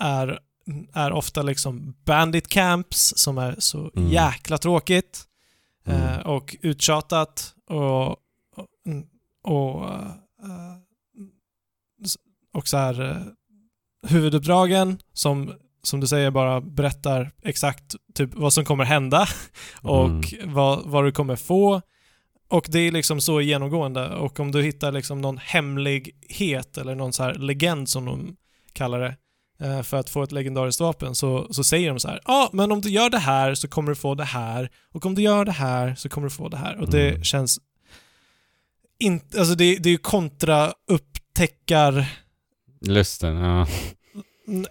är, 0.00 0.38
är 0.92 1.12
ofta 1.12 1.42
liksom 1.42 1.94
bandit 2.04 2.48
camps 2.48 3.12
som 3.16 3.38
är 3.38 3.56
så 3.58 3.90
Mm. 3.96 4.08
jäkla 4.10 4.58
tråkigt 4.58 5.24
Mm. 5.86 6.02
eh, 6.02 6.18
och 6.18 6.56
uttjatat 6.62 7.54
och, 7.66 8.08
och, 8.08 8.16
och, 9.42 9.84
eh, 10.42 10.76
och 12.52 12.68
så 12.68 12.76
här 12.76 13.00
eh, 13.10 13.16
huvuduppdragen 14.10 14.98
som, 15.12 15.52
som 15.86 16.00
du 16.00 16.06
säger 16.06 16.30
bara 16.30 16.60
berättar 16.60 17.30
exakt 17.42 17.94
typ 18.14 18.30
vad 18.34 18.52
som 18.52 18.64
kommer 18.64 18.84
hända 18.84 19.26
och 19.82 20.24
vad, 20.44 20.82
vad 20.84 21.04
du 21.04 21.12
kommer 21.12 21.36
få. 21.36 21.82
Och 22.48 22.66
det 22.68 22.78
är 22.78 22.92
liksom 22.92 23.20
så 23.20 23.40
genomgående 23.40 24.08
och 24.08 24.40
om 24.40 24.52
du 24.52 24.62
hittar 24.62 24.92
liksom 24.92 25.20
någon 25.20 25.38
hemlighet 25.38 26.78
eller 26.78 26.94
någon 26.94 27.12
så 27.12 27.22
här 27.22 27.34
legend 27.34 27.88
som 27.88 28.04
de 28.04 28.36
kallar 28.72 29.00
det 29.00 29.16
eh, 29.66 29.82
för 29.82 29.96
att 29.96 30.10
få 30.10 30.22
ett 30.22 30.32
legendariskt 30.32 30.80
vapen 30.80 31.14
så, 31.14 31.52
så 31.52 31.64
säger 31.64 31.88
de 31.88 32.00
så 32.00 32.08
här 32.08 32.20
ja 32.24 32.32
ah, 32.32 32.48
men 32.52 32.72
om 32.72 32.80
du 32.80 32.90
gör 32.90 33.10
det 33.10 33.18
här 33.18 33.54
så 33.54 33.68
kommer 33.68 33.88
du 33.88 33.94
få 33.96 34.14
det 34.14 34.24
här 34.24 34.70
och 34.92 35.06
om 35.06 35.14
du 35.14 35.22
gör 35.22 35.44
det 35.44 35.52
här 35.52 35.94
så 35.94 36.08
kommer 36.08 36.26
du 36.28 36.34
få 36.34 36.48
det 36.48 36.56
här 36.56 36.76
och 36.76 36.90
det 36.90 37.08
Mm. 37.10 37.24
känns 37.24 37.58
inte, 38.98 39.38
alltså 39.38 39.54
det, 39.54 39.76
det 39.76 39.88
är 39.88 39.92
ju 39.92 39.98
kontra 39.98 40.72
upptäckar 40.88 42.06
Lusten, 42.80 43.36
ja. 43.36 43.66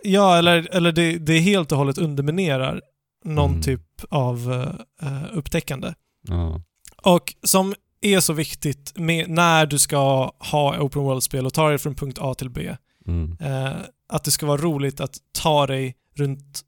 Ja, 0.03 0.37
eller, 0.37 0.67
eller 0.75 0.91
det, 0.91 1.17
det 1.17 1.39
helt 1.39 1.71
och 1.71 1.77
hållet 1.77 1.97
underminerar 1.97 2.81
någon 3.25 3.49
Mm. 3.51 3.61
typ 3.61 3.81
av 4.09 4.65
eh, 5.01 5.23
upptäckande. 5.33 5.93
ja. 6.27 6.61
Och 7.03 7.33
som 7.43 7.73
är 8.01 8.19
så 8.19 8.33
viktigt 8.33 8.93
med, 8.97 9.29
när 9.29 9.65
du 9.65 9.79
ska 9.79 10.31
ha 10.39 10.79
open 10.79 11.01
world-spel 11.01 11.45
och 11.45 11.53
ta 11.53 11.69
dig 11.69 11.77
från 11.77 11.95
punkt 11.95 12.17
A 12.21 12.33
till 12.33 12.49
B. 12.49 12.75
Mm. 13.07 13.37
Eh, 13.41 13.73
att 14.09 14.23
det 14.23 14.31
ska 14.31 14.45
vara 14.45 14.61
roligt 14.61 14.99
att 14.99 15.17
ta 15.31 15.67
dig 15.67 15.95
runt 16.15 16.61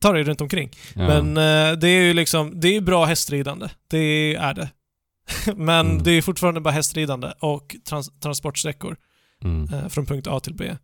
ta 0.00 0.12
dig 0.12 0.22
runt 0.22 0.40
omkring. 0.40 0.70
ja. 0.94 1.06
Men 1.22 1.28
eh, 1.36 1.78
det 1.78 1.88
är 1.88 2.02
ju 2.02 2.12
liksom, 2.14 2.60
det 2.60 2.76
är 2.76 2.80
bra 2.80 3.04
hästridande. 3.04 3.68
Det 3.88 4.34
är 4.34 4.54
det. 4.54 4.70
Men 5.56 5.86
Mm. 5.90 6.02
det 6.02 6.10
är 6.10 6.22
fortfarande 6.22 6.60
bara 6.60 6.70
hästridande 6.74 7.32
och 7.40 7.76
trans- 7.84 8.20
transportsträckor. 8.20 8.96
Mm. 9.44 9.74
eh, 9.74 9.88
från 9.88 10.06
punkt 10.06 10.26
A 10.26 10.40
till 10.40 10.54
B. 10.54 10.76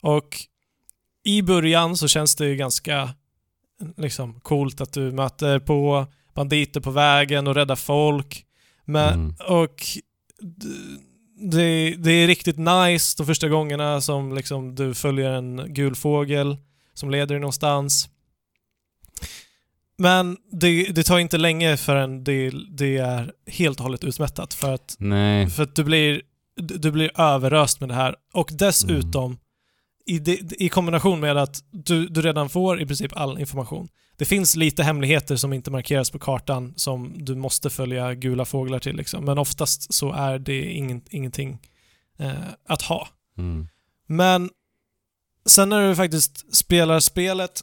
Och 0.00 0.36
i 1.24 1.42
början 1.42 1.96
så 1.96 2.08
känns 2.08 2.36
det 2.36 2.46
ju 2.46 2.56
ganska 2.56 3.14
liksom 3.96 4.40
coolt 4.40 4.80
att 4.80 4.92
du 4.92 5.12
möter 5.12 5.58
på 5.58 6.06
banditer 6.34 6.80
på 6.80 6.90
vägen 6.90 7.46
och 7.46 7.54
räddar 7.54 7.76
folk. 7.76 8.44
Men, 8.84 9.14
Mm. 9.14 9.34
Och 9.48 9.84
det, 11.40 11.94
det 11.98 12.10
är 12.12 12.26
riktigt 12.26 12.58
nice 12.58 13.14
de 13.18 13.26
första 13.26 13.48
gångerna 13.48 14.00
som 14.00 14.34
liksom 14.34 14.74
du 14.74 14.94
följer 14.94 15.30
en 15.30 15.74
gul 15.74 15.94
fågel 15.94 16.56
som 16.94 17.10
leder 17.10 17.26
dig 17.26 17.40
någonstans. 17.40 18.08
Men 19.98 20.36
det, 20.52 20.84
det 20.84 21.02
tar 21.02 21.18
inte 21.18 21.38
länge 21.38 21.76
förrän 21.76 22.24
det, 22.24 22.50
det 22.70 22.96
är 22.96 23.32
helt 23.46 23.78
och 23.78 23.84
hållet 23.84 24.04
utmättat 24.04 24.54
för 24.54 24.74
att, 24.74 24.96
Nej. 24.98 25.50
för 25.50 25.62
att 25.62 25.76
du, 25.76 25.84
blir, 25.84 26.22
du 26.56 26.90
blir 26.90 27.20
överöst 27.20 27.80
med 27.80 27.88
det 27.88 27.94
här. 27.94 28.16
Och 28.32 28.50
dessutom, 28.52 29.38
i, 30.08 30.18
det, 30.18 30.62
i 30.62 30.68
kombination 30.68 31.20
med 31.20 31.36
att 31.36 31.62
du, 31.70 32.06
du 32.06 32.22
redan 32.22 32.48
får 32.48 32.80
i 32.80 32.86
princip 32.86 33.16
all 33.16 33.38
information. 33.38 33.88
Det 34.16 34.24
finns 34.24 34.56
lite 34.56 34.82
hemligheter 34.82 35.36
som 35.36 35.52
inte 35.52 35.70
markeras 35.70 36.10
på 36.10 36.18
kartan 36.18 36.72
som 36.76 37.12
du 37.16 37.34
måste 37.34 37.70
följa 37.70 38.14
gula 38.14 38.44
fåglar 38.44 38.78
till 38.78 38.96
liksom. 38.96 39.24
Men 39.24 39.38
oftast 39.38 39.94
så 39.94 40.12
är 40.12 40.38
det 40.38 40.72
ingen, 40.72 41.02
ingenting 41.10 41.58
eh, 42.18 42.32
att 42.68 42.82
ha. 42.82 43.08
Mm. 43.38 43.68
Men 44.06 44.50
sen 45.46 45.68
när 45.68 45.88
du 45.88 45.96
faktiskt 45.96 46.54
spelar 46.54 47.00
spelet, 47.00 47.60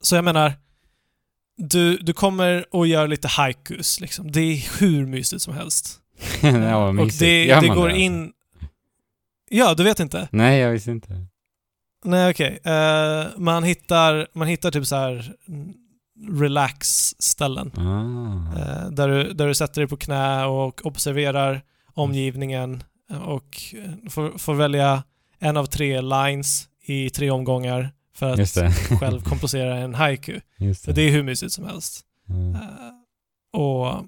så 0.00 0.16
jag 0.16 0.24
menar, 0.24 0.52
du, 1.56 1.96
du 1.96 2.12
kommer 2.12 2.74
och 2.74 2.86
gör 2.86 3.08
lite 3.08 3.28
haikus 3.28 4.00
liksom. 4.00 4.32
Det 4.32 4.40
är 4.40 4.80
hur 4.80 5.06
mysigt 5.06 5.42
som 5.42 5.54
helst. 5.54 6.00
det 6.40 6.52
var 6.52 7.00
och 7.00 7.10
det, 7.18 7.60
det 7.60 7.68
går 7.68 7.88
alltså? 7.88 7.96
in... 7.96 8.32
Ja, 9.50 9.74
du 9.74 9.84
vet 9.84 10.00
inte? 10.00 10.28
Nej, 10.32 10.60
jag 10.60 10.70
visste 10.70 10.90
inte. 10.90 11.26
Nej, 12.04 12.30
okej. 12.30 12.58
Eh, 12.64 13.26
man, 13.36 13.64
hittar, 13.64 14.28
man 14.32 14.48
hittar 14.48 14.70
typ 14.70 14.86
så 14.86 14.96
här 14.96 15.34
relax-ställen. 16.28 17.72
Ah. 17.76 18.58
Eh, 18.58 18.90
där, 18.90 19.08
du, 19.08 19.32
där 19.32 19.46
du 19.46 19.54
sätter 19.54 19.80
dig 19.80 19.88
på 19.88 19.96
knä 19.96 20.44
och 20.44 20.86
observerar 20.86 21.62
omgivningen 21.94 22.84
och 23.24 23.56
får, 24.10 24.38
får 24.38 24.54
välja 24.54 25.02
en 25.38 25.56
av 25.56 25.66
tre 25.66 26.00
lines 26.00 26.68
i 26.82 27.10
tre 27.10 27.30
omgångar 27.30 27.90
för 28.14 28.30
att 28.30 28.54
det. 28.54 28.72
själv 29.00 29.20
komposera 29.20 29.76
en 29.76 29.94
haiku. 29.94 30.40
Just 30.58 30.84
För 30.84 30.92
det 30.92 31.02
är 31.02 31.10
hur 31.10 31.22
mysigt 31.22 31.52
som 31.52 31.64
helst. 31.64 32.00
Mm. 32.28 32.54
Eh, 32.54 32.60
och, 33.52 34.04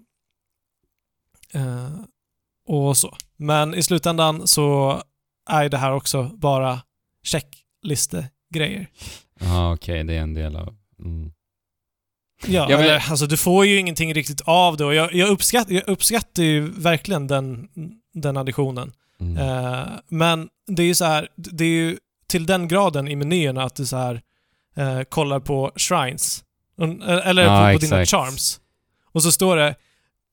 och 2.67 2.97
så. 2.97 3.17
Men 3.37 3.75
i 3.75 3.83
slutändan 3.83 4.47
så 4.47 5.03
är 5.49 5.69
det 5.69 5.77
här 5.79 5.93
också 5.93 6.23
bara 6.25 6.81
checklistegrejer. 7.25 8.87
Ja, 9.41 9.73
okej, 9.75 10.05
det 10.05 10.15
är 10.15 10.21
en 10.21 10.35
del 10.35 10.57
av... 10.57 10.75
Mm. 10.99 11.33
Ja, 12.47 12.67
Ja, 12.71 12.77
men- 12.77 12.85
eller, 12.85 13.11
alltså 13.11 13.27
du 13.27 13.37
får 13.37 13.67
ju 13.67 13.79
ingenting 13.79 14.15
riktigt 14.15 14.41
av 14.41 14.77
det 14.77 14.85
och 14.85 14.95
jag, 14.95 15.15
jag, 15.15 15.29
uppskatt, 15.29 15.71
jag 15.71 15.89
uppskattar 15.89 16.43
ju 16.43 16.71
verkligen 16.71 17.27
den, 17.27 17.69
den 18.15 18.37
additionen. 18.37 18.93
Mm. 19.21 19.37
Eh, 19.37 19.87
men 20.09 20.49
det 20.67 20.83
är 20.83 20.87
ju 20.87 20.95
så 20.95 21.05
här, 21.05 21.29
det 21.37 21.65
är 21.65 21.69
ju 21.69 21.99
till 22.27 22.47
den 22.47 22.69
graden 22.69 23.09
i 23.09 23.17
menyerna 23.17 23.63
att 23.65 23.75
du 23.75 23.87
så 23.87 23.97
här 23.97 24.21
eh, 24.77 25.03
kollar 25.03 25.41
på 25.41 25.73
shrines. 25.77 26.45
Mm, 26.81 27.03
Eller 27.03 27.43
Ja, 27.43 27.73
på, 27.73 27.79
på 27.79 27.79
dina 27.87 28.07
charms. 28.07 28.61
Och 29.13 29.23
så 29.23 29.33
står 29.33 29.57
det 29.57 29.75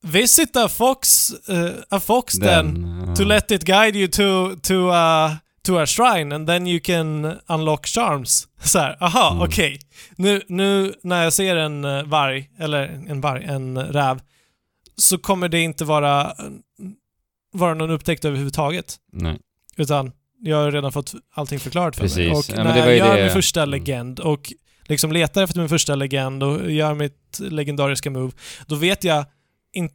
Visit 0.06 0.56
a 0.56 0.68
fox, 0.68 1.30
eh, 1.48 1.70
a 1.88 2.00
fox 2.00 2.34
den, 2.34 2.86
ja. 3.08 3.14
to 3.14 3.24
let 3.24 3.50
it 3.50 3.64
guide 3.64 3.96
you 3.98 4.08
to, 4.08 4.56
to, 4.62 4.90
a, 4.92 5.36
to 5.62 5.78
a 5.78 5.86
shrine 5.86 6.34
and 6.34 6.46
then 6.48 6.66
you 6.66 6.80
can 6.80 7.36
unlock 7.48 7.86
charms. 7.86 8.48
Så 8.64 8.78
här, 8.78 8.96
aha, 9.00 9.30
Mm. 9.30 9.42
okej. 9.42 9.80
Nu, 10.16 10.42
nu 10.48 10.94
när 11.02 11.24
jag 11.24 11.32
ser 11.32 11.56
en 11.56 11.84
eh, 11.84 12.02
varg, 12.02 12.50
eller 12.58 12.82
en 13.08 13.20
varg, 13.20 13.44
en 13.44 13.78
räv, 13.78 14.20
så 14.96 15.18
kommer 15.18 15.48
det 15.48 15.60
inte 15.60 15.84
vara, 15.84 16.34
vara 17.52 17.74
någon 17.74 17.90
upptäckt 17.90 18.24
överhuvudtaget. 18.24 18.96
Nej. 19.12 19.38
Utan 19.76 20.12
jag 20.42 20.56
har 20.56 20.70
redan 20.70 20.92
fått 20.92 21.14
allting 21.34 21.60
förklarat 21.60 21.96
för 21.96 22.02
mig. 22.02 22.08
Precis. 22.30 22.50
Och 22.50 22.58
Ja, 22.58 22.64
när 22.64 22.76
jag 22.78 22.96
gör 22.96 23.16
det- 23.16 23.22
min 23.22 23.32
första 23.32 23.62
Mm. 23.62 23.70
legend 23.70 24.20
och 24.20 24.52
liksom 24.86 25.12
letar 25.12 25.42
efter 25.42 25.58
min 25.60 25.68
första 25.68 25.94
legend 25.94 26.42
och 26.42 26.70
gör 26.70 26.94
mitt 26.94 27.38
legendariska 27.40 28.10
move, 28.10 28.32
då 28.66 28.74
vet 28.76 29.04
jag 29.04 29.24
in, 29.76 29.90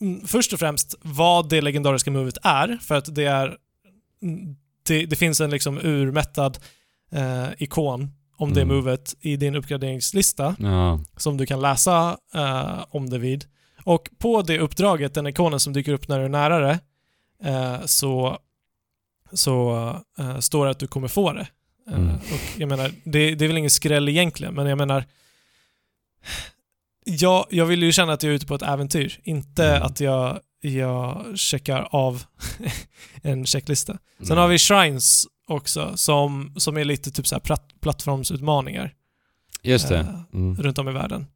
mm, 0.00 0.26
först 0.26 0.52
och 0.52 0.58
främst 0.58 0.94
vad 1.02 1.48
det 1.48 1.60
legendariska 1.60 2.10
movet 2.10 2.36
är, 2.42 2.78
för 2.82 2.94
att 2.94 3.14
det 3.14 3.24
är 3.24 3.56
mm, 4.22 4.56
det, 4.86 5.06
det 5.06 5.16
finns 5.16 5.40
en 5.40 5.50
liksom 5.50 5.78
urmättad 5.78 6.58
eh, 7.12 7.46
ikon 7.58 8.10
om 8.36 8.52
det 8.54 8.62
Mm. 8.62 8.76
movet 8.76 9.14
i 9.20 9.36
din 9.36 9.54
uppgraderingslista 9.54 10.56
Ja. 10.58 11.00
som 11.16 11.36
du 11.36 11.46
kan 11.46 11.60
läsa 11.60 12.18
eh, 12.34 12.84
om 12.90 13.10
det 13.10 13.18
vid. 13.18 13.44
Och 13.84 14.10
på 14.18 14.42
det 14.42 14.58
uppdraget, 14.58 15.14
den 15.14 15.26
ikonen 15.26 15.60
som 15.60 15.72
dyker 15.72 15.92
upp 15.92 16.08
när 16.08 16.18
du 16.18 16.24
är 16.24 16.28
nära 16.28 16.58
det, 16.60 16.78
eh, 17.50 17.84
så, 17.84 18.38
så 19.32 19.74
eh, 20.18 20.38
står 20.38 20.64
det 20.64 20.70
att 20.70 20.78
du 20.78 20.86
kommer 20.86 21.08
få 21.08 21.32
det. 21.32 21.40
Eh, 21.40 21.94
Mm. 21.96 22.14
Och 22.16 22.60
jag 22.60 22.68
menar, 22.68 22.90
det, 23.04 23.34
det 23.34 23.44
är 23.44 23.48
väl 23.48 23.58
ingen 23.58 23.70
skräll 23.70 24.08
egentligen, 24.08 24.54
men 24.54 24.66
jag 24.66 24.78
menar 24.78 25.04
jag, 27.04 27.46
jag 27.50 27.66
vill 27.66 27.82
ju 27.82 27.92
känna 27.92 28.12
att 28.12 28.22
jag 28.22 28.30
är 28.30 28.34
ute 28.36 28.46
på 28.46 28.54
ett 28.54 28.62
äventyr, 28.62 29.20
inte 29.24 29.66
Mm. 29.68 29.82
att 29.82 30.00
jag, 30.00 30.40
jag 30.60 31.24
checkar 31.38 31.88
av 31.90 32.22
en 33.22 33.46
checklista. 33.46 33.98
Sen 34.22 34.38
har 34.38 34.48
vi 34.48 34.58
shrines 34.58 35.26
också, 35.46 35.96
som, 35.96 36.54
som 36.56 36.76
är 36.76 36.84
lite 36.84 37.10
typ 37.10 37.26
så 37.26 37.34
här 37.34 37.40
platt, 37.40 37.68
plattformsutmaningar 37.80 38.94
Just 39.62 39.88
det. 39.88 39.98
eh, 39.98 40.20
Mm. 40.34 40.56
runt 40.62 40.78
om 40.78 40.88
i 40.88 40.92
världen. 40.92 41.26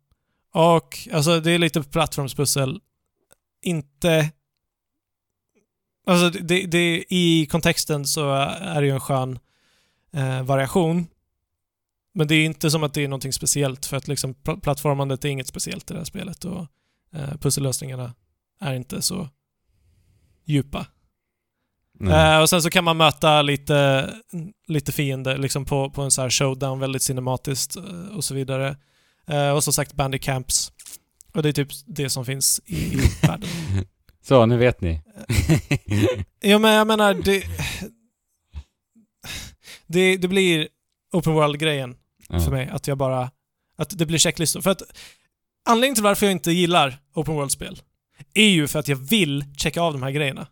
Och 0.54 0.98
alltså 1.12 1.40
det 1.40 1.50
är 1.52 1.58
lite 1.58 1.82
plattformspussel. 1.82 2.80
Inte... 3.62 4.30
Alltså 6.06 6.30
det, 6.40 6.66
det, 6.66 7.04
i 7.08 7.46
kontexten 7.50 8.06
så 8.06 8.30
är 8.60 8.80
det 8.80 8.86
ju 8.86 8.92
en 8.92 9.00
skön 9.00 9.38
eh, 10.12 10.42
variation. 10.42 11.06
Men 12.18 12.28
det 12.28 12.34
är 12.34 12.44
inte 12.44 12.70
som 12.70 12.82
att 12.82 12.94
det 12.94 13.04
är 13.04 13.08
någonting 13.08 13.32
speciellt 13.32 13.86
för 13.86 13.96
att 13.96 14.08
liksom 14.08 14.34
pl- 14.34 14.60
plattformandet 14.60 15.24
är 15.24 15.28
inget 15.28 15.46
speciellt 15.46 15.90
i 15.90 15.94
det 15.94 16.00
här 16.00 16.04
spelet 16.04 16.44
och 16.44 16.66
eh, 17.14 17.36
pussellösningarna 17.40 18.14
är 18.60 18.74
inte 18.74 19.02
så 19.02 19.28
djupa. 20.44 20.86
Eh, 22.10 22.40
och 22.40 22.50
sen 22.50 22.62
så 22.62 22.70
kan 22.70 22.84
man 22.84 22.96
möta 22.96 23.42
lite, 23.42 24.10
lite 24.66 24.92
fiender 24.92 25.38
liksom 25.38 25.64
på, 25.64 25.90
på 25.90 26.02
en 26.02 26.10
så 26.10 26.22
här 26.22 26.30
showdown, 26.30 26.78
väldigt 26.80 27.02
cinematiskt 27.02 27.76
eh, 27.76 28.16
och 28.16 28.24
så 28.24 28.34
vidare. 28.34 28.76
Eh, 29.26 29.50
och 29.50 29.64
som 29.64 29.72
sagt 29.72 29.92
bandicamps. 29.92 30.72
Och 31.34 31.42
det 31.42 31.48
är 31.48 31.52
typ 31.52 31.70
det 31.86 32.10
som 32.10 32.24
finns 32.24 32.60
i, 32.64 32.76
i 32.76 33.00
världen. 33.22 33.48
Så, 34.22 34.46
nu 34.46 34.56
vet 34.56 34.80
ni. 34.80 35.02
Ja 36.40 36.58
men 36.58 36.74
jag 36.74 36.86
menar, 36.86 37.14
det, 37.14 37.44
det, 39.86 40.16
det 40.16 40.28
blir 40.28 40.68
open 41.12 41.32
world-grejen 41.32 41.96
Ja. 42.29 42.41
för 42.41 42.51
mig. 42.51 42.68
Att 42.72 42.87
jag 42.87 42.99
bara... 42.99 43.31
Att 43.79 43.99
det 43.99 44.07
blir 44.07 44.18
checklistor. 44.18 44.61
För 44.61 44.70
att 44.70 44.83
anledningen 45.68 45.95
till 45.95 46.05
varför 46.05 46.26
jag 46.26 46.33
inte 46.33 46.53
gillar 46.53 46.99
open 47.14 47.35
world-spel 47.35 47.81
är 48.35 48.49
ju 48.49 48.68
för 48.68 48.79
att 48.79 48.89
jag 48.89 48.97
vill 48.97 49.45
checka 49.57 49.81
av 49.83 49.93
de 49.93 50.03
här 50.03 50.11
grejerna. 50.11 50.47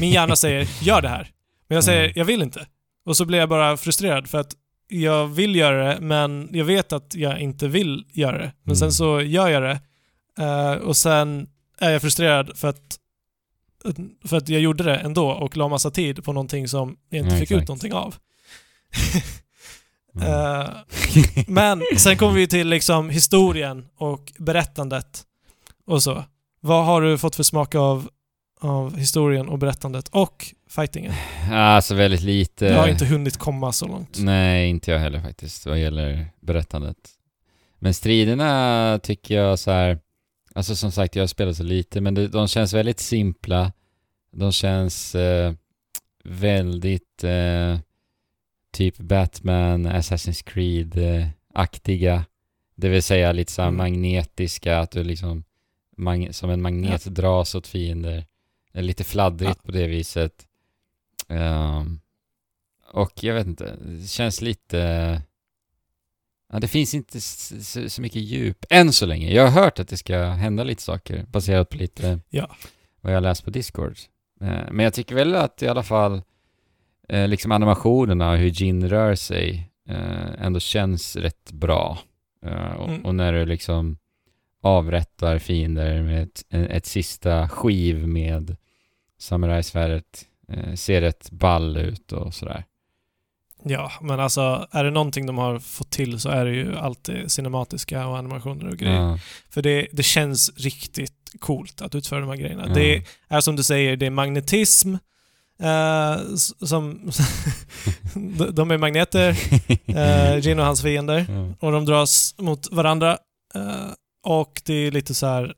Min 0.00 0.10
hjärna 0.10 0.36
säger 0.36 0.68
gör 0.82 1.02
det 1.02 1.08
här. 1.08 1.30
Men 1.68 1.74
jag 1.74 1.84
säger 1.84 2.04
Mm. 2.04 2.12
jag 2.16 2.24
vill 2.24 2.42
inte. 2.42 2.66
Och 3.06 3.16
så 3.16 3.24
blir 3.24 3.38
jag 3.38 3.48
bara 3.48 3.76
frustrerad 3.76 4.28
för 4.28 4.38
att 4.40 4.54
jag 4.88 5.26
vill 5.26 5.56
göra 5.56 5.94
det 5.94 6.00
men 6.00 6.48
jag 6.52 6.64
vet 6.64 6.92
att 6.92 7.14
jag 7.14 7.40
inte 7.40 7.68
vill 7.68 8.04
göra 8.12 8.38
det. 8.38 8.52
Men 8.62 8.76
sen 8.76 8.86
Mm. 8.86 8.92
så 8.92 9.20
gör 9.20 9.48
jag 9.48 9.62
det. 9.62 9.80
Eh, 10.44 10.72
och 10.72 10.96
sen 10.96 11.48
är 11.78 11.90
jag 11.90 12.02
frustrerad 12.02 12.58
för 12.58 12.68
att 12.68 12.98
för 14.24 14.36
att 14.36 14.48
jag 14.48 14.60
gjorde 14.60 14.84
det 14.84 14.96
ändå 14.96 15.30
och 15.30 15.56
la 15.56 15.68
massa 15.68 15.90
tid 15.90 16.24
på 16.24 16.32
någonting 16.32 16.68
som 16.68 16.96
jag 17.08 17.18
inte 17.20 17.34
Ja, 17.34 17.40
fick 17.40 17.50
ut 17.50 17.56
exakt. 17.56 17.68
någonting 17.68 17.92
av. 17.92 18.14
Mm. 20.16 20.28
Eh, 20.28 20.68
men 21.46 21.82
sen 21.96 22.16
kommer 22.16 22.34
vi 22.34 22.46
till 22.46 22.68
liksom 22.68 23.10
historien 23.10 23.86
och 23.96 24.32
berättandet 24.38 25.22
och 25.86 26.02
så. 26.02 26.24
Vad 26.60 26.84
har 26.84 27.02
du 27.02 27.18
fått 27.18 27.36
för 27.36 27.42
smak 27.42 27.74
av, 27.74 28.08
av 28.60 28.96
historien 28.96 29.48
och 29.48 29.58
berättandet 29.58 30.08
och 30.08 30.54
fightingen? 30.70 31.12
Alltså 31.52 31.94
väldigt 31.94 32.20
lite. 32.20 32.66
Jag 32.66 32.78
har 32.78 32.88
inte 32.88 33.06
hunnit 33.06 33.36
komma 33.36 33.72
så 33.72 33.86
långt. 33.86 34.18
Nej, 34.18 34.70
inte 34.70 34.90
jag 34.90 34.98
heller 34.98 35.20
faktiskt, 35.20 35.66
vad 35.66 35.78
gäller 35.78 36.26
berättandet. 36.40 36.96
Men 37.78 37.94
striderna 37.94 39.00
tycker 39.02 39.34
jag 39.34 39.58
så 39.58 39.70
här. 39.70 39.98
alltså 40.54 40.76
som 40.76 40.92
sagt, 40.92 41.16
jag 41.16 41.22
har 41.22 41.26
spelat 41.26 41.56
så 41.56 41.62
lite, 41.62 42.00
men 42.00 42.14
det, 42.14 42.28
de 42.28 42.48
känns 42.48 42.72
väldigt 42.72 43.00
simpla. 43.00 43.72
De 44.32 44.52
känns 44.52 45.14
eh, 45.14 45.52
väldigt 46.24 47.24
eh, 47.24 47.78
typ 48.74 48.96
Batman, 48.98 49.86
Assassin's 49.86 50.42
Creed-aktiga. 50.44 52.24
Det 52.76 52.88
vill 52.88 53.02
säga 53.02 53.32
lite 53.32 53.52
så 53.52 53.62
Mm. 53.62 53.76
magnetiska, 53.76 54.78
att 54.78 54.90
du 54.90 55.04
liksom 55.04 55.44
som 56.30 56.50
en 56.50 56.62
magnet 56.62 57.04
dras 57.04 57.54
åt 57.54 57.66
fiender. 57.66 58.26
Lite 58.72 59.04
fladdrigt 59.04 59.62
på 59.62 59.72
det 59.72 59.86
viset. 59.86 60.46
Ehm, 61.28 62.00
och 62.92 63.24
jag 63.24 63.34
vet 63.34 63.46
inte, 63.46 63.76
det 63.86 64.06
känns 64.10 64.40
lite... 64.40 64.78
Ja, 66.52 66.60
det 66.60 66.68
finns 66.68 66.94
inte 66.94 67.20
så, 67.20 67.88
så 67.90 68.02
mycket 68.02 68.22
djup 68.22 68.64
än 68.70 68.92
så 68.92 69.06
länge. 69.06 69.32
Jag 69.34 69.48
har 69.48 69.62
hört 69.62 69.78
att 69.78 69.88
det 69.88 69.96
ska 69.96 70.18
hända 70.24 70.64
lite 70.64 70.82
saker 70.82 71.22
baserat 71.28 71.68
på 71.70 71.76
lite 71.76 72.20
Ja. 72.28 72.56
vad 73.00 73.12
jag 73.14 73.22
läst 73.22 73.44
på 73.44 73.50
Discord. 73.50 73.96
Eh, 74.40 74.72
men 74.72 74.84
jag 74.84 74.94
tycker 74.94 75.14
väl 75.14 75.34
att 75.34 75.62
i 75.62 75.68
alla 75.68 75.82
fall 75.82 76.22
eh, 77.08 77.28
liksom 77.28 77.52
animationerna 77.52 78.30
och 78.30 78.36
hur 78.38 78.50
Jin 78.50 78.88
rör 78.88 79.14
sig 79.14 79.70
eh, 79.88 80.44
ändå 80.44 80.60
känns 80.60 81.16
rätt 81.16 81.52
bra. 81.52 81.98
Eh, 82.46 82.72
och, 82.72 82.88
Mm. 82.88 83.04
och 83.04 83.14
när 83.14 83.32
du 83.32 83.46
liksom 83.46 83.98
avrättar 84.62 85.38
fiender 85.38 86.02
med 86.02 86.22
ett, 86.22 86.42
ett 86.50 86.86
sista 86.86 87.48
skiv 87.48 88.08
med 88.08 88.56
samurajsvärdet 89.18 90.24
eh, 90.48 90.74
ser 90.74 91.00
rätt 91.00 91.30
ball 91.30 91.76
ut 91.76 92.12
och 92.12 92.34
sådär. 92.34 92.64
Ja, 93.66 93.92
men 94.00 94.20
alltså 94.20 94.66
är 94.70 94.84
det 94.84 94.90
någonting 94.90 95.26
de 95.26 95.38
har 95.38 95.58
fått 95.58 95.90
till 95.90 96.20
så 96.20 96.28
är 96.28 96.44
det 96.44 96.50
ju 96.54 96.76
alltid 96.76 97.30
cinematiska 97.30 98.06
och 98.06 98.18
animationer 98.18 98.68
och 98.68 98.76
grejer. 98.76 98.94
Ja, 99.00 99.18
För 99.50 99.62
det, 99.62 99.86
det 99.92 100.02
känns 100.02 100.52
riktigt 100.56 101.12
coolt 101.38 101.82
att 101.82 101.94
utföra 101.94 102.20
de 102.20 102.28
här 102.28 102.36
grejerna. 102.36 102.64
ja. 102.68 102.74
Det 102.74 103.02
är 103.28 103.40
som 103.40 103.56
du 103.56 103.62
säger, 103.62 103.96
det 103.96 104.06
är 104.06 104.10
magnetism. 104.10 104.94
Eh, 105.62 106.12
s- 106.34 106.68
som 106.68 107.10
de- 108.52 108.70
är 108.70 108.78
magneter, 108.78 109.30
uh, 109.88 110.38
Jin 110.38 110.58
och 110.58 110.64
hans 110.64 110.82
fiender. 110.82 111.26
ja. 111.28 111.54
Och 111.66 111.72
de 111.72 111.84
dras 111.84 112.34
mot 112.38 112.72
varandra. 112.72 113.18
eh, 113.54 113.90
och 114.26 114.62
det 114.64 114.74
är 114.74 114.90
lite 114.90 115.14
så 115.14 115.26
här... 115.26 115.54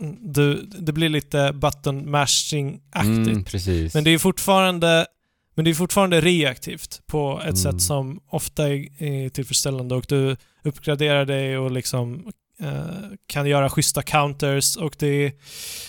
mm, 0.00 0.16
Du, 0.20 0.62
det 0.78 0.92
blir 0.92 1.08
lite 1.08 1.52
button 1.52 2.08
mashing-aktigt. 2.16 3.66
Mm. 3.68 3.90
Men 3.94 4.04
det 4.04 4.10
är 4.10 4.18
fortfarande 4.18 5.06
men 5.54 5.64
det 5.64 5.70
är 5.70 5.74
fortfarande 5.74 6.20
reaktivt 6.20 7.00
på 7.06 7.38
ett 7.38 7.44
Mm. 7.44 7.56
sätt 7.56 7.82
som 7.82 8.20
ofta 8.30 8.68
är, 8.68 9.02
är 9.02 9.28
tillfredsställande 9.28 9.94
och 9.94 10.04
du 10.08 10.36
uppgraderar 10.64 11.24
dig 11.24 11.58
och 11.58 11.70
liksom 11.70 12.32
eh, 12.60 12.82
kan 13.26 13.46
göra 13.46 13.70
schyssta 13.70 14.02
counters 14.02 14.76
och 14.76 14.96
det, 14.98 15.32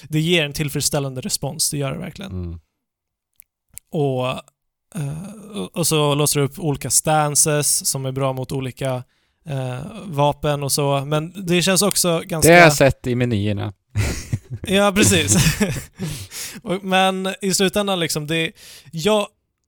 det 0.10 0.20
ger 0.20 0.46
en 0.46 0.54
tillfredsställande 0.54 1.22
respons, 1.22 1.72
det 1.72 1.78
gör 1.78 1.92
det 1.92 1.98
verkligen. 2.00 2.60
Och, 3.92 4.28
eh, 4.96 5.64
och- 5.74 5.88
så 5.88 6.16
låser 6.16 6.40
du 6.40 6.46
upp 6.46 6.60
olika 6.60 6.90
stances 6.90 7.86
som 7.90 8.06
är 8.06 8.12
bra 8.12 8.34
mot 8.34 8.52
olika 8.52 9.04
eh, 9.46 9.80
vapen 10.06 10.64
och 10.64 10.72
så, 10.72 11.06
men 11.06 11.34
det 11.46 11.62
känns 11.62 11.82
också 11.82 12.22
ganska... 12.26 12.52
Det 12.52 12.56
har 12.58 12.64
jag 12.64 12.74
sett 12.74 13.08
i 13.08 13.16
menyerna. 13.16 13.74
Ja, 14.68 14.92
precis. 14.96 15.36
Men 16.82 17.36
i 17.42 17.54
slutändan 17.54 18.00
liksom, 18.00 18.28
det... 18.28 18.52
Jag, 18.92 19.28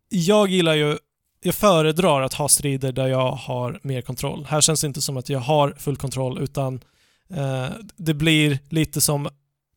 jag 0.09 0.49
gillar 0.49 0.73
ju... 0.73 0.97
Jag 1.43 1.55
föredrar 1.55 2.21
att 2.21 2.33
ha 2.33 2.49
strider 2.49 2.91
där 2.91 3.07
jag 3.07 3.31
har 3.31 3.79
mer 3.83 4.01
kontroll. 4.01 4.45
Här 4.49 4.61
känns 4.61 4.81
det 4.81 4.87
inte 4.87 5.01
som 5.01 5.17
att 5.17 5.29
jag 5.29 5.39
har 5.39 5.75
full 5.77 5.97
kontroll 5.97 6.39
utan 6.41 6.81
eh, 7.33 7.65
det 7.95 8.13
blir 8.13 8.59
lite 8.69 9.01
som 9.01 9.29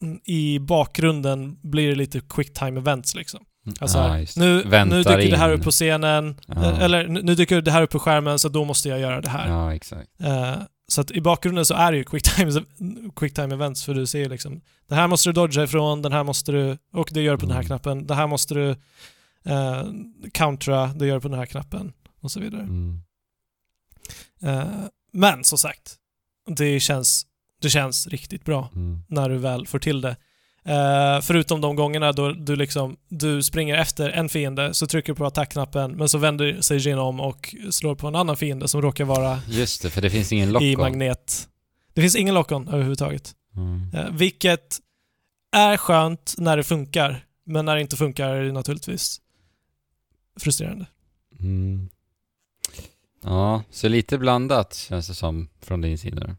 mm, 0.02 0.20
i 0.24 0.58
bakgrunden 0.58 1.58
blir 1.62 1.88
det 1.88 1.94
lite 1.94 2.20
quick 2.20 2.52
time 2.54 2.80
events 2.80 3.14
liksom. 3.14 3.40
Alltså, 3.80 3.98
Ja, 3.98 4.18
just 4.18 4.34
det. 4.34 4.40
nu, 4.40 4.62
Väntar 4.62 4.96
nu 4.96 5.02
dyker 5.02 5.30
det 5.30 5.36
här 5.36 5.52
in. 5.52 5.58
upp 5.58 5.64
på 5.64 5.70
scenen, 5.70 6.40
Ja. 6.46 6.54
eh, 6.54 6.78
eller 6.82 7.08
nu 7.08 7.34
dyker 7.34 7.60
det 7.60 7.70
här 7.70 7.82
upp 7.82 7.90
på 7.90 7.98
skärmen 7.98 8.38
så 8.38 8.48
då 8.48 8.64
måste 8.64 8.88
jag 8.88 9.00
göra 9.00 9.20
det 9.20 9.28
här. 9.28 9.48
Ja, 9.48 9.74
exakt. 9.74 10.08
Eh, 10.20 10.54
så 10.88 11.00
att 11.00 11.10
i 11.10 11.20
bakgrunden 11.20 11.64
så 11.66 11.74
är 11.74 11.92
det 11.92 11.98
ju 11.98 12.04
quick 12.04 12.22
time, 12.22 12.52
quick 13.16 13.38
events 13.38 13.84
för 13.84 13.94
du 13.94 14.06
ser 14.06 14.18
ju 14.18 14.28
liksom 14.28 14.60
den 14.88 14.98
här 14.98 15.06
måste 15.08 15.28
du 15.28 15.32
dodga 15.32 15.62
ifrån, 15.62 16.02
den 16.02 16.12
här 16.12 16.24
måste 16.24 16.52
du, 16.52 16.78
och 16.92 17.08
det 17.12 17.22
gör 17.22 17.32
du 17.32 17.38
på 17.38 17.46
den 17.46 17.54
här 17.54 17.60
Mm. 17.60 17.66
knappen, 17.66 18.06
det 18.06 18.14
här 18.14 18.26
måste 18.26 18.54
du 18.54 18.70
eh, 19.44 19.84
countera, 20.32 20.86
det 20.86 21.06
gör 21.06 21.14
du 21.14 21.20
på 21.20 21.28
den 21.28 21.38
här 21.38 21.46
knappen 21.46 21.92
och 22.20 22.30
så 22.30 22.40
vidare. 22.40 22.60
Mm. 22.62 23.00
Eh, 24.42 24.64
men 25.12 25.44
som 25.44 25.58
sagt, 25.58 25.96
det 26.56 26.80
känns, 26.80 27.26
det 27.62 27.70
känns 27.70 28.06
riktigt 28.06 28.44
bra 28.44 28.70
Mm. 28.74 29.02
när 29.08 29.28
du 29.28 29.38
väl 29.38 29.66
får 29.66 29.78
till 29.78 30.00
det. 30.00 30.16
Eh, 30.66 31.20
förutom 31.20 31.60
de 31.60 31.76
gångerna 31.76 32.12
då 32.12 32.32
du 32.32 32.56
liksom, 32.56 32.96
du 33.08 33.42
springer 33.42 33.74
efter 33.74 34.10
en 34.10 34.28
fiende, 34.28 34.74
så 34.74 34.86
trycker 34.86 35.12
du 35.12 35.16
på 35.16 35.26
attackknappen, 35.26 35.92
men 35.96 36.08
så 36.08 36.18
vänder 36.18 36.60
sig 36.60 36.78
Jin 36.78 36.98
om 36.98 37.20
och 37.20 37.54
slår 37.70 37.94
på 37.94 38.06
en 38.06 38.14
annan 38.14 38.36
fiende 38.36 38.68
som 38.68 38.82
råkar 38.82 39.04
vara 39.04 39.40
Just 39.48 39.82
det, 39.82 39.90
för 39.90 40.02
det 40.02 40.10
finns 40.10 40.32
ingen 40.32 40.48
i 40.48 40.52
lock-on. 40.52 40.78
magnet. 40.78 41.48
Det 41.94 42.00
finns 42.00 42.16
ingen 42.16 42.34
lock-on 42.34 42.68
överhuvudtaget. 42.68 43.34
Mm. 43.56 43.90
Eh, 43.94 44.10
vilket 44.10 44.78
är 45.52 45.76
skönt 45.76 46.34
när 46.38 46.56
det 46.56 46.64
funkar, 46.64 47.24
men 47.44 47.64
när 47.64 47.74
det 47.74 47.80
inte 47.80 47.96
funkar 47.96 48.28
är 48.28 48.44
det 48.44 48.52
naturligtvis 48.52 49.20
frustrerande. 50.40 50.86
Mm. 51.40 51.88
Ja, 53.22 53.62
så 53.70 53.88
lite 53.88 54.18
blandat 54.18 54.74
känns 54.74 55.08
det 55.08 55.14
som 55.14 55.48
från 55.62 55.80
din 55.80 55.98
sida. 55.98 56.36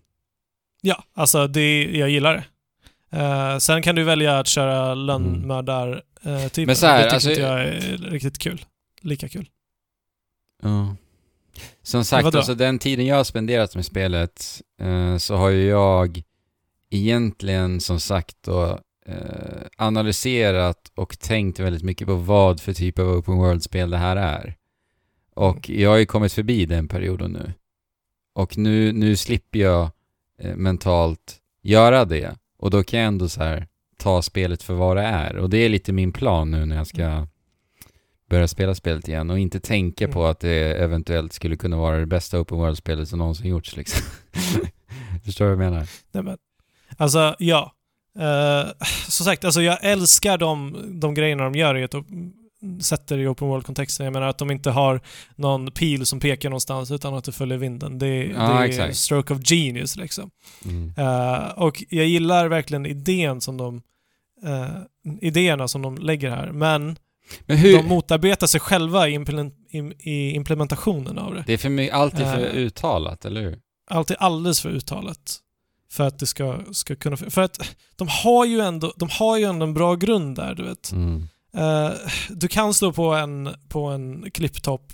Ja, 0.82 1.04
alltså 1.14 1.48
det, 1.48 1.98
jag 1.98 2.10
gillar 2.10 2.34
det. 2.34 2.44
Eh, 3.12 3.58
sen 3.58 3.82
kan 3.82 3.96
du 3.96 4.04
välja 4.04 4.40
att 4.40 4.48
köra 4.48 4.96
lönnmördar-typen. 4.96 6.66
Men 6.66 6.76
så 6.76 6.88
här, 6.88 6.98
det 6.98 7.04
tycker 7.04 7.14
alltså- 7.14 7.30
inte 7.30 7.42
jag 7.42 7.60
är 7.62 7.98
riktigt 8.12 8.38
kul. 8.38 8.66
Lika 9.02 9.30
kul. 9.30 9.50
Ja. 10.64 10.96
Som 11.84 12.06
sagt, 12.06 12.36
alltså 12.36 12.56
den 12.56 12.80
tiden 12.80 13.06
jag 13.06 13.16
har 13.16 13.24
spenderat 13.24 13.76
med 13.76 13.86
spelet 13.86 14.62
eh, 14.82 15.18
så 15.18 15.36
har 15.36 15.50
ju 15.50 15.66
jag 15.66 16.24
egentligen 16.90 17.82
som 17.82 18.00
sagt 18.00 18.38
då 18.42 18.80
analyserat 19.78 20.92
och 20.96 21.20
tänkt 21.20 21.60
väldigt 21.60 21.84
mycket 21.84 22.08
på 22.08 22.16
vad 22.16 22.62
för 22.62 22.74
typ 22.74 23.00
av 23.00 23.08
open 23.08 23.38
world-spel 23.38 23.90
det 23.90 23.98
här 23.98 24.16
är. 24.16 24.56
Och 25.34 25.70
jag 25.70 25.90
har 25.90 25.98
ju 25.98 26.06
kommit 26.06 26.34
förbi 26.34 26.66
den 26.66 26.88
perioden 26.88 27.32
nu. 27.32 27.54
Och 28.34 28.58
nu, 28.58 28.92
nu 28.92 29.16
slipper 29.16 29.60
jag 29.60 29.90
mentalt 30.56 31.36
göra 31.62 32.06
det. 32.06 32.36
Och 32.58 32.70
då 32.70 32.84
kan 32.84 33.00
jag 33.00 33.08
ändå 33.08 33.30
så 33.30 33.44
här 33.44 33.68
ta 33.98 34.22
spelet 34.22 34.64
för 34.64 34.74
vad 34.74 34.98
det 34.98 35.04
är. 35.04 35.38
Och 35.38 35.50
det 35.50 35.58
är 35.58 35.70
lite 35.70 35.94
min 35.94 36.12
plan 36.12 36.52
nu 36.52 36.66
när 36.66 36.76
jag 36.76 36.88
ska 36.88 37.28
börja 38.30 38.48
spela 38.48 38.76
spelet 38.76 39.08
igen 39.08 39.30
och 39.30 39.40
inte 39.40 39.60
tänka 39.60 40.04
Mm. 40.06 40.14
på 40.14 40.26
att 40.26 40.40
det 40.40 40.74
eventuellt 40.74 41.34
skulle 41.34 41.58
kunna 41.58 41.78
vara 41.78 41.98
det 42.00 42.06
bästa 42.06 42.40
open 42.40 42.58
world-spelet 42.58 43.10
som 43.10 43.20
någonsin 43.20 43.48
gjorts 43.48 43.76
liksom. 43.76 44.06
Förstår 45.26 45.46
du 45.46 45.56
vad 45.56 45.66
jag 45.66 45.72
menar? 45.72 45.88
Nej, 46.12 46.24
men, 46.24 46.38
alltså, 46.98 47.36
ja. 47.40 47.74
Uh, 48.18 48.72
som 49.08 49.26
sagt, 49.26 49.46
alltså, 49.46 49.62
jag 49.62 49.78
älskar 49.82 50.38
de, 50.38 50.76
de 51.00 51.14
grejerna 51.14 51.44
de 51.44 51.56
gör 51.56 51.78
i 51.78 51.84
ett 51.84 51.96
sätter 52.82 53.18
i 53.18 53.28
open 53.28 53.48
world-kontexten. 53.48 54.04
Jag 54.06 54.14
menar 54.14 54.28
att 54.28 54.38
de 54.38 54.52
inte 54.52 54.70
har 54.72 55.02
någon 55.36 55.72
pil 55.72 56.06
som 56.06 56.20
pekar 56.20 56.50
någonstans 56.50 56.92
utan 56.92 57.14
att 57.14 57.24
det 57.24 57.32
följer 57.32 57.58
vinden. 57.58 58.00
Det, 58.00 58.26
Ja, 58.26 58.60
det 58.68 58.78
är 58.78 58.92
stroke 58.92 59.34
of 59.34 59.40
genius 59.44 59.96
liksom. 59.96 60.30
Mm. 60.66 60.94
Eh, 60.98 61.50
och 61.50 61.84
jag 61.90 62.06
gillar 62.06 62.48
verkligen 62.48 62.86
idén 62.86 63.42
som 63.42 63.58
de 63.58 63.82
eh, 64.46 64.68
idéerna 65.22 65.68
som 65.68 65.82
de 65.82 65.98
lägger 65.98 66.30
här. 66.30 66.52
Men 66.52 66.98
Men 67.46 67.58
hur... 67.58 67.78
de 67.78 67.86
motarbetar 67.88 68.48
sig 68.48 68.60
själva 68.60 69.08
i, 69.08 69.14
implement, 69.14 69.54
i, 69.70 69.78
i 70.12 70.32
implementationen 70.32 71.18
av 71.18 71.34
det. 71.36 71.44
Det 71.48 71.54
är 71.54 71.58
för 71.58 71.70
mig 71.70 71.92
alltid 71.92 72.20
för 72.26 72.40
Eh. 72.40 72.56
uttalat, 72.56 73.26
eller 73.26 73.42
hur? 73.42 73.60
Allt 73.90 74.12
är 74.12 74.16
alldeles 74.16 74.62
för 74.62 74.70
uttalat. 74.70 75.40
För 75.92 76.04
att 76.08 76.20
det 76.20 76.26
ska, 76.26 76.60
ska 76.72 76.96
kunna... 76.96 77.18
För 77.18 77.42
att 77.42 77.76
de 77.96 78.08
har 78.24 78.46
ju 78.46 78.60
ändå, 78.60 78.94
de 78.98 79.10
har 79.12 79.38
ju 79.38 79.44
ändå 79.44 79.66
en 79.66 79.74
bra 79.74 79.96
grund 79.96 80.36
där, 80.36 80.56
du 80.56 80.64
vet. 80.64 80.92
Mm. 80.92 81.28
Eh, 81.58 81.92
du 82.30 82.48
kan 82.48 82.74
stå 82.74 82.94
på 82.94 83.14
en, 83.14 83.50
på 83.70 83.86
en 83.86 84.32
klipptopp 84.32 84.94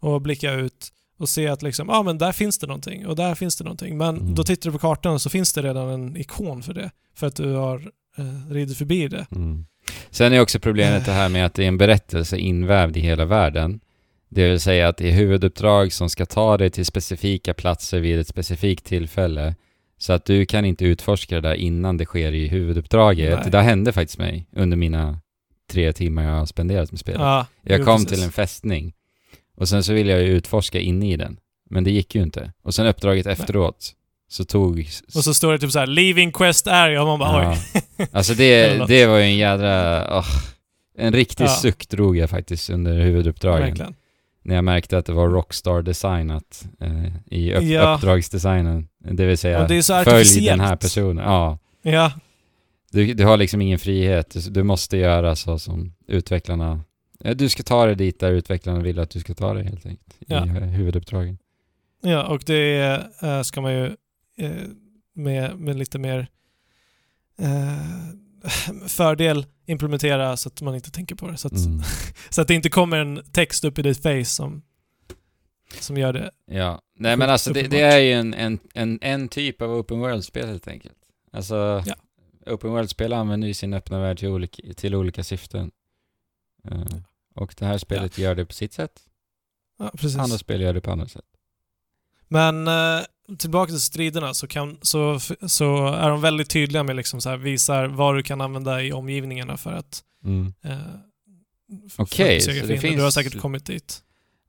och 0.00 0.22
blicka 0.22 0.52
ut 0.52 0.88
och 1.18 1.28
se 1.28 1.48
att 1.48 1.62
liksom, 1.62 1.90
ah, 1.90 2.02
men 2.02 2.18
där 2.18 2.32
finns 2.32 2.58
det 2.58 2.66
någonting 2.66 3.06
och 3.06 3.16
där 3.16 3.34
finns 3.34 3.56
det 3.56 3.64
någonting. 3.64 3.96
Men 3.96 4.16
Mm. 4.16 4.34
då 4.34 4.44
tittar 4.44 4.70
du 4.70 4.72
på 4.72 4.78
kartan 4.78 5.12
och 5.12 5.20
så 5.22 5.30
finns 5.30 5.52
det 5.52 5.62
redan 5.62 5.88
en 5.88 6.16
ikon 6.16 6.62
för 6.62 6.74
det. 6.74 6.90
För 7.16 7.26
att 7.26 7.36
du 7.36 7.52
har 7.52 7.76
eh, 8.18 8.50
ridit 8.52 8.78
förbi 8.78 9.08
det. 9.08 9.26
Mm. 9.30 9.66
Sen 10.10 10.32
är 10.32 10.40
också 10.40 10.58
problemet 10.60 11.06
det 11.06 11.12
här 11.12 11.28
med 11.28 11.46
att 11.46 11.54
det 11.54 11.64
är 11.64 11.68
en 11.68 11.78
berättelse 11.78 12.36
invävd 12.36 12.96
i 12.96 13.00
hela 13.00 13.24
världen. 13.24 13.80
Det 14.28 14.48
vill 14.50 14.60
säga 14.60 14.88
att 14.88 14.96
det 14.96 15.08
är 15.08 15.12
huvuduppdrag 15.12 15.92
som 15.92 16.10
ska 16.10 16.26
ta 16.26 16.56
dig 16.58 16.70
till 16.70 16.86
specifika 16.86 17.54
platser 17.54 18.00
vid 18.00 18.18
ett 18.18 18.28
specifikt 18.28 18.84
tillfälle. 18.84 19.54
Så 19.98 20.12
att 20.12 20.24
du 20.24 20.46
kan 20.46 20.64
inte 20.64 20.84
utforska 20.84 21.34
det 21.34 21.40
där 21.40 21.54
innan 21.54 21.96
det 21.96 22.04
sker 22.04 22.32
i 22.32 22.48
huvuduppdraget. 22.48 23.34
Nej. 23.34 23.44
Det 23.44 23.50
där 23.50 23.62
hände 23.62 23.92
faktiskt 23.92 24.18
mig 24.18 24.46
under 24.52 24.76
mina 24.76 25.18
tre 25.74 25.92
timmar 25.92 26.22
jag 26.22 26.30
har 26.30 26.46
spenderat 26.46 26.92
med 26.92 27.00
spelet. 27.00 27.20
Ja, 27.20 27.46
jag 27.62 27.84
kom 27.84 27.96
precis. 28.04 28.08
till 28.18 28.22
en 28.22 28.32
fästning 28.32 28.92
och 29.56 29.68
sen 29.68 29.84
så 29.84 29.92
ville 29.92 30.12
jag 30.12 30.22
ju 30.22 30.28
utforska 30.28 30.80
inne 30.80 31.12
i 31.12 31.16
den. 31.16 31.36
Men 31.70 31.84
det 31.84 31.90
gick 31.90 32.14
ju 32.14 32.22
inte. 32.22 32.52
Och 32.62 32.74
sen 32.74 32.86
uppdraget 32.86 33.26
efteråt 33.26 33.92
så 34.28 34.44
tog... 34.44 34.88
Och 35.14 35.24
så 35.24 35.34
står 35.34 35.52
det 35.52 35.58
typ 35.58 35.70
så 35.72 35.78
här 35.78 35.86
“Leaving 35.86 36.32
Quest 36.32 36.66
Area” 36.66 37.00
och 37.02 37.06
man 37.06 37.18
bara 37.18 37.42
Ja. 37.42 37.56
oj. 37.74 38.06
Alltså 38.12 38.34
det, 38.34 38.86
det 38.88 39.06
var 39.06 39.16
ju 39.18 39.24
en 39.24 39.36
jädra... 39.36 40.06
åh. 40.18 40.26
en 40.98 41.12
riktig 41.12 41.44
Ja. 41.44 41.48
suck 41.48 41.88
drog 41.88 42.16
jag 42.16 42.30
faktiskt 42.30 42.70
under 42.70 43.00
huvuduppdragen. 43.00 43.68
Verkligen. 43.68 43.94
När 44.42 44.54
jag 44.54 44.64
märkte 44.64 44.98
att 44.98 45.06
det 45.06 45.12
var 45.12 45.28
Rockstar 45.28 45.82
designat 45.82 46.64
eh, 46.80 47.06
i 47.30 47.54
upp, 47.54 47.62
Ja. 47.62 47.94
uppdragsdesignen. 47.94 48.88
Det 48.98 49.26
vill 49.26 49.38
säga, 49.38 49.68
följ 50.04 50.46
den 50.46 50.60
här 50.60 50.76
personen. 50.76 51.24
Ja. 51.24 51.58
Ja, 51.82 52.12
Du, 52.94 53.14
du 53.14 53.24
har 53.24 53.36
liksom 53.36 53.60
ingen 53.60 53.78
frihet. 53.78 54.36
Du, 54.54 54.62
måste 54.62 54.96
göra 54.96 55.36
så 55.36 55.58
som 55.58 55.94
utvecklarna... 56.06 56.84
Du 57.34 57.48
ska 57.48 57.62
ta 57.62 57.86
dig 57.86 57.94
dit 57.94 58.20
där 58.20 58.32
utvecklarna 58.32 58.80
vill 58.80 58.98
att 58.98 59.10
du 59.10 59.20
ska 59.20 59.34
ta 59.34 59.54
dig 59.54 59.64
helt 59.64 59.86
enkelt. 59.86 60.16
Ja. 60.26 60.46
I 60.46 60.48
huvuduppdragen. 60.48 61.38
ja 62.02 62.26
och 62.26 62.42
det 62.46 63.00
eh, 63.22 63.42
ska 63.42 63.60
man 63.60 63.72
ju 63.72 63.86
eh, 64.38 64.50
med, 65.14 65.58
med 65.58 65.76
lite 65.76 65.98
mer 65.98 66.26
eh, 67.38 68.88
fördel 68.88 69.46
implementera 69.66 70.36
så 70.36 70.48
att 70.48 70.62
man 70.62 70.74
inte 70.74 70.90
tänker 70.90 71.14
på 71.14 71.28
det. 71.28 71.36
Så 71.36 71.48
att, 71.48 71.66
Mm. 71.66 71.82
så 72.30 72.40
att 72.42 72.48
det 72.48 72.54
inte 72.54 72.68
kommer 72.68 72.96
en 72.96 73.22
text 73.32 73.64
upp 73.64 73.78
i 73.78 73.82
ditt 73.82 74.02
face 74.02 74.24
som, 74.24 74.62
som 75.80 75.96
gör 75.96 76.12
det. 76.12 76.30
Ja, 76.46 76.80
nej 76.98 77.16
men 77.16 77.30
alltså 77.30 77.52
det, 77.52 77.62
det 77.62 77.80
är 77.80 77.98
ju 77.98 78.12
en, 78.12 78.34
en, 78.34 78.58
en, 78.74 78.98
en 79.02 79.28
typ 79.28 79.62
av 79.62 79.70
open 79.70 79.98
world-spel 79.98 80.48
helt 80.48 80.68
enkelt. 80.68 80.96
Alltså, 81.32 81.82
Ja. 81.86 81.94
Open 82.46 82.70
world-spel 82.70 83.12
använder 83.12 83.48
ju 83.48 83.54
sin 83.54 83.74
öppna 83.74 84.00
värld 84.00 84.18
till 84.18 84.28
olika, 84.28 84.74
till 84.74 84.94
olika 84.94 85.24
syften. 85.24 85.70
Eh, 86.70 86.84
och 87.34 87.54
det 87.58 87.66
här 87.66 87.78
spelet 87.78 88.18
gör 88.18 88.34
det 88.34 88.46
på 88.46 88.52
sitt 88.52 88.72
sätt, 88.72 89.00
Ja, 89.78 89.90
precis. 89.96 90.18
andra 90.18 90.38
spel 90.38 90.60
gör 90.60 90.74
det 90.74 90.80
på 90.80 90.90
andra 90.92 91.08
sätt. 91.08 91.24
Men 92.28 92.68
eh, 92.68 93.00
tillbaka 93.38 93.70
till 93.70 93.80
striderna 93.80 94.34
så, 94.34 94.46
kan, 94.46 94.78
så, 94.82 95.20
så 95.46 95.86
är 95.86 96.08
de 96.10 96.20
väldigt 96.20 96.50
tydliga 96.50 96.82
med 96.82 96.96
liksom 96.96 97.20
så 97.20 97.28
här, 97.30 97.36
visar 97.36 97.86
vad 97.86 98.14
du 98.16 98.22
kan 98.22 98.40
använda 98.40 98.82
i 98.82 98.92
omgivningarna 98.92 99.56
för 99.56 99.72
att 99.72 100.04
Mm. 100.24 100.54
eh, 100.62 100.78
Okej, 101.96 102.36
besegra 102.36 102.60
så 102.60 102.66
det 102.66 102.78
fiender. 102.78 102.96
Du 102.96 103.02
har 103.02 103.10
finns- 103.10 103.14
säkert 103.14 103.40
kommit 103.40 103.66
dit. 103.66 104.02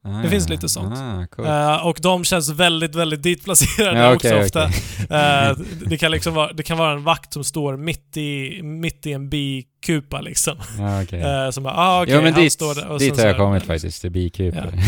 Ah, 0.08 0.22
Det 0.22 0.30
finns 0.30 0.50
lite 0.50 0.70
sånt. 0.70 0.98
Ah, 0.98 1.26
cool. 1.36 1.46
Eh, 1.46 1.86
och 1.88 2.00
de 2.02 2.24
känns 2.24 2.50
väldigt, 2.50 2.96
väldigt 2.96 3.24
ditplacerade 3.24 4.00
Ja, 4.04 4.16
också 4.16 4.28
okej, 4.28 4.44
ofta. 4.46 4.66
okej. 4.66 5.18
Eh, 5.18 5.58
det, 5.86 5.98
kan 5.98 6.12
liksom 6.12 6.34
vara, 6.34 6.54
det 6.54 6.64
kan 6.64 6.78
vara 6.78 6.92
en 6.94 7.04
vakt 7.04 7.34
som 7.34 7.44
står 7.44 7.78
mitt 7.78 8.18
i, 8.18 8.62
mitt 8.64 9.06
i 9.06 9.12
en 9.14 9.30
bikupa 9.30 10.22
liksom. 10.22 10.58
Ja, 10.78 11.04
okej. 11.04 11.22
Eh, 11.46 11.50
som 11.50 11.64
bara, 11.64 11.74
ah, 11.74 12.04
okej, 12.04 12.16
men 12.22 12.34
han 12.34 12.42
dit, 12.44 12.54
står 12.54 12.76
där. 12.76 12.88
Och 12.88 13.00
dit 13.00 13.18
har 13.18 13.26
jag 13.26 13.32
här- 13.34 13.38
kommit 13.40 13.64
faktiskt, 13.64 14.02
till 14.02 14.12
bikuper. 14.12 14.74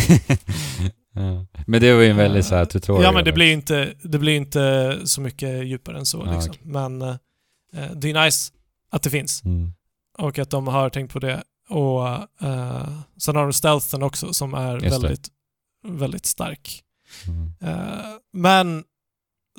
ja. 1.16 1.46
Men 1.68 1.82
det 1.82 1.94
var 1.94 2.02
ju 2.02 2.10
en 2.10 2.18
väldigt 2.18 2.46
så 2.46 2.56
här 2.56 2.66
tutorial. 2.66 3.04
Ja, 3.04 3.12
men 3.12 3.24
det 3.26 3.32
blir 3.34 3.54
inte, 3.54 3.94
det 4.04 4.18
blir 4.20 4.36
inte 4.36 4.94
så 5.04 5.22
mycket 5.22 5.66
djupare 5.68 5.98
än 5.98 6.06
så. 6.06 6.24
Ja, 6.26 6.34
liksom. 6.34 6.54
Men 6.64 7.02
eh, 7.02 7.16
det 7.96 8.10
är 8.12 8.24
nice 8.26 8.52
att 8.92 9.04
det 9.04 9.10
finns 9.10 9.44
Mm. 9.46 9.74
och 10.18 10.40
att 10.40 10.50
de 10.50 10.68
har 10.68 10.90
tänkt 10.90 11.14
på 11.14 11.20
det. 11.20 11.44
Och 11.70 12.04
uh, 12.44 13.00
sen 13.18 13.36
har 13.36 13.44
de 13.44 13.54
stealthen 13.54 14.04
också 14.04 14.34
som 14.34 14.54
är 14.54 14.80
väldigt, 14.80 15.30
väldigt 15.88 16.26
stark. 16.26 16.84
Mm. 17.28 17.54
Eh, 17.62 18.06
men 18.34 18.84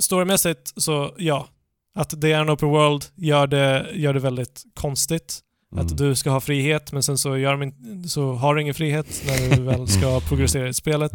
storymässigt 0.00 0.72
så 0.76 1.14
ja, 1.18 1.48
att 1.94 2.20
det 2.20 2.32
är 2.32 2.40
en 2.40 2.50
open 2.50 2.68
world 2.68 3.04
gör 3.14 3.46
det, 3.46 3.90
gör 3.94 4.14
det 4.14 4.20
väldigt 4.20 4.64
konstigt. 4.74 5.40
Mm. 5.72 5.86
Att 5.86 5.98
du 5.98 6.14
ska 6.14 6.30
ha 6.30 6.40
frihet 6.40 6.92
men 6.92 7.02
sen 7.02 7.18
så, 7.18 7.36
in, 7.36 8.08
så 8.08 8.32
har 8.32 8.54
du 8.54 8.62
ingen 8.62 8.74
frihet 8.74 9.22
när 9.26 9.56
du 9.56 9.62
väl 9.62 9.88
ska 9.88 10.20
progressera 10.28 10.68
i 10.68 10.74
spelet. 10.74 11.12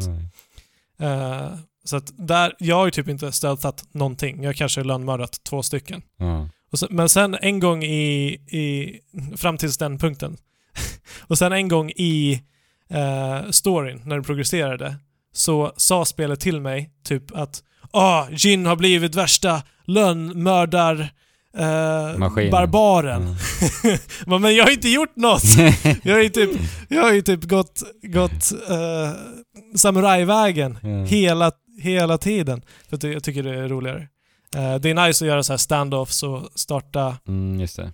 Eh, 0.99 1.55
så 1.85 1.95
att 1.95 2.13
där, 2.17 2.55
jag 2.59 2.75
har 2.75 2.85
ju 2.85 2.91
typ 2.91 3.07
inte 3.07 3.31
stealthat 3.31 3.85
någonting. 3.91 4.43
Jag 4.43 4.49
har 4.49 4.53
kanske 4.53 4.83
lönnmördat 4.83 5.43
två 5.43 5.63
stycken. 5.63 6.01
Och 6.71 6.79
sen, 6.79 6.89
men 6.91 7.09
sen 7.09 7.37
en 7.41 7.59
gång 7.59 7.83
i, 7.83 8.25
i, 8.33 8.99
fram 9.37 9.57
tills 9.57 9.77
den 9.77 9.97
punkten. 9.97 10.37
och 11.28 11.38
sen 11.38 11.51
en 11.53 11.67
gång 11.67 11.89
i 11.89 12.41
eh, 12.89 13.49
storyn, 13.51 14.01
när 14.05 14.15
du 14.17 14.24
progresserade, 14.24 14.95
så 15.34 15.74
sa 15.78 16.05
spelet 16.05 16.39
till 16.39 16.61
mig 16.61 16.89
typ 17.03 17.36
att 17.36 17.63
ah, 17.91 18.28
Jin 18.32 18.65
har 18.65 18.76
blivit 18.76 19.15
värsta 19.15 19.61
lönnmördar 19.86 21.09
eh, 21.57 22.17
Maskinen. 22.17 22.51
barbaren. 22.51 23.21
Mm. 24.24 24.41
Men, 24.41 24.55
jag 24.55 24.63
har 24.65 24.71
inte 24.71 24.89
gjort 24.89 25.15
något! 25.15 25.43
Jag 26.03 26.13
har 26.13 26.21
ju 26.21 26.30
typ, 26.30 26.49
jag 26.89 27.01
har 27.03 27.21
typ 27.21 27.43
gått, 27.43 27.84
gått 28.03 28.51
eh, 28.69 29.11
samurajvägen 29.76 30.78
Ja. 30.82 31.03
hela, 31.05 31.51
hela 31.82 32.17
tiden. 32.17 32.61
För 32.89 33.07
jag 33.13 33.24
tycker 33.24 33.43
det 33.43 33.55
är 33.59 33.67
roligare. 33.67 34.07
Eh, 34.55 34.76
det 34.76 34.89
är 34.89 35.07
nice 35.07 35.26
att 35.26 35.28
göra 35.30 35.43
så 35.43 35.53
här 35.53 35.57
standoffs 35.57 36.24
och 36.24 36.49
starta, 36.55 37.17
Mm, 37.28 37.59
just 37.59 37.76
det. 37.76 37.91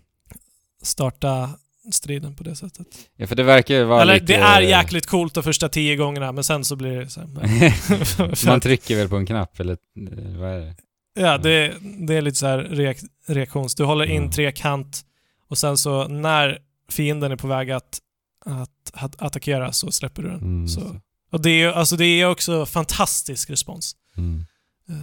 starta 0.83 1.49
striden 1.91 2.35
på 2.35 2.43
det 2.43 2.55
sättet. 2.55 2.87
Ja, 3.15 3.27
för 3.27 3.35
det 3.35 3.43
verkar 3.43 3.75
ju 3.75 3.83
vara 3.83 4.01
Eller 4.01 4.13
lite... 4.13 4.25
det 4.25 4.35
är 4.35 4.61
jäkligt 4.61 5.05
coolt 5.05 5.33
de 5.33 5.43
första 5.43 5.69
tio 5.69 5.95
gångerna, 5.95 6.31
men 6.31 6.43
sen 6.43 6.65
så 6.65 6.75
blir 6.75 6.95
det 6.99 7.09
så 7.09 7.19
här, 7.21 8.45
Man 8.47 8.59
trycker 8.61 8.95
väl 8.95 9.09
på 9.09 9.15
en 9.17 9.25
knapp 9.25 9.59
eller 9.59 9.73
eh, 9.73 10.39
vad 10.39 10.49
är 10.49 10.59
det? 10.59 10.75
Ja, 11.19 11.37
det, 11.37 11.73
det 12.07 12.15
är 12.15 12.21
lite 12.21 12.37
så 12.37 12.47
här 12.47 12.57
reak, 12.57 12.97
reaktions... 13.27 13.75
Du 13.75 13.83
håller 13.83 14.05
in 14.05 14.17
Mm. 14.17 14.31
trekant 14.31 15.01
och 15.49 15.57
sen 15.57 15.77
så 15.77 16.07
när 16.07 16.59
fienden 16.91 17.31
är 17.31 17.35
på 17.35 17.47
väg 17.47 17.71
att, 17.71 17.99
att, 18.45 18.69
att 18.93 19.21
attackera 19.21 19.71
så 19.71 19.91
släpper 19.91 20.21
du 20.23 20.29
den. 20.29 20.39
Mm, 20.39 20.67
så. 20.67 20.99
Och 21.31 21.41
det 21.41 21.49
är, 21.61 21.67
alltså 21.71 21.95
det 21.95 22.05
är 22.05 22.25
också 22.29 22.65
fantastisk 22.65 23.49
respons. 23.49 23.95
Mm. 24.17 24.45
Eh, 24.89 24.95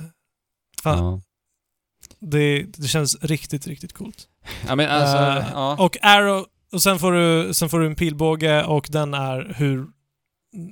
Fan, 0.83 0.99
Ja. 0.99 1.21
det, 2.21 2.63
det 2.63 2.89
känns 2.89 3.17
riktigt, 3.23 3.67
riktigt 3.67 3.93
coolt. 3.93 4.29
ja, 4.69 4.75
men 4.75 4.89
alltså, 4.91 5.17
Eh, 5.17 5.51
ja. 5.53 5.77
Och 5.79 5.97
arrow, 6.03 6.47
och 6.73 6.83
sen 6.83 6.99
får, 6.99 7.13
du, 7.13 7.55
sen 7.55 7.69
får 7.69 7.81
du 7.81 7.87
en 7.87 7.95
pilbåge 7.95 8.65
och 8.65 8.87
den 8.91 9.15
är 9.15 9.55
hur, 9.57 9.87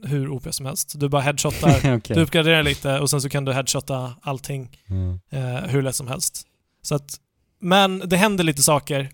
hur 0.04 0.28
OP 0.28 0.54
som 0.54 0.66
helst. 0.66 0.92
Du 1.00 1.08
bara 1.08 1.22
headshottar, 1.22 1.78
Okej. 1.96 2.16
du 2.16 2.22
uppgraderar 2.22 2.62
lite 2.62 3.00
och 3.00 3.10
sen 3.10 3.20
så 3.22 3.28
kan 3.28 3.44
du 3.44 3.52
headshotta 3.52 4.14
allting 4.22 4.80
Mm. 4.90 5.20
eh, 5.30 5.70
hur 5.70 5.82
lätt 5.82 5.96
som 5.96 6.08
helst. 6.08 6.46
Så 6.82 6.94
att, 6.94 7.16
men 7.60 7.98
det 8.06 8.16
händer 8.16 8.44
lite 8.44 8.62
saker. 8.62 9.08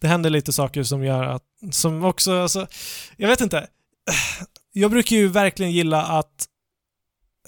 Det 0.00 0.08
händer 0.08 0.30
lite 0.30 0.52
saker 0.52 0.82
som 0.82 1.04
gör 1.04 1.24
att, 1.24 1.42
som 1.70 2.04
också, 2.04 2.32
alltså, 2.42 2.66
jag 3.16 3.28
vet 3.28 3.40
inte. 3.40 3.66
Jag 4.74 4.90
brukar 4.90 5.16
ju 5.16 5.28
verkligen 5.28 5.72
gilla 5.72 6.02
att 6.04 6.46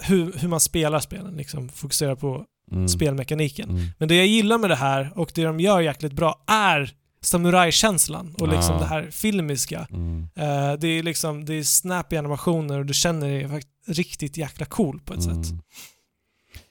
hur, 0.01 0.33
hur 0.33 0.47
man 0.47 0.59
spelar 0.59 0.99
spelen, 0.99 1.37
liksom 1.37 1.69
fokusera 1.69 2.15
på 2.15 2.45
Mm. 2.71 2.87
spelmekaniken. 2.89 3.69
Mm. 3.69 3.85
Men 3.97 4.07
det 4.07 4.15
jag 4.15 4.27
gillar 4.27 4.57
med 4.57 4.69
det 4.69 4.75
här 4.75 5.11
och 5.15 5.31
det 5.35 5.43
de 5.43 5.59
gör 5.59 5.81
jäkligt 5.81 6.13
bra 6.13 6.43
är 6.47 6.91
samurajkänslan 7.25 8.35
och 8.39 8.47
liksom 8.47 8.73
Ja. 8.75 8.79
det 8.79 8.85
här 8.85 9.09
filmiska. 9.11 9.87
Mm. 9.91 10.27
Eh, 10.35 10.73
det 10.79 10.87
är 10.87 11.03
liksom, 11.03 11.45
det 11.45 11.53
är 11.53 11.63
snappy 11.63 12.15
animationer 12.17 12.79
och 12.79 12.85
du 12.85 12.93
känner 12.93 13.27
dig 13.29 13.61
riktigt 13.87 14.37
jäkla 14.37 14.65
cool 14.65 14.99
på 14.99 15.13
ett 15.13 15.23
sätt. 15.23 15.33
Mm. 15.33 15.61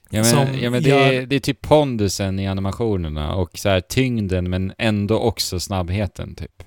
Ja 0.09 0.23
men, 0.23 0.59
ja, 0.63 0.69
men 0.69 0.83
det, 0.83 0.89
gör- 0.89 1.13
är, 1.13 1.25
det 1.25 1.35
är 1.35 1.39
typ 1.39 1.61
pondusen 1.61 2.39
i 2.39 2.47
animationerna 2.47 3.35
och 3.35 3.57
så 3.57 3.69
här 3.69 3.81
tyngden 3.81 4.49
men 4.49 4.73
ändå 4.77 5.19
också 5.19 5.59
snabbheten 5.59 6.35
typ. 6.35 6.63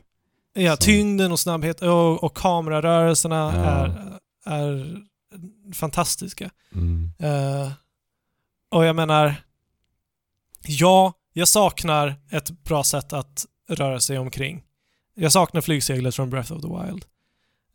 Ja, 0.55 0.77
Som- 0.77 0.85
tyngden 0.85 1.33
och 1.33 1.41
snabbhet 1.41 1.83
och, 1.83 2.25
och 2.25 2.37
kamerarörelserna 2.37 3.37
Ja. 3.55 3.61
är, 3.63 4.13
är 4.61 4.97
fantastiska. 5.75 6.51
Mm. 6.75 7.13
Eh, 7.19 7.71
och 8.71 8.85
jag 8.85 8.97
menar, 8.97 9.35
ja, 10.67 11.13
jag 11.33 11.49
saknar 11.49 12.15
ett 12.31 12.51
bra 12.65 12.85
sätt 12.85 13.13
att 13.13 13.47
röra 13.69 14.01
sig 14.01 14.19
omkring. 14.19 14.63
Jag 15.15 15.33
saknar 15.33 15.61
flygseglet 15.61 16.15
från 16.15 16.31
Breath 16.31 16.53
of 16.53 16.63
the 16.63 16.69
Wild. 16.69 17.05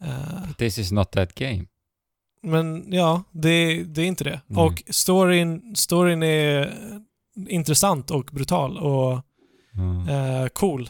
Eh, 0.04 0.52
This 0.58 0.78
is 0.78 0.92
not 0.92 1.12
that 1.12 1.36
game. 1.36 1.66
men 2.42 2.94
ja, 2.94 3.24
det, 3.32 3.84
det 3.84 4.02
är 4.02 4.06
inte 4.06 4.24
det. 4.24 4.42
Nej. 4.48 4.66
Och 4.66 4.84
storyn, 4.90 5.76
storyn 5.76 6.24
är 6.24 6.74
intressant 7.48 8.12
och 8.12 8.26
brutal 8.32 8.78
och 8.78 9.22
Mm. 9.76 10.08
eh, 10.10 10.48
cool 10.48 10.90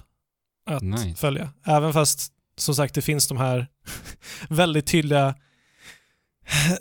att 0.66 0.82
Nice. 0.82 1.16
följa. 1.16 1.50
Även 1.66 1.94
fast, 1.94 2.34
som 2.58 2.76
sagt, 2.76 2.96
det 2.96 3.02
finns 3.02 3.28
de 3.28 3.38
här 3.38 3.68
väldigt 4.50 4.88
tydliga 4.88 5.36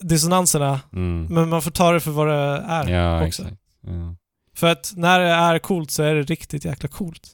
dissonanserna. 0.00 0.80
Mm. 0.92 1.26
Men 1.34 1.48
man 1.48 1.62
får 1.62 1.70
ta 1.70 1.92
det 1.92 2.00
för 2.00 2.10
vad 2.10 2.28
det 2.28 2.34
är 2.66 2.88
Ja, 2.88 3.16
också. 3.26 3.42
exakt. 3.42 3.62
Ja. 3.80 4.16
För 4.54 4.66
att 4.72 4.92
när 4.96 5.18
det 5.20 5.28
är 5.28 5.58
coolt 5.58 5.90
så 5.90 6.02
är 6.02 6.14
det 6.14 6.22
riktigt 6.22 6.64
jäkla 6.64 6.88
coolt. 6.88 7.30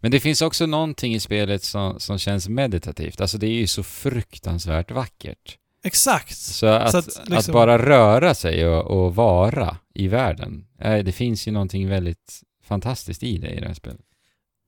Men 0.00 0.10
det 0.10 0.20
finns 0.20 0.42
också 0.42 0.66
någonting 0.66 1.14
i 1.14 1.20
spelet 1.20 1.62
som, 1.62 2.00
som 2.00 2.18
känns 2.18 2.48
meditativt. 2.48 3.20
Alltså 3.20 3.38
det 3.38 3.46
är 3.46 3.50
ju 3.52 3.66
så 3.66 3.82
fruktansvärt 3.82 4.90
vackert. 4.90 5.58
Exakt. 5.84 6.36
Så 6.36 6.66
att, 6.66 6.90
Så 6.90 6.98
att, 6.98 7.16
att 7.18 7.28
liksom- 7.28 7.52
bara 7.52 7.78
röra 7.78 8.34
sig 8.34 8.66
och, 8.68 9.04
och 9.04 9.14
vara 9.14 9.76
i 9.94 10.08
världen, 10.08 10.66
eh, 10.80 10.98
det 11.04 11.12
finns 11.12 11.48
ju 11.48 11.52
någonting 11.52 11.88
väldigt 11.88 12.40
fantastiskt 12.64 13.22
i 13.22 13.38
det 13.38 13.50
i 13.50 13.60
det 13.60 13.66
här 13.66 13.74
spelet. 13.74 14.00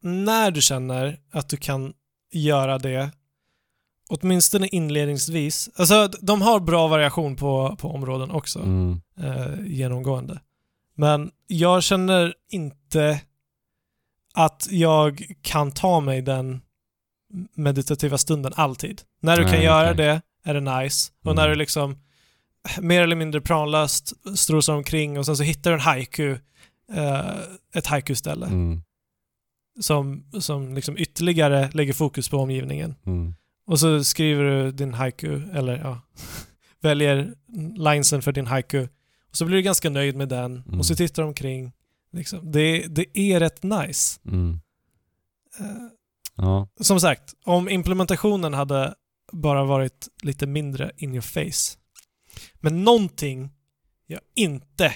När 0.03 0.51
du 0.51 0.61
känner 0.63 1.21
att 1.33 1.49
du 1.49 1.57
kan 1.57 1.93
göra 2.33 2.79
det, 2.79 3.11
åtminstone 4.09 4.69
inledningsvis. 4.69 5.71
Alltså, 5.77 6.09
de 6.21 6.43
har 6.43 6.61
bra 6.61 6.89
variation 6.89 7.37
på, 7.37 7.77
på 7.81 7.89
områden 7.89 8.31
också, 8.31 8.59
Mm. 8.59 9.01
eh, 9.21 9.67
genomgående. 9.67 10.41
Men 10.95 11.31
jag 11.47 11.83
känner 11.83 12.35
inte 12.51 13.21
att 14.37 14.69
jag 14.71 15.33
kan 15.43 15.73
ta 15.73 16.01
mig 16.01 16.23
den 16.23 16.61
meditativa 17.55 18.19
stunden 18.19 18.53
alltid. 18.57 19.03
När 19.21 19.37
du 19.37 19.43
kan 19.43 19.53
Nej, 19.53 19.65
göra 19.65 19.91
okej. 19.93 19.97
det 19.97 20.23
är 20.51 20.55
det 20.55 20.61
nice. 20.83 21.13
Och 21.25 21.33
Mm. 21.33 21.37
när 21.37 21.49
du 21.49 21.55
liksom 21.55 21.97
mer 22.81 23.03
eller 23.03 23.17
mindre 23.17 23.41
planlöst 23.41 24.13
strosar 24.39 24.75
omkring 24.75 25.19
och 25.19 25.27
sen 25.27 25.37
så 25.37 25.43
hittar 25.43 25.71
du 25.71 25.75
en 25.75 25.81
haiku, 25.81 26.37
eh, 26.93 27.31
ett 27.75 27.87
haiku-ställe 27.87 28.47
Mm. 28.47 28.83
som, 29.81 30.25
som 30.41 30.75
liksom 30.75 30.99
ytterligare 30.99 31.71
lägger 31.73 31.93
fokus 31.93 32.29
på 32.29 32.37
omgivningen. 32.37 32.95
Mm. 33.07 33.35
Och 33.67 33.81
så 33.81 34.05
skriver 34.05 34.45
du 34.45 34.73
din 34.73 34.95
haiku, 34.95 35.41
eller 35.55 35.77
ja, 35.79 36.01
väljer 36.83 37.35
linesen 37.77 38.23
för 38.23 38.33
din 38.33 38.47
haiku. 38.47 38.83
Och 39.31 39.37
så 39.37 39.45
blir 39.45 39.57
du 39.57 39.63
ganska 39.63 39.91
nöjd 39.91 40.17
med 40.17 40.29
den 40.29 40.63
Mm. 40.67 40.79
och 40.79 40.87
så 40.87 40.95
tittar 40.97 41.23
du 41.23 41.29
omkring. 41.29 41.73
Liksom. 42.13 42.53
Det, 42.53 42.87
det 42.87 43.19
är 43.19 43.41
rätt 43.41 43.63
nice. 43.63 44.21
Mm. 44.27 44.61
eh, 45.61 45.67
Ja. 46.39 46.69
som 46.81 47.01
sagt, 47.01 47.35
om 47.45 47.69
implementationen 47.69 48.55
hade 48.55 48.95
bara 49.33 49.65
varit 49.65 50.09
lite 50.23 50.47
mindre 50.47 50.93
in 50.97 51.11
your 51.13 51.21
face. 51.23 51.79
Men 52.55 52.85
någonting 52.85 53.51
jag 54.07 54.21
inte 54.35 54.95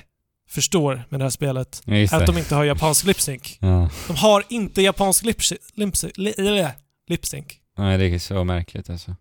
förstår 0.49 1.05
med 1.09 1.21
det 1.21 1.25
här 1.25 1.31
spelet 1.31 1.83
Ja, 1.85 1.95
är 1.95 2.15
att 2.15 2.27
de 2.27 2.39
inte 2.39 2.55
har 2.55 2.65
japansk 2.65 3.05
lipsync. 3.05 3.59
Ja. 3.61 3.91
De 4.09 4.17
har 4.17 4.45
inte 4.49 4.83
japansk 4.83 5.25
lipsync. 5.25 5.61
Li, 6.17 6.35
li, 6.39 6.69
lipsync. 7.07 7.47
Nej, 7.79 7.99
det 7.99 8.05
är 8.05 8.19
så 8.19 8.45
märkligt 8.45 8.91
alltså. 8.91 9.17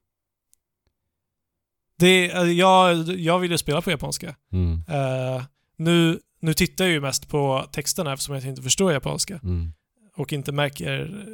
Det, 1.97 2.31
är- 2.31 2.45
jag, 2.45 2.97
jag 3.09 3.39
vill 3.39 3.51
ju 3.51 3.57
spela 3.57 3.81
på 3.81 3.91
japanska. 3.91 4.35
Mm. 4.51 4.83
Eh, 4.87 5.43
nu, 5.77 6.19
nu 6.39 6.53
tittar 6.53 6.85
jag 6.85 6.91
ju 6.91 7.01
mest 7.01 7.29
på 7.29 7.65
texterna 7.71 8.13
eftersom 8.13 8.35
jag 8.35 8.45
inte 8.45 8.61
förstår 8.61 8.91
japanska 8.93 9.39
Mm. 9.43 9.73
och 10.15 10.33
inte 10.33 10.51
märker 10.51 11.25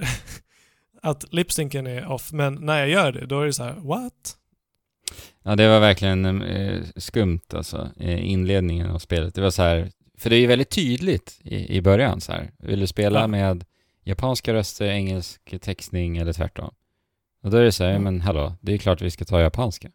att 1.02 1.34
lipsynken 1.34 1.88
är 1.88 2.08
off. 2.08 2.32
Men 2.32 2.54
när 2.56 2.78
jag 2.80 2.90
gör 2.90 3.12
det, 3.12 3.26
då 3.26 3.42
är 3.42 3.46
det 3.46 3.54
så 3.54 3.64
här: 3.64 3.74
what? 3.74 4.38
Ja, 5.44 5.56
det 5.56 5.68
var 5.68 5.80
verkligen 5.80 6.42
eh, 6.42 6.82
skumt 6.96 7.42
alltså, 7.54 7.90
eh, 8.00 8.32
inledningen 8.32 8.90
av 8.90 9.00
spelet. 9.00 9.36
Det 9.36 9.42
var 9.42 9.52
så 9.52 9.62
här, 9.62 9.92
för 10.18 10.30
det 10.30 10.36
är 10.36 10.40
ju 10.40 10.48
väldigt 10.48 10.70
tydligt 10.70 11.40
i, 11.44 11.78
i 11.78 11.82
början 11.82 12.22
så 12.22 12.32
här. 12.32 12.52
Vill 12.60 12.80
du 12.80 12.88
spela 12.88 13.20
Ja. 13.20 13.28
med 13.28 13.66
japanska 14.04 14.54
röster, 14.54 14.86
engelsk 14.86 15.62
textning 15.62 16.18
eller 16.18 16.34
tvärtom? 16.34 16.74
Och 17.44 17.52
då 17.52 17.58
är 17.58 17.64
det 17.64 17.72
så 17.72 17.84
här, 17.84 17.92
Ja. 17.92 18.00
men 18.00 18.22
hallå, 18.22 18.56
det 18.62 18.74
är 18.74 18.78
klart 18.78 19.02
vi 19.02 19.12
ska 19.12 19.26
ta 19.26 19.42
japanska. 19.42 19.90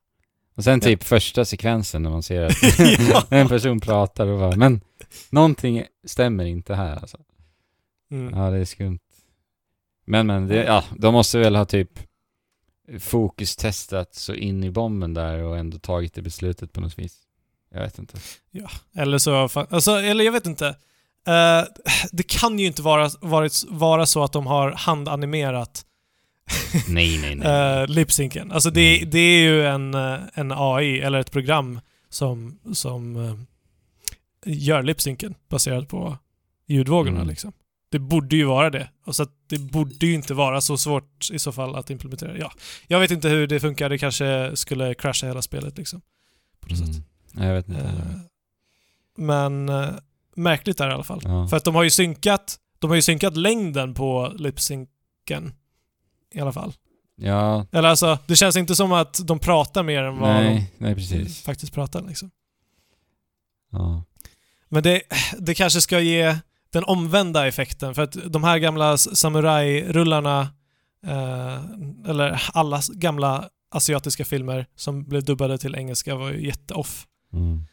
Och 0.61 0.65
sen 0.65 0.75
Ja. 0.75 0.81
typ 0.81 1.03
första 1.03 1.45
sekvensen 1.45 2.03
när 2.03 2.11
man 2.11 2.23
ser 2.23 2.43
att 2.43 2.79
Ja. 3.11 3.25
en 3.37 3.49
person 3.49 3.81
pratar 3.81 4.27
och 4.27 4.39
bara, 4.39 4.57
men 4.57 4.81
någonting 5.31 5.85
stämmer 6.07 6.45
inte 6.45 6.75
här 6.75 6.97
alltså. 6.97 7.19
Mm. 8.11 8.39
Ja, 8.39 8.51
det 8.51 8.59
är 8.59 8.65
skumt. 8.65 8.99
Men 10.05 10.27
men, 10.27 10.49
det, 10.49 10.65
ja, 10.65 10.85
de 10.99 11.15
måste 11.15 11.39
väl 11.39 11.57
ha 11.57 11.65
typ 11.65 11.91
fokustestat 12.99 14.15
så 14.15 14.35
in 14.35 14.65
i 14.65 14.71
bomben 14.71 15.15
där 15.15 15.43
och 15.43 15.59
ändå 15.59 15.79
tagit 15.79 16.15
det 16.15 16.23
beslutet 16.23 16.73
på 16.73 16.81
något 16.81 16.99
vis. 16.99 17.19
Jag 17.75 17.81
vet 17.81 17.99
inte. 17.99 18.19
Eller 18.97 19.19
så, 19.19 19.49
alltså, 19.71 19.91
eller 19.91 20.25
jag 20.25 20.33
vet 20.33 20.47
inte. 20.47 20.67
Eh, 21.27 21.65
det 22.13 22.23
kan 22.23 22.59
ju 22.59 22.67
inte 22.67 22.83
vara, 22.83 23.11
varit, 23.21 23.65
vara 23.69 24.07
så 24.07 24.25
att 24.25 24.33
de 24.33 24.47
har 24.47 24.73
handanimerat 24.73 25.85
Nej, 26.89 27.19
nej, 27.19 27.35
nej. 27.35 27.83
uh, 27.83 27.89
lipsynken. 27.89 28.53
Alltså 28.53 28.71
det, 28.71 28.97
Mm. 28.99 29.11
det 29.11 29.19
är 29.19 29.43
ju 29.43 29.67
en, 29.67 29.95
eh, 29.95 30.19
en 30.35 30.53
AI, 30.53 31.01
eller 31.01 31.19
ett 31.19 31.31
program, 31.33 31.81
som, 32.09 32.59
som 32.73 33.17
eh, 33.17 33.35
gör 34.53 34.83
lipsynken 34.83 35.35
baserat 35.49 35.89
på 35.89 36.19
ljudvågorna 36.67 37.17
Mm. 37.17 37.29
liksom. 37.29 37.53
Det 37.91 37.99
borde 37.99 38.37
ju 38.37 38.45
vara 38.45 38.71
det. 38.71 38.89
Och 39.05 39.17
så 39.17 39.23
att 39.23 39.31
det 39.47 39.59
borde 39.59 40.07
ju 40.07 40.15
inte 40.15 40.35
vara 40.35 40.61
så 40.61 40.77
svårt 40.77 41.31
i 41.33 41.39
så 41.39 41.53
fall 41.53 41.75
att 41.77 41.91
implementera. 41.91 42.39
Ja, 42.39 42.53
jag 42.87 43.01
vet 43.01 43.11
inte 43.11 43.29
hur 43.29 43.47
det 43.47 43.61
funkar. 43.61 43.89
Det 43.89 43.99
kanske 43.99 44.51
skulle 44.55 44.95
crasha 44.95 45.27
hela 45.27 45.43
spelet 45.43 45.79
liksom. 45.79 46.01
På 46.61 46.69
något 46.69 46.79
sätt. 46.79 46.89
Mm. 46.89 47.03
Nej, 47.33 47.47
Jag 47.49 47.55
vet 47.55 47.69
inte. 47.69 47.81
Heller. 47.81 48.21
men 49.17 49.69
eh, 49.69 49.89
märkligt 50.37 50.81
är 50.81 50.87
det 50.87 50.91
i 50.91 50.95
alla 50.95 51.05
fall. 51.05 51.21
Ja. 51.25 51.49
För 51.49 51.57
att 51.57 51.65
de 51.65 51.75
har 51.75 51.83
ju 51.83 51.91
synkat, 51.91 52.57
de 52.79 52.91
har 52.91 52.97
ju 52.97 53.03
synkat 53.03 53.37
längden 53.37 53.95
på 53.95 54.33
lipsynken. 54.39 55.53
I 56.35 56.41
alla 56.41 56.53
fall. 56.53 56.73
ja, 57.17 57.67
Eller 57.73 57.89
alltså, 57.89 58.19
det 58.27 58.37
känns 58.37 58.57
inte 58.57 58.75
som 58.75 58.93
att 58.93 59.21
de 59.27 59.39
pratar 59.39 59.83
mer 59.83 60.03
än 60.03 60.19
vad 60.19 60.29
nej, 60.35 60.73
nej 60.79 60.95
de 60.95 60.95
precis. 60.95 61.43
faktiskt 61.43 61.73
pratar 61.73 62.03
liksom. 62.03 62.31
Ja. 63.73 64.05
Men 64.69 64.83
det, 64.83 65.03
det 65.39 65.55
kanske 65.55 65.81
ska 65.81 66.01
ge 66.01 66.37
den 66.73 66.85
omvända 66.85 67.47
effekten 67.49 67.95
för 67.95 68.03
att 68.03 68.17
de 68.33 68.45
här 68.45 68.59
gamla 68.59 68.99
samurajrullarna 68.99 70.41
eh, 71.07 71.65
eller 72.11 72.43
alla 72.53 72.81
gamla 72.95 73.49
asiatiska 73.71 74.25
filmer 74.25 74.67
som 74.77 75.05
blev 75.05 75.25
dubbade 75.25 75.59
till 75.59 75.75
engelska 75.75 76.15
var 76.15 76.31
ju 76.33 76.47
jätteoff. 76.47 77.07
Mm. 77.33 77.65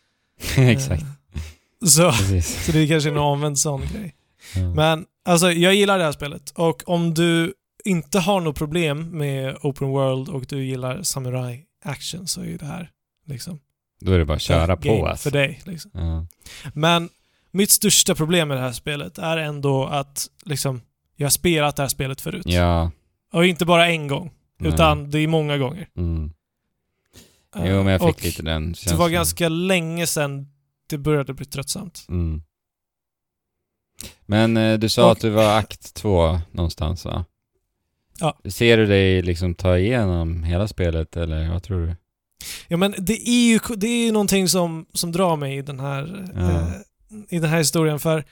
Exakt, 0.69 1.03
Eh, 1.03 1.87
så, 1.87 2.11
precis. 2.11 2.65
så 2.65 2.71
det 2.71 2.79
är 2.79 2.87
kanske 2.87 3.09
en 3.09 3.17
omvänd 3.17 3.59
sån 3.59 3.81
grej. 3.81 4.15
Ja. 4.55 4.61
Men 4.73 5.05
alltså, 5.25 5.51
jag 5.51 5.75
gillar 5.75 5.97
det 5.97 6.03
här 6.03 6.11
spelet 6.11 6.49
och 6.49 6.83
om 6.89 7.13
du 7.13 7.53
inte 7.87 8.19
har 8.19 8.41
något 8.41 8.55
problem 8.57 9.09
med 9.17 9.57
open 9.61 9.87
world 9.87 10.29
och 10.29 10.45
du 10.49 10.65
gillar 10.65 11.03
samurai 11.03 11.63
action 11.83 12.27
så 12.27 12.41
är 12.41 12.57
det 12.57 12.65
här 12.65 12.91
liksom 13.25 13.59
Då 13.99 14.11
är 14.11 14.19
det 14.19 14.25
bara 14.25 14.35
att 14.35 14.41
köra 14.41 14.77
på 14.77 15.07
alltså. 15.07 15.29
för 15.29 15.37
dig. 15.37 15.61
Liksom. 15.65 15.91
Ja. 15.93 16.25
Men 16.73 17.09
mitt 17.51 17.71
största 17.71 18.15
problem 18.15 18.47
med 18.47 18.57
det 18.57 18.61
här 18.61 18.71
spelet 18.71 19.17
är 19.17 19.37
ändå 19.37 19.85
att 19.85 20.29
liksom, 20.45 20.81
jag 21.15 21.25
har 21.25 21.29
spelat 21.31 21.75
det 21.75 21.81
här 21.83 21.89
spelet 21.89 22.21
förut. 22.21 22.45
ja. 22.45 22.91
Och 23.33 23.45
inte 23.45 23.65
bara 23.65 23.87
en 23.87 24.07
gång, 24.07 24.31
nej. 24.57 24.71
utan 24.73 25.11
det 25.11 25.19
är 25.19 25.27
många 25.27 25.57
gånger. 25.57 25.89
Mm. 25.97 26.31
Eh, 27.55 27.65
Jo, 27.69 27.83
men 27.83 27.87
jag 27.87 28.01
fick 28.15 28.23
lite 28.23 28.43
den 28.43 28.63
Det 28.63 28.67
var 28.69 28.73
känslan. 28.75 29.11
ganska 29.11 29.49
länge 29.49 30.07
sedan 30.07 30.47
det 30.89 30.97
började 30.97 31.33
bli 31.33 31.45
tröttsamt. 31.45 32.05
Mm. 32.09 32.41
Men 34.25 34.57
eh, 34.57 34.77
du 34.79 34.89
sa 34.89 35.05
Och- 35.05 35.11
att 35.11 35.19
du 35.21 35.29
var 35.29 35.57
akt 35.59 35.93
två 35.93 36.39
någonstans 36.51 37.05
va? 37.05 37.25
Ja. 38.19 38.39
Ser 38.49 38.77
du 38.77 38.85
dig 38.85 39.21
liksom 39.21 39.55
ta 39.55 39.77
igenom 39.77 40.43
hela 40.43 40.67
spelet 40.67 41.17
eller 41.17 41.49
vad 41.49 41.63
tror 41.63 41.85
du? 41.85 41.95
Ja 42.67 42.77
men 42.77 42.95
det 42.97 43.29
är 43.29 43.49
ju 43.49 43.59
det 43.75 43.87
är 43.87 44.05
ju 44.05 44.11
någonting 44.11 44.49
som, 44.49 44.85
som 44.93 45.11
drar 45.11 45.35
mig 45.35 45.57
i 45.57 45.61
den 45.61 45.79
här 45.79 46.27
Ja. 46.35 46.41
eh, 46.41 46.67
i 47.29 47.39
den 47.39 47.49
här 47.49 47.57
historien 47.57 47.99
för 47.99 48.23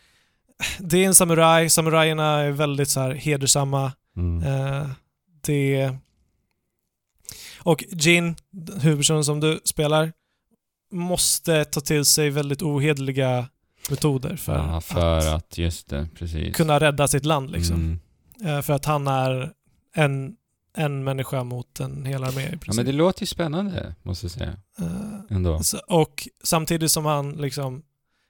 det 0.80 1.04
är 1.04 1.08
en 1.08 1.16
samuraj, 1.16 1.70
samurajerna 1.70 2.40
är 2.40 2.52
väldigt 2.52 2.90
så 2.90 3.00
här 3.00 3.12
hedersamma. 3.12 3.92
Mm. 4.18 4.44
Eh, 4.44 4.90
det... 5.42 5.92
Och 7.60 7.84
Jin, 7.90 8.36
huvudpersonen 8.82 9.24
som 9.24 9.40
du 9.40 9.60
spelar, 9.66 10.14
måste 10.92 11.66
ta 11.66 11.82
till 11.82 12.06
sig 12.06 12.30
väldigt 12.30 12.62
ohederliga 12.62 13.48
metoder 13.90 14.36
för, 14.36 14.56
ja, 14.56 14.82
för 14.82 15.18
att, 15.18 15.26
att, 15.26 15.58
just 15.58 15.90
det, 15.90 16.08
precis. 16.16 16.56
kunna 16.56 16.80
rädda 16.80 17.08
sitt 17.08 17.26
land. 17.26 17.52
Liksom. 17.52 18.00
Mm. 18.42 18.58
Eh, 18.58 18.62
för 18.62 18.74
att 18.74 18.86
han 18.86 19.08
är 19.08 19.52
en, 19.96 20.36
en 20.78 21.04
människa 21.04 21.44
mot 21.44 21.80
en 21.80 22.06
hel 22.06 22.24
armé 22.24 22.42
i 22.42 22.46
Ja, 22.46 22.50
princip. 22.52 22.76
men 22.76 22.86
det 22.86 22.92
låter 22.92 23.22
ju 23.22 23.28
spännande, 23.28 23.96
måste 24.04 24.26
jag 24.26 24.32
säga. 24.32 24.54
Eh, 24.80 25.36
Ändå. 25.36 25.64
så- 25.64 25.78
och 25.88 26.28
samtidigt 26.44 26.92
som 26.92 27.06
han 27.06 27.32
liksom 27.32 27.84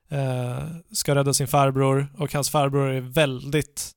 eh, 0.10 0.64
ska 0.92 1.16
rädda 1.16 1.34
sin 1.34 1.48
farbror 1.48 2.08
och 2.18 2.34
hans 2.34 2.50
farbror 2.50 2.90
är 2.92 3.02
väldigt 3.02 3.92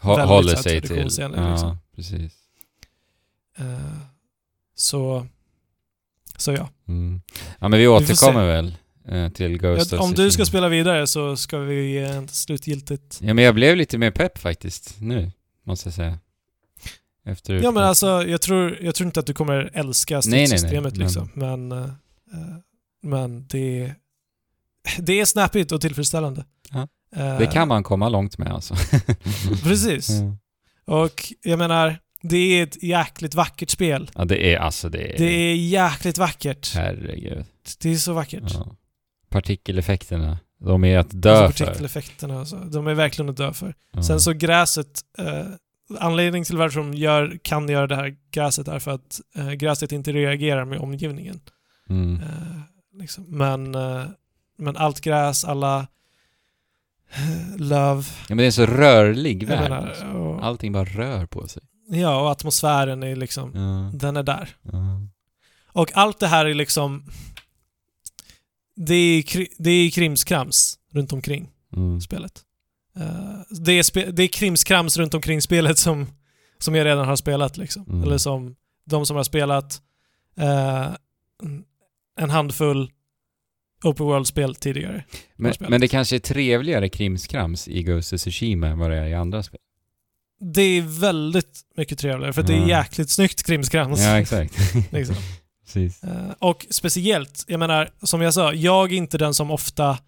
Hå- 0.00 0.08
väldigt 0.16 0.28
håller 0.28 0.56
sig 0.56 0.80
till... 0.80 0.88
traditionsenlig, 0.88 1.38
Ja, 1.38 1.50
liksom. 1.50 1.78
precis. 1.96 2.32
eh, 3.58 3.64
så 4.74 5.26
så 6.36 6.52
ja. 6.52 6.68
Mm. 6.88 7.20
Ja, 7.58 7.68
men 7.68 7.78
vi 7.78 7.88
återkommer 7.88 8.46
väl 8.46 8.74
eh, 9.08 9.28
till 9.32 9.58
Ghost 9.58 9.92
Ja, 9.92 10.00
Om 10.00 10.12
du 10.12 10.30
ska 10.30 10.44
spela 10.44 10.68
vidare 10.68 11.06
så 11.06 11.36
ska 11.36 11.58
vi 11.58 11.90
ge 11.92 11.98
ett 12.02 12.30
slutgiltigt... 12.30 13.18
Ja, 13.20 13.34
men 13.34 13.44
jag 13.44 13.54
blev 13.54 13.76
lite 13.76 13.98
mer 13.98 14.10
pepp 14.10 14.38
faktiskt, 14.38 15.00
nu, 15.00 15.32
måste 15.64 15.86
jag 15.88 15.94
säga. 15.94 16.18
Efter 17.26 17.54
Ja 17.62 17.70
men 17.70 17.82
alltså, 17.84 18.06
jag 18.26 18.40
tror, 18.40 18.78
jag 18.82 18.94
tror 18.94 19.06
inte 19.06 19.20
att 19.20 19.26
du 19.26 19.32
kommer 19.34 19.70
älska 19.74 20.22
stridssystemet 20.22 20.96
liksom. 20.96 21.30
Men, 21.34 21.72
eh, 21.72 21.88
men 23.02 23.46
det, 23.48 23.92
det 24.98 25.20
är 25.20 25.24
snappigt 25.24 25.72
och 25.72 25.80
tillfredsställande. 25.80 26.44
Ja. 26.70 26.88
Eh, 27.16 27.38
Det 27.38 27.46
kan 27.46 27.68
man 27.68 27.82
komma 27.82 28.08
långt 28.08 28.38
med 28.38 28.52
alltså. 28.52 28.74
Precis. 29.62 30.08
Ja. 30.10 30.36
Och 31.04 31.32
jag 31.42 31.58
menar, 31.58 31.98
det 32.22 32.36
är 32.36 32.62
ett 32.62 32.82
jäkligt 32.82 33.34
vackert 33.34 33.70
spel. 33.70 34.10
Ja, 34.14 34.24
det 34.24 34.54
är 34.54 34.58
alltså 34.58 34.88
det 34.88 35.14
är... 35.14 35.18
Det 35.18 35.24
är 35.32 35.54
jäkligt 35.56 36.18
vackert. 36.18 36.74
Herregud. 36.74 37.44
Det 37.82 37.92
är 37.92 37.96
så 37.96 38.12
vackert. 38.12 38.42
Ja. 38.54 38.76
Partikeleffekterna, 39.30 40.38
de 40.60 40.84
är 40.84 40.98
att 40.98 41.22
dö 41.22 41.30
alltså 41.36 41.58
för. 41.58 41.64
partikeleffekterna 41.66 42.40
och 42.40 42.48
så. 42.48 42.56
De 42.56 42.86
är 42.86 42.94
verkligen 42.94 43.28
att 43.28 43.36
dö 43.36 43.52
för. 43.52 43.74
Ja. 43.92 44.02
Sen 44.02 44.20
så 44.20 44.32
gräset, 44.32 45.00
eh, 45.18 45.46
anledningen 46.00 46.44
till 46.44 46.56
varför 46.56 46.80
de 46.80 46.94
gör, 46.94 47.38
kan 47.42 47.68
göra 47.68 47.86
det 47.86 47.96
här 47.96 48.16
gräset 48.30 48.68
är 48.68 48.78
för 48.78 48.90
att 48.90 49.20
eh, 49.34 49.50
gräset 49.52 49.92
inte 49.92 50.12
reagerar 50.12 50.64
med 50.64 50.78
omgivningen. 50.78 51.40
Mm. 51.88 52.20
Eh, 52.22 52.60
liksom. 53.00 53.24
men, 53.28 53.74
eh, 53.74 54.04
men 54.58 54.76
allt 54.76 55.00
gräs, 55.00 55.44
alla 55.44 55.86
eh, 57.10 57.56
löv, 57.56 58.08
Ja, 58.20 58.24
men 58.28 58.36
det 58.38 58.44
är 58.44 58.46
en 58.46 58.52
så 58.52 58.66
rörlig 58.66 59.46
värld. 59.46 59.70
menar, 59.70 60.14
och, 60.16 60.44
Allting 60.44 60.72
bara 60.72 60.84
rör 60.84 61.26
på 61.26 61.48
sig. 61.48 61.62
ja, 61.88 62.20
och 62.22 62.30
atmosfären 62.30 63.02
är 63.02 63.16
liksom, 63.16 63.50
Ja. 63.54 63.98
den 63.98 64.16
är 64.16 64.22
där. 64.22 64.56
Ja. 64.62 65.00
Och 65.66 65.90
allt 65.96 66.18
det 66.20 66.26
här 66.26 66.46
är 66.46 66.54
liksom, 66.54 67.04
det 68.76 68.94
är, 68.94 69.46
det 69.62 69.70
är 69.70 69.90
krimskrams 69.90 70.78
runt 70.92 71.12
omkring 71.12 71.50
Mm. 71.76 72.00
spelet. 72.00 72.42
Eh, 72.96 73.40
det, 73.50 73.72
är 73.72 74.12
det 74.12 74.22
är 74.22 74.28
krimskrams 74.28 74.96
runt 74.96 75.14
omkring 75.14 75.42
spelet 75.42 75.78
som, 75.78 76.06
som 76.58 76.74
jag 76.74 76.84
redan 76.84 77.08
har 77.08 77.16
spelat 77.16 77.56
liksom. 77.56 77.84
Mm. 77.88 78.02
Eller 78.02 78.18
som 78.18 78.56
de 78.84 79.06
som 79.06 79.16
har 79.16 79.24
spelat 79.24 79.80
eh, 80.38 80.86
en 82.18 82.30
handfull 82.30 82.90
open 83.84 84.06
world-spel 84.06 84.54
tidigare. 84.54 85.04
Men, 85.36 85.52
men 85.58 85.80
det 85.80 85.88
kanske 85.88 86.16
är 86.16 86.20
trevligare 86.20 86.88
krimskrams 86.88 87.68
i 87.68 87.82
Ghost 87.82 88.12
of 88.12 88.20
Tsushima 88.20 88.66
än 88.68 88.78
vad 88.78 88.90
det 88.90 88.96
är 88.96 89.06
i 89.06 89.14
andra 89.14 89.42
spel. 89.42 89.60
det 90.54 90.62
är 90.62 91.00
väldigt 91.00 91.60
mycket 91.76 91.98
trevligare 91.98 92.32
för 92.32 92.40
att 92.40 92.46
det 92.46 92.54
är 92.54 92.68
Ja. 92.68 92.68
jäkligt 92.82 93.10
snyggt 93.10 93.46
krimskrams. 93.46 94.00
Ja, 94.00 94.20
exakt. 94.20 94.54
Liksom. 94.92 95.16
Eh, 96.02 96.30
och 96.38 96.66
speciellt, 96.70 97.44
jag 97.46 97.58
menar, 97.60 97.90
som 98.02 98.20
jag 98.20 98.34
sa, 98.34 98.52
jag 98.52 98.92
är 98.92 98.96
inte 98.96 99.18
den 99.18 99.34
som 99.34 99.50
ofta 99.50 99.98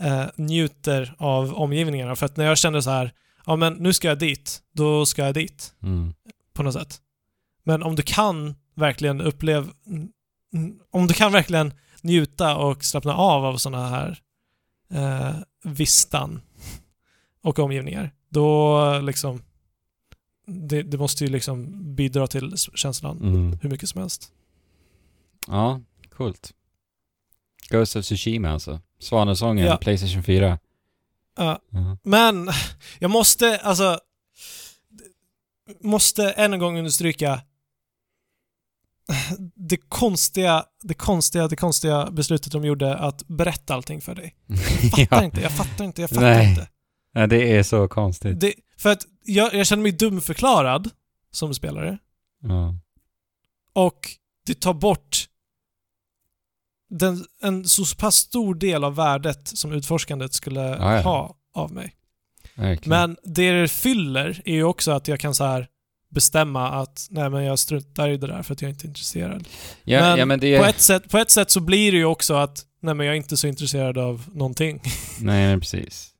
eh, 0.00 0.26
njuter 0.36 1.14
av 1.18 1.54
omgivningarna. 1.54 2.16
För 2.16 2.26
att 2.26 2.36
när 2.36 2.44
jag 2.44 2.58
känner 2.58 2.80
så 2.80 2.90
här, 2.90 3.12
ja 3.46 3.56
men 3.56 3.72
nu 3.74 3.92
ska 3.92 4.08
jag 4.08 4.18
dit, 4.18 4.62
då 4.72 5.06
ska 5.06 5.24
jag 5.24 5.34
dit 5.34 5.74
Mm. 5.82 6.14
på 6.52 6.62
något 6.62 6.74
sätt. 6.74 7.00
Men 7.64 7.82
om 7.82 7.96
du 7.96 8.02
kan 8.02 8.54
verkligen 8.74 9.20
uppleva, 9.20 9.66
om 10.90 11.06
du 11.06 11.14
kan 11.14 11.32
verkligen 11.32 11.72
njuta 12.02 12.56
och 12.56 12.84
slappna 12.84 13.14
av 13.14 13.44
av 13.44 13.56
sådana 13.56 13.88
här 13.88 14.18
eh, 14.90 15.34
vistan 15.64 16.40
och 17.42 17.58
omgivningar, 17.58 18.10
då 18.28 18.98
liksom 19.02 19.42
det, 20.46 20.82
det 20.82 20.98
måste 20.98 21.24
ju 21.24 21.30
liksom 21.30 21.66
bidra 21.94 22.26
till 22.26 22.54
känslan 22.74 23.18
Mm. 23.22 23.58
hur 23.62 23.70
mycket 23.70 23.88
som 23.88 24.00
helst. 24.00 24.32
Ja, 25.46 25.80
coolt. 26.16 26.52
Ghost 27.70 27.96
of 27.96 28.04
Tsushima 28.04 28.50
alltså. 28.50 28.80
Svanesången, 29.00 29.66
Ja. 29.66 29.76
Playstation 29.76 30.22
4. 30.22 30.58
Ja. 31.36 31.58
Ja. 31.70 31.96
Men 32.02 32.50
jag 32.98 33.10
måste, 33.10 33.58
alltså, 33.58 33.98
måste 35.80 36.30
än 36.30 36.52
en 36.52 36.58
gång 36.58 36.78
understryka 36.78 37.40
det 39.54 39.76
konstiga, 39.76 40.64
det 40.82 40.94
konstiga, 40.94 41.48
det 41.48 41.56
konstiga 41.56 42.10
beslutet 42.10 42.52
de 42.52 42.64
gjorde 42.64 42.96
att 42.96 43.22
berätta 43.28 43.74
allting 43.74 44.00
för 44.00 44.14
dig. 44.14 44.34
Jag 44.46 44.90
fattar 44.90 45.16
ja. 45.16 45.24
inte, 45.24 45.40
jag 45.40 45.52
fattar 45.52 45.84
inte, 45.84 46.00
jag 46.00 46.10
fattar 46.10 46.22
Nej. 46.22 46.50
inte. 46.50 46.68
ja, 47.12 47.26
det 47.26 47.56
är 47.56 47.62
så 47.62 47.88
konstigt. 47.88 48.40
Det, 48.40 48.54
för 48.76 48.92
att 48.92 49.06
jag, 49.24 49.54
jag 49.54 49.66
känner 49.66 49.82
mig 49.82 49.92
dumförklarad 49.92 50.90
som 51.30 51.54
spelare 51.54 51.98
Ja. 52.42 52.74
och 53.72 54.08
det 54.46 54.60
tar 54.60 54.74
bort 54.74 55.26
den, 56.90 57.24
en 57.42 57.64
så 57.64 57.96
pass 57.96 58.14
stor 58.16 58.54
del 58.54 58.84
av 58.84 58.94
värdet 58.96 59.48
som 59.48 59.72
utforskandet 59.72 60.32
skulle 60.34 60.60
Ja, 60.60 60.94
ja. 60.94 61.00
ha 61.00 61.34
av 61.54 61.72
mig. 61.72 61.94
Verkligen. 62.54 62.88
Men 63.00 63.16
det 63.34 63.52
det 63.60 63.68
fyller 63.68 64.42
är 64.44 64.54
ju 64.54 64.64
också 64.64 64.90
att 64.90 65.08
jag 65.08 65.20
kan 65.20 65.34
så 65.34 65.44
här 65.44 65.66
bestämma 66.10 66.68
att 66.68 67.06
nej 67.10 67.30
men 67.30 67.44
jag 67.44 67.58
struntar 67.58 68.08
i 68.08 68.16
det 68.16 68.26
där 68.26 68.42
för 68.42 68.52
att 68.52 68.62
jag 68.62 68.70
inte 68.70 68.86
är 68.86 68.88
intresserad. 68.88 69.48
ja, 69.84 70.00
men 70.00 70.18
ja, 70.18 70.24
men 70.26 70.40
det... 70.40 70.58
På, 70.58 70.64
ett 70.64 70.80
sätt, 70.80 71.10
på 71.10 71.18
ett 71.18 71.30
sätt 71.30 71.50
så 71.50 71.60
blir 71.60 71.92
det 71.92 71.98
ju 71.98 72.04
också 72.04 72.34
att 72.34 72.64
nej 72.82 72.94
men 72.94 73.06
jag 73.06 73.12
är 73.12 73.16
inte 73.16 73.36
så 73.36 73.46
intresserad 73.46 73.98
av 73.98 74.24
någonting. 74.32 74.80
Nej, 75.20 75.60
precis. 75.60 76.10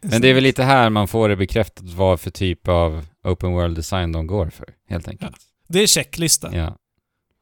Men 0.00 0.22
det 0.22 0.28
är 0.28 0.34
väl 0.34 0.42
lite 0.42 0.62
här 0.64 0.90
man 0.90 1.08
får 1.08 1.28
det 1.28 1.36
bekräftat 1.36 1.84
vad 1.84 2.20
för 2.20 2.30
typ 2.30 2.68
av 2.68 3.04
open 3.24 3.52
world 3.52 3.76
design 3.76 4.12
de 4.12 4.26
går 4.26 4.50
för, 4.50 4.68
helt 4.88 5.08
enkelt. 5.08 5.36
Det 5.68 5.82
är 5.82 5.86
checklistan. 5.86 6.52
Ja. 6.54 6.76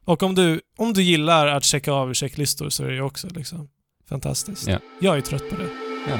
Och 0.05 0.23
om 0.23 0.35
du, 0.35 0.61
om 0.77 0.93
du 0.93 1.03
gillar 1.03 1.47
att 1.47 1.63
checka 1.63 1.91
av 1.91 2.13
checklistor 2.13 2.69
så 2.69 2.83
är 2.83 2.87
det 2.87 2.93
ju 2.95 3.01
också 3.01 3.27
liksom 3.35 3.69
fantastiskt. 4.09 4.67
Ja. 4.67 4.79
Jag 4.99 5.17
är 5.17 5.21
trött 5.21 5.49
på 5.49 5.55
det. 5.55 5.69
Ja. 6.07 6.17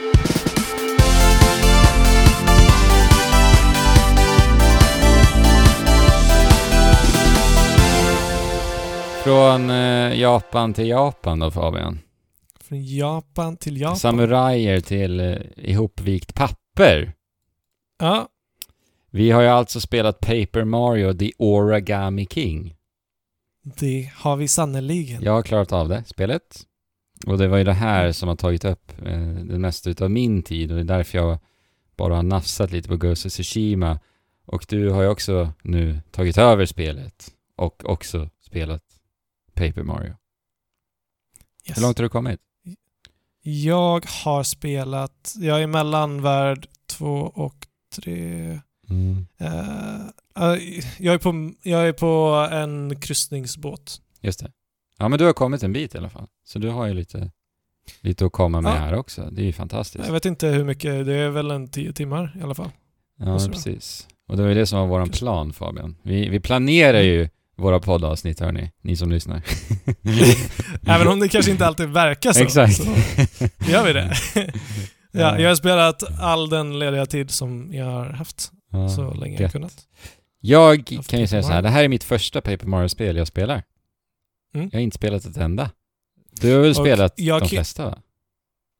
Från 9.23 9.69
eh, 9.69 10.19
Japan 10.19 10.73
till 10.73 10.87
Japan 10.87 11.39
då 11.39 11.51
Fabian. 11.51 11.99
Från 12.63 12.85
Japan 12.85 13.57
till 13.57 13.81
Japan. 13.81 13.97
Samurajer 13.97 14.79
till 14.79 15.19
eh, 15.19 15.35
ihopvikt 15.57 16.35
papper. 16.35 17.13
ja, 17.99 18.27
Vi 19.11 19.31
har 19.31 19.41
ju 19.41 19.47
alltså 19.47 19.81
spelat 19.81 20.19
Paper 20.19 20.63
Mario 20.63 21.13
The 21.13 21.31
Origami 21.37 22.27
King. 22.29 22.75
Det 23.63 24.11
har 24.15 24.35
vi 24.35 24.47
sannoliken. 24.47 25.23
Jag 25.23 25.31
har 25.31 25.41
klarat 25.41 25.71
av 25.71 25.89
det, 25.89 26.03
spelet. 26.05 26.67
Och 27.27 27.38
det 27.38 27.47
var 27.47 27.57
ju 27.57 27.63
det 27.63 27.73
här 27.73 28.11
som 28.11 28.29
har 28.29 28.35
tagit 28.35 28.65
upp 28.65 28.91
eh, 29.05 29.33
det 29.33 29.59
mesta 29.59 29.89
utav 29.89 30.11
min 30.11 30.43
tid 30.43 30.71
och 30.71 30.75
det 30.75 30.81
är 30.81 30.97
därför 30.97 31.17
jag 31.17 31.39
bara 31.97 32.15
har 32.15 32.23
nafsat 32.23 32.71
lite 32.71 32.89
på 32.89 32.97
Ghost 32.97 33.25
of 33.25 33.31
Tsushima. 33.31 33.99
Och 34.45 34.65
du 34.69 34.89
har 34.89 35.01
ju 35.01 35.07
också 35.07 35.53
nu 35.61 36.01
tagit 36.11 36.38
över 36.38 36.65
spelet 36.65 37.33
och 37.55 37.85
också 37.85 38.29
spelat 38.39 38.83
Paper 39.53 39.83
Mario. 39.83 40.13
Yes. 41.67 41.77
Hur 41.77 41.81
långt 41.81 41.97
har 41.97 42.03
du 42.03 42.09
kommit? 42.09 42.39
Jag 43.43 44.05
har 44.05 44.43
spelat, 44.43 45.35
jag 45.38 45.63
är 45.63 45.67
mellan 45.67 46.21
värld 46.21 46.67
två 46.85 47.31
och 47.35 47.67
tre. 47.95 48.59
Mm. 48.91 49.26
Eh, 49.39 50.01
eh, 50.51 50.59
jag, 50.99 51.13
är 51.13 51.18
på, 51.18 51.51
jag 51.63 51.88
är 51.88 51.93
på 51.93 52.47
en 52.51 52.99
kryssningsbåt. 52.99 54.01
Just 54.22 54.39
det. 54.39 54.51
Ja 54.97 55.07
men 55.09 55.19
du 55.19 55.26
har 55.26 55.34
kommit 55.34 55.63
en 55.63 55.73
bit 55.73 55.95
i 55.95 55.97
alla 55.97 56.09
fall. 56.09 56.27
Så 56.45 56.59
du 56.59 56.69
har 56.69 56.85
ju 56.88 56.93
lite, 56.93 57.31
lite 58.01 58.26
att 58.26 58.31
komma 58.31 58.61
med 58.61 58.72
Ja. 58.72 58.76
här 58.76 58.93
också. 58.93 59.30
Det 59.31 59.41
är 59.41 59.45
ju 59.45 59.53
fantastiskt. 59.53 60.05
Jag 60.05 60.13
vet 60.13 60.26
inte 60.26 60.47
hur 60.47 60.63
mycket, 60.63 61.05
det 61.05 61.13
är 61.13 61.30
väl 61.30 61.51
en 61.51 61.68
tio 61.68 61.93
timmar 61.93 62.38
i 62.39 62.43
alla 62.43 62.55
fall. 62.55 62.69
Ja, 63.19 63.39
precis. 63.51 64.07
Och 64.27 64.38
det 64.38 64.43
var 64.43 64.49
ju 64.49 64.55
det 64.55 64.65
som 64.65 64.80
var 64.80 64.88
våran 64.88 65.09
plan 65.09 65.53
Fabian. 65.53 65.95
Vi, 66.03 66.30
vi 66.30 66.39
planerar 66.39 67.01
ju 67.01 67.30
våra 67.57 67.80
poddavsnitt 67.80 68.39
hörni, 68.39 68.72
ni 68.81 68.95
som 68.95 69.11
lyssnar. 69.11 69.41
Även 70.88 71.07
om 71.07 71.19
det 71.19 71.30
kanske 71.30 71.51
inte 71.51 71.68
alltid 71.68 71.89
verkar 71.89 72.34
så. 72.34 72.43
Exakt. 72.43 72.76
Så 72.76 72.84
gör 73.72 73.85
vi 73.85 73.93
det. 73.93 74.13
Ja. 75.13 75.39
jag 75.39 75.49
har 75.49 75.55
spelat 75.55 76.03
all 76.19 76.49
den 76.49 76.80
lediga 76.80 77.05
tid 77.05 77.31
som 77.31 77.73
jag 77.73 77.85
har 77.85 78.05
haft 78.05 78.51
Ja, 78.72 78.89
så 78.89 79.14
länge 79.14 79.34
jag 79.34 79.41
gött. 79.41 79.52
kunnat. 79.52 79.88
Jag 80.39 80.91
Haft 80.95 81.10
kan 81.10 81.19
ju 81.19 81.27
säga 81.27 81.43
så 81.43 81.49
här, 81.49 81.61
det 81.61 81.69
här 81.69 81.84
är 81.84 81.88
mitt 81.88 82.03
första 82.03 82.41
Paper 82.41 82.68
Mario-spel 82.68 83.18
jag 83.18 83.27
spelar. 83.27 83.64
Mm. 84.53 84.69
Jag 84.72 84.80
har 84.80 84.84
inte 84.84 84.95
spelat 84.95 85.26
ett 85.26 85.38
enda. 85.38 85.72
Du 86.31 86.53
har 86.53 86.61
väl 86.61 86.69
Och 86.69 86.76
spelat 86.76 87.14
jag 87.15 87.41
de 87.41 87.49
flesta 87.49 87.85
va? 87.85 87.98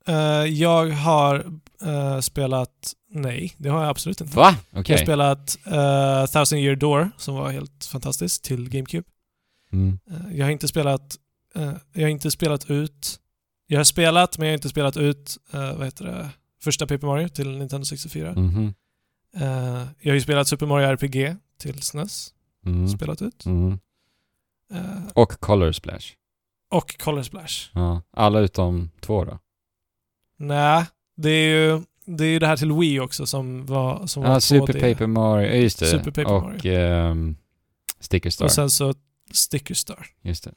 Eh, 0.08 0.46
jag 0.54 0.90
har 0.90 1.46
eh, 1.84 2.20
spelat, 2.20 2.94
nej, 3.10 3.54
det 3.58 3.70
har 3.70 3.82
jag 3.82 3.90
absolut 3.90 4.22
inte. 4.22 4.38
Va? 4.38 4.56
Jag 4.72 4.82
Okej. 4.82 4.96
har 4.96 5.04
spelat 5.04 5.58
uh, 5.68 6.26
Thousand 6.26 6.62
Year 6.62 6.76
Door, 6.76 7.12
som 7.18 7.36
var 7.36 7.52
helt 7.52 7.86
fantastiskt, 7.86 8.44
till 8.44 8.70
GameCube. 8.70 9.08
Mm. 9.74 10.00
Jag 10.32 10.46
har 10.46 10.52
inte 10.52 10.68
spelat, 10.68 11.18
jag 11.94 12.02
har 12.02 12.10
inte 12.10 12.32
spelat 12.32 12.70
ut, 12.70 13.20
jag 13.68 13.80
har 13.80 13.84
spelat, 13.84 14.38
men 14.38 14.48
jag 14.48 14.52
har 14.52 14.58
inte 14.58 14.70
spelat 14.70 14.98
ut, 14.98 15.38
vad 15.52 15.86
heter 15.86 16.06
det, 16.06 16.30
första 16.64 16.88
Paper 16.88 17.08
Mario 17.08 17.28
till 17.28 17.58
Nintendo 17.58 17.86
64. 17.86 18.34
Mhm. 18.34 18.74
Eh, 19.36 19.84
jag 20.00 20.12
har 20.12 20.16
ju 20.16 20.22
spelat 20.22 20.48
Super 20.48 20.66
Mario 20.66 20.86
RPG 20.88 21.36
till 21.58 21.82
SNES, 21.82 22.34
Mm. 22.66 22.88
spelat 22.88 23.22
ut. 23.22 23.46
Mm. 23.46 23.80
Eh, 24.74 25.08
Och 25.14 25.40
Color 25.40 25.72
Splash. 25.72 26.06
och 26.70 26.98
Color 27.00 27.22
Splash. 27.24 27.70
Ja. 27.74 28.02
Alla 28.12 28.40
utom 28.40 28.90
två 29.00 29.26
då? 29.26 29.40
Nej, 30.38 30.86
det 31.16 31.30
är 31.30 31.48
ju 31.58 31.82
det, 32.06 32.26
är 32.26 32.40
det 32.40 32.48
här 32.48 32.58
till 32.58 32.72
Wii 32.72 33.00
också 33.00 33.26
som 33.26 33.66
var, 33.66 34.08
som 34.08 34.24
var 34.24 34.30
Ja, 34.30 34.36
2D. 34.36 34.40
Super 34.42 34.74
Paper 34.94 35.08
Mario, 35.08 35.56
just 35.62 35.80
det. 35.80 35.86
Super 35.86 36.12
Paper 36.12 36.26
och 36.34 36.44
Mario. 36.44 36.72
ehm, 36.74 37.36
Sticker 38.00 38.30
Star. 38.30 38.46
Och 38.46 38.52
sen 38.52 38.70
så 38.70 38.94
Sticker 39.32 39.76
Star. 39.76 40.08
Just 40.22 40.44
det. 40.44 40.54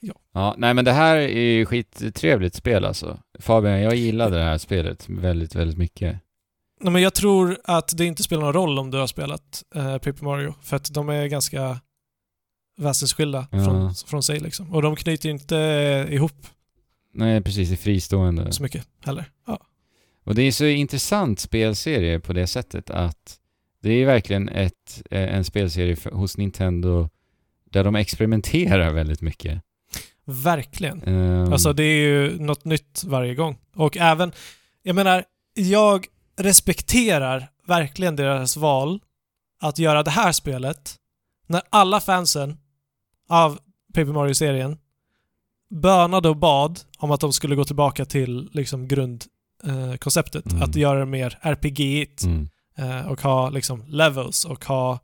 Ja. 0.00 0.14
Ja, 0.32 0.54
nej 0.58 0.74
men 0.74 0.84
det 0.84 0.92
här 0.92 1.16
är 1.16 1.50
ju 1.52 1.66
skittrevligt 1.66 2.54
spel 2.54 2.84
alltså. 2.84 3.18
Fabian, 3.38 3.80
jag 3.80 3.94
gillade 3.94 4.36
det 4.36 4.42
här 4.44 4.58
spelet 4.58 5.08
väldigt, 5.08 5.54
väldigt 5.54 5.78
mycket. 5.78 6.16
Nej, 6.80 6.92
men 6.92 7.02
jag 7.02 7.14
tror 7.14 7.58
att 7.64 7.96
det 7.96 8.04
inte 8.04 8.22
spelar 8.22 8.42
någon 8.42 8.52
roll 8.52 8.78
om 8.78 8.90
du 8.90 8.98
har 8.98 9.06
spelat 9.06 9.62
eh, 9.74 9.92
Paper 9.92 10.24
Mario, 10.24 10.54
för 10.62 10.76
att 10.76 10.94
de 10.94 11.08
är 11.08 11.26
ganska 11.26 11.80
väsensskilda 12.76 13.46
Ja. 13.52 13.64
från, 13.64 13.94
från 13.94 14.22
sig 14.22 14.40
liksom. 14.40 14.74
Och 14.74 14.82
de 14.82 14.96
knyter 14.96 15.28
inte 15.28 15.56
ihop 16.10 16.46
Nej, 17.14 17.40
precis, 17.40 17.68
det 17.68 17.74
är 17.74 17.76
fristående. 17.76 18.52
så 18.52 18.62
mycket 18.62 18.86
heller. 19.04 19.30
Ja. 19.46 19.60
Och 20.24 20.34
det 20.34 20.42
är 20.42 20.52
så 20.52 20.64
intressant 20.66 21.40
spelserie 21.40 22.20
på 22.20 22.32
det 22.32 22.46
sättet 22.46 22.90
att 22.90 23.38
det 23.82 23.90
är 23.92 24.06
verkligen 24.06 24.48
ett, 24.48 25.02
eh, 25.10 25.34
en 25.36 25.44
spelserie 25.44 25.96
för, 25.96 26.10
hos 26.10 26.36
Nintendo 26.36 27.08
där 27.70 27.84
de 27.84 27.94
experimenterar 27.96 28.90
väldigt 28.92 29.20
mycket. 29.20 29.62
Verkligen. 30.24 31.02
Ehm, 31.02 31.52
Alltså 31.52 31.72
det 31.72 31.82
är 31.84 31.96
ju 32.06 32.38
något 32.38 32.64
nytt 32.64 33.04
varje 33.06 33.34
gång. 33.34 33.58
Och 33.74 33.96
även, 33.96 34.32
jag 34.82 34.96
menar, 34.96 35.24
jag 35.54 36.06
respekterar 36.36 37.48
verkligen 37.66 38.16
deras 38.16 38.56
val 38.56 39.00
att 39.60 39.78
göra 39.78 40.02
det 40.02 40.10
här 40.10 40.32
spelet 40.32 40.96
när 41.46 41.62
alla 41.70 42.00
fansen 42.00 42.58
av 43.28 43.58
Paper 43.94 44.12
Mario-serien 44.12 44.78
bönade 45.70 46.28
och 46.28 46.36
bad 46.36 46.80
om 46.98 47.10
att 47.10 47.20
de 47.20 47.32
skulle 47.32 47.54
gå 47.56 47.64
tillbaka 47.64 48.04
till 48.04 48.50
liksom 48.52 48.88
grundkonceptet. 48.88 50.46
Mm. 50.52 50.62
Att 50.62 50.76
göra 50.76 50.98
det 50.98 51.06
mer 51.06 51.38
RPG-igt 51.42 52.24
mm, 52.24 52.48
eh, 52.78 53.06
och 53.06 53.20
ha 53.20 53.50
liksom 53.50 53.84
levels 53.88 54.44
och 54.44 54.64
ha 54.64 54.98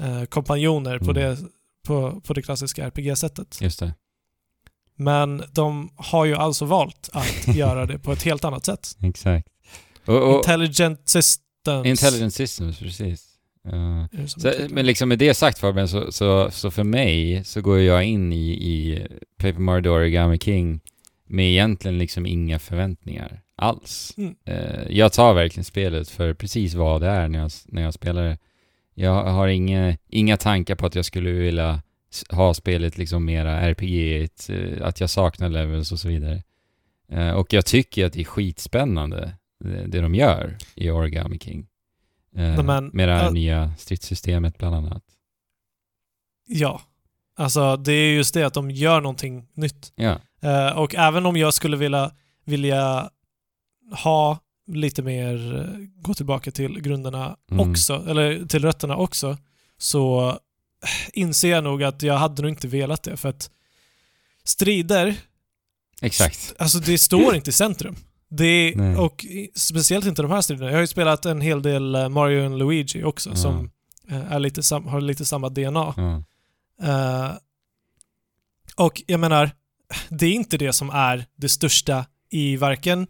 eh, 0.00 0.24
kompanjoner 0.24 0.98
på, 0.98 1.10
Mm. 1.10 1.14
det, 1.14 1.38
på, 1.86 2.20
på 2.20 2.34
det 2.34 2.42
klassiska 2.42 2.86
RPG-sättet. 2.86 3.60
just 3.60 3.78
det. 3.80 3.94
Men 5.00 5.42
de 5.52 5.90
har 5.96 6.24
ju 6.24 6.34
alltså 6.34 6.64
valt 6.64 7.10
att 7.12 7.46
göra 7.56 7.86
det 7.86 7.98
på 7.98 8.12
ett 8.12 8.22
helt 8.22 8.44
annat 8.44 8.64
sätt. 8.64 8.96
Exakt. 9.02 9.48
Och, 10.08 10.30
och 10.30 10.36
Intelligent 10.36 11.08
Systems. 11.08 11.86
Intelligent 11.86 12.34
Systems, 12.34 12.78
precis. 12.78 13.24
Eh, 13.66 14.26
som 14.26 14.42
så, 14.42 14.52
men 14.70 14.86
liksom 14.86 15.08
med 15.08 15.18
det 15.18 15.34
sagt 15.34 15.58
Fabian, 15.58 15.88
så, 15.88 16.12
så, 16.12 16.50
så 16.50 16.70
för 16.70 16.84
mig 16.84 17.44
så 17.44 17.60
går 17.60 17.78
jag 17.78 18.04
in 18.04 18.32
i, 18.32 18.50
i 18.50 19.06
Paper 19.36 19.60
Mario 19.60 19.90
Origami 19.90 20.38
King 20.38 20.80
med 21.26 21.50
egentligen 21.50 21.98
liksom 21.98 22.26
inga 22.26 22.58
förväntningar 22.58 23.40
alls. 23.56 24.14
Mm. 24.16 24.34
Eh, 24.44 24.90
jag 24.90 25.12
tar 25.12 25.34
verkligen 25.34 25.64
spelet 25.64 26.08
för 26.08 26.34
precis 26.34 26.74
vad 26.74 27.00
det 27.00 27.08
är 27.08 27.28
när 27.28 27.38
jag, 27.38 27.50
när 27.66 27.82
jag 27.82 27.94
spelar 27.94 28.24
det. 28.24 28.38
Jag 28.94 29.24
har 29.24 29.48
inga, 29.48 29.96
inga 30.08 30.36
tankar 30.36 30.74
på 30.74 30.86
att 30.86 30.94
jag 30.94 31.04
skulle 31.04 31.30
vilja 31.30 31.82
ha 32.30 32.54
spelet 32.54 32.98
liksom 32.98 33.24
mera 33.24 33.60
RPG, 33.60 34.28
att 34.82 35.00
jag 35.00 35.10
saknar 35.10 35.48
levels 35.48 35.92
och 35.92 35.98
så 35.98 36.08
vidare. 36.08 36.42
Eh, 37.12 37.30
och 37.30 37.52
jag 37.52 37.66
tycker 37.66 38.06
att 38.06 38.12
det 38.12 38.20
är 38.20 38.24
skitspännande 38.24 39.32
det, 39.64 39.86
det 39.86 40.00
de 40.00 40.14
gör 40.14 40.58
i 40.74 40.90
Origami 40.90 41.38
King. 41.38 41.66
Eh, 42.36 42.62
men, 42.64 42.86
med 42.86 43.08
det 43.08 43.14
här 43.14 43.24
ja. 43.24 43.30
nya 43.30 43.72
stridssystemet 43.78 44.58
bland 44.58 44.74
annat. 44.74 45.02
Ja. 46.46 46.80
Alltså 47.36 47.76
det 47.76 47.92
är 47.92 48.12
just 48.12 48.34
det 48.34 48.42
att 48.44 48.54
de 48.54 48.70
gör 48.70 49.00
någonting 49.00 49.48
nytt. 49.54 49.92
Ja. 49.94 50.20
Eh, 50.42 50.78
och 50.78 50.94
även 50.94 51.26
om 51.26 51.36
jag 51.36 51.54
skulle 51.54 51.76
vilja, 51.76 52.10
vilja 52.44 53.10
ha 53.96 54.38
lite 54.66 55.02
mer, 55.02 55.56
eh, 55.58 56.02
gå 56.02 56.14
tillbaka 56.14 56.50
till 56.50 56.80
grunderna 56.80 57.36
Mm. 57.50 57.70
också, 57.70 58.04
eller 58.08 58.46
till 58.46 58.62
rötterna 58.62 58.96
också, 58.96 59.36
så 59.78 60.28
eh, 60.28 60.38
inser 61.12 61.50
jag 61.50 61.64
nog 61.64 61.82
att 61.82 62.02
jag 62.02 62.14
hade 62.14 62.42
nog 62.42 62.50
inte 62.50 62.68
velat 62.68 63.02
det. 63.02 63.16
För 63.16 63.28
att 63.28 63.50
strider, 64.44 65.16
Exakt. 66.02 66.54
alltså 66.58 66.78
det 66.78 66.98
står 66.98 67.34
inte 67.34 67.50
i 67.50 67.52
centrum. 67.52 67.96
Det, 68.30 68.72
Nej. 68.76 68.96
och 68.96 69.26
speciellt 69.54 70.06
inte 70.06 70.22
de 70.22 70.30
här 70.30 70.40
striderna. 70.40 70.70
Jag 70.70 70.76
har 70.76 70.80
ju 70.80 70.86
spelat 70.86 71.26
en 71.26 71.40
hel 71.40 71.62
del 71.62 71.94
eh, 71.94 72.08
Mario 72.08 72.44
och 72.50 72.58
Luigi 72.58 73.04
också 73.04 73.30
Ja. 73.30 73.36
som 73.36 73.70
eh, 74.08 74.32
är 74.32 74.38
lite 74.38 74.62
sam, 74.62 74.86
har 74.86 75.00
lite 75.00 75.24
samma 75.24 75.48
DNA. 75.48 75.94
Ja. 75.96 76.22
Eh, 76.82 77.30
och 78.76 79.02
jag 79.06 79.20
menar, 79.20 79.50
det 80.08 80.26
är 80.26 80.32
inte 80.32 80.58
det 80.58 80.72
som 80.72 80.90
är 80.90 81.26
det 81.36 81.48
största 81.48 82.06
i 82.30 82.56
varken 82.56 83.06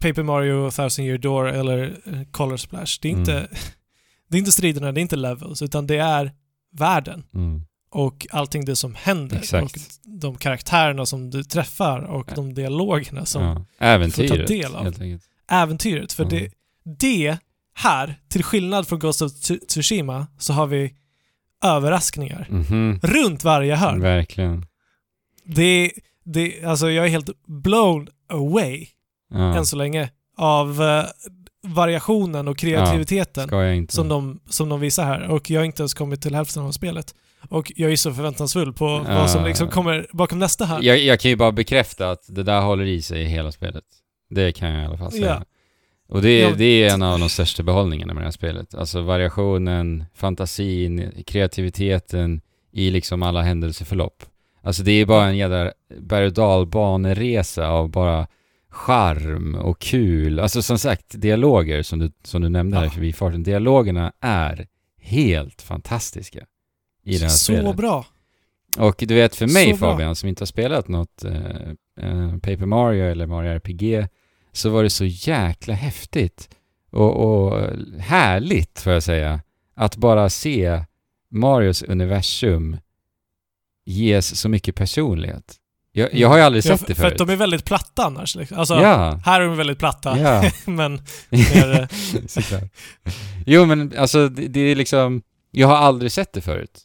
Paper 0.00 0.22
Mario 0.22 0.70
Thousand 0.70 1.08
Year 1.08 1.18
Door 1.18 1.48
eller 1.48 2.00
Color 2.30 2.56
Splash. 2.56 2.98
Det 3.02 3.08
är, 3.08 3.12
Mm. 3.12 3.20
inte, 3.20 3.48
det 4.28 4.36
är 4.36 4.38
inte 4.38 4.52
striderna, 4.52 4.92
det 4.92 5.00
är 5.00 5.02
inte 5.02 5.16
levels, 5.16 5.62
utan 5.62 5.86
det 5.86 5.96
är 5.96 6.32
världen 6.72 7.24
Mm. 7.34 7.62
Och 7.90 8.26
allting 8.30 8.64
det 8.64 8.76
som 8.76 8.94
händer 8.94 9.36
Exakt. 9.36 9.62
och 9.76 9.80
de 10.04 10.36
karaktärerna 10.36 11.06
som 11.06 11.30
du 11.30 11.44
träffar 11.44 12.00
och 12.00 12.30
de 12.34 12.54
dialogerna 12.54 13.26
som 13.26 13.42
ja. 13.42 13.64
Äventyret, 13.78 14.30
får 14.30 14.36
ta 14.36 14.42
del 14.44 14.74
av. 14.74 14.82
helt 14.84 15.00
enkelt. 15.00 15.22
äventyret. 15.50 16.12
För 16.12 16.24
Mm. 16.24 16.38
det, 16.38 16.50
det 16.98 17.38
här, 17.74 18.14
till 18.28 18.44
skillnad 18.44 18.88
från 18.88 18.98
Ghost 18.98 19.22
of 19.22 19.32
Tsu- 19.32 19.66
Tsushima, 19.68 20.26
så 20.38 20.52
har 20.52 20.66
vi 20.66 20.94
överraskningar 21.64 22.46
Mhm. 22.50 23.00
runt 23.02 23.44
varje 23.44 23.76
hörn. 23.76 24.00
Verkligen. 24.00 24.66
Det, 25.44 25.92
det, 26.24 26.64
alltså 26.64 26.90
jag 26.90 27.04
är 27.06 27.10
helt 27.10 27.30
blown 27.46 28.08
away 28.28 28.86
Ja. 29.30 29.56
än 29.56 29.66
så 29.66 29.76
länge 29.76 30.10
av 30.36 30.82
eh, 30.82 31.04
variationen 31.62 32.48
och 32.48 32.58
kreativiteten 32.58 33.72
inte. 33.74 33.94
som, 33.94 34.08
de, 34.08 34.40
som 34.48 34.68
de 34.68 34.80
visar 34.80 35.04
här. 35.04 35.22
Och 35.28 35.50
jag 35.50 35.60
har 35.60 35.64
inte 35.64 35.82
ens 35.82 35.94
kommit 35.94 36.22
till 36.22 36.34
hälften 36.34 36.62
av 36.62 36.72
spelet. 36.72 37.14
Och 37.48 37.72
jag 37.76 37.92
är 37.92 37.96
så 37.96 38.12
förväntansfull 38.14 38.72
på 38.72 39.04
Ja. 39.08 39.14
vad 39.14 39.30
som 39.30 39.44
liksom 39.44 39.68
kommer 39.68 40.06
bakom 40.12 40.38
nästa 40.38 40.64
här. 40.64 40.82
jag, 40.82 40.98
jag 40.98 41.20
kan 41.20 41.30
ju 41.30 41.36
bara 41.36 41.52
bekräfta 41.52 42.10
att 42.10 42.24
det 42.28 42.42
där 42.42 42.60
håller 42.60 42.84
i 42.84 43.02
sig 43.02 43.22
i 43.22 43.24
hela 43.24 43.52
spelet. 43.52 43.84
Det 44.30 44.52
kan 44.52 44.70
jag 44.70 44.82
i 44.82 44.86
alla 44.86 44.98
fall 44.98 45.12
säga. 45.12 45.26
Ja. 45.26 45.42
Och 46.08 46.22
det, 46.22 46.38
Ja. 46.40 46.50
det 46.56 46.64
är 46.64 46.94
en 46.94 47.02
av 47.02 47.18
de 47.20 47.28
största 47.28 47.62
behållningarna 47.62 48.14
med 48.14 48.20
det 48.22 48.26
här 48.26 48.30
spelet. 48.32 48.74
Alltså 48.74 49.00
variationen, 49.02 50.04
fantasin, 50.14 51.12
kreativiteten 51.26 52.40
i 52.72 52.90
liksom 52.90 53.22
alla 53.22 53.42
händelseförlopp. 53.42 54.22
Alltså 54.62 54.82
det 54.82 54.92
är 54.92 55.06
bara 55.06 55.26
en 55.26 55.36
jävla 55.36 55.72
berg 56.00 56.26
och 56.26 56.32
dalbaneresa 56.32 57.68
av 57.68 57.90
bara 57.90 58.26
charm 58.70 59.54
och 59.54 59.78
kul. 59.80 60.40
Alltså 60.40 60.62
som 60.62 60.78
sagt, 60.78 61.04
dialoger 61.20 61.82
som 61.82 61.98
du, 61.98 62.12
som 62.24 62.42
du 62.42 62.48
nämnde 62.48 62.76
här 62.76 62.84
Ja. 62.84 62.90
förbi 62.90 63.12
farten. 63.12 63.42
Dialogerna 63.42 64.12
är 64.20 64.66
helt 65.00 65.62
fantastiska 65.62 66.40
i 67.10 67.18
det 67.18 67.24
här 67.24 67.28
så 67.28 67.52
spelet. 67.52 67.76
bra. 67.76 68.06
Och 68.78 68.94
du 68.98 69.14
vet, 69.14 69.36
för 69.36 69.46
mig 69.46 69.70
Så 69.72 69.76
bra. 69.76 69.90
Fabian, 69.92 70.16
som 70.16 70.28
inte 70.28 70.40
har 70.42 70.46
spelat 70.46 70.88
något 70.88 71.24
eh, 71.24 71.34
eh, 72.00 72.32
Paper 72.32 72.66
Mario 72.66 73.04
eller 73.04 73.26
Mario 73.26 73.50
RPG, 73.50 74.06
så 74.52 74.70
var 74.70 74.82
det 74.82 74.90
så 74.90 75.04
jäkla 75.04 75.74
häftigt 75.74 76.48
och, 76.92 77.16
och 77.16 77.60
härligt, 77.98 78.80
får 78.80 78.92
jag 78.92 79.02
säga, 79.02 79.40
att 79.76 79.96
bara 79.96 80.30
se 80.30 80.84
Marios 81.30 81.82
universum 81.82 82.76
ges 83.84 84.40
så 84.40 84.48
mycket 84.48 84.74
personlighet. 84.74 85.56
Jag, 85.92 86.14
jag 86.14 86.28
har 86.28 86.36
ju 86.36 86.42
aldrig 86.42 86.64
Ja, 86.64 86.76
sett 86.78 86.86
det 86.86 86.94
för, 86.94 87.00
för 87.02 87.06
att 87.08 87.12
förut. 87.18 87.28
de 87.28 87.32
är 87.32 87.36
väldigt 87.36 87.64
platta 87.64 88.04
annars. 88.04 88.36
Liksom. 88.36 88.58
Alltså, 88.58 88.74
ja, 88.74 89.20
här 89.24 89.40
är 89.40 89.46
de 89.46 89.56
väldigt 89.56 89.78
platta. 89.78 90.18
ja. 90.18 90.50
men 90.66 90.92
mer, 91.30 91.80
eh. 91.80 92.60
Jo 93.46 93.64
men 93.66 93.92
alltså 93.98 94.28
det, 94.28 94.48
det 94.48 94.60
är 94.60 94.74
liksom, 94.76 95.22
jag 95.50 95.68
har 95.68 95.76
aldrig 95.76 96.12
sett 96.12 96.32
det 96.32 96.40
förut. 96.40 96.80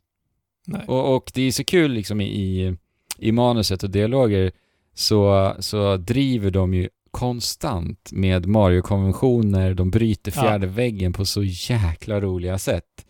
Och, 0.88 1.16
och 1.16 1.32
det 1.34 1.42
är 1.42 1.52
så 1.52 1.64
kul 1.64 1.92
liksom 1.92 2.22
i, 2.22 2.76
i, 3.18 3.32
manuset 3.32 3.84
och 3.84 3.90
dialoger 3.90 4.52
så, 4.94 5.54
så 5.60 5.98
driver 5.98 6.52
de 6.52 6.74
ju 6.74 6.90
konstant 7.12 8.10
med 8.12 8.46
Mario-konventioner, 8.46 9.74
de 9.74 9.92
bryter 9.92 10.34
Ja. 10.36 10.42
fjärde 10.42 10.68
väggen 10.68 11.14
på 11.14 11.26
så 11.26 11.44
jäkla 11.44 12.22
roliga 12.22 12.58
sätt. 12.58 13.06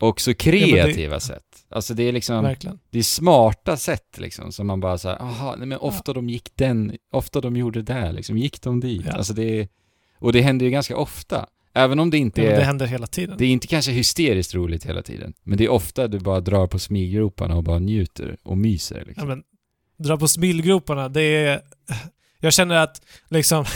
Och 0.00 0.20
så 0.20 0.30
det- 0.30 0.34
kreativa 0.34 1.20
sätt. 1.20 1.42
Alltså 1.68 1.94
det 1.94 2.02
är 2.02 2.12
liksom, 2.12 2.42
Verkligen. 2.44 2.78
det 2.90 2.98
är 2.98 3.02
smarta 3.02 3.76
sätt 3.76 4.18
liksom 4.18 4.52
som 4.52 4.66
man 4.66 4.80
bara 4.80 4.98
såhär, 4.98 5.22
aha, 5.22 5.54
nej 5.58 5.66
men 5.68 5.78
ofta 5.78 6.12
de 6.12 6.28
gick 6.28 6.50
den, 6.56 6.96
ofta 7.12 7.40
de 7.40 7.56
gjorde 7.56 7.82
det 7.82 7.92
där 7.94 8.12
liksom, 8.12 8.38
gick 8.38 8.62
de 8.62 8.80
dit? 8.80 9.02
Ja. 9.06 9.12
Alltså 9.12 9.32
det 9.34 9.60
är, 9.60 9.68
och 10.18 10.32
det 10.32 10.40
händer 10.40 10.64
ju 10.66 10.70
ganska 10.72 10.96
ofta. 10.96 11.46
Även 11.76 11.98
om 11.98 12.10
det 12.10 12.18
inte 12.18 12.42
Ja, 12.42 12.50
är 12.50 12.56
det 12.56 12.64
händer 12.64 12.86
hela 12.86 13.06
tiden. 13.06 13.36
det 13.38 13.44
är 13.44 13.48
inte 13.48 13.66
kanske 13.66 13.92
hysteriskt 13.92 14.54
roligt 14.54 14.86
hela 14.86 15.02
tiden, 15.02 15.32
men 15.42 15.58
det 15.58 15.64
är 15.64 15.68
ofta 15.68 16.08
du 16.08 16.18
bara 16.18 16.40
drar 16.40 16.66
på 16.66 16.78
smilgroparna 16.78 17.56
och 17.56 17.64
bara 17.64 17.78
njuter 17.78 18.36
och 18.42 18.58
myser 18.58 18.96
Ja, 18.98 19.04
liksom. 19.06 19.28
men, 19.28 19.42
dra 19.98 20.16
på 20.16 20.28
smilgroparna, 20.28 21.08
det 21.08 21.22
är... 21.22 21.60
Jag 22.40 22.52
känner 22.52 22.74
att 22.76 23.02
liksom... 23.28 23.64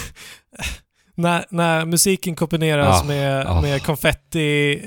När, 1.15 1.45
när 1.51 1.85
musiken 1.85 2.37
kombineras 2.37 3.03
Ah, 3.03 3.07
med, 3.07 3.47
ah. 3.47 3.61
med 3.63 3.83
konfetti, 3.83 4.81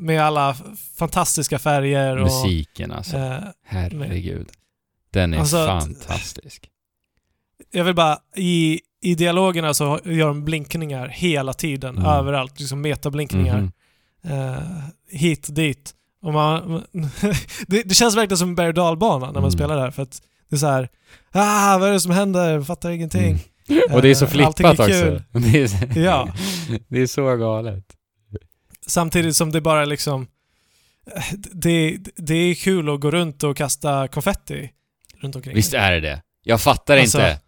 med 0.00 0.22
alla 0.22 0.56
fantastiska 0.96 1.58
färger 1.58 2.16
och... 2.16 2.22
Musiken 2.22 2.92
alltså, 2.92 3.16
eh, 3.16 3.38
herregud. 3.64 4.48
Den 5.12 5.34
är 5.34 5.38
Alltså 5.38 5.56
fantastisk. 5.66 6.68
Jag 7.70 7.84
vill 7.84 7.94
bara, 7.94 8.18
i, 8.36 8.80
i 9.02 9.14
dialogerna 9.14 9.74
så 9.74 10.00
gör 10.04 10.26
de 10.26 10.44
blinkningar 10.44 11.08
hela 11.08 11.52
tiden, 11.52 11.98
Mm. 11.98 12.10
överallt. 12.10 12.60
Liksom 12.60 12.80
metablinkningar. 12.80 13.60
Mhm. 13.60 13.72
eh, 14.40 14.56
hit 15.10 15.46
dit. 15.54 15.94
Och 16.22 16.32
man, 16.32 16.84
det, 17.66 17.82
det 17.82 17.94
känns 17.94 18.16
verkligen 18.16 18.38
som 18.38 18.48
en 18.48 18.54
berg 18.54 18.72
dalbana 18.72 19.26
när 19.26 19.32
man 19.32 19.38
Mm. 19.42 19.50
spelar 19.50 19.76
det 19.76 19.82
här. 19.82 19.90
För 19.90 20.02
att 20.02 20.22
det 20.50 20.56
är 20.56 20.58
så 20.60 20.66
här, 20.66 20.88
ah, 21.32 21.78
vad 21.78 21.88
är 21.88 21.92
det 21.92 22.00
som 22.00 22.12
händer? 22.12 22.52
Jag 22.52 22.66
fattar 22.66 22.90
ingenting. 22.90 23.38
Mm. 23.68 23.82
Och 23.92 24.02
det 24.02 24.08
är 24.10 24.14
så 24.14 24.24
Eh, 24.24 24.30
är 24.30 24.52
flippat 24.52 24.76
kul. 24.76 25.14
också. 25.14 25.24
Det 25.38 25.62
är, 25.62 25.98
Ja. 26.04 26.28
det 26.88 27.00
är 27.00 27.06
så 27.06 27.36
galet. 27.36 27.84
Samtidigt 28.86 29.36
som 29.36 29.52
det 29.52 29.60
bara 29.60 29.84
liksom, 29.84 30.26
det, 31.52 31.98
det 32.16 32.34
är 32.34 32.54
kul 32.54 32.88
att 32.94 33.00
gå 33.00 33.10
runt 33.10 33.42
och 33.42 33.56
kasta 33.56 34.08
konfetti 34.08 34.70
runt 35.20 35.36
omkring. 35.36 35.54
Visst 35.54 35.74
är 35.74 35.92
det 35.92 36.00
det? 36.00 36.22
Jag 36.42 36.60
fattar 36.60 36.96
Alltså- 36.98 37.18
inte. 37.18 37.40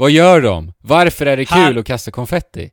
Vad 0.00 0.10
gör 0.10 0.40
de? 0.42 0.72
Varför 0.78 1.26
är 1.26 1.36
det 1.36 1.44
kul 1.44 1.58
Här- 1.58 1.78
att 1.78 1.86
kasta 1.86 2.10
konfetti? 2.10 2.70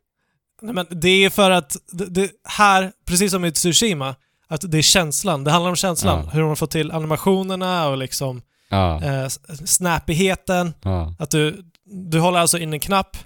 Nej, 0.62 0.74
men 0.74 0.86
det 0.90 1.08
är 1.24 1.30
för 1.30 1.50
att 1.50 1.76
det, 1.92 2.04
det, 2.06 2.30
här, 2.48 2.92
precis 3.06 3.30
som 3.30 3.44
i 3.44 3.52
Tsushima, 3.52 4.14
att 4.48 4.70
det 4.70 4.78
är 4.78 4.82
känslan. 4.82 5.44
Det 5.44 5.50
handlar 5.50 5.70
om 5.70 5.76
känslan. 5.76 6.22
Ja. 6.24 6.30
Hur 6.30 6.40
de 6.40 6.48
har 6.48 6.56
fått 6.56 6.70
till 6.70 6.90
animationerna 6.92 7.88
och 7.88 7.98
liksom 7.98 8.42
Ja, 8.70 9.04
eh, 9.04 9.28
snappigheten. 9.64 10.74
ja. 10.82 11.14
Att 11.18 11.30
du, 11.30 11.62
du 11.84 12.20
håller 12.20 12.38
alltså 12.38 12.58
in 12.58 12.72
en 12.72 12.80
knapp 12.80 13.16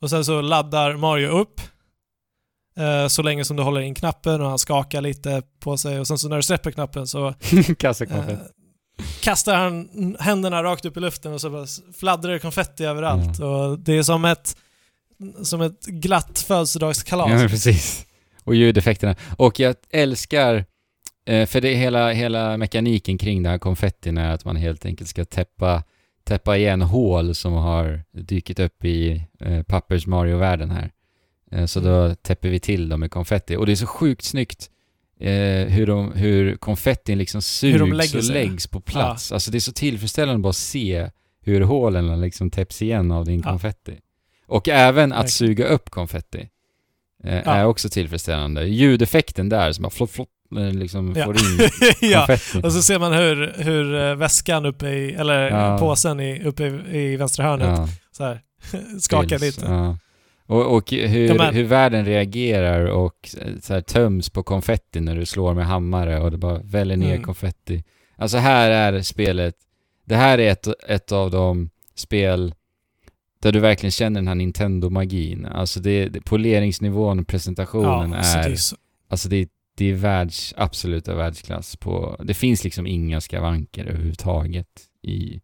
och 0.00 0.10
sen 0.10 0.24
så 0.24 0.40
laddar 0.40 0.96
Mario 0.96 1.28
upp 1.28 1.60
eh, 2.78 3.06
så 3.08 3.22
länge 3.22 3.44
som 3.44 3.56
du 3.56 3.62
håller 3.62 3.80
in 3.80 3.94
knappen 3.94 4.40
och 4.40 4.48
han 4.48 4.58
skakar 4.58 5.00
lite 5.00 5.42
på 5.60 5.76
sig 5.78 6.00
och 6.00 6.06
sen 6.06 6.18
så 6.18 6.28
när 6.28 6.36
du 6.36 6.42
släpper 6.42 6.70
knappen 6.70 7.06
så 7.06 7.34
Kasta 7.78 8.04
eh. 8.04 8.38
Kastar 9.20 9.54
han 9.54 10.16
händerna 10.20 10.62
rakt 10.62 10.84
upp 10.84 10.96
i 10.96 11.00
luften 11.00 11.32
och 11.32 11.40
så 11.40 11.50
bara 11.50 11.66
fladdrar 11.98 12.32
det 12.32 12.38
konfetti 12.38 12.84
överallt. 12.84 13.40
Och 13.40 13.78
det 13.78 13.92
är 13.92 14.02
som 14.02 14.24
ett, 14.24 14.56
som 15.42 15.60
ett 15.60 15.86
glatt 15.86 16.38
födelsedagskalas. 16.38 17.42
Ja, 17.42 17.48
precis. 17.48 18.06
Och 18.44 18.54
ljudeffekterna. 18.54 19.16
Och 19.36 19.60
jag 19.60 19.76
älskar, 19.90 20.64
eh, 21.26 21.46
för 21.46 21.60
det 21.60 21.68
är 21.68 21.76
hela, 21.76 22.12
hela 22.12 22.56
mekaniken 22.56 23.18
kring 23.18 23.42
det 23.42 23.48
här 23.48 23.58
konfettin 23.58 24.18
är 24.18 24.34
att 24.34 24.44
man 24.44 24.56
helt 24.56 24.84
enkelt 24.84 25.10
ska 25.10 25.24
täppa, 25.24 25.82
täppa 26.24 26.56
igen 26.56 26.82
hål 26.82 27.34
som 27.34 27.52
har 27.52 28.00
dykt 28.12 28.60
upp 28.60 28.84
i 28.84 29.22
eh, 29.40 29.62
pappers 29.62 30.06
Mario-världen 30.06 30.70
här. 30.70 30.90
Eh, 31.50 31.66
så 31.66 31.80
då 31.80 32.14
täpper 32.14 32.48
vi 32.48 32.60
till 32.60 32.88
dem 32.88 33.00
med 33.00 33.10
konfetti. 33.10 33.56
Och 33.56 33.66
det 33.66 33.72
är 33.72 33.76
så 33.76 33.86
sjukt 33.86 34.24
snyggt 34.24 34.70
eh, 35.20 35.66
hur, 35.68 35.86
de, 35.86 36.12
hur 36.12 36.56
konfettin 36.56 37.18
liksom 37.18 37.42
sugs 37.42 37.78
de 37.78 37.92
lägger 37.92 38.18
och 38.18 38.24
läggs 38.24 38.66
på 38.66 38.80
plats. 38.80 39.32
Alltså 39.32 39.50
det 39.50 39.58
är 39.58 39.60
så 39.60 39.72
tillfredsställande 39.72 40.40
bara 40.42 40.50
att 40.50 40.56
se 40.56 41.10
hur 41.40 41.60
hålen 41.60 42.20
liksom 42.20 42.50
täpps 42.50 42.82
igen 42.82 43.12
av 43.12 43.24
din 43.24 43.42
Ja. 43.44 43.50
konfetti. 43.50 43.98
Och 44.46 44.68
även 44.68 45.12
att 45.12 45.30
suga 45.30 45.66
upp 45.66 45.90
konfetti 45.90 46.48
eh, 47.24 47.34
Ja. 47.34 47.40
är 47.54 47.64
också 47.64 47.88
tillfredsställande. 47.88 48.64
Ljudeffekten 48.64 49.48
där 49.48 49.72
som 49.72 49.82
bara 49.82 49.90
flopp, 49.90 50.10
flopp, 50.10 50.28
eh, 50.56 50.72
liksom 50.72 51.14
Ja. 51.16 51.24
får 51.24 51.34
in 51.36 51.68
ja. 52.10 52.28
Och 52.62 52.72
så 52.72 52.82
ser 52.82 52.98
man 52.98 53.12
hur, 53.12 53.54
hur 53.58 53.94
eh, 53.94 54.14
väskan 54.14 54.66
uppe 54.66 54.88
i, 54.88 55.14
eller 55.14 55.50
Ja. 55.50 55.78
påsen 55.78 56.20
i, 56.20 56.42
uppe 56.44 56.64
i, 56.66 56.98
i 56.98 57.16
vänstra 57.16 57.44
hörnet 57.44 57.66
Ja. 57.78 57.88
så 58.12 58.24
här, 58.24 58.40
skakar 59.00 59.38
Bills, 59.38 59.56
lite. 59.56 59.96
Och, 60.48 60.76
och 60.76 60.90
hur, 60.92 61.34
Ja, 61.34 61.50
hur 61.50 61.64
världen 61.64 62.04
reagerar 62.04 62.84
och 62.84 63.28
eh, 63.40 63.52
så 63.60 63.74
här, 63.74 63.80
töms 63.80 64.30
på 64.30 64.42
konfetti 64.42 65.00
när 65.00 65.16
du 65.16 65.26
slår 65.26 65.54
med 65.54 65.66
hammare 65.66 66.20
och 66.20 66.30
det 66.30 66.36
bara 66.38 66.58
väller 66.58 66.96
ner 66.96 67.12
Mm. 67.12 67.22
konfetti. 67.22 67.84
Alltså 68.16 68.38
här 68.38 68.70
är 68.70 69.02
spelet, 69.02 69.54
det 70.04 70.16
här 70.16 70.38
är 70.38 70.50
ett, 70.52 70.68
ett 70.88 71.12
av 71.12 71.30
de 71.30 71.70
spel 71.94 72.54
där 73.42 73.52
du 73.52 73.60
verkligen 73.60 73.90
känner 73.90 74.20
den 74.20 74.28
här 74.28 74.34
Nintendo-magin. 74.34 75.46
Alltså 75.46 75.80
det, 75.80 76.08
det, 76.08 76.20
poleringsnivån 76.20 77.24
presentationen 77.24 78.12
Ja, 78.12 78.22
så 78.22 78.38
är, 78.38 78.42
det 78.42 78.50
är 78.52 78.56
så, 78.56 78.76
alltså 79.08 79.28
det, 79.28 79.48
det 79.76 79.90
är 79.90 79.94
världs, 79.94 80.54
absoluta 80.56 81.14
världsklass 81.14 81.76
på, 81.76 82.16
det 82.24 82.34
finns 82.34 82.64
liksom 82.64 82.86
inga 82.86 83.20
skavanker 83.20 83.84
överhuvudtaget 83.84 84.68
i, 85.02 85.40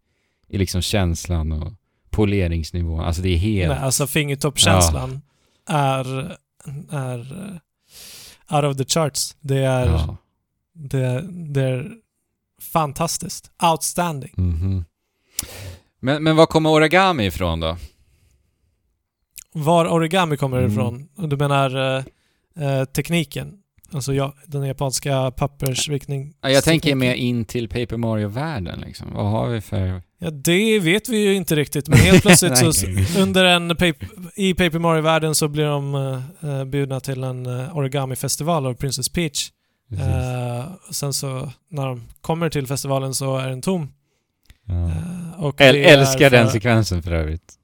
i 0.49 0.59
liksom 0.59 0.83
känslan 0.83 1.53
och 1.53 1.73
poleringsnivån. 2.15 3.01
Alltså 3.01 3.23
det 3.23 3.29
är 3.29 3.37
helt... 3.37 3.75
nej, 3.75 3.79
alltså 3.85 4.07
fingertoppkänslan 4.07 5.23
är, 5.69 6.37
är 6.91 7.19
eh, 8.51 8.57
out 8.57 8.65
of 8.65 8.77
the 8.77 8.85
charts. 8.85 9.37
Det 9.41 9.59
är, 9.59 9.87
ja. 9.87 10.17
det, 10.73 11.25
det 11.31 11.61
är 11.63 11.91
fantastiskt. 12.61 13.51
Outstanding. 13.63 14.33
Mhm. 14.37 14.85
Men, 16.01 16.23
men 16.23 16.37
var 16.37 16.47
kommer 16.47 16.71
origami 16.71 17.27
ifrån 17.27 17.61
då? 17.61 17.77
Var 19.53 19.87
origami 19.87 20.37
kommer 20.37 20.59
Mm. 20.59 20.73
ifrån? 20.73 21.09
Du 21.29 21.37
menar 21.37 21.97
eh, 21.97 22.05
eh, 22.65 22.85
tekniken? 22.85 23.59
Alltså 23.95 24.15
ja, 24.15 24.35
den 24.47 24.63
japanska 24.67 25.31
pappersvikning. 25.31 26.35
Ja, 26.41 26.51
Jag 26.51 26.65
tänker 26.65 26.95
mer 26.95 27.15
in 27.15 27.45
till 27.45 27.69
Paper 27.69 27.97
Mario-världen 27.97 28.81
liksom. 28.81 29.13
Vad 29.15 29.31
har 29.31 29.49
vi 29.49 29.61
för... 29.61 30.03
Ja, 30.19 30.31
det 30.31 30.79
vet 30.79 31.09
vi 31.09 31.17
ju 31.19 31.35
inte 31.35 31.57
riktigt, 31.57 31.89
men 31.89 31.99
helt 31.99 32.23
plötsligt 32.23 32.59
så 32.75 32.87
under 33.21 33.45
en 33.45 33.69
paper, 33.69 34.09
i 34.37 34.55
Paper 34.55 34.79
Mario-världen 34.79 35.35
så 35.35 35.49
blir 35.49 35.65
de 35.65 35.95
eh, 36.43 36.65
bjudna 36.65 37.01
till 37.01 37.25
en 37.25 37.47
uh, 37.47 37.77
origami-festival 37.77 38.67
av 38.67 38.75
Princess 38.75 39.09
Peach. 39.09 39.51
Eh, 39.93 40.65
sen 40.91 41.13
så 41.13 41.51
när 41.71 41.87
de 41.87 42.03
kommer 42.21 42.49
till 42.51 42.67
festivalen 42.67 43.15
så 43.15 43.37
är 43.39 43.49
den 43.49 43.63
tom. 43.63 43.93
ja. 44.67 44.91
Och 45.39 45.61
Äl, 45.61 45.77
älskar 45.77 46.31
den 46.31 46.47
för- 46.47 46.53
sekvensen 46.53 47.03
för 47.03 47.13
övrigt. 47.13 47.55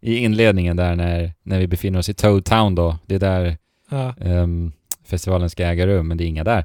I 0.00 0.16
inledningen 0.16 0.76
där 0.76 0.96
när, 0.96 1.32
när 1.42 1.58
vi 1.58 1.66
befinner 1.66 1.98
oss 1.98 2.08
i 2.08 2.14
Toad 2.14 2.44
Town 2.44 2.74
då, 2.74 2.98
det 3.06 3.14
är 3.14 3.18
där 3.18 3.56
Ja, 3.90 4.14
ehm, 4.20 4.72
festivalen 5.04 5.50
ska 5.50 5.66
äga 5.66 5.86
rum, 5.86 6.08
men 6.08 6.16
det 6.16 6.24
är 6.24 6.26
inga 6.28 6.44
där. 6.44 6.64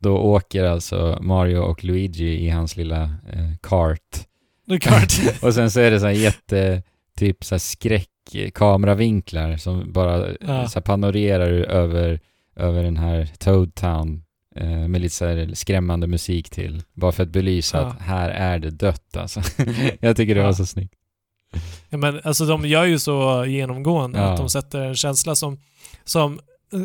Då 0.00 0.18
åker 0.18 0.64
alltså 0.64 1.18
Mario 1.20 1.58
och 1.58 1.84
Luigi 1.84 2.44
i 2.46 2.48
hans 2.50 2.76
lilla 2.76 3.02
eh, 3.02 3.56
kart. 3.62 4.26
Och 5.42 5.54
sen 5.54 5.70
så 5.70 5.80
är 5.80 5.90
det 5.90 6.00
så 6.00 6.06
här 6.06 6.12
jätte, 6.12 6.82
typ 7.18 7.44
så 7.44 7.54
här 7.54 7.58
skräck 7.60 8.08
kameravinklar 8.54 9.56
som 9.56 9.92
bara 9.92 10.28
Ja. 10.40 10.68
så 10.68 10.78
här 10.78 10.82
panorerar 10.82 11.50
över, 11.50 12.20
över 12.56 12.82
den 12.82 12.96
här 12.96 13.26
Toad 13.38 13.74
Town 13.74 14.22
eh, 14.56 14.88
med 14.88 15.00
lite 15.00 15.14
så 15.14 15.24
här 15.26 15.50
skrämmande 15.54 16.06
musik 16.06 16.50
till. 16.50 16.82
Bara 16.94 17.12
för 17.12 17.22
att 17.22 17.28
belysa 17.28 17.78
Ja. 17.78 17.84
att 17.86 18.00
här 18.00 18.28
är 18.30 18.58
det 18.58 18.70
dött 18.70 19.16
alltså. 19.16 19.40
Jag 20.00 20.16
tycker 20.16 20.34
det 20.34 20.40
Ja. 20.40 20.46
var 20.46 20.52
så 20.52 20.66
snyggt. 20.66 20.94
Ja, 21.88 21.98
men 21.98 22.20
alltså 22.24 22.44
de 22.46 22.66
gör 22.68 22.84
ju 22.84 22.98
så 22.98 23.44
genomgående 23.48 24.18
Ja. 24.18 24.24
att 24.24 24.36
de 24.36 24.48
sätter 24.48 24.80
en 24.80 24.94
känsla 24.94 25.34
som, 25.34 25.58
som, 26.04 26.32
eh, 26.32 26.38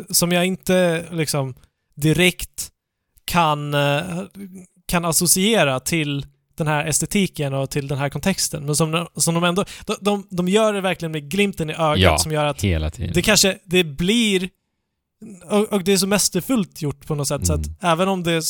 som 0.10 0.32
jag 0.32 0.46
inte 0.46 1.06
liksom 1.12 1.56
direkt 1.96 2.72
kan, 3.26 3.74
eh, 3.74 4.02
kan 4.88 5.06
associera 5.06 5.80
till 5.80 6.26
den 6.56 6.68
här 6.68 6.86
estetiken 6.86 7.54
och 7.54 7.70
till 7.70 7.88
den 7.88 7.98
här 7.98 8.10
kontexten. 8.10 8.66
Men 8.66 8.76
som, 8.76 9.08
som 9.16 9.34
de 9.36 9.44
ändå... 9.44 9.66
De, 9.86 9.96
de, 10.02 10.28
de 10.30 10.48
gör 10.48 10.74
det 10.74 10.82
verkligen 10.82 11.12
med 11.12 11.32
glimten 11.32 11.70
i 11.70 11.74
ögat 11.74 12.00
Ja. 12.00 12.18
som 12.18 12.32
gör 12.32 12.46
att 12.46 12.62
Hela 12.64 12.90
tiden. 12.90 13.12
det 13.14 13.22
kanske, 13.22 13.58
det 13.66 13.84
blir... 13.84 14.50
Och, 15.50 15.74
och 15.74 15.84
det 15.84 15.94
är 15.94 15.98
så 15.98 16.08
mästerfullt 16.08 16.82
gjort 16.82 17.08
på 17.08 17.16
något 17.16 17.28
sätt 17.28 17.48
så 17.48 17.54
Mm. 17.54 17.62
att 17.62 17.84
även 17.84 18.08
om 18.08 18.24
det 18.24 18.32
är, 18.32 18.44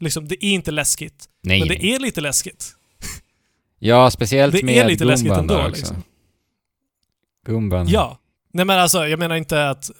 liksom, 0.00 0.28
det 0.28 0.44
är 0.44 0.48
inte 0.50 0.70
läskigt, 0.70 1.28
nej, 1.42 1.58
men 1.58 1.68
nej. 1.68 1.78
det 1.78 1.86
är 1.94 1.98
lite 1.98 2.20
läskigt. 2.20 2.74
Ja, 3.78 4.10
speciellt 4.10 4.52
det 4.52 4.60
är 4.60 4.64
med 4.64 4.86
lite 4.86 5.04
läskigt 5.04 5.28
Gumban 5.28 5.40
ändå, 5.40 5.54
där 5.54 5.68
också. 5.68 5.76
liksom. 5.78 6.02
Gumban. 7.46 7.88
Ja. 7.88 8.18
Nej 8.54 8.64
men 8.66 8.78
alltså, 8.78 9.06
jag 9.08 9.18
menar 9.18 9.36
inte 9.36 9.68
att 9.68 9.90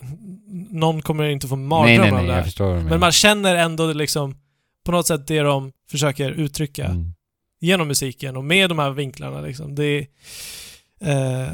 någon 0.70 1.02
kommer 1.02 1.24
inte 1.24 1.48
få 1.48 1.56
mardrömmar 1.56 2.18
av 2.18 2.22
det 2.22 2.28
jag 2.28 2.34
här. 2.34 2.42
förstår 2.42 2.66
vad 2.66 2.78
du 2.78 2.88
Men 2.88 3.00
man 3.00 3.12
känner 3.12 3.54
ändå 3.56 3.92
liksom 3.92 4.36
på 4.84 4.92
något 4.92 5.06
sätt 5.06 5.26
det 5.26 5.40
de 5.40 5.72
försöker 5.90 6.30
uttrycka 6.30 6.84
Mm. 6.84 7.12
genom 7.60 7.88
musiken 7.88 8.36
och 8.36 8.44
med 8.44 8.68
de 8.70 8.78
här 8.78 8.90
vinklarna 8.90 9.40
liksom. 9.40 9.74
Det 9.74 9.84
är, 9.84 10.06
eh, 11.00 11.48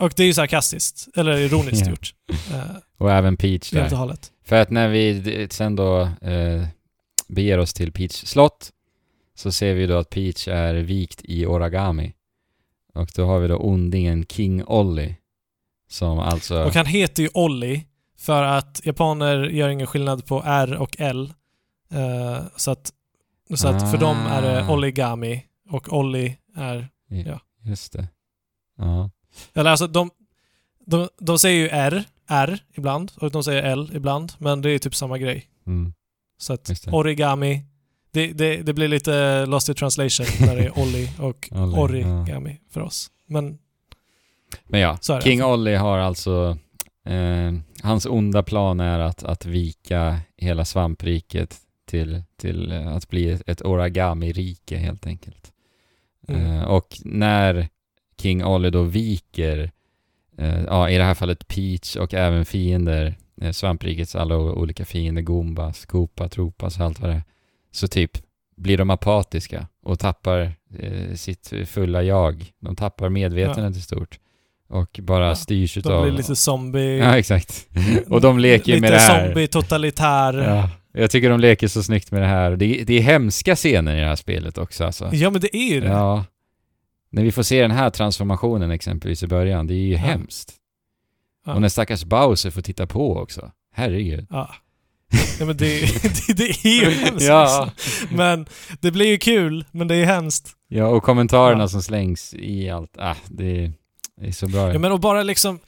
och 0.00 0.12
det 0.16 0.22
är 0.22 0.26
ju 0.26 0.34
sarkastiskt, 0.34 1.08
eller 1.16 1.36
ironiskt 1.38 1.86
Ja. 1.86 1.90
gjort. 1.90 2.14
Eh, 2.52 2.60
Och 2.98 3.12
även 3.12 3.36
Peach 3.36 3.72
helt 3.72 3.84
och 3.84 3.90
där. 3.90 3.96
hållet. 3.96 4.30
För 4.44 4.56
att 4.56 4.70
när 4.70 4.88
vi 4.88 5.46
sen 5.50 5.76
då 5.76 6.00
eh, 6.02 6.66
beger 7.28 7.58
oss 7.58 7.74
till 7.74 7.92
Peach 7.92 8.12
slott 8.12 8.70
så 9.34 9.52
ser 9.52 9.74
vi 9.74 9.86
då 9.86 9.96
att 9.98 10.10
Peach 10.10 10.48
är 10.48 10.74
vikt 10.74 11.20
i 11.24 11.46
origami. 11.46 12.12
Och 12.94 13.08
då 13.16 13.26
har 13.26 13.38
vi 13.40 13.48
då 13.48 13.56
ondingen 13.56 14.26
King 14.26 14.64
Ollie. 14.64 15.16
Som 15.94 16.18
alltså... 16.18 16.64
Och 16.64 16.74
han 16.74 16.86
heter 16.86 17.22
ju 17.22 17.28
Olli 17.34 17.86
för 18.18 18.42
att 18.42 18.80
japaner 18.84 19.44
gör 19.44 19.68
ingen 19.68 19.86
skillnad 19.86 20.26
på 20.26 20.42
R 20.46 20.76
och 20.76 20.96
L. 20.98 21.32
Eh, 21.90 22.42
så 22.56 22.70
att, 22.70 22.92
så 23.54 23.68
att 23.68 23.90
för 23.90 23.98
dem 23.98 24.16
är 24.16 24.42
det 24.42 24.64
Ah. 24.64 24.72
Oligami 24.72 25.44
och 25.70 25.92
Olli 25.92 26.36
är... 26.56 26.88
ja. 27.08 27.40
Just 27.62 27.92
det. 27.92 28.08
Ja. 28.78 29.10
Eller 29.54 29.70
alltså 29.70 29.86
de, 29.86 30.10
de, 30.86 31.08
de 31.20 31.38
säger 31.38 31.62
ju 31.62 31.68
R, 31.68 32.04
R 32.28 32.58
ibland 32.74 33.12
och 33.16 33.30
de 33.30 33.44
säger 33.44 33.62
L 33.62 33.90
ibland, 33.94 34.32
men 34.38 34.62
det 34.62 34.70
är 34.70 34.78
typ 34.78 34.94
samma 34.94 35.18
grej. 35.18 35.48
Mm. 35.66 35.92
Så 36.38 36.52
att 36.52 36.88
origami, 36.92 37.64
det, 38.10 38.32
det, 38.32 38.56
det 38.62 38.72
blir 38.72 38.88
lite 38.88 39.46
lost 39.46 39.68
in 39.68 39.74
translation 39.74 40.26
när 40.40 40.56
det 40.56 40.64
är 40.64 40.78
Olli 40.82 41.10
och 41.18 41.48
origami 41.52 42.60
för 42.70 42.80
oss. 42.80 43.10
Men 43.26 43.58
Men 44.64 44.80
ja, 44.80 44.96
King 44.96 45.40
alltså. 45.40 45.52
Ollie 45.52 45.76
har 45.76 45.98
alltså... 45.98 46.58
Eh, 47.06 47.52
hans 47.82 48.06
onda 48.06 48.42
plan 48.42 48.80
är 48.80 48.98
att, 48.98 49.24
att 49.24 49.46
vika 49.46 50.20
hela 50.36 50.64
svampriket 50.64 51.56
till, 51.86 52.22
till 52.36 52.72
eh, 52.72 52.86
att 52.86 53.08
bli 53.08 53.38
ett, 53.46 53.62
origami-rike 53.62 54.76
helt 54.76 55.06
enkelt. 55.06 55.52
Mm. 56.28 56.46
Eh, 56.46 56.64
och 56.64 56.96
när 57.04 57.68
King 58.20 58.44
Ollie 58.44 58.70
då 58.70 58.82
viker, 58.82 59.70
eh, 60.38 60.62
ja 60.62 60.90
i 60.90 60.98
det 60.98 61.04
här 61.04 61.14
fallet 61.14 61.48
Peach 61.48 61.96
och 61.96 62.14
även 62.14 62.44
fiender, 62.44 63.14
eh, 63.40 63.50
svamprikets 63.50 64.14
alla 64.14 64.36
olika 64.36 64.84
fiender, 64.84 65.22
Goombas, 65.22 65.86
Koopa, 65.86 66.28
Tropas 66.28 66.78
och 66.78 66.84
allt 66.84 67.00
vad 67.00 67.10
det 67.10 67.16
är, 67.16 67.22
så 67.70 67.88
typ 67.88 68.10
blir 68.56 68.78
de 68.78 68.90
apatiska 68.90 69.66
och 69.82 69.98
tappar 69.98 70.52
eh, 70.78 71.14
sitt 71.14 71.52
fulla 71.66 72.02
jag. 72.02 72.52
De 72.58 72.76
tappar 72.76 73.08
medvetandet 73.08 73.76
i 73.76 73.80
stort. 73.80 74.18
Och 74.68 75.00
bara 75.02 75.26
Ja, 75.28 75.34
styrs 75.34 75.74
de 75.74 75.80
utav... 75.80 76.02
blir 76.04 76.12
lite 76.12 76.36
zombie... 76.36 76.98
Ja, 76.98 77.18
exakt. 77.18 77.66
och 78.08 78.20
de 78.20 78.38
leker 78.38 78.66
lite 78.66 78.80
med 78.80 78.92
det 78.92 78.98
här. 78.98 79.24
zombie, 79.26 79.46
totalitär. 79.46 80.34
Ja. 80.38 80.54
Ja, 80.92 81.00
jag 81.00 81.10
tycker 81.10 81.30
de 81.30 81.40
leker 81.40 81.68
så 81.68 81.82
snyggt 81.82 82.10
med 82.10 82.22
det 82.22 82.26
här. 82.28 82.50
Det, 82.56 82.80
är- 82.80 82.84
det 82.84 82.94
är 82.98 83.00
hemska 83.02 83.56
scener 83.56 83.96
i 83.96 84.00
det 84.00 84.06
här 84.06 84.16
spelet 84.16 84.58
också 84.58 84.84
alltså. 84.84 85.04
men 85.12 85.40
det 85.40 85.56
är 85.56 85.74
ju 85.74 85.80
det. 85.80 85.86
Ja. 85.88 86.24
När 87.10 87.22
vi 87.22 87.32
får 87.32 87.42
se 87.42 87.62
den 87.62 87.70
här 87.70 87.90
transformationen 87.90 88.70
exempelvis 88.70 89.22
i 89.22 89.26
början, 89.26 89.66
det 89.66 89.74
är 89.74 89.76
ju 89.86 89.92
Ja. 89.92 89.98
hemskt. 89.98 90.52
Ja. 91.46 91.54
Och 91.54 91.60
när 91.60 91.68
stackars 91.68 92.04
Bowser 92.04 92.50
får 92.50 92.62
titta 92.62 92.86
på 92.86 93.16
också. 93.16 93.50
Herregud. 93.74 94.26
Ja. 94.30 94.54
Ja, 95.40 95.46
men 95.46 95.56
det, 95.56 95.80
det, 96.26 96.32
det 96.36 96.48
är 96.64 96.84
ju 96.84 96.90
hemskt. 97.04 97.26
Ja. 97.26 97.70
liksom. 97.76 98.16
Men 98.16 98.46
det 98.80 98.90
blir 98.90 99.06
ju 99.06 99.18
kul, 99.18 99.64
men 99.72 99.88
det 99.88 99.94
är 99.94 100.04
hemskt. 100.04 100.50
Ja, 100.68 100.86
och 100.86 101.02
kommentarerna 101.02 101.64
Ja. 101.64 101.68
som 101.68 101.82
slängs 101.82 102.34
i 102.34 102.70
allt. 102.70 102.96
Ah, 102.98 103.14
det, 103.28 103.72
det 104.20 104.26
är 104.26 104.32
så 104.32 104.46
bra. 104.48 104.72
Ja, 104.72 104.78
men 104.78 104.92
och 104.92 105.00
bara 105.00 105.22
liksom, 105.22 105.58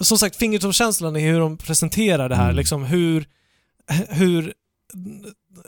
som 0.00 0.18
sagt, 0.18 0.36
fingertoppskänslan 0.36 1.16
i 1.16 1.20
hur 1.20 1.40
de 1.40 1.56
presenterar 1.56 2.28
det 2.28 2.36
här. 2.36 2.44
Mm. 2.44 2.56
Liksom 2.56 2.84
hur, 2.84 3.24
hur 4.08 4.54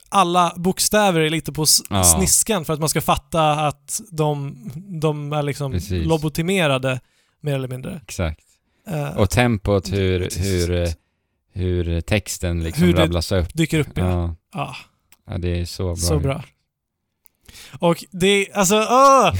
alla 0.08 0.52
bokstäver 0.56 1.20
är 1.20 1.30
lite 1.30 1.52
på 1.52 1.64
Ja. 1.90 2.04
sniskan 2.04 2.64
för 2.64 2.72
att 2.72 2.80
man 2.80 2.88
ska 2.88 3.00
fatta 3.00 3.52
att 3.52 4.00
de, 4.10 4.56
de 5.00 5.32
är 5.32 5.42
liksom 5.42 5.72
Precis. 5.72 6.06
lobotimerade, 6.06 7.00
mer 7.40 7.54
eller 7.54 7.68
mindre. 7.68 8.00
Exakt. 8.02 8.40
Eh, 8.88 9.16
Och 9.16 9.30
tempot, 9.30 9.92
hur, 9.92 10.20
Det 10.20 10.36
hur, 10.40 10.88
hur 11.52 12.00
texten 12.00 12.64
liksom 12.64 12.84
Hur 12.84 12.92
det- 12.94 13.02
rabblas 13.02 13.32
upp. 13.32 13.54
Dyker 13.54 13.78
upp 13.80 13.88
ja. 13.94 14.04
Ja, 14.04 14.34
ja. 14.52 14.76
ja, 15.32 15.38
det 15.38 15.60
är 15.60 15.64
så 15.64 15.84
bra. 15.84 15.96
Så 15.96 16.18
bra. 16.18 16.44
Och 17.80 18.04
det, 18.10 18.48
alltså, 18.54 18.76
åh! 18.90 19.32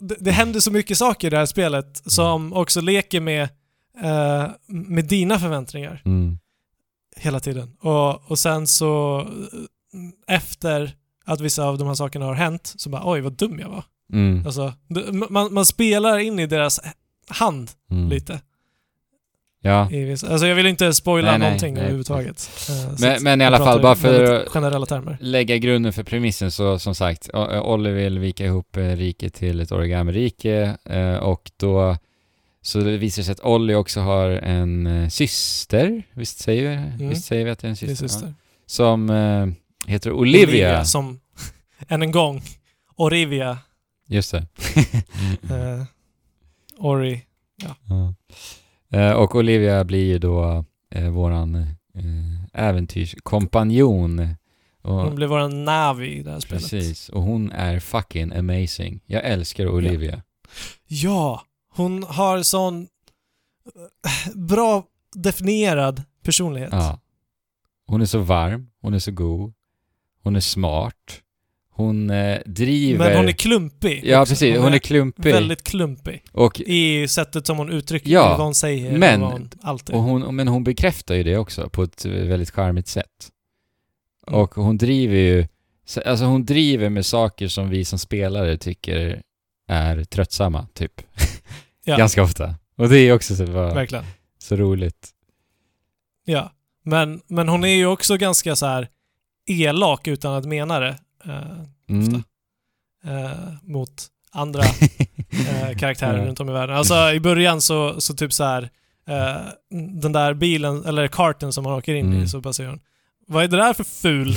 det, 0.00 0.16
det 0.20 0.30
händer 0.30 0.60
så 0.60 0.70
mycket 0.70 0.98
saker 0.98 1.26
i 1.26 1.30
det 1.30 1.36
här 1.36 1.46
spelet 1.46 2.02
som 2.06 2.52
också 2.52 2.80
leker 2.80 3.20
med, 3.20 3.42
eh, 4.02 4.46
med 4.68 5.04
dina 5.04 5.38
förväntningar 5.38 6.02
Mm. 6.04 6.38
hela 7.16 7.40
tiden. 7.40 7.72
Och, 7.80 8.30
och 8.30 8.38
sen 8.38 8.66
så 8.66 9.20
eh, 10.28 10.34
efter 10.36 10.94
att 11.24 11.40
vissa 11.40 11.64
av 11.64 11.78
de 11.78 11.88
här 11.88 11.94
sakerna 11.94 12.24
har 12.26 12.34
hänt 12.34 12.74
så 12.76 12.90
bara 12.90 13.02
oj 13.10 13.20
vad 13.20 13.32
dum 13.32 13.58
jag 13.58 13.68
var. 13.68 13.84
Mm. 14.12 14.46
Alltså, 14.46 14.72
man, 15.30 15.54
man 15.54 15.66
spelar 15.66 16.18
in 16.18 16.38
i 16.38 16.46
deras 16.46 16.80
hand 17.28 17.70
Mm. 17.90 18.08
lite. 18.08 18.40
Ja, 19.64 19.88
vissa, 19.90 20.28
alltså 20.32 20.46
jag 20.46 20.54
vill 20.54 20.66
inte 20.66 20.92
spoila 20.92 21.30
Nej, 21.30 21.38
nej, 21.38 21.48
någonting 21.48 21.74
nej, 21.74 21.80
överhuvudtaget. 21.82 22.50
Eh, 22.68 22.92
Men- 23.00 23.16
att 23.16 23.22
men 23.22 23.40
i 23.40 23.44
alla 23.44 23.58
fall, 23.58 23.82
bara 23.82 23.94
för- 23.94 24.86
termer. 24.86 25.16
lägga 25.20 25.56
grunden 25.56 25.92
för 25.92 26.02
premissen 26.02 26.50
så 26.50 26.78
som 26.78 26.94
sagt, 26.94 27.30
O- 27.34 27.60
Olli 27.72 27.90
vill 27.90 28.18
vika 28.18 28.44
ihop 28.44 28.76
eh, 28.76 28.82
riket 28.82 29.34
till 29.34 29.60
ett 29.60 29.72
origami-rike 29.72 30.76
eh, 30.84 31.16
och 31.16 31.50
då 31.56 31.96
så 32.62 32.78
det 32.78 32.96
visar 32.96 33.22
sig 33.22 33.32
att 33.32 33.40
Olli 33.40 33.74
också 33.74 34.00
har 34.00 34.28
en 34.30 34.86
eh, 34.86 35.08
syster, 35.08 36.02
visst 36.12 36.38
säger, 36.38 36.62
vi, 36.70 36.76
Mm. 36.76 37.08
visst 37.08 37.24
säger 37.24 37.44
vi 37.44 37.50
att 37.50 37.58
det 37.58 37.66
är 37.66 37.70
en 37.70 37.76
syster? 37.76 38.02
Min 38.02 38.08
syster. 38.08 38.26
Ja. 38.26 38.32
Som 38.66 39.10
eh, 39.10 39.46
heter 39.92 40.12
Olivia. 40.12 40.84
Som, 40.84 41.20
än 41.88 42.02
en 42.02 42.10
gång, 42.12 42.42
Olivia. 42.96 43.58
Just 44.08 44.30
det. 44.32 44.46
Eh, 45.50 45.84
Ori. 46.78 47.22
Ja. 47.88 48.14
Eh, 48.92 49.12
och 49.12 49.34
Olivia 49.34 49.84
blir 49.84 50.04
ju 50.04 50.18
då 50.18 50.64
eh, 50.90 51.08
våran 51.10 51.54
eh, 51.54 52.62
äventyrskompanjon. 52.62 54.28
Och, 54.82 54.94
Hon 54.94 55.14
blev 55.14 55.28
vår 55.28 55.48
Navi 55.48 56.06
i 56.18 56.22
det 56.22 56.30
här 56.30 56.40
spelet. 56.40 56.62
precis, 56.62 57.08
och 57.08 57.22
hon 57.22 57.52
är 57.52 57.80
fucking 57.80 58.32
amazing. 58.32 59.00
Jag 59.06 59.24
älskar 59.24 59.68
Olivia. 59.68 60.22
Ja, 60.86 61.42
hon 61.68 62.02
har 62.02 62.42
sån 62.42 62.82
eh, 63.74 64.34
bra 64.34 64.84
definierad 65.14 66.02
personlighet. 66.22 66.72
Ja. 66.72 67.00
Hon 67.86 68.00
är 68.02 68.06
så 68.06 68.18
varm, 68.18 68.70
hon 68.80 68.94
är 68.94 68.98
så 68.98 69.10
god, 69.10 69.52
hon 70.22 70.36
är 70.36 70.40
smart, 70.40 71.20
hon 71.74 72.10
eh, 72.10 72.38
driver... 72.46 73.08
Men 73.08 73.16
hon 73.16 73.28
är 73.28 73.32
klumpig. 73.32 74.00
Ja, 74.04 74.20
också. 74.22 74.32
precis. 74.32 74.58
Hon 74.58 74.74
är 74.74 74.78
klumpig. 74.78 75.32
väldigt 75.32 75.64
klumpig. 75.64 76.24
Och, 76.32 76.60
I 76.60 77.08
sättet 77.08 77.46
som 77.46 77.58
hon 77.58 77.70
uttrycker 77.72 78.10
Ja, 78.10 78.28
vad 78.28 78.46
hon 78.46 78.54
säger 78.54 78.98
men- 78.98 79.20
vad 79.20 79.32
hon 79.32 79.50
alltid. 79.62 79.94
och 79.96 80.02
hon, 80.02 80.36
men 80.36 80.48
hon 80.48 80.64
bekräftar 80.64 81.14
ju 81.14 81.22
det 81.22 81.36
också 81.36 81.68
på 81.68 81.82
ett 81.82 82.04
väldigt 82.04 82.50
charmigt 82.50 82.88
sätt. 82.88 83.28
Mm. 84.28 84.40
Och 84.40 84.54
hon 84.54 84.78
driver 84.78 85.16
ju... 85.16 85.46
så- 85.84 86.00
Alltså 86.06 86.24
hon 86.24 86.44
driver 86.44 86.88
med 86.88 87.06
saker 87.06 87.48
som 87.48 87.70
vi 87.70 87.84
som 87.84 87.98
spelare 87.98 88.56
tycker 88.56 89.22
är 89.68 90.04
tröttsamma, 90.04 90.66
typ. 90.74 91.00
Ja. 91.84 91.96
Ganska 91.96 92.22
ofta. 92.22 92.54
Och 92.76 92.88
det 92.88 92.98
är 92.98 93.12
också 93.14 93.36
så, 93.36 93.46
bara, 93.46 93.74
Verkligen. 93.74 94.04
så 94.38 94.56
roligt. 94.56 95.10
Ja. 96.24 96.52
Men, 96.84 97.20
men 97.26 97.48
hon 97.48 97.64
är 97.64 97.68
ju 97.74 97.86
också 97.86 98.16
ganska 98.16 98.56
så 98.56 98.66
här 98.66 98.88
elak 99.46 100.06
utan 100.08 100.34
att 100.34 100.44
mena 100.44 100.80
det. 100.80 100.98
Eh, 101.26 101.42
Mm. 101.88 102.02
Ofta. 102.06 102.22
eh, 103.10 103.30
mot 103.62 104.06
andra 104.32 104.62
eh, 105.30 105.76
karaktärer 105.78 106.26
runt 106.26 106.40
om 106.40 106.48
i 106.48 106.52
världen. 106.52 106.76
Alltså 106.76 107.12
i 107.12 107.20
början 107.20 107.60
så, 107.60 108.00
så 108.00 108.14
typ 108.14 108.32
så 108.32 108.44
här 108.44 108.70
den 110.02 110.12
där 110.12 110.34
bilen, 110.34 110.84
eller 110.84 111.08
karten 111.08 111.52
som 111.52 111.64
man 111.64 111.72
åker 111.72 111.94
in 111.94 112.06
Mm. 112.06 112.22
i, 112.22 112.28
så 112.28 112.40
bara 112.40 112.52
säger 112.52 112.70
hon 112.70 112.80
Vad 113.26 113.44
är 113.44 113.48
det 113.48 113.56
där 113.56 113.72
för 113.72 113.84
ful 113.84 114.34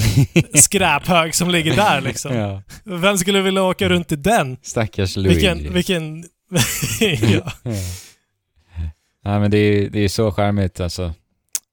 skräphög 0.54 1.36
som 1.36 1.50
ligger 1.50 1.76
där 1.76 2.02
liksom? 2.02 2.36
ja. 2.36 2.62
Vem 2.84 3.18
skulle 3.18 3.42
vilja 3.42 3.64
åka 3.64 3.90
runt 3.90 4.12
i 4.12 4.16
den? 4.16 4.58
Stackars 4.62 5.16
Louis. 5.16 5.36
Vilken, 5.38 5.74
vilken... 5.74 6.18
ja. 7.22 7.52
Ja. 7.64 7.72
Nej 9.24 9.40
men 9.40 9.52
det 9.52 9.58
är, 9.58 9.90
det 9.90 10.00
är 10.00 10.08
så 10.08 10.32
charmigt 10.32 10.80
alltså. 10.80 11.14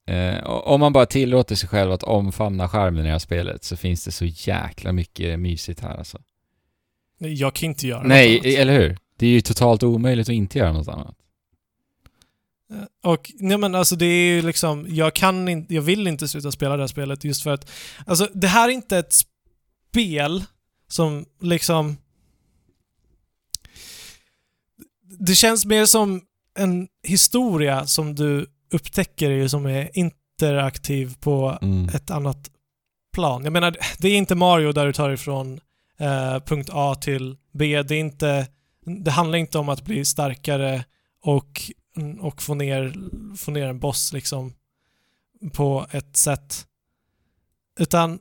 Eh, 0.06 0.44
om 0.46 0.80
man 0.80 0.92
bara 0.92 1.06
tillåter 1.06 1.54
sig 1.54 1.68
själv 1.68 1.92
att 1.92 2.02
omfamna 2.02 2.68
charmen 2.68 3.00
i 3.00 3.06
det 3.06 3.12
här 3.12 3.18
spelet 3.18 3.64
så 3.64 3.76
finns 3.76 4.04
det 4.04 4.12
så 4.12 4.24
jäkla 4.24 4.92
mycket 4.92 5.38
mysigt 5.40 5.80
här 5.80 5.96
alltså. 5.96 6.18
Jag 7.18 7.54
kan 7.54 7.68
inte 7.68 7.86
göra 7.86 7.98
något 7.98 8.08
Nej, 8.08 8.34
annat. 8.34 8.46
eller 8.46 8.80
hur? 8.80 8.98
Det 9.16 9.26
är 9.26 9.30
ju 9.30 9.40
totalt 9.40 9.82
omöjligt 9.82 10.28
att 10.28 10.34
inte 10.34 10.58
göra 10.58 10.72
något 10.72 10.88
annat. 10.88 11.16
Eh, 12.72 13.10
Och 13.10 13.32
nej 13.34 13.58
men 13.58 13.74
alltså 13.74 13.96
det 13.96 14.06
är 14.06 14.34
ju 14.34 14.42
liksom, 14.42 14.86
jag 14.88 15.14
kan 15.14 15.48
inte, 15.48 15.74
jag 15.74 15.82
vill 15.82 16.06
inte 16.06 16.28
sluta 16.28 16.52
spela 16.52 16.76
det 16.76 16.82
här 16.82 16.86
spelet 16.86 17.24
just 17.24 17.42
för 17.42 17.50
att, 17.50 17.70
alltså 18.06 18.28
det 18.34 18.46
här 18.46 18.68
är 18.68 18.72
inte 18.72 18.98
ett 18.98 19.12
spel 19.90 20.44
som 20.88 21.26
liksom 21.40 21.96
det 25.18 25.34
känns 25.34 25.66
mer 25.66 25.86
som 25.86 26.22
en 26.58 26.88
historia 27.02 27.86
som 27.86 28.14
du 28.14 28.46
upptäcker 28.74 29.30
ju 29.30 29.48
som 29.48 29.66
är 29.66 29.98
interaktiv 29.98 31.14
på 31.20 31.58
Mm. 31.62 31.88
ett 31.88 32.10
annat 32.10 32.50
plan. 33.12 33.44
Jag 33.44 33.52
menar, 33.52 33.76
det 33.98 34.08
är 34.08 34.16
inte 34.16 34.34
Mario 34.34 34.72
där 34.72 34.86
du 34.86 34.92
tar 34.92 35.10
ifrån 35.10 35.60
eh, 35.98 36.38
punkt 36.40 36.70
A 36.72 36.94
till 36.94 37.36
B. 37.52 37.82
Det 37.82 37.94
är 37.94 38.00
inte, 38.00 38.46
det 39.04 39.10
handlar 39.10 39.38
inte 39.38 39.58
om 39.58 39.68
att 39.68 39.84
bli 39.84 40.04
starkare 40.04 40.84
och, 41.22 41.62
och 42.20 42.42
få, 42.42 42.54
ner, 42.54 42.94
få 43.36 43.50
ner 43.50 43.66
en 43.66 43.78
boss 43.78 44.12
liksom 44.12 44.52
på 45.52 45.86
ett 45.90 46.16
sätt. 46.16 46.66
Utan 47.80 48.18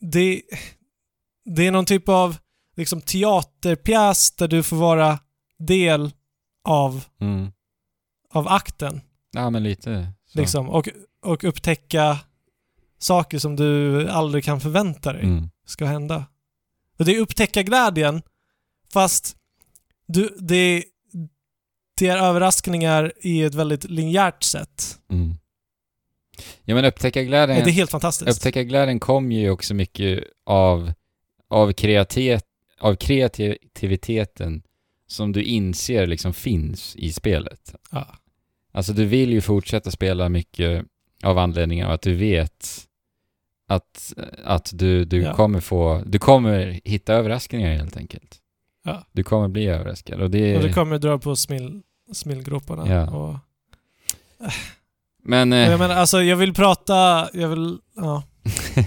det, 0.00 0.42
det 1.44 1.66
är 1.66 1.70
någon 1.70 1.84
typ 1.84 2.08
av 2.08 2.36
liksom 2.76 3.00
teaterpjäs 3.00 4.30
där 4.36 4.48
du 4.48 4.62
får 4.62 4.76
vara 4.76 5.18
del 5.58 6.12
av, 6.64 7.04
Mm. 7.20 7.52
Av 8.36 8.48
akten. 8.48 9.00
Ja 9.32 9.50
men 9.50 9.62
lite 9.62 10.12
så. 10.26 10.38
Liksom, 10.38 10.68
och, 10.70 10.88
och 11.22 11.44
upptäcka 11.44 12.18
saker 12.98 13.38
som 13.38 13.56
du 13.56 14.08
aldrig 14.08 14.44
kan 14.44 14.60
förvänta 14.60 15.12
dig 15.12 15.22
Mm. 15.22 15.50
ska 15.66 15.84
hända. 15.84 16.24
Och 16.98 17.04
det 17.04 17.16
är 17.16 17.20
upptäcka 17.20 17.62
glädjen 17.62 18.22
fast 18.92 19.36
du, 20.06 20.36
det, 20.40 20.84
det 21.98 22.08
är 22.08 22.16
överraskningar 22.18 23.12
i 23.20 23.42
ett 23.42 23.54
väldigt 23.54 23.84
linjärt 23.84 24.42
sätt. 24.42 24.98
Mm. 25.10 25.34
Ja 26.64 26.74
men 26.74 26.84
upptäcka 26.84 27.22
glädjen, 27.22 27.64
Det 27.64 27.70
är 27.70 27.72
helt 27.72 27.90
fantastiskt. 27.90 28.30
upptäcka 28.38 28.62
glädjen 28.62 29.00
kommer 29.00 29.36
ju 29.36 29.50
också 29.50 29.74
mycket 29.74 30.24
av, 30.46 30.92
av, 31.48 31.72
kreativitet, 31.72 32.44
av 32.80 32.94
kreativiteten 32.96 34.62
som 35.06 35.32
du 35.32 35.42
inser 35.42 36.06
liksom 36.06 36.34
finns 36.34 36.96
i 36.96 37.12
spelet. 37.12 37.74
Ja. 37.90 38.06
Alltså 38.76 38.92
du 38.92 39.04
vill 39.04 39.32
ju 39.32 39.40
fortsätta 39.40 39.90
spela 39.90 40.28
mycket 40.28 40.84
av 41.24 41.38
anledningen 41.38 41.86
av 41.86 41.92
att 41.92 42.02
du 42.02 42.14
vet 42.14 42.86
att, 43.68 44.12
att 44.44 44.70
du, 44.74 45.04
du 45.04 45.20
Ja. 45.22 45.34
kommer 45.34 45.60
få, 45.60 46.02
du 46.06 46.18
kommer 46.18 46.80
hitta 46.84 47.14
överraskningar 47.14 47.74
helt 47.74 47.96
enkelt. 47.96 48.36
Ja. 48.84 49.02
Du 49.12 49.22
kommer 49.22 49.48
bli 49.48 49.66
överraskad 49.66 50.20
och 50.20 50.30
det, 50.30 50.56
Och 50.56 50.62
det 50.62 50.72
kommer 50.72 50.98
dra 50.98 51.18
på 51.18 51.36
smill, 51.36 51.82
smillgroparna. 52.12 52.88
Ja. 52.94 53.10
Och, 53.10 53.36
Men, 55.22 55.52
eh, 55.52 55.58
jag 55.70 55.78
menar, 55.78 55.94
alltså 55.94 56.22
jag 56.22 56.36
vill 56.36 56.54
prata, 56.54 57.28
jag 57.32 57.48
vill, 57.48 57.78
ja. 57.96 58.22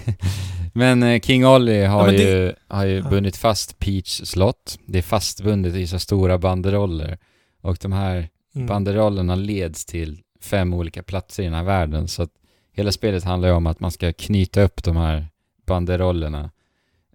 men 0.74 1.02
eh, 1.02 1.20
King 1.20 1.46
Ollie 1.46 1.84
har 1.84 2.00
Ja, 2.00 2.06
men 2.06 2.14
det- 2.14 2.22
ju, 2.30 2.52
har 2.68 2.84
ju 2.84 3.02
bundit 3.02 3.36
fast 3.36 3.78
Peach 3.78 4.20
slott. 4.24 4.78
Det 4.86 4.98
är 4.98 5.02
fastbundet 5.02 5.74
i 5.74 5.86
så 5.86 5.98
stora 5.98 6.38
banderoller. 6.38 7.18
Och 7.62 7.76
de 7.80 7.92
här 7.92 8.28
Mm. 8.54 8.66
banderollerna 8.66 9.34
leds 9.34 9.84
till 9.84 10.20
fem 10.40 10.74
olika 10.74 11.02
platser 11.02 11.42
i 11.42 11.46
den 11.46 11.54
här 11.54 11.64
världen. 11.64 12.08
Så 12.08 12.22
att 12.22 12.30
hela 12.72 12.92
spelet 12.92 13.24
handlar 13.24 13.48
ju 13.48 13.54
om 13.54 13.66
att 13.66 13.80
man 13.80 13.90
ska 13.90 14.12
knyta 14.12 14.62
upp 14.62 14.84
de 14.84 14.96
här 14.96 15.26
banderollerna. 15.66 16.50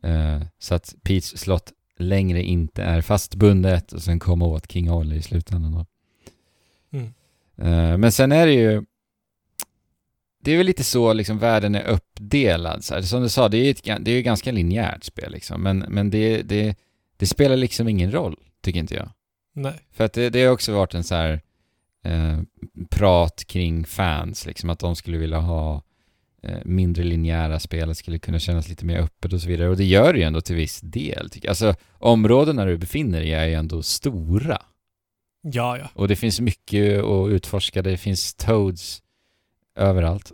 Eh, 0.04 0.42
så 0.60 0.76
att 0.76 0.96
Peach 1.04 1.24
slott 1.24 1.72
längre 1.98 2.44
inte 2.44 2.84
är 2.84 3.02
fastbundet 3.02 3.94
och 3.94 4.02
sen 4.02 4.20
komma 4.20 4.46
åt 4.46 4.72
King 4.72 4.92
Ollie 4.92 5.16
i 5.16 5.22
slutändan 5.22 5.72
då. 5.72 5.86
Mm. 6.98 7.14
Eh, 7.58 7.98
men 7.98 8.12
sen 8.12 8.32
är 8.32 8.46
det 8.46 8.54
ju 8.54 8.84
det 10.46 10.52
är 10.52 10.58
väl 10.58 10.66
lite 10.66 10.84
så 10.84 11.14
liksom 11.14 11.40
världen 11.40 11.76
är 11.76 11.88
uppdelad. 11.88 12.84
Så 12.84 12.94
här. 12.94 13.02
Som 13.02 13.22
du 13.22 13.30
sa, 13.30 13.50
det 13.50 13.58
är 13.58 13.64
ju 13.64 13.72
ett, 13.72 13.84
det 14.06 14.12
är 14.12 14.20
ett 14.20 14.26
ganska 14.26 14.52
linjärt 14.52 15.04
spel 15.04 15.32
liksom. 15.32 15.64
Men, 15.64 15.78
men 15.78 16.10
det, 16.10 16.42
det, 16.42 16.78
det 17.18 17.26
spelar 17.26 17.56
liksom 17.56 17.88
ingen 17.88 18.12
roll, 18.12 18.40
tycker 18.62 18.80
inte 18.80 18.96
jag. 18.96 19.10
Nej. 19.56 19.80
För 19.92 20.04
att 20.04 20.14
det, 20.14 20.30
det 20.30 20.44
har 20.44 20.54
också 20.54 20.74
varit 20.74 20.94
en 20.94 21.04
så 21.04 21.16
här 21.16 21.42
eh, 22.04 22.40
prat 22.90 23.44
kring 23.48 23.86
fans, 23.86 24.46
liksom 24.46 24.70
att 24.70 24.80
de 24.80 24.96
skulle 24.96 25.18
vilja 25.18 25.38
ha 25.38 25.82
eh, 26.44 26.58
mindre 26.66 27.04
linjära 27.04 27.60
spel, 27.60 27.90
att 27.90 27.98
skulle 27.98 28.20
kunna 28.20 28.40
kännas 28.40 28.70
lite 28.70 28.86
mer 28.86 28.98
öppet 28.98 29.34
och 29.34 29.42
så 29.42 29.48
vidare. 29.48 29.70
Och 29.70 29.78
det 29.78 29.86
gör 29.86 30.14
det 30.14 30.20
ju 30.20 30.26
ändå 30.26 30.42
till 30.42 30.56
viss 30.56 30.82
del. 30.82 31.30
Tycker 31.30 31.48
jag. 31.48 31.52
Alltså 31.52 31.76
områdena 31.92 32.66
du 32.66 32.78
befinner 32.78 33.20
dig 33.20 33.30
i 33.30 33.34
är 33.34 33.46
ju 33.46 33.54
ändå 33.54 33.84
stora. 33.84 34.62
Ja, 35.42 35.78
ja. 35.78 35.90
Och 35.94 36.08
det 36.08 36.16
finns 36.16 36.40
mycket 36.40 37.04
att 37.04 37.30
utforska. 37.30 37.82
Det 37.82 37.98
finns 37.98 38.34
Toads 38.34 39.02
överallt. 39.76 40.32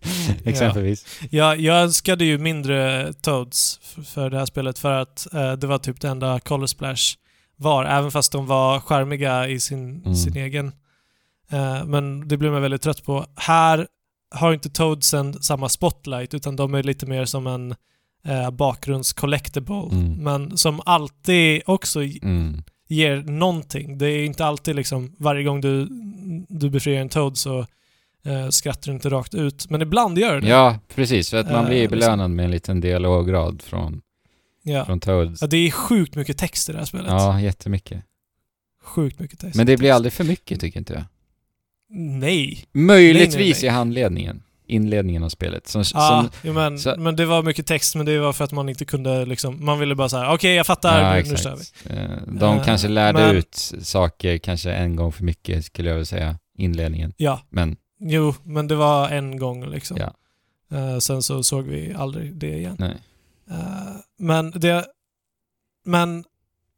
Exempelvis. 0.44 1.18
Jag, 1.30 1.60
jag 1.60 1.82
önskade 1.82 2.24
ju 2.24 2.38
mindre 2.38 3.12
Toads 3.12 3.80
för 4.06 4.30
det 4.30 4.38
här 4.38 4.46
spelet 4.46 4.78
för 4.78 4.92
att 4.92 5.34
eh, 5.34 5.52
det 5.52 5.66
var 5.66 5.78
typ 5.78 6.00
det 6.00 6.08
enda 6.08 6.40
Color 6.40 6.66
Splash 6.66 7.16
var, 7.60 7.84
även 7.84 8.10
fast 8.10 8.32
de 8.32 8.46
var 8.46 8.80
charmiga 8.80 9.48
i 9.48 9.60
sin, 9.60 10.02
Mm. 10.04 10.14
sin 10.14 10.36
egen. 10.36 10.66
Eh, 11.50 11.84
men 11.84 12.28
det 12.28 12.36
blev 12.36 12.52
man 12.52 12.62
väldigt 12.62 12.82
trött 12.82 13.04
på. 13.04 13.26
Här 13.36 13.86
har 14.34 14.52
inte 14.52 14.70
Toadsen 14.70 15.42
samma 15.42 15.68
spotlight 15.68 16.34
utan 16.34 16.56
de 16.56 16.74
är 16.74 16.82
lite 16.82 17.06
mer 17.06 17.24
som 17.24 17.46
en 17.46 17.74
eh, 18.24 18.50
bakgrunds-collectible. 18.50 19.92
Mm. 19.92 20.14
Men 20.14 20.56
som 20.56 20.80
alltid 20.86 21.62
också 21.66 22.00
Mm. 22.02 22.62
ger 22.88 23.16
någonting. 23.16 23.98
Det 23.98 24.06
är 24.06 24.24
inte 24.24 24.44
alltid 24.46 24.76
liksom 24.76 25.14
varje 25.18 25.42
gång 25.44 25.60
du, 25.60 25.88
du 26.48 26.70
befriar 26.70 27.00
en 27.00 27.08
Toad 27.08 27.36
så 27.38 27.58
eh, 28.24 28.48
skrattar 28.50 28.90
du 28.90 28.92
inte 28.94 29.08
rakt 29.10 29.34
ut. 29.34 29.70
Men 29.70 29.82
ibland 29.82 30.18
gör 30.18 30.40
det. 30.40 30.48
Ja, 30.48 30.78
precis. 30.94 31.30
För 31.30 31.36
att 31.36 31.50
man 31.50 31.64
Eh, 31.64 31.66
blir 31.68 31.80
liksom. 31.80 31.98
belönad 31.98 32.30
med 32.30 32.44
en 32.44 32.50
liten 32.50 32.80
dialograd 32.80 33.62
från, 33.62 34.00
Ja. 34.62 34.84
från 34.84 35.00
Toads. 35.00 35.40
Ja, 35.42 35.46
det 35.46 35.56
är 35.56 35.70
sjukt 35.70 36.14
mycket 36.14 36.38
text 36.38 36.68
i 36.68 36.72
det 36.72 36.78
här 36.78 36.84
spelet. 36.84 37.06
Ja, 37.10 37.40
jättemycket. 37.40 38.02
Sjukt 38.84 39.18
mycket 39.18 39.38
text. 39.40 39.56
Men 39.56 39.66
det 39.66 39.76
blir 39.76 39.92
aldrig 39.92 40.12
för 40.12 40.24
mycket 40.24 40.60
tycker 40.60 40.78
inte 40.78 40.92
jag. 40.92 41.04
Nej. 41.92 42.64
Möjligtvis 42.72 43.34
Nej, 43.36 43.44
nej, 43.44 43.54
nej. 43.60 43.64
i 43.64 43.68
handledningen. 43.68 44.42
Inledningen 44.66 45.22
av 45.24 45.28
spelet. 45.28 45.66
Som, 45.68 45.84
Ja, 45.94 46.08
som, 46.30 46.30
jo, 46.42 46.52
men, 46.52 46.78
så- 46.78 46.94
men 46.98 47.16
det 47.16 47.26
var 47.26 47.42
mycket 47.42 47.66
text, 47.66 47.94
men 47.96 48.06
det 48.06 48.18
var 48.18 48.32
för 48.32 48.44
att 48.44 48.52
man 48.52 48.68
inte 48.68 48.84
kunde 48.84 49.26
liksom... 49.26 49.64
Man 49.64 49.78
ville 49.78 49.94
bara 49.94 50.08
säga 50.08 50.32
okej 50.34 50.54
jag 50.54 50.66
fattar, 50.66 51.02
ja, 51.16 51.22
nu, 51.24 51.30
nu 51.30 51.36
kör 51.36 51.56
vi. 51.56 51.96
Eh, 51.96 52.10
De 52.26 52.56
Eh, 52.58 52.64
kanske 52.64 52.88
lärde 52.88 53.18
men- 53.26 53.36
ut 53.36 53.72
saker 53.82 54.38
kanske 54.38 54.72
en 54.72 54.96
gång 54.96 55.12
för 55.12 55.24
mycket 55.24 55.64
skulle 55.64 55.88
jag 55.88 55.94
vilja 55.96 56.06
säga. 56.06 56.38
Inledningen. 56.58 57.12
Ja, 57.16 57.40
Men 57.50 57.76
jo, 58.00 58.34
men 58.42 58.68
det 58.68 58.74
var 58.76 59.08
en 59.08 59.38
gång 59.38 59.66
liksom. 59.70 59.96
Ja. 59.96 60.14
Eh, 60.78 60.98
sen 60.98 61.22
så 61.22 61.42
såg 61.42 61.64
vi 61.66 61.94
aldrig 61.94 62.34
det 62.34 62.56
igen. 62.58 62.76
nej. 62.78 62.94
Eh, 63.50 63.96
men 64.18 64.50
det... 64.50 64.86
Men 65.84 66.24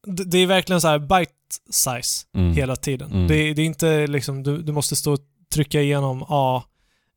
det, 0.06 0.38
är 0.38 0.46
verkligen 0.46 0.80
så 0.80 0.88
här 0.88 0.98
bite 0.98 1.32
size 1.70 2.26
Mm. 2.34 2.52
hela 2.54 2.76
tiden. 2.76 3.12
Mm. 3.12 3.28
Det, 3.28 3.54
det 3.54 3.62
är 3.62 3.66
inte 3.66 4.06
liksom, 4.06 4.42
du, 4.42 4.62
du 4.62 4.72
måste 4.72 4.96
stå 4.96 5.12
och 5.12 5.20
trycka 5.52 5.80
igenom 5.82 6.24
A 6.28 6.64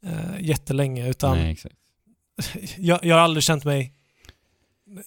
eh, 0.06 0.42
jättelänge, 0.42 1.10
utan 1.10 1.38
Nej, 1.38 1.58
jag, 2.78 3.06
jag 3.06 3.16
har 3.16 3.22
aldrig 3.22 3.44
känt 3.44 3.64
mig 3.64 3.94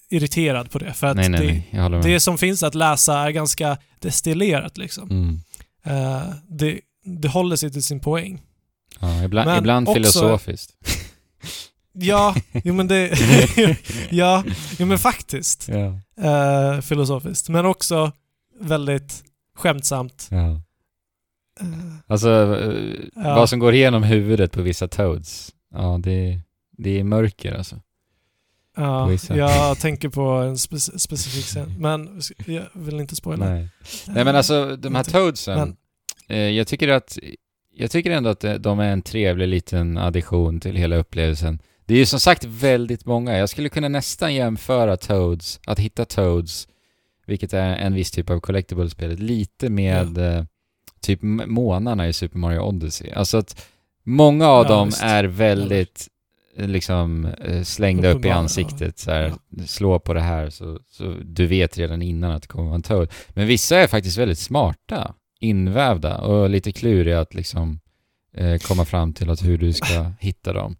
irriterad 0.08 0.70
på 0.70 0.78
det. 0.78 0.92
För 0.92 1.06
att 1.06 1.16
nej, 1.16 1.28
nej, 1.28 1.68
det, 1.72 1.88
nej. 1.88 2.02
Det 2.02 2.20
som 2.20 2.38
finns 2.38 2.62
att 2.62 2.74
läsa 2.74 3.18
är 3.18 3.30
ganska 3.30 3.78
destillerat 3.98 4.78
liksom. 4.78 5.10
Mm. 5.10 5.40
Eh, 5.84 6.28
det, 6.48 6.80
det 7.04 7.28
håller 7.28 7.56
sig 7.56 7.70
till 7.72 7.82
sin 7.84 8.00
poäng. 8.00 8.42
Ja, 9.00 9.24
ibland, 9.24 9.48
Men 9.48 9.58
ibland 9.58 9.88
också- 9.88 9.94
filosofiskt. 9.94 10.74
Ja, 12.00 12.34
jo 12.64 12.74
men 12.74 12.88
det... 12.88 13.10
ja, 14.10 14.44
jo 14.78 14.86
men 14.86 14.98
faktiskt. 14.98 15.68
ja. 15.68 16.00
eh, 16.24 16.80
filosofiskt. 16.80 17.48
Men 17.48 17.66
också 17.66 18.12
väldigt 18.60 19.24
skämtsamt. 19.56 20.28
ja. 20.30 20.50
Eh, 21.60 21.66
Alltså, 22.06 22.30
eh, 22.30 22.94
Ja. 23.14 23.34
vad 23.34 23.48
som 23.48 23.58
går 23.58 23.74
igenom 23.74 24.02
huvudet 24.02 24.52
på 24.52 24.62
vissa 24.62 24.88
Toads. 24.88 25.54
Ja, 25.74 25.98
det, 26.02 26.40
det 26.76 27.00
är 27.00 27.04
mörker 27.04 27.52
alltså. 27.54 27.76
ja, 28.76 29.12
jag 29.36 29.78
tänker 29.78 30.08
på 30.08 30.22
en 30.30 30.54
spe- 30.54 30.98
specifik 30.98 31.44
scen. 31.44 31.74
Men 31.78 32.20
jag 32.46 32.64
vill 32.74 33.00
inte 33.00 33.16
spoila. 33.16 33.44
Nej. 33.50 33.68
Nej 34.06 34.24
men 34.24 34.36
alltså 34.36 34.76
de 34.76 34.94
här. 34.94 35.04
Toadsen. 35.04 35.58
Men- 35.58 35.76
eh, 36.38 36.50
jag 36.50 36.66
tycker 36.66 36.88
att 36.88 37.18
jag 37.74 37.90
tycker 37.90 38.10
ändå 38.10 38.30
att 38.30 38.44
de 38.60 38.80
är 38.80 38.88
en 38.92 39.02
trevlig 39.02 39.48
liten 39.48 39.98
addition 39.98 40.60
till 40.60 40.76
hela 40.76 40.96
upplevelsen. 40.96 41.58
Det 41.88 41.94
är 41.94 41.98
ju 41.98 42.06
som 42.06 42.20
sagt 42.20 42.44
väldigt 42.44 43.06
många. 43.06 43.36
Jag 43.38 43.48
skulle 43.48 43.68
kunna 43.68 43.88
nästan 43.88 44.34
jämföra 44.34 44.96
Toads, 44.96 45.60
att 45.66 45.78
hitta 45.78 46.04
Toads, 46.04 46.68
vilket 47.26 47.52
är 47.52 47.76
en 47.76 47.94
viss 47.94 48.10
typ 48.10 48.30
av 48.30 48.40
collectible-spelet, 48.40 49.18
lite 49.20 49.70
med 49.70 50.18
eh, 50.18 50.44
typ 51.00 51.18
månarna 51.46 52.08
i 52.08 52.12
Super 52.12 52.38
Mario 52.38 52.60
Odyssey. 52.60 53.10
Alltså 53.12 53.38
att 53.38 53.66
många 54.04 54.46
av 54.48 54.64
Ja, 54.64 54.68
dem 54.68 54.88
visst. 54.88 55.02
är 55.02 55.24
väldigt 55.24 56.08
eh, 56.56 56.68
liksom 56.68 57.24
eh, 57.26 57.62
slängda 57.62 58.08
upp 58.10 58.24
i 58.24 58.30
ansiktet 58.30 58.98
så 58.98 59.10
här, 59.10 59.32
slå 59.66 59.98
på 59.98 60.14
det 60.14 60.20
här 60.20 60.50
så, 60.50 60.78
så 60.90 61.14
du 61.24 61.46
vet 61.46 61.78
redan 61.78 62.02
innan 62.02 62.30
att 62.30 62.42
det 62.42 62.48
kommer 62.48 62.64
vara 62.64 62.74
en 62.74 62.82
Toad. 62.82 63.08
Men 63.28 63.46
vissa 63.46 63.76
är 63.78 63.86
faktiskt 63.86 64.18
väldigt 64.18 64.38
smarta, 64.38 65.14
invävda 65.40 66.18
och 66.18 66.50
lite 66.50 66.72
kluriga 66.72 67.20
att 67.20 67.34
liksom 67.34 67.80
eh, 68.34 68.58
komma 68.58 68.84
fram 68.84 69.12
till 69.12 69.30
att 69.30 69.44
hur 69.44 69.58
du 69.58 69.72
ska 69.72 70.12
hitta 70.20 70.52
dem. 70.52 70.76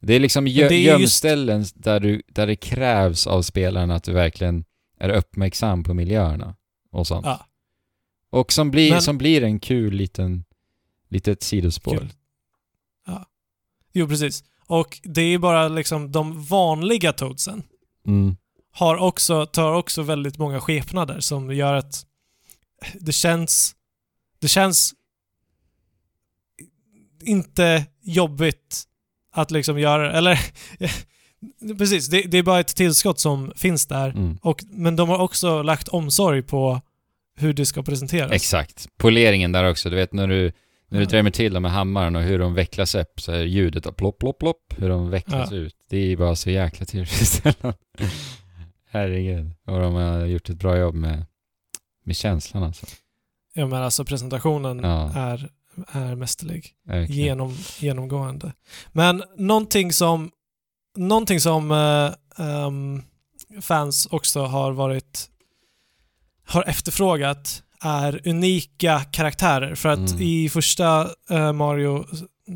Det 0.00 0.14
är 0.14 0.20
liksom 0.20 0.46
gö- 0.48 0.68
det 0.68 0.74
är 0.74 0.78
just- 0.78 1.00
gömställen 1.00 1.64
där, 1.74 2.00
du, 2.00 2.22
där 2.28 2.46
det 2.46 2.56
krävs 2.56 3.26
av 3.26 3.42
spelaren 3.42 3.90
att 3.90 4.04
du 4.04 4.12
verkligen 4.12 4.64
är 4.98 5.08
uppmärksam 5.08 5.84
på 5.84 5.94
miljöerna 5.94 6.56
och 6.90 7.06
sånt. 7.06 7.26
Ja. 7.26 7.46
Och 8.30 8.52
som 8.52 8.70
blir, 8.70 8.90
Men- 8.92 9.02
som 9.02 9.18
blir 9.18 9.42
en 9.44 9.60
kul 9.60 9.94
liten, 9.94 10.44
litet 11.08 11.42
sidospår. 11.42 11.96
Kul. 11.98 12.12
Ja. 13.06 13.26
Jo, 13.92 14.08
precis. 14.08 14.44
Och 14.66 15.00
det 15.02 15.22
är 15.22 15.38
bara 15.38 15.68
liksom 15.68 16.12
de 16.12 16.42
vanliga 16.44 17.12
Toadsen 17.12 17.62
Mm. 18.06 18.36
har 18.70 18.96
också, 18.96 19.46
tar 19.46 19.72
också 19.74 20.02
väldigt 20.02 20.38
många 20.38 20.60
skepnader 20.60 21.20
som 21.20 21.54
gör 21.54 21.74
att 21.74 22.06
det 23.00 23.12
känns... 23.12 23.74
Det 24.40 24.48
känns 24.48 24.94
inte 27.22 27.86
jobbigt 28.02 28.84
att 29.40 29.50
liksom 29.50 29.78
göra... 29.78 30.12
Eller... 30.12 30.40
precis, 31.78 32.08
det, 32.08 32.22
det 32.22 32.38
är 32.38 32.42
bara 32.42 32.60
ett 32.60 32.76
tillskott 32.76 33.20
som 33.20 33.52
finns 33.56 33.86
där. 33.86 34.08
Mm. 34.10 34.38
Och, 34.42 34.64
men 34.70 34.96
de 34.96 35.08
har 35.08 35.18
också 35.18 35.62
lagt 35.62 35.88
omsorg 35.88 36.42
på 36.42 36.80
hur 37.36 37.52
det 37.52 37.66
ska 37.66 37.82
presenteras. 37.82 38.32
Exakt. 38.32 38.86
Poleringen 38.98 39.52
där 39.52 39.70
också. 39.70 39.90
Du 39.90 39.96
vet 39.96 40.12
när 40.12 40.28
du, 40.28 40.52
när 40.88 40.98
du 40.98 41.04
Ja. 41.04 41.10
drämmer 41.10 41.30
till 41.30 41.52
dem 41.54 41.62
med 41.62 41.72
hammaren 41.72 42.16
och 42.16 42.22
hur 42.22 42.38
de 42.38 42.54
vecklas 42.54 42.94
upp 42.94 43.20
så 43.20 43.32
är 43.32 43.44
ljudet 43.44 43.86
av 43.86 43.92
plopp, 43.92 44.18
plopp, 44.18 44.38
plopp. 44.38 44.74
Hur 44.76 44.88
de 44.88 45.10
vecklas 45.10 45.50
Ja. 45.50 45.56
ut. 45.56 45.74
Det 45.90 45.98
är 45.98 46.16
bara 46.16 46.36
så 46.36 46.50
jäkla 46.50 46.86
tillfredsställande. 46.86 47.78
Herregud. 48.90 49.50
Och 49.66 49.80
de 49.80 49.94
har 49.94 50.24
gjort 50.26 50.48
ett 50.50 50.56
bra 50.58 50.78
jobb 50.78 50.94
med, 50.94 51.26
med 52.04 52.16
känslan 52.16 52.62
alltså. 52.62 52.86
Ja, 53.54 53.66
men 53.66 53.82
alltså 53.82 54.04
presentationen 54.04 54.80
Ja. 54.82 55.12
är, 55.14 55.50
är 55.92 56.14
mästerlig. 56.14 56.74
Verkligen. 56.86 57.24
genom, 57.24 57.56
genomgående. 57.78 58.52
Men 58.92 59.22
någonting 59.36 59.92
som, 59.92 60.30
någonting 60.96 61.40
som 61.40 61.70
eh, 61.70 62.46
ehm, 62.46 63.02
fans 63.60 64.08
också 64.10 64.40
har 64.40 64.72
varit 64.72 65.30
har 66.46 66.62
efterfrågat 66.68 67.62
är 67.80 68.28
unika 68.28 69.00
karaktärer. 69.00 69.74
För 69.74 69.88
att 69.88 70.10
Mm. 70.10 70.22
i 70.22 70.48
första 70.48 71.10
eh, 71.30 71.52
Mario, 71.52 72.04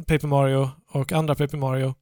Paper 0.06 0.26
Mario 0.28 0.70
och 0.90 1.12
andra 1.12 1.34
Paper 1.34 1.58
Mario 1.58 1.94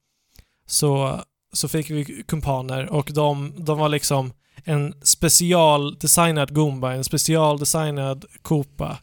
så, 0.65 1.21
så 1.53 1.67
fick 1.67 1.89
vi 1.89 2.23
kumpaner 2.27 2.89
och 2.89 3.11
de, 3.13 3.53
de 3.57 3.77
var 3.77 3.89
liksom 3.89 4.33
en 4.63 4.93
specialdesignad 5.01 6.53
Goomba, 6.53 6.93
en 6.93 7.03
specialdesignad 7.03 8.25
Koopa 8.41 8.97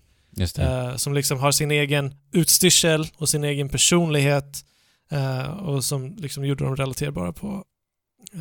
Eh, 0.90 0.96
som 0.96 1.14
liksom 1.14 1.38
har 1.38 1.52
sin 1.52 1.70
egen 1.70 2.14
utstyrsel 2.32 3.06
och 3.16 3.28
sin 3.28 3.44
egen 3.44 3.68
personlighet 3.68 4.64
eh, 5.10 5.50
och 5.50 5.84
som 5.84 6.16
liksom 6.16 6.44
gjorde 6.44 6.64
dem 6.64 6.76
relaterbara 6.76 7.32
på, 7.32 7.64
eh, 8.32 8.40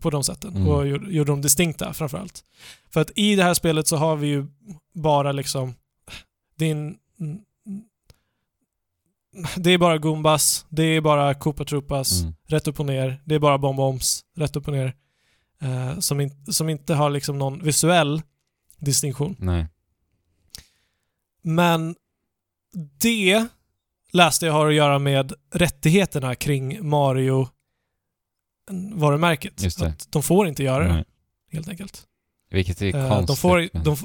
på 0.00 0.10
de 0.10 0.24
sätten 0.24 0.56
Mm. 0.56 0.68
och 0.68 0.86
gjorde, 0.88 1.10
gjorde 1.12 1.32
dem 1.32 1.40
distinkta 1.42 1.92
framförallt. 1.94 2.44
För 2.90 3.00
att 3.00 3.10
i 3.14 3.36
det 3.36 3.42
här 3.42 3.54
spelet 3.54 3.88
så 3.88 3.96
har 3.96 4.16
vi 4.16 4.26
ju 4.26 4.46
bara 4.94 5.32
liksom 5.32 5.74
din 6.58 6.96
det 9.56 9.70
är 9.70 9.78
bara 9.78 9.98
Goombas, 9.98 10.66
det 10.68 10.82
är 10.82 11.00
bara 11.00 11.34
Koopa 11.34 11.64
Troopas, 11.64 12.22
Mm. 12.22 12.34
rätt 12.46 12.68
upp 12.68 12.80
och 12.80 12.86
ner. 12.86 13.22
Det 13.24 13.34
är 13.34 13.38
bara 13.38 13.58
Bomboms, 13.58 14.24
rätt 14.36 14.56
upp 14.56 14.68
och 14.68 14.74
ner. 14.74 14.94
Som, 16.00 16.20
in, 16.20 16.46
som 16.52 16.68
inte 16.68 16.94
har 16.94 17.10
liksom 17.10 17.38
någon 17.38 17.62
visuell 17.62 18.22
distinktion. 18.78 19.36
Nej. 19.38 19.66
Men 21.44 21.94
det 23.00 23.46
läste 24.12 24.46
jag 24.46 24.52
har 24.52 24.68
att 24.68 24.74
göra 24.74 24.98
med 24.98 25.32
rättigheterna 25.52 26.34
kring 26.34 26.88
Mario 26.88 27.48
varumärket. 28.94 29.62
Just 29.62 29.78
det. 29.78 29.86
Att 29.86 30.12
de 30.12 30.22
får 30.22 30.48
inte 30.48 30.62
göra 30.62 30.84
det, 30.88 30.92
Nej. 30.94 31.04
helt 31.52 31.68
enkelt. 31.68 32.02
Vilket 32.50 32.82
är 32.82 32.96
Eh, 32.96 33.08
konstigt. 33.08 33.26
de 33.26 33.36
får, 33.36 33.68
men 33.72 33.84
de, 33.84 33.96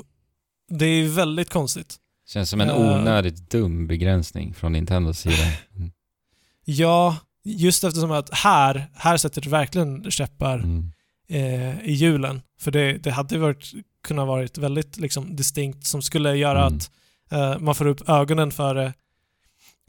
det 0.69 0.85
är 0.85 1.07
väldigt 1.09 1.49
konstigt. 1.49 1.97
Känns 2.27 2.49
som 2.49 2.61
en 2.61 2.69
eh, 2.69 2.77
onödigt 2.81 3.49
dum 3.49 3.87
begränsning 3.87 4.53
från 4.53 4.71
Nintendos 4.71 5.19
sida. 5.19 5.35
Mm. 5.75 5.91
Ja, 6.65 7.17
just 7.43 7.83
eftersom 7.83 8.11
att 8.11 8.29
här, 8.33 8.87
här 8.93 9.17
sätter 9.17 9.41
det 9.41 9.49
verkligen 9.49 10.11
käppar 10.11 10.59
Mm. 10.59 10.91
eh, 11.27 11.79
i 11.79 11.91
hjulen. 11.93 12.41
För 12.59 12.71
det, 12.71 12.93
det 12.97 13.11
hade 13.11 13.37
varit, 13.37 13.71
kunnat 14.03 14.27
varit 14.27 14.57
väldigt 14.57 14.97
liksom, 14.97 15.35
distinkt 15.35 15.85
som 15.85 16.01
skulle 16.01 16.35
göra 16.35 16.61
Mm. 16.65 16.77
att 16.77 16.91
eh, 17.31 17.59
man 17.59 17.75
får 17.75 17.85
upp 17.87 18.09
ögonen 18.09 18.51
för 18.51 18.75
det 18.75 18.93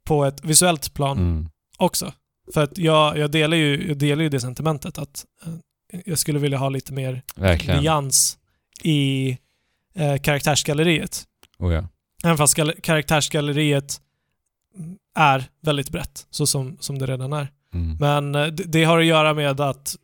på 0.05 0.25
ett 0.25 0.45
visuellt 0.45 0.95
plan. 0.95 1.19
Mm. 1.19 1.49
också. 1.79 2.13
För 2.55 2.63
att 2.65 2.79
jag, 2.79 3.19
jag, 3.19 3.31
delar 3.31 3.57
ju, 3.57 3.89
jag 3.89 3.99
delar 3.99 4.23
ju 4.23 4.29
det 4.29 4.41
sentimentet 4.41 4.99
att 4.99 5.25
eh, 5.93 6.01
jag 6.05 6.19
skulle 6.19 6.39
vilja 6.39 6.59
ha 6.59 6.69
lite 6.69 6.93
mer 6.93 7.23
Verkligen. 7.37 7.81
nyans 7.81 8.39
i 8.83 9.31
eh, 9.95 10.17
karaktärsgalleriet. 10.17 11.25
Oh, 11.59 11.73
ja. 11.75 11.89
Även 12.25 12.37
fast 12.37 12.55
gal- 12.59 12.81
karaktärsgalleriet 12.83 14.01
är 15.15 15.45
väldigt 15.63 15.91
brett, 15.91 16.27
så 16.31 16.47
som, 16.47 16.77
som 16.81 16.99
det 16.99 17.07
redan 17.07 17.33
är. 17.33 17.49
Mm. 17.75 17.97
Men 18.01 18.33
det, 18.33 18.51
det 18.51 18.85
har 18.85 18.99
att 18.99 19.07
göra 19.07 19.35
med 19.35 19.61
att, 19.61 19.97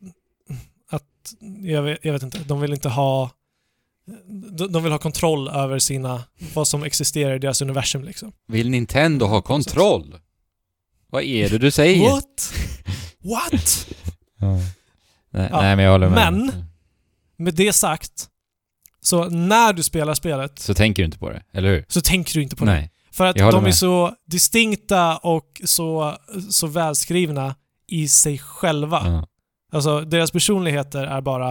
att 0.90 1.34
jag, 1.62 1.82
vet, 1.82 2.04
jag 2.04 2.12
vet 2.12 2.22
inte, 2.22 2.38
de 2.38 2.60
vill 2.60 2.72
inte 2.72 2.88
ha 2.88 3.30
de, 4.70 4.82
vill 4.82 4.92
ha 4.92 4.98
kontroll 4.98 5.48
över 5.48 5.78
sina, 5.78 6.22
vad 6.54 6.68
som 6.68 6.82
existerar 6.84 7.34
i 7.34 7.38
deras 7.38 7.62
universum 7.62 8.04
liksom. 8.04 8.32
Vill 8.48 8.70
Nintendo 8.70 9.26
ha 9.26 9.42
kontroll? 9.42 10.14
Vad 11.10 11.22
är 11.22 11.48
det 11.50 11.58
du 11.58 11.70
säger? 11.70 12.10
What? 12.10 12.54
What? 13.24 13.88
Ja. 14.38 14.52
Nej, 15.30 15.48
Ja, 15.50 15.60
nej, 15.62 15.76
men 15.76 15.84
jag 15.84 15.92
håller 15.92 16.08
med. 16.08 16.32
men- 16.32 16.64
Med 17.38 17.54
det 17.54 17.72
sagt, 17.72 18.28
så 19.00 19.24
när 19.28 19.72
du 19.72 19.82
spelar 19.82 20.14
spelet 20.14 20.58
Så 20.58 20.74
tänker 20.74 21.02
du 21.02 21.04
inte 21.06 21.18
på 21.18 21.30
det, 21.30 21.42
eller 21.52 21.68
hur? 21.68 21.84
så 21.88 22.00
tänker 22.00 22.34
du 22.34 22.42
inte 22.42 22.56
på 22.56 22.64
det. 22.64 22.70
Nej. 22.70 22.90
För 23.12 23.26
att 23.26 23.36
de 23.36 23.54
är 23.54 23.60
med. 23.60 23.74
så 23.74 24.14
distinkta 24.26 25.16
och 25.16 25.60
så, 25.64 26.16
så 26.50 26.66
välskrivna 26.66 27.54
i 27.86 28.08
sig 28.08 28.38
själva. 28.38 29.02
Ja. 29.04 29.26
Alltså 29.72 30.00
deras 30.00 30.30
personligheter 30.30 31.04
är 31.06 31.20
bara 31.20 31.50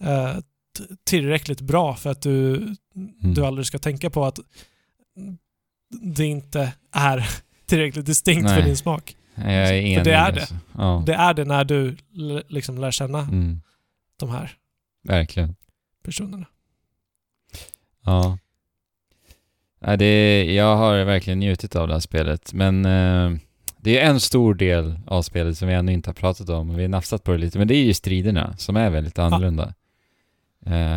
eh, 0.00 0.36
tillräckligt 1.04 1.60
bra 1.60 1.94
för 1.94 2.10
att 2.10 2.22
du, 2.22 2.54
Mm. 2.96 3.34
du 3.34 3.44
aldrig 3.46 3.66
ska 3.66 3.78
tänka 3.78 4.10
på 4.10 4.24
att 4.24 4.38
det 6.02 6.24
inte 6.24 6.72
är 6.92 7.28
tillräckligt 7.66 8.06
distinkt 8.06 8.44
Nej. 8.44 8.54
för 8.60 8.62
din 8.68 8.76
smak. 8.76 9.16
Jag 9.34 9.52
är 9.52 9.72
enig. 9.72 9.96
För 9.98 10.04
det 10.04 10.12
är 10.12 10.32
alltså. 10.32 10.54
Ja. 10.78 11.02
Det 11.06 11.14
är 11.14 11.34
det 11.34 11.44
när 11.44 11.64
du 11.64 11.96
liksom 12.48 12.78
lär 12.78 12.90
känna 12.90 13.18
Mm. 13.18 13.60
de 14.16 14.30
här 14.30 14.52
Verkligen. 15.04 15.56
personerna. 16.04 16.46
Ja. 18.04 18.38
Nej, 19.80 19.96
det, 19.98 20.44
jag 20.54 20.76
har 20.76 21.04
verkligen 21.04 21.38
njutit 21.38 21.76
av 21.76 21.88
det 21.88 21.94
här 21.94 22.00
spelet, 22.00 22.52
men 22.52 22.84
eh, 22.84 23.32
det 23.76 23.98
är 23.98 24.10
en 24.10 24.20
stor 24.20 24.54
del 24.54 24.98
av 25.06 25.22
spelet 25.22 25.58
som 25.58 25.68
vi 25.68 25.74
ännu 25.74 25.92
inte 25.92 26.10
har 26.10 26.14
pratat 26.14 26.48
om. 26.48 26.74
Vi 26.76 26.82
har 26.82 26.88
nafsat 26.88 27.24
på 27.24 27.32
det 27.32 27.38
lite, 27.38 27.58
men 27.58 27.68
det 27.68 27.74
är 27.74 27.84
ju 27.84 27.94
striderna 27.94 28.56
som 28.56 28.76
är 28.76 28.90
väldigt 28.90 29.18
annorlunda. 29.18 29.64
Eh, 29.64 29.72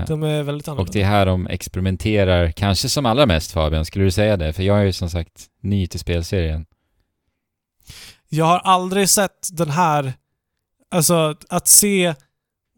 De 0.07 0.23
är 0.23 0.43
väldigt 0.43 0.67
och 0.67 0.71
annorlunda. 0.71 0.91
det 0.93 1.01
är 1.01 1.05
här 1.05 1.25
de 1.25 1.47
experimenterar, 1.47 2.51
kanske 2.51 2.89
som 2.89 3.05
allra 3.05 3.25
mest 3.25 3.51
Fabian, 3.51 3.85
skulle 3.85 4.05
du 4.05 4.11
säga 4.11 4.37
det? 4.37 4.53
För 4.53 4.63
jag 4.63 4.79
är 4.79 4.83
ju 4.83 4.93
som 4.93 5.09
sagt 5.09 5.47
ny 5.61 5.87
till 5.87 5.99
spelserien. 5.99 6.65
Jag 8.29 8.45
har 8.45 8.59
aldrig 8.59 9.09
sett 9.09 9.49
den 9.51 9.69
här, 9.69 10.13
alltså 10.91 11.35
att 11.49 11.67
se 11.67 12.15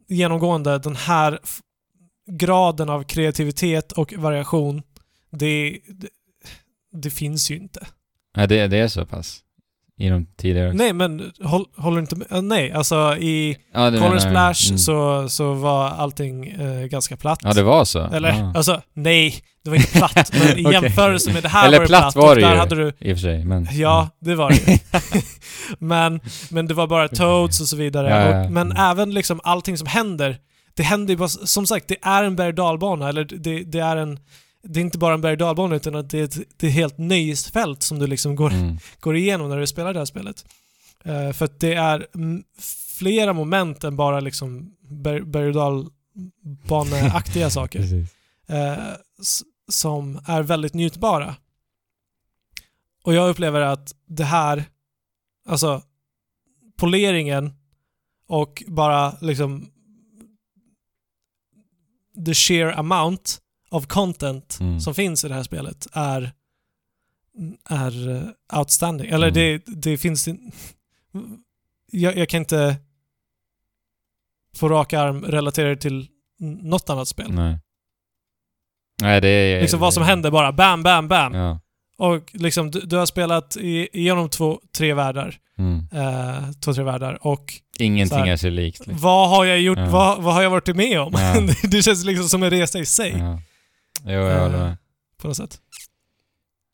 genomgående 0.08 0.78
den 0.78 0.96
här 0.96 1.40
graden 2.32 2.90
av 2.90 3.04
kreativitet 3.04 3.92
och 3.92 4.14
variation, 4.14 4.82
det, 5.32 5.80
det, 5.88 6.10
det 6.92 7.10
finns 7.10 7.52
ju 7.52 7.56
inte. 7.56 7.88
Nej, 8.36 8.48
det, 8.48 8.68
det 8.68 8.78
är 8.78 8.88
så 8.88 9.06
pass? 9.06 9.40
I 10.02 10.10
de 10.10 10.26
tidigare? 10.38 10.74
Nej, 10.74 10.94
men 10.94 11.32
håll, 11.44 11.66
håller 11.78 12.00
inte 12.00 12.16
med? 12.16 12.28
äh, 12.32 12.42
Nej, 12.42 12.72
alltså 12.72 13.16
i 13.18 13.58
ja, 13.74 13.90
Color 13.92 14.14
jag. 14.14 14.22
Splash 14.22 14.68
Mm. 14.70 14.78
så, 14.78 15.30
så 15.30 15.54
var 15.54 15.90
allting 15.90 16.48
eh, 16.48 16.86
ganska 16.86 17.18
platt. 17.18 17.40
Ja, 17.44 17.54
det 17.54 17.64
var 17.64 17.86
så? 17.86 18.00
Eller, 18.00 18.30
Ja. 18.30 18.54
alltså 18.56 18.82
nej, 18.94 19.36
det 19.64 19.70
var 19.70 19.78
inte 19.78 19.92
platt, 19.92 20.32
men 20.40 20.58
i 20.68 20.74
jämförelse 20.74 21.34
med 21.34 21.44
det 21.44 21.50
här 21.50 21.68
Eller 21.68 21.78
var 21.78 21.84
det 21.84 21.88
platt 21.88 22.02
platt. 22.14 22.16
var 22.16 22.36
det 22.36 22.42
ju. 22.42 22.48
hade 22.48 22.76
du 22.76 22.88
I 23.00 23.14
och 23.14 23.18
för 23.18 23.22
sig, 23.22 23.46
men... 23.46 23.68
Ja, 23.72 24.10
det 24.20 24.36
var 24.36 24.50
det 24.50 24.72
ju. 24.72 24.78
men, 25.80 26.20
men 26.50 26.68
det 26.68 26.74
var 26.74 26.88
bara 26.88 27.08
Toads 27.08 27.62
och 27.62 27.68
så 27.68 27.76
vidare. 27.76 28.10
Ja, 28.10 28.22
ja. 28.36 28.46
Och, 28.46 28.52
men 28.52 28.72
Mm. 28.72 28.92
även 28.92 29.14
liksom 29.14 29.40
allting 29.44 29.78
som 29.78 29.88
händer, 29.88 30.38
det 30.78 30.84
händer 30.84 31.14
ju 31.14 31.18
bara, 31.18 31.28
som 31.30 31.66
sagt, 31.66 31.88
det 31.88 31.98
är 32.02 32.24
en 32.24 32.36
berg 32.36 32.48
och 32.48 32.54
dalbana, 32.56 33.10
eller 33.10 33.24
det, 33.26 33.64
det 33.64 33.80
är 33.80 33.98
en 33.98 34.20
det 34.64 34.80
är 34.80 34.82
inte 34.82 34.98
bara 34.98 35.14
en 35.14 35.22
berg 35.22 35.32
och 35.32 35.38
dalbana 35.38 35.76
utan 35.76 35.96
att 35.96 36.10
det 36.10 36.20
är 36.20 36.24
ett, 36.24 36.38
det 36.58 36.66
är 36.68 36.70
ett 36.70 36.76
helt 36.76 36.98
nöjesfält 36.98 37.84
som 37.84 38.00
du 38.00 38.08
liksom 38.08 38.36
går, 38.36 38.52
Mm. 38.54 38.78
går 39.00 39.16
igenom 39.16 39.50
när 39.50 39.58
du 39.60 39.68
spelar 39.68 39.94
det 39.94 40.00
här 40.00 40.06
spelet. 40.06 40.46
Eh, 41.04 41.32
för 41.32 41.46
att 41.46 41.60
det 41.60 41.74
är 41.74 42.08
flera 43.00 43.34
moment 43.34 43.84
än 43.84 43.96
bara 43.96 44.20
liksom 44.20 44.76
berg, 44.82 45.22
berg 45.22 45.48
och 45.48 45.54
dalbaneaktiga 45.54 47.50
saker 47.60 47.80
s- 49.22 49.44
som 49.72 50.20
är 50.28 50.44
väldigt 50.44 50.74
njutbara. 50.74 51.36
Och 53.04 53.14
jag 53.14 53.30
upplever 53.30 53.62
att 53.62 53.96
det 54.06 54.24
här, 54.24 54.64
alltså 55.48 55.82
poleringen 56.78 57.54
och 58.28 58.64
bara 58.68 59.18
liksom 59.22 59.72
the 62.26 62.34
sheer 62.34 62.80
amount 62.80 63.41
of 63.72 63.88
content 63.88 64.58
Mm. 64.60 64.80
som 64.80 64.94
finns 64.94 65.26
i 65.26 65.28
det 65.28 65.34
här 65.34 65.44
spelet 65.44 65.88
är 65.94 66.32
är 67.70 68.10
eh, 68.10 68.58
outstanding. 68.60 69.10
Eller 69.10 69.28
Mm. 69.28 69.34
det, 69.34 69.64
det 69.68 69.98
finns... 69.98 70.28
in- 70.28 70.52
Jag, 71.92 72.18
jag 72.18 72.30
kan 72.30 72.40
inte 72.40 72.76
på 74.60 74.70
rak 74.70 74.94
arm 74.94 75.24
relatera 75.26 75.70
det 75.70 75.76
till 75.76 76.08
något 76.62 76.90
annat 76.90 77.08
spel. 77.08 77.32
Nej. 77.32 77.58
Nej, 79.02 79.22
det 79.22 79.28
är... 79.28 79.62
Liksom 79.62 79.80
vad 79.80 79.94
som 79.94 80.04
händer 80.04 80.32
bara 80.32 80.52
bam, 80.52 80.84
bam, 80.84 81.08
bam. 81.08 81.34
Ja. 81.34 81.60
Och 81.98 82.30
liksom 82.36 82.72
du, 82.72 82.80
du 82.80 82.96
har 82.96 83.06
spelat 83.06 83.56
igenom 83.62 84.30
två, 84.30 84.62
tre 84.78 84.94
världar. 84.94 85.38
Mm. 85.58 85.88
Eh, 85.94 86.52
två, 86.52 86.74
tre 86.74 86.84
världar. 86.84 87.28
Och 87.28 87.54
Ingenting 87.80 88.18
Så 88.20 88.24
här. 88.24 88.32
är 88.32 88.38
sig 88.38 88.52
likt. 88.52 88.80
Liksom. 88.80 88.98
vad 88.98 89.30
har 89.30 89.46
jag 89.46 89.60
gjort? 89.62 89.78
Ja. 89.78 89.90
Vad, 89.90 90.24
vad 90.24 90.34
har 90.34 90.42
jag 90.42 90.50
varit 90.50 90.76
med 90.76 91.00
om? 91.02 91.14
Ja. 91.14 91.36
det 91.70 91.82
känns 91.82 92.06
liksom 92.06 92.30
som 92.30 92.44
en 92.44 92.50
resa 92.50 92.80
i 92.80 92.86
sig. 92.86 93.16
Ja. 93.18 93.40
Jo, 94.06 94.12
jag 94.12 94.40
håller 94.42 94.56
Eh, 94.58 94.64
med. 94.64 94.78
På 95.22 95.28
något 95.28 95.38
sätt. 95.38 95.60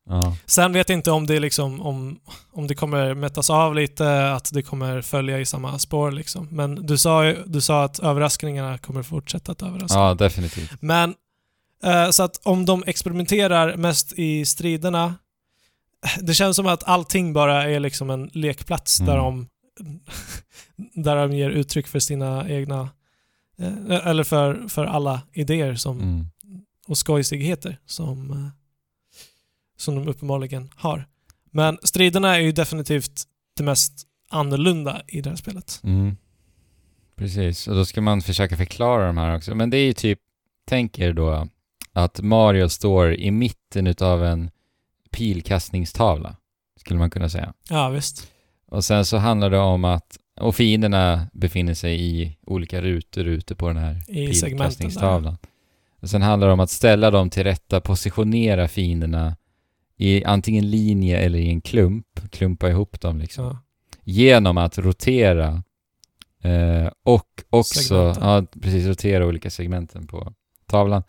Ja. 0.10 0.36
Sen 0.46 0.74
vet 0.74 0.90
jag 0.90 0.98
inte 0.98 1.12
om 1.12 1.26
det 1.28 1.40
liksom, 1.40 1.82
om, 1.82 2.20
om 2.52 2.68
det 2.68 2.76
kommer 2.76 3.14
mättas 3.14 3.50
av 3.50 3.76
lite, 3.76 4.32
att 4.34 4.50
det 4.54 4.62
kommer 4.62 5.02
följa 5.02 5.40
i 5.40 5.46
samma 5.46 5.80
spår 5.80 6.12
liksom. 6.12 6.48
Men 6.52 6.76
du 6.86 6.98
sa, 6.98 7.24
du 7.46 7.62
sa 7.62 7.84
att 7.84 8.00
överraskningarna 8.00 8.78
kommer 8.78 9.04
fortsätta 9.04 9.52
att 9.52 9.62
överraska. 9.64 10.00
ja, 10.00 10.14
definitivt. 10.14 10.72
Men, 10.82 11.16
eh, 11.84 12.10
så 12.10 12.24
att 12.24 12.40
om 12.46 12.66
de 12.66 12.84
experimenterar 12.88 13.76
mest 13.78 14.14
i 14.14 14.46
striderna, 14.46 15.16
det 16.22 16.34
känns 16.34 16.56
som 16.56 16.68
att 16.68 16.84
allting 16.84 17.34
bara 17.34 17.64
är 17.64 17.80
liksom 17.80 18.10
en 18.10 18.30
lekplats 18.34 18.98
där, 18.98 19.18
Mm. 19.18 19.48
de, 19.80 20.00
där 21.04 21.16
de 21.16 21.34
ger 21.34 21.50
uttryck 21.50 21.88
för 21.88 22.00
sina 22.00 22.50
egna, 22.50 22.90
eh, 23.60 24.08
eller 24.08 24.24
för, 24.24 24.68
för 24.70 24.86
alla 24.86 25.22
idéer 25.34 25.76
som, 25.76 26.00
Mm. 26.02 26.26
Och 26.88 26.98
skojsigheter 26.98 27.80
som, 27.86 28.32
eh, 28.32 28.50
som 29.78 29.96
de 29.96 30.08
uppenbarligen 30.08 30.70
har. 30.76 31.08
Men 31.52 31.78
striderna 31.84 32.36
är 32.36 32.40
ju 32.40 32.52
definitivt 32.52 33.24
det 33.58 33.64
mest 33.64 34.08
annorlunda 34.30 35.02
i 35.08 35.22
det 35.22 35.30
här 35.30 35.38
spelet. 35.38 35.82
Mm. 35.84 36.18
Precis, 37.16 37.68
och 37.68 37.76
då 37.76 37.86
ska 37.86 38.02
man 38.02 38.22
försöka 38.22 38.58
förklara 38.58 39.08
de 39.08 39.18
här 39.18 39.36
också. 39.36 39.56
Men 39.56 39.70
det 39.70 39.78
är 39.78 39.86
ju 39.86 39.94
typ, 39.94 40.20
tänk 40.66 41.00
er 41.00 41.14
då 41.14 41.48
att 41.94 42.22
Mario 42.22 42.70
står 42.70 43.14
i 43.14 43.32
mitten 43.32 43.88
utav 43.88 44.24
en 44.26 44.52
pilkastningstavla, 45.12 46.36
skulle 46.80 47.00
man 47.00 47.10
kunna 47.10 47.30
säga. 47.30 47.54
Ja, 47.70 47.90
visst. 47.90 48.32
Och 48.66 48.86
sen 48.86 49.06
så 49.06 49.18
handlar 49.18 49.50
det 49.50 49.60
om 49.60 49.86
att, 49.86 50.18
och 50.40 50.56
fienderna 50.56 51.28
befinner 51.34 51.74
sig 51.74 52.02
i 52.02 52.38
olika 52.42 52.82
rutor 52.82 53.26
ute 53.26 53.56
på 53.56 53.68
den 53.68 53.78
här 53.78 54.04
I 54.08 54.34
segmenten 54.34 54.90
där. 54.90 55.38
Och 56.02 56.10
sen 56.10 56.22
handlar 56.22 56.48
det 56.48 56.54
om 56.54 56.60
att 56.60 56.70
ställa 56.70 57.12
dem 57.12 57.30
till 57.30 57.44
rätta, 57.44 57.82
positionera 57.82 58.68
fienderna 58.68 59.36
i 59.98 60.24
antingen 60.24 60.70
linje 60.70 61.18
eller 61.18 61.40
i 61.40 61.50
en 61.50 61.62
klump, 61.62 62.06
klumpa 62.32 62.70
ihop 62.70 63.02
dem 63.02 63.20
liksom. 63.20 63.46
Ja. 63.46 63.58
Genom 64.04 64.58
att 64.58 64.78
rotera 64.78 65.64
eh, 66.44 66.90
och 67.04 67.44
också, 67.50 68.16
ja 68.20 68.46
precis, 68.62 68.86
rotera 68.88 69.26
olika 69.26 69.50
segmenten 69.50 70.08
på 70.08 70.34
tavlan. 70.66 71.04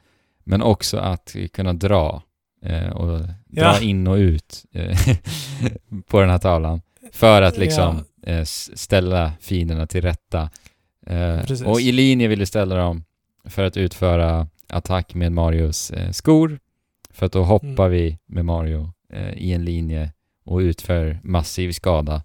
Men 0.45 0.63
också 0.63 0.99
att 0.99 1.37
kunna 1.53 1.73
dra 1.73 2.23
eh, 2.65 2.89
och 2.89 3.19
dra 3.21 3.29
Ja. 3.63 3.81
in 3.81 4.07
och 4.07 4.15
ut 4.17 4.65
eh, 4.73 4.99
på 6.07 6.21
den 6.21 6.31
här 6.31 6.39
tavlan. 6.39 6.81
För 7.13 7.43
att 7.43 7.59
liksom 7.59 8.05
eh, 8.23 8.45
ställa 8.75 9.33
fienderna 9.41 9.87
till 9.87 10.03
rätta. 10.03 10.51
Eh, 11.07 11.67
och 11.67 11.81
i 11.81 11.93
linje 11.93 12.29
vill 12.29 12.39
du 12.39 12.47
ställa 12.47 12.77
dem 12.77 13.05
för 13.45 13.65
att 13.65 13.77
utföra 13.77 14.49
attack 14.69 15.15
med 15.15 15.33
Marios 15.33 15.91
eh, 15.91 16.11
skor. 16.11 16.59
För 17.11 17.27
att 17.27 17.33
då 17.33 17.43
hoppar 17.45 17.87
Mm. 17.87 17.91
vi 17.91 18.19
med 18.27 18.45
Mario 18.45 18.93
eh, 19.13 19.31
i 19.33 19.53
en 19.53 19.65
linje 19.65 20.13
och 20.45 20.59
utför 20.59 21.21
massiv 21.23 21.73
skada. 21.73 22.23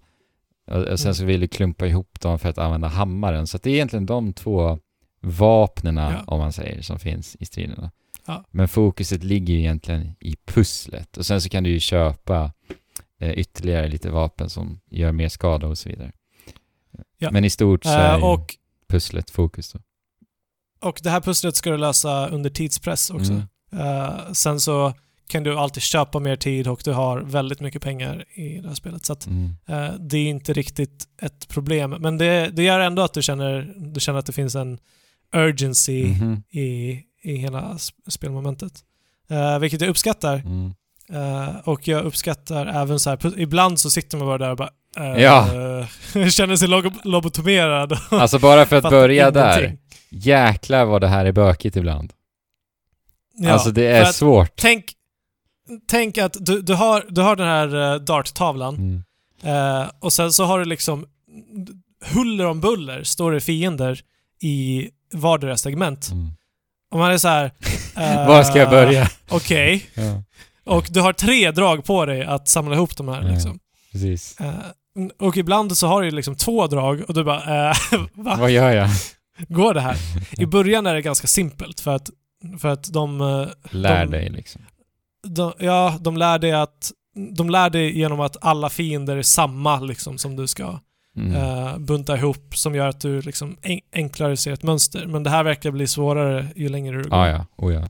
Och, 0.66 0.82
och 0.82 0.98
sen 1.00 1.06
Mm. 1.06 1.14
så 1.14 1.24
vill 1.24 1.40
du 1.40 1.48
klumpa 1.48 1.86
ihop 1.86 2.20
dem 2.20 2.38
för 2.38 2.48
att 2.48 2.58
använda 2.58 2.88
hammaren. 2.88 3.46
Så 3.46 3.56
att 3.56 3.62
det 3.62 3.70
är 3.70 3.74
egentligen 3.74 4.06
de 4.06 4.32
två 4.32 4.78
vapnena, 5.20 6.12
Ja. 6.12 6.32
om 6.34 6.38
man 6.38 6.52
säger, 6.52 6.82
som 6.82 6.98
finns 6.98 7.36
i 7.40 7.44
striderna. 7.44 7.90
Ja. 8.26 8.44
Men 8.50 8.68
fokuset 8.68 9.24
ligger 9.24 9.54
ju 9.54 9.60
egentligen 9.60 10.14
i 10.20 10.36
pusslet. 10.46 11.16
Och 11.16 11.26
sen 11.26 11.40
så 11.40 11.48
kan 11.48 11.64
du 11.64 11.70
ju 11.70 11.80
köpa 11.80 12.52
eh, 13.20 13.30
ytterligare 13.32 13.88
lite 13.88 14.10
vapen 14.10 14.50
som 14.50 14.80
gör 14.90 15.12
mer 15.12 15.28
skada 15.28 15.66
och 15.66 15.78
så 15.78 15.88
vidare. 15.88 16.12
Ja. 17.18 17.30
Men 17.30 17.44
i 17.44 17.50
stort 17.50 17.84
så 17.84 17.90
är 17.90 18.12
Eh, 18.14 18.18
ju 18.18 18.22
och, 18.24 18.54
pusslet 18.88 19.30
fokus 19.30 19.72
då. 19.72 19.78
Och 20.84 21.00
det 21.02 21.10
här 21.10 21.20
pusslet 21.20 21.56
ska 21.56 21.70
du 21.70 21.76
lösa 21.76 22.28
under 22.28 22.50
tidspress 22.50 23.10
också. 23.10 23.32
Mm. 23.32 23.46
Eh, 23.96 24.32
sen 24.32 24.60
så 24.60 24.92
kan 25.28 25.42
du 25.42 25.58
alltid 25.58 25.82
köpa 25.82 26.18
mer 26.18 26.36
tid 26.36 26.68
och 26.68 26.80
du 26.84 26.92
har 26.92 27.20
väldigt 27.20 27.60
mycket 27.60 27.82
pengar 27.82 28.24
i 28.34 28.58
det 28.58 28.68
här 28.68 28.74
spelet. 28.74 29.04
Så 29.04 29.12
att, 29.12 29.26
Mm. 29.26 29.56
eh, 29.68 29.94
det 30.00 30.18
är 30.18 30.26
inte 30.28 30.52
riktigt 30.52 31.04
ett 31.22 31.48
problem. 31.48 31.90
Men 31.90 32.18
det, 32.18 32.48
det 32.52 32.62
gör 32.62 32.80
ändå 32.80 33.02
att 33.02 33.12
du 33.14 33.22
känner, 33.22 33.72
du 33.76 34.00
känner 34.00 34.18
att 34.18 34.26
det 34.26 34.32
finns 34.32 34.54
en 34.54 34.78
urgency 35.36 36.04
Mhm. 36.06 36.42
i, 36.50 37.00
i 37.22 37.36
hela 37.36 37.60
sp- 37.62 37.92
spelmomentet. 38.10 38.72
Eh, 39.30 39.58
vilket 39.58 39.80
jag 39.80 39.90
uppskattar. 39.90 40.34
Mm. 40.34 40.74
Eh, 41.12 41.56
och 41.64 41.88
jag 41.88 42.04
uppskattar 42.04 42.66
även 42.66 43.00
så 43.00 43.10
här, 43.10 43.40
ibland 43.40 43.80
så 43.80 43.90
sitter 43.90 44.18
man 44.18 44.26
bara 44.26 44.38
där 44.38 44.50
och 44.50 44.56
bara 44.56 44.70
eh, 44.96 45.22
Ja. 45.22 45.46
känner 46.30 46.56
sig 46.56 46.68
lobotomerad. 47.04 47.98
Alltså 48.10 48.38
bara 48.38 48.66
för 48.66 48.76
att 48.76 48.90
börja 48.90 49.30
där. 49.30 49.78
Jäklar 50.16 50.84
vad 50.84 51.00
det 51.00 51.08
här 51.08 51.24
är 51.24 51.32
bökigt 51.32 51.76
ibland. 51.76 52.12
Ja, 53.36 53.50
alltså 53.52 53.70
det 53.70 53.86
är 53.86 54.04
svårt. 54.04 54.52
Tänk, 54.56 54.84
tänk 55.88 56.18
att 56.18 56.36
du, 56.40 56.62
du, 56.62 56.74
har, 56.74 57.06
du 57.08 57.20
har 57.20 57.36
den 57.36 57.46
här 57.48 57.74
uh, 57.94 58.00
darttavlan 58.00 58.74
Mm. 58.76 59.02
eh, 59.82 59.90
och 60.00 60.12
sen 60.12 60.32
så 60.32 60.44
har 60.44 60.58
du 60.58 60.64
liksom 60.64 61.06
huller 62.04 62.44
om 62.46 62.60
buller 62.60 63.02
står 63.02 63.32
det 63.32 63.40
fiender 63.40 64.00
i 64.42 64.88
vardera 65.14 65.56
segment. 65.56 66.10
Mm. 66.12 66.28
Och 66.90 66.98
man 66.98 67.12
är 67.12 67.18
så 67.18 67.28
här. 67.28 67.44
eh, 67.96 68.26
Var 68.28 68.42
ska 68.42 68.58
jag 68.58 68.70
börja? 68.70 69.10
Okej. 69.28 69.86
Ja, 69.94 70.22
Och 70.64 70.86
du 70.90 71.00
har 71.00 71.12
tre 71.12 71.50
drag 71.50 71.84
på 71.84 72.06
dig 72.06 72.24
att 72.24 72.48
samla 72.48 72.74
ihop 72.74 72.96
de 72.96 73.08
här 73.08 73.22
Ja. 73.22 73.28
liksom. 73.28 73.58
precis. 73.92 74.40
Eh, 74.40 74.54
och 75.18 75.36
ibland 75.36 75.76
så 75.76 75.86
har 75.86 76.02
du 76.02 76.10
liksom 76.10 76.36
två 76.36 76.66
drag 76.66 77.04
och 77.08 77.14
du 77.14 77.24
bara 77.24 77.68
eh, 77.70 77.76
va? 78.14 78.36
Vad 78.40 78.50
gör 78.50 78.70
jag? 78.70 78.88
Går 79.48 79.74
det 79.74 79.80
här? 79.80 79.96
I 80.38 80.46
början 80.46 80.86
är 80.86 80.94
det 80.94 81.02
ganska 81.02 81.26
simpelt 81.26 81.80
för 81.80 81.94
att, 81.94 82.10
för 82.58 82.68
att 82.68 82.92
de, 82.92 83.20
eh, 83.20 83.46
Lär 83.70 84.04
De- 84.06 84.10
dig 84.10 84.30
liksom. 84.30 84.62
de, 85.26 85.52
ja, 85.58 85.98
de 86.00 86.16
lär 86.16 86.38
dig 86.38 86.52
att 86.52 86.92
de 87.36 87.50
lär 87.50 87.70
dig 87.70 87.98
genom 87.98 88.20
att 88.20 88.36
alla 88.44 88.68
fiender 88.70 89.16
är 89.16 89.22
samma 89.22 89.80
liksom 89.80 90.18
som 90.18 90.36
du 90.36 90.46
ska 90.46 90.78
Mm. 91.16 91.34
eh, 91.34 91.78
bunta 91.78 92.16
ihop 92.16 92.56
som 92.56 92.74
gör 92.74 92.88
att 92.88 93.00
du 93.00 93.20
liksom 93.20 93.56
en, 93.62 93.80
enklare 93.92 94.36
ser 94.36 94.52
ett 94.52 94.62
mönster. 94.62 95.06
Men 95.06 95.22
det 95.22 95.30
här 95.30 95.42
verkar 95.44 95.70
bli 95.70 95.86
svårare 95.86 96.46
ju 96.56 96.68
längre 96.68 96.96
du 96.96 97.08
går. 97.08 97.18
Ja, 97.18 97.28
ja. 97.28 97.46
Oh, 97.56 97.74
ja. 97.74 97.88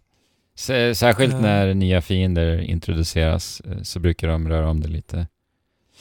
Särskilt 0.95 1.35
Eh. 1.35 1.41
när 1.41 1.75
nya 1.75 2.03
fiender 2.03 2.59
introduceras 2.61 3.63
så 3.83 4.01
brukar 4.01 4.29
de 4.29 4.49
röra 4.49 4.71
om 4.71 4.81
det 4.81 4.89
lite. 4.89 5.27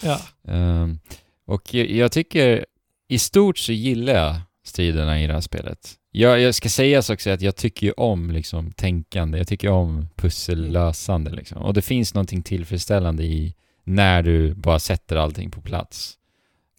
Ja. 0.03 0.20
Ehm, 0.48 0.99
och 1.45 1.74
jag, 1.74 1.90
jag 1.90 2.11
tycker, 2.11 2.65
i 3.07 3.20
stort 3.20 3.57
så 3.57 3.72
gillar 3.72 4.14
jag 4.14 4.36
striderna 4.65 5.22
i 5.22 5.27
det 5.27 5.34
här 5.34 5.41
spelet. 5.41 5.94
Jag, 6.11 6.40
jag 6.41 6.56
ska 6.56 6.69
sägas 6.69 7.10
också 7.10 7.30
att 7.30 7.41
jag 7.41 7.56
tycker 7.56 7.88
ju 7.88 7.94
om 7.98 8.31
liksom 8.31 8.72
tänkande, 8.72 9.38
jag 9.38 9.48
tycker 9.48 9.69
om 9.69 10.07
pussellösande 10.15 11.31
liksom. 11.31 11.57
Och 11.61 11.73
det 11.73 11.81
finns 11.81 12.14
någonting 12.14 12.41
tillfredsställande 12.44 13.23
i 13.23 13.56
när 13.84 14.23
du 14.23 14.53
bara 14.53 14.80
sätter 14.80 15.15
allting 15.15 15.52
på 15.52 15.61
plats. 15.61 16.14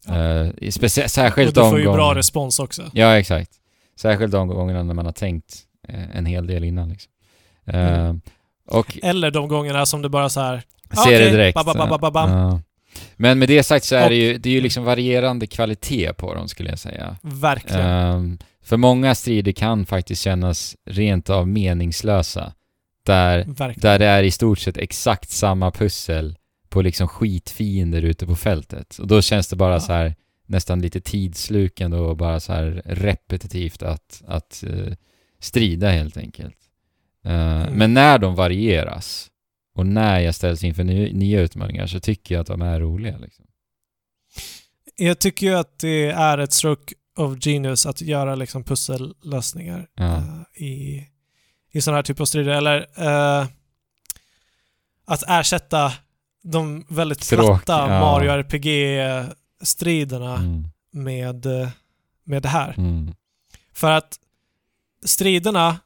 Ja. 0.07 0.13
Uh, 0.43 0.49
specie- 0.69 1.03
Och 1.03 1.11
särskilt 1.11 1.55
du 1.55 1.61
de 1.61 1.69
får 1.69 1.79
ju 1.79 1.85
bra 1.91 2.15
respons 2.15 2.59
också. 2.59 2.83
Ja, 2.93 3.17
exakt. 3.19 3.51
Särskilt 3.99 4.31
de 4.31 4.47
gångerna 4.47 4.83
när 4.83 4.93
man 4.93 5.05
har 5.05 5.13
tänkt 5.13 5.55
eh, 5.87 6.17
en 6.17 6.25
hel 6.25 6.47
del 6.47 6.63
innan 6.63 6.89
liksom. 6.89 7.11
Eh, 7.65 7.99
Mm. 8.05 8.21
Och 8.67 8.99
Eller 9.03 9.31
de 9.31 9.47
gångerna 9.47 9.85
som 9.85 10.01
du 10.01 10.09
bara 10.09 10.29
så 10.29 10.41
här. 10.41 10.63
ser 10.93 11.01
Okej, 11.01 11.19
det 11.19 11.29
direkt. 11.31 11.55
ba, 11.55 11.63
ba, 11.63 11.87
ba, 11.87 11.97
ba, 11.97 12.11
ba. 12.11 12.59
Men 13.15 13.39
med 13.39 13.47
det 13.47 13.63
sagt 13.63 13.85
så 13.85 13.95
är 13.95 14.03
Och- 14.03 14.09
det 14.09 14.15
ju, 14.15 14.37
det 14.37 14.49
är 14.49 14.53
ju 14.53 14.61
liksom 14.61 14.83
varierande 14.83 15.47
kvalitet 15.47 16.13
på 16.13 16.33
dem 16.33 16.47
skulle 16.47 16.69
jag 16.69 16.79
säga. 16.79 17.17
Verkligen. 17.23 17.81
Ehm, 17.85 18.39
för 18.63 18.77
många 18.77 19.15
strider 19.15 19.51
kan 19.51 19.85
faktiskt 19.85 20.21
kännas 20.21 20.75
rent 20.85 21.29
av 21.29 21.47
meningslösa. 21.47 22.53
Där, 23.05 23.37
Verkligen. 23.47 23.79
där 23.81 23.99
det 23.99 24.05
är 24.05 24.23
i 24.23 24.31
stort 24.31 24.59
sett 24.59 24.77
exakt 24.77 25.29
samma 25.29 25.71
pussel 25.71 26.37
på 26.69 26.81
liksom 26.81 27.07
skitfiender 27.07 28.01
ute 28.01 28.25
på 28.25 28.35
fältet. 28.35 28.97
Och 28.97 29.07
då 29.07 29.21
känns 29.21 29.47
det 29.47 29.55
bara 29.55 29.73
Ja. 29.73 29.79
så 29.79 29.93
här 29.93 30.15
nästan 30.47 30.81
lite 30.81 31.01
tidslukande 31.01 31.97
och 31.97 32.17
bara 32.17 32.39
så 32.39 32.53
här 32.53 32.81
repetitivt 32.85 33.83
att, 33.83 34.21
att 34.27 34.63
eh, 34.67 34.93
strida 35.39 35.89
helt 35.89 36.17
enkelt. 36.17 36.57
Eh, 37.25 37.31
Mm. 37.61 37.73
Men 37.73 37.93
när 37.93 38.17
de 38.17 38.35
varieras 38.35 39.27
och 39.75 39.85
när 39.85 40.19
jag 40.19 40.35
ställs 40.35 40.63
inför 40.63 40.83
ny, 40.83 41.13
nya 41.13 41.41
utmaningar 41.41 41.87
så 41.87 41.99
tycker 41.99 42.35
jag 42.35 42.41
att 42.41 42.47
de 42.47 42.61
är 42.61 42.79
roliga. 42.79 43.17
Liksom. 43.17 43.45
Jag 44.95 45.19
tycker 45.19 45.47
ju 45.47 45.55
att 45.55 45.79
det 45.79 46.05
är 46.11 46.37
ett 46.37 46.53
stroke 46.53 46.93
of 47.17 47.37
genius 47.45 47.85
att 47.85 48.01
göra 48.01 48.35
liksom 48.35 48.63
pussellösningar 48.63 49.87
Ja. 49.95 50.17
eh, 50.17 50.41
i, 50.63 51.07
i 51.71 51.81
sådana 51.81 51.97
här 51.97 52.03
typer 52.03 52.21
av 52.21 52.25
strider. 52.25 52.51
Eller 52.51 52.87
eh, 52.97 53.45
att 55.05 55.23
ersätta 55.27 55.93
de 56.43 56.85
väldigt 56.89 57.21
Tråk, 57.21 57.45
platta 57.45 57.93
ja. 57.93 57.99
Mario 57.99 58.31
RPG-striderna 58.31 60.35
Mm. 60.37 60.67
med, 60.91 61.45
eh, 61.45 61.69
med 62.23 62.41
det 62.43 62.49
här. 62.49 62.73
Mm. 62.77 63.15
För 63.73 63.91
att 63.91 64.19
striderna, 65.03 65.79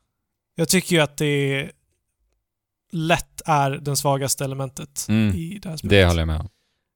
jag 0.56 0.70
tycker 0.70 0.95
ju 0.95 1.02
att 1.02 1.18
det 1.18 1.72
lätt 2.91 3.41
är 3.45 3.72
den 3.72 3.98
svagaste 3.98 4.45
elementet 4.45 5.06
Mm. 5.10 5.36
i 5.36 5.60
det 5.64 5.70
här 5.70 5.78
spelet. 5.78 5.90
Det 5.90 6.06
håller 6.06 6.22
jag 6.22 6.28
med 6.28 6.40
om. 6.40 6.49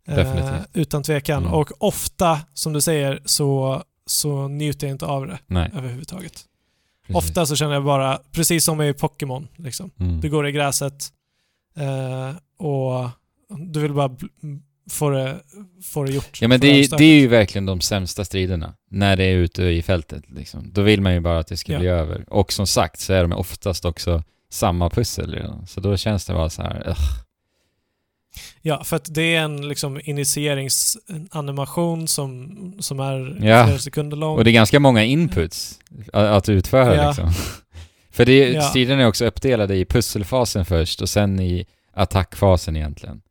Eh, 0.07 0.15
definitivt. 0.15 0.67
utan 0.73 1.03
tvekan. 1.03 1.43
Mm. 1.43 1.53
Och 1.53 1.71
ofta, 1.79 2.39
som 2.53 2.73
du 2.73 2.81
säger, 2.81 3.21
så, 3.25 3.83
så 4.05 4.47
njuter 4.47 4.87
jag 4.87 4.93
inte 4.93 5.05
av 5.05 5.27
det 5.27 5.39
Nej. 5.47 5.71
överhuvudtaget. 5.75 6.33
precis. 7.07 7.15
Ofta 7.15 7.45
så 7.45 7.55
känner 7.55 7.73
jag 7.73 7.83
bara, 7.85 8.19
precis 8.31 8.63
som 8.65 8.81
i 8.81 8.93
Pokémon, 8.93 9.47
liksom. 9.55 9.91
Mm. 9.99 10.21
Du 10.21 10.29
går 10.29 10.47
i 10.47 10.51
gräset 10.51 11.07
eh, 11.77 12.35
och 12.67 13.09
du 13.57 13.79
vill 13.79 13.93
bara 13.93 14.15
få 14.89 15.09
det, 15.09 15.39
få 15.83 16.03
det 16.03 16.11
gjort. 16.11 16.41
Ja 16.41 16.47
men 16.47 16.59
det, 16.59 16.97
det 16.97 17.03
är 17.05 17.19
ju 17.19 17.27
verkligen 17.27 17.65
de 17.65 17.81
sämsta 17.81 18.25
striderna. 18.25 18.73
När 18.89 19.15
det 19.15 19.23
är 19.23 19.35
ute 19.35 19.63
i 19.63 19.81
fältet 19.81 20.23
liksom. 20.29 20.69
Då 20.73 20.81
vill 20.81 21.01
man 21.01 21.13
ju 21.13 21.19
bara 21.19 21.39
att 21.39 21.47
det 21.47 21.57
ska 21.57 21.73
Ja. 21.73 21.79
bli 21.79 21.87
över. 21.87 22.25
Och 22.29 22.53
som 22.53 22.67
sagt 22.67 22.99
så 22.99 23.13
är 23.13 23.21
de 23.21 23.31
oftast 23.31 23.85
också 23.85 24.23
samma 24.53 24.89
pussel 24.89 25.31
redan. 25.33 25.67
Så 25.67 25.79
då 25.79 25.97
känns 25.97 26.25
det 26.25 26.33
bara 26.33 26.49
så 26.49 26.61
här, 26.61 26.83
ugh. 26.89 26.99
Ja, 28.61 28.83
för 28.83 28.95
att 28.95 29.13
det 29.13 29.35
är 29.35 29.41
en 29.41 29.67
liksom 29.67 30.01
initieringsanimation 30.03 32.07
som, 32.07 32.57
som 32.79 32.99
är 32.99 33.37
Ja. 33.47 33.65
flera 33.65 33.77
sekunder 33.79 34.17
lång. 34.17 34.37
Och 34.37 34.43
det 34.43 34.49
är 34.49 34.53
ganska 34.53 34.79
många 34.79 35.03
inputs 35.03 35.79
att, 36.13 36.23
att 36.25 36.49
utföra 36.49 36.95
Ja. 36.95 37.07
liksom. 37.07 37.31
För 38.11 38.25
det, 38.25 38.51
Ja. 38.51 38.61
striderna 38.61 39.01
är 39.01 39.07
också 39.07 39.25
uppdelade 39.25 39.75
i 39.75 39.85
pusselfasen 39.85 40.65
först 40.65 41.01
och 41.01 41.09
sen 41.09 41.39
i 41.39 41.65
attackfasen 41.93 42.75
egentligen. 42.75 43.21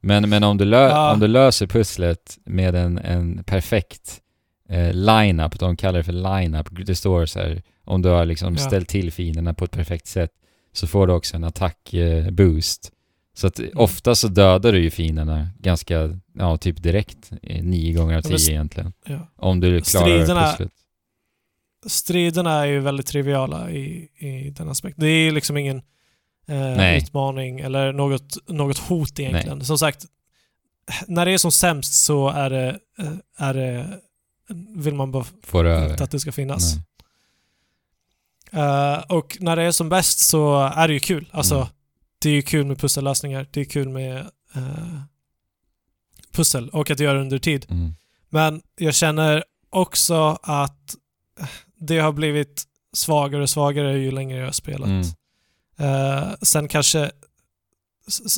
Men, 0.00 0.28
men 0.28 0.44
om, 0.44 0.56
du 0.58 0.64
lö- 0.64 0.88
Ja. 0.88 1.12
om 1.12 1.20
du 1.20 1.26
löser 1.28 1.66
pusslet 1.66 2.38
med 2.44 2.74
en, 2.74 2.98
en 2.98 3.44
perfekt 3.44 4.20
eh, 4.68 4.92
line-up, 4.92 5.58
de 5.58 5.76
kallar 5.76 5.98
det 5.98 6.04
för 6.04 6.12
line-up, 6.12 6.68
det 6.86 6.94
står 6.94 7.26
så 7.26 7.38
här, 7.38 7.62
om 7.84 8.02
du 8.02 8.08
har 8.08 8.24
liksom 8.24 8.54
Ja. 8.54 8.60
ställt 8.66 8.88
till 8.88 9.12
fienderna 9.12 9.54
på 9.54 9.64
ett 9.64 9.70
perfekt 9.70 10.06
sätt 10.06 10.30
så 10.72 10.86
får 10.86 11.06
du 11.06 11.12
också 11.12 11.36
en 11.36 11.44
attack-boost. 11.44 12.92
Så 13.34 13.46
att 13.46 13.58
Mm. 13.58 13.70
ofta 13.74 14.14
så 14.14 14.28
dödar 14.28 14.72
du 14.72 14.82
ju 14.82 14.90
fienderna 14.90 15.48
ganska, 15.58 16.18
ja 16.34 16.56
typ 16.56 16.82
direkt, 16.82 17.30
eh, 17.42 17.62
nio 17.64 17.92
gånger 17.94 18.16
av 18.16 18.22
tio 18.22 18.50
egentligen. 18.50 18.92
ja. 19.06 19.28
Om 19.36 19.60
du 19.60 19.80
klarar 19.80 20.06
Striderna- 20.06 20.50
pusslet. 20.50 20.72
Striderna 21.86 22.52
är 22.62 22.66
ju 22.66 22.80
väldigt 22.80 23.06
triviala 23.06 23.70
i, 23.70 24.08
i 24.18 24.50
den 24.50 24.68
aspekten. 24.68 25.04
Det 25.04 25.08
är 25.10 25.32
liksom 25.32 25.56
ingen 25.56 25.76
eh, 26.48 26.56
Nej. 26.76 26.98
utmaning 26.98 27.60
eller 27.60 27.92
något, 27.92 28.48
något 28.48 28.78
hot 28.78 29.20
egentligen. 29.20 29.64
Som 29.64 29.78
sagt, 29.78 30.06
när 31.06 31.26
det 31.26 31.32
är 31.32 31.38
som 31.38 31.52
sämst 31.52 32.04
så 32.04 32.28
är 32.28 32.50
det, 32.50 32.78
eh, 32.98 33.12
är 33.36 33.54
det 33.54 34.00
vill 34.76 34.94
man 34.94 35.12
bara 35.12 35.24
Får 35.42 35.64
över. 35.64 35.90
inte 35.90 36.04
att 36.04 36.10
det 36.10 36.20
ska 36.20 36.32
finnas. 36.32 36.74
Nej. 36.76 36.84
Eh, 38.52 38.98
och 39.08 39.36
när 39.40 39.56
det 39.56 39.62
är 39.62 39.72
som 39.72 39.88
bäst 39.88 40.18
så 40.18 40.58
är 40.62 40.88
det 40.88 40.94
ju 40.94 41.00
kul. 41.00 41.28
Alltså, 41.32 41.54
Mm. 41.54 41.68
det 42.18 42.28
är 42.28 42.32
ju 42.34 42.42
kul 42.42 42.66
med 42.66 42.78
pussellösningar. 42.78 43.46
Det 43.50 43.60
är 43.60 43.64
kul 43.64 43.88
med 43.88 44.16
eh, 44.54 45.00
pussel 46.32 46.68
och 46.68 46.90
att 46.90 47.00
göra 47.00 47.14
det 47.14 47.20
under 47.22 47.38
tid. 47.38 47.66
Mm. 47.70 47.92
Men 48.28 48.62
jag 48.76 48.94
känner 48.94 49.44
också 49.70 50.38
att 50.42 50.94
det 51.76 51.98
har 51.98 52.12
blivit 52.12 52.64
svagare 52.92 53.42
och 53.42 53.50
svagare 53.50 53.98
ju 53.98 54.10
längre 54.10 54.38
jag 54.38 54.44
har 54.46 54.52
spelat. 54.52 54.88
Mm. 54.88 55.04
Eh, 55.78 56.28
sen, 56.42 56.68
kanske, 56.68 57.10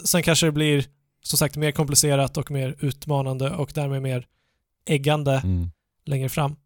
sen 0.05 0.23
kanske 0.23 0.47
det 0.47 0.53
blir 0.53 0.85
som 1.23 1.39
sagt 1.39 1.57
mer 1.57 1.73
komplicerat 1.73 2.37
och 2.37 2.51
mer 2.51 2.77
utmanande 2.81 3.51
och 3.51 3.73
därmed 3.75 4.03
mer 4.03 4.27
äggande 4.87 5.33
Mm. 5.45 5.71
längre 6.05 6.29
fram. 6.29 6.57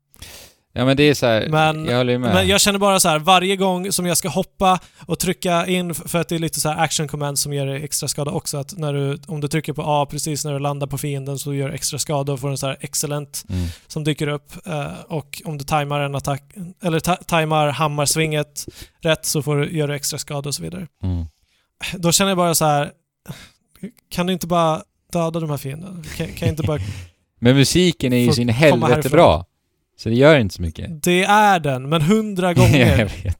Ja 0.77 0.85
men 0.85 0.97
det 0.97 1.03
är 1.03 1.15
så 1.15 1.27
här, 1.27 1.49
Men- 1.49 1.85
jag 1.87 1.97
håller 1.97 2.13
ju 2.13 2.19
med. 2.19 2.35
Men 2.35 2.49
jag 2.49 2.61
känner 2.61 2.79
bara 2.79 3.01
så 3.01 3.09
här, 3.09 3.19
varje 3.19 3.57
gång 3.57 3.93
som 3.93 4.07
jag 4.07 4.17
ska 4.17 4.29
hoppa 4.29 4.79
och 5.07 5.19
trycka 5.19 5.67
in, 5.67 5.95
för 5.95 6.19
att 6.21 6.29
det 6.29 6.35
är 6.35 6.39
lite 6.39 6.61
så 6.61 6.69
här 6.69 6.85
action 6.85 7.09
command 7.09 7.39
som 7.39 7.53
ger 7.53 7.67
dig 7.67 7.85
extra 7.85 8.09
skada 8.09 8.31
också, 8.31 8.57
att 8.57 8.77
när 8.79 8.93
du, 8.93 9.19
om 9.27 9.41
du 9.41 9.49
trycker 9.49 9.73
på 9.73 9.83
A 9.87 10.07
precis 10.11 10.45
när 10.45 10.53
du 10.53 10.59
landar 10.59 10.87
på 10.87 10.99
fienden 10.99 11.39
så 11.39 11.55
gör 11.55 11.69
du 11.69 11.75
extra 11.75 11.99
skada 11.99 12.33
och 12.33 12.41
får 12.41 12.51
en 12.51 12.59
så 12.59 12.67
här 12.67 12.77
excellent 12.81 13.45
Mm. 13.49 13.67
som 13.87 14.05
dyker 14.05 14.27
upp. 14.29 14.53
eh, 14.67 14.87
och 15.09 15.43
om 15.45 15.59
du 15.59 15.65
tajmar 15.65 16.01
en 16.01 16.15
attack, 16.15 16.43
eller 16.83 17.01
ta, 17.01 17.17
tajmar 17.17 17.69
hammarsvinget 17.69 18.67
rätt 19.01 19.27
så 19.27 19.43
får 19.43 19.57
du, 19.57 19.77
gör 19.77 19.89
du 19.89 19.95
extra 19.95 20.19
skada 20.19 20.49
och 20.49 20.55
så 20.55 20.63
vidare. 20.63 20.87
Mm. 21.03 21.25
Då 21.95 22.13
känner 22.13 22.31
jag 22.31 22.39
bara 22.39 22.55
så 22.55 22.65
här, 22.65 22.91
kan 24.11 24.27
du 24.27 24.33
inte 24.33 24.47
bara 24.47 24.83
döda 25.13 25.41
de 25.41 25.51
här 25.51 25.57
fienderna? 25.57 26.03
Kan, 26.17 26.27
kan 26.27 26.49
inte 26.49 26.63
bara... 26.63 26.79
Men 27.41 27.57
musiken 27.57 28.13
är 28.13 28.17
ju 28.17 28.33
sin 28.33 28.49
helvete 28.49 29.09
bra. 29.09 29.45
Så 29.97 30.09
det 30.09 30.15
gör 30.15 30.39
inte 30.39 30.55
så 30.55 30.63
mycket. 30.63 31.03
Det 31.03 31.25
är 31.25 31.61
den, 31.61 31.89
men 31.89 32.03
hundra 32.03 32.47
jag 32.49 32.57
gånger. 32.57 33.05
vet. 33.25 33.39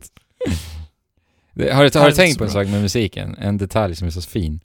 Det- 1.55 1.73
Har 1.73 1.85
du, 1.91 1.99
har 1.99 2.07
du 2.07 2.13
tänkt 2.15 2.39
på 2.39 2.45
en 2.45 2.51
bra. 2.51 2.63
sak 2.65 2.69
med 2.73 2.83
musiken? 2.83 3.37
En 3.39 3.59
detalj 3.59 3.97
som 3.97 4.07
är 4.07 4.11
så 4.11 4.23
fin. 4.23 4.61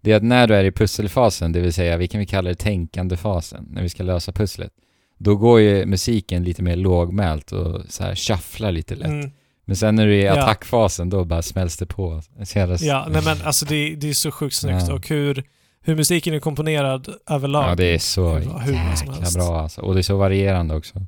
Det 0.00 0.12
är 0.12 0.16
att 0.16 0.22
när 0.22 0.46
du 0.46 0.54
är 0.54 0.64
i 0.64 0.72
pusselfasen, 0.72 1.52
det 1.52 1.60
vill 1.60 1.72
säga 1.72 1.96
vi 1.96 2.08
kan 2.08 2.20
vi 2.20 2.26
kalla 2.26 2.48
det 2.48 2.54
tänkande 2.54 3.16
fasen, 3.16 3.66
när 3.70 3.82
vi 3.82 3.88
ska 3.88 4.02
lösa 4.02 4.32
pusslet. 4.32 4.72
Då 5.18 5.36
går 5.36 5.60
ju 5.60 5.86
musiken 5.86 6.44
lite 6.44 6.62
mer 6.62 6.76
lågmält 6.76 7.52
och 7.52 7.80
så 7.88 8.02
här 8.04 8.14
shufflar 8.14 8.72
lite 8.72 8.94
lätt. 8.94 9.06
Mm. 9.08 9.30
Men 9.64 9.76
sen 9.76 9.94
när 9.94 10.06
du 10.06 10.12
är 10.14 10.18
i 10.22 10.24
Ja. 10.24 10.42
attackfasen, 10.42 11.10
då 11.10 11.24
bara 11.24 11.42
smälls 11.42 11.76
det 11.76 11.86
på. 11.86 12.22
Jävla- 12.54 12.76
Ja, 12.80 13.06
nej 13.10 13.22
men 13.24 13.36
alltså 13.44 13.64
det, 13.66 13.94
det 13.94 14.08
är 14.08 14.12
så 14.14 14.30
sjukt 14.30 14.54
snyggt 14.56 14.84
Ja. 14.88 14.94
och 14.94 15.08
hur, 15.08 15.44
hur 15.82 15.94
musiken 15.96 16.34
är 16.34 16.38
komponerad 16.38 17.08
överlag. 17.30 17.70
Ja, 17.70 17.74
det 17.74 17.84
är 17.84 17.98
så 17.98 18.34
hur 18.34 18.72
jäkla 18.72 19.30
bra 19.34 19.60
alltså. 19.60 19.80
Och 19.80 19.94
det 19.94 20.00
är 20.00 20.02
så 20.02 20.16
varierande 20.16 20.74
också. 20.74 21.06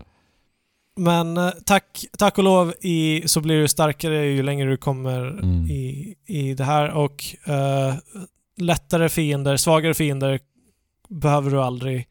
Men 0.96 1.36
eh, 1.36 1.50
tack, 1.64 2.04
tack 2.18 2.38
och 2.38 2.44
lov 2.44 2.74
i, 2.80 3.22
så 3.26 3.40
blir 3.40 3.60
du 3.60 3.68
starkare 3.68 4.26
ju 4.26 4.42
längre 4.42 4.70
du 4.70 4.76
kommer 4.76 5.20
Mm. 5.26 5.70
i, 5.70 6.14
i 6.26 6.54
det 6.54 6.64
här 6.64 6.90
och 6.90 7.24
eh, 7.44 7.94
lättare 8.56 9.08
fiender, 9.08 9.56
svagare 9.56 9.94
fiender 9.94 10.40
behöver 11.08 11.50
du 11.50 11.60
aldrig 11.62 12.06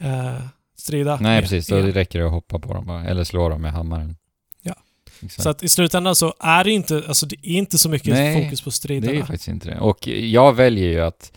eh, 0.00 0.34
strida 0.76 1.12
Nej, 1.20 1.22
med 1.22 1.42
precis. 1.42 1.66
Då 1.66 1.78
igen. 1.78 1.92
räcker 1.92 2.18
det 2.18 2.24
att 2.26 2.32
hoppa 2.32 2.58
på 2.58 2.74
dem 2.74 2.86
bara, 2.86 3.04
eller 3.04 3.24
slå 3.24 3.48
dem 3.48 3.62
med 3.62 3.72
hammaren. 3.72 4.16
Ja. 4.62 4.74
Exakt. 5.22 5.42
Så 5.42 5.48
att 5.50 5.62
i 5.62 5.68
slutändan 5.68 6.14
så 6.16 6.34
är 6.40 6.64
det 6.64 6.70
inte, 6.70 7.02
alltså 7.08 7.26
det 7.26 7.36
är 7.42 7.58
inte 7.58 7.78
så 7.78 7.88
mycket 7.88 8.14
Nej, 8.14 8.44
fokus 8.44 8.60
på 8.60 8.68
Det 8.68 8.70
är 8.70 8.72
striderna. 8.72 9.12
ju 9.14 9.20
faktiskt 9.20 9.48
inte 9.48 9.68
det. 9.68 9.78
Och 9.80 10.08
jag 10.08 10.52
väljer 10.52 10.88
ju 10.88 11.00
att, 11.00 11.32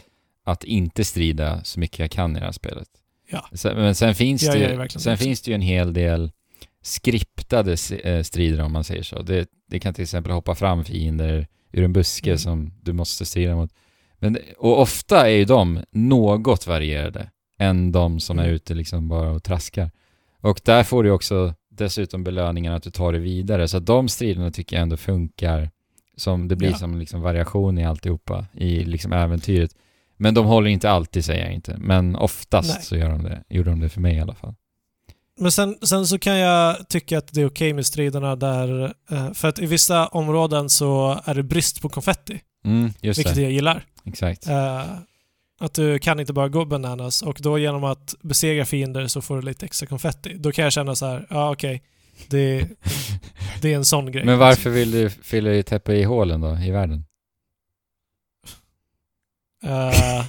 att 0.45 0.63
inte 0.63 1.03
strida 1.05 1.63
så 1.63 1.79
mycket 1.79 1.99
jag 1.99 2.11
kan 2.11 2.35
i 2.37 2.39
det 2.39 2.45
här 2.45 2.51
spelet. 2.51 2.87
Ja. 3.29 3.45
Men 3.63 3.95
sen 3.95 4.15
finns 4.15 4.43
Jag 4.43 4.55
det 4.55 4.67
det 4.67 4.89
sen 4.89 5.13
också. 5.13 5.23
finns 5.23 5.41
det 5.41 5.51
ju 5.51 5.55
en 5.55 5.61
hel 5.61 5.93
del 5.93 6.31
skriptade 6.81 7.71
eh, 8.03 8.21
strider 8.23 8.63
om 8.63 8.71
man 8.73 8.83
säger 8.83 9.03
så. 9.03 9.21
Det, 9.21 9.47
det 9.69 9.79
kan 9.79 9.93
till 9.93 10.03
exempel 10.03 10.31
hoppa 10.31 10.55
fram 10.55 10.83
fiender 10.85 11.47
ur 11.71 11.83
en 11.83 11.93
buske 11.93 12.29
Mm. 12.29 12.37
som 12.37 12.73
du 12.81 12.93
måste 12.93 13.25
strida 13.25 13.55
mot. 13.55 13.71
Men, 14.19 14.37
och 14.57 14.81
ofta 14.81 15.29
är 15.29 15.33
ju 15.35 15.45
de 15.45 15.79
något 15.91 16.67
varierade 16.67 17.29
än 17.59 17.91
de 17.91 18.19
som 18.19 18.39
är 18.39 18.43
Mm. 18.43 18.55
ute 18.55 18.73
liksom 18.73 19.07
bara 19.07 19.31
och 19.31 19.43
traskar. 19.43 19.91
Och 20.41 20.61
där 20.65 20.83
får 20.83 21.03
du 21.03 21.11
också 21.11 21.53
dessutom 21.69 22.23
belöningen 22.23 22.73
att 22.73 22.83
du 22.83 22.89
tar 22.91 23.13
det 23.13 23.19
vidare. 23.19 23.67
Så 23.67 23.79
de 23.79 24.07
striderna 24.09 24.51
tycker 24.51 24.75
jag 24.75 24.81
ändå 24.83 24.97
funkar. 24.97 25.69
Som, 26.17 26.47
det 26.47 26.55
blir 26.55 26.69
Ja. 26.69 26.77
som 26.77 26.99
liksom 26.99 27.21
variation 27.21 27.77
i 27.77 27.85
alltihopa, 27.85 28.45
i 28.53 28.83
liksom 28.83 29.13
äventyret. 29.13 29.71
Men 30.17 30.33
de 30.33 30.45
håller 30.45 30.69
inte 30.69 30.89
alltid, 30.89 31.25
säger 31.25 31.43
jag 31.45 31.53
inte. 31.53 31.77
Men 31.77 32.15
oftast 32.15 32.73
Nej. 32.75 32.83
så 32.83 32.95
gör 32.97 33.09
de 33.09 33.23
det. 33.23 33.43
Gjorde 33.49 33.69
de 33.69 33.79
det 33.79 33.89
för 33.89 34.01
mig 34.01 34.15
i 34.15 34.19
alla 34.19 34.33
fall. 34.35 34.55
Men 35.39 35.51
sen, 35.51 35.77
sen 35.81 36.07
så 36.07 36.19
kan 36.19 36.37
jag 36.37 36.89
tycka 36.89 37.17
att 37.17 37.33
det 37.33 37.41
är 37.41 37.45
okej 37.45 37.73
med 37.73 37.85
striderna 37.85 38.35
där, 38.35 38.93
eh, 39.11 39.33
för 39.33 39.47
att 39.47 39.59
i 39.59 39.65
vissa 39.65 40.07
områden 40.07 40.69
så 40.69 41.21
är 41.25 41.35
det 41.35 41.43
brist 41.43 41.81
på 41.81 41.89
konfetti, 41.89 42.41
Mm, 42.65 42.93
just 43.01 43.19
vilket 43.19 43.35
det. 43.35 43.41
jag 43.41 43.51
gillar. 43.51 43.85
Exakt. 44.05 44.47
Eh, 44.47 44.83
att 45.59 45.73
du 45.73 45.99
kan 45.99 46.19
inte 46.19 46.33
bara 46.33 46.49
gå 46.49 46.65
bananas 46.65 47.21
och 47.21 47.37
då 47.41 47.57
genom 47.59 47.83
att 47.83 48.15
besegra 48.21 48.65
fiender 48.65 49.07
så 49.07 49.21
får 49.21 49.35
du 49.35 49.41
lite 49.41 49.65
extra 49.65 49.87
konfetti. 49.87 50.33
Då 50.37 50.51
kan 50.51 50.63
jag 50.63 50.73
känna 50.73 50.95
så 50.95 51.05
här, 51.05 51.27
ja 51.29 51.51
okej, 51.51 51.83
det, 52.27 52.67
det 53.61 53.71
är 53.73 53.75
en 53.75 53.85
sån 53.85 54.11
grej. 54.11 54.25
Men 54.25 54.39
varför 54.39 54.69
vill 54.69 54.91
du 54.91 55.09
fylla 55.09 55.53
i 55.53 55.63
täppa 55.63 55.93
i 55.93 56.03
hålen 56.03 56.41
då, 56.41 56.57
i 56.57 56.71
världen? 56.71 57.05
Eh, 59.63 60.25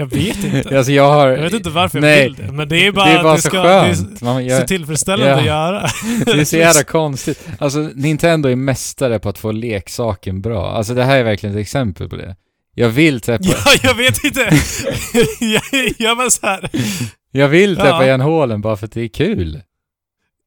jag 0.00 0.06
vet 0.06 0.44
inte. 0.44 0.76
alltså 0.78 0.92
jag 0.92 1.12
har... 1.12 1.28
Jag 1.28 1.42
vet 1.42 1.52
inte 1.52 1.70
varför 1.70 1.98
jag 1.98 2.02
Nej. 2.02 2.22
vill 2.22 2.34
det, 2.34 2.52
men 2.52 2.68
det 2.68 2.86
är 2.86 2.92
bara, 2.92 3.06
det 3.06 3.12
är 3.12 3.22
bara 3.22 3.34
det 3.36 3.42
så 3.42 3.48
ska, 3.48 3.62
det 3.62 3.68
är 3.68 3.94
skönt. 3.94 4.20
Man, 4.20 4.36
så 4.36 4.48
jag, 4.48 4.68
tillfredsställande 4.68 5.32
Ja. 5.32 5.38
att 5.38 5.44
göra. 5.44 5.86
det 6.24 6.40
är 6.40 6.44
så 6.44 6.56
jävla 6.56 6.82
konstigt. 6.84 7.48
Alltså 7.58 7.78
Nintendo 7.94 8.48
är 8.48 8.56
mästare 8.56 9.18
på 9.18 9.28
att 9.28 9.38
få 9.38 9.52
leksaken 9.52 10.40
bra. 10.42 10.70
Alltså 10.72 10.94
det 10.94 11.04
här 11.04 11.18
är 11.18 11.24
verkligen 11.24 11.56
ett 11.56 11.60
exempel 11.60 12.08
på 12.08 12.16
det. 12.16 12.36
Jag 12.74 12.88
vill 12.88 13.20
täppa, 13.20 13.44
Ja, 13.44 13.72
jag 13.82 13.94
vet 13.94 14.24
inte. 14.24 14.40
jag, 15.40 15.62
jag 15.98 16.16
var 16.16 16.30
så 16.30 16.46
här. 16.46 16.70
jag 17.32 17.48
vill 17.48 17.76
täppa 17.76 17.88
Ja. 17.88 18.04
igen 18.04 18.20
hålen 18.20 18.60
bara 18.60 18.76
för 18.76 18.86
att 18.86 18.92
det 18.92 19.02
är 19.02 19.08
kul. 19.08 19.62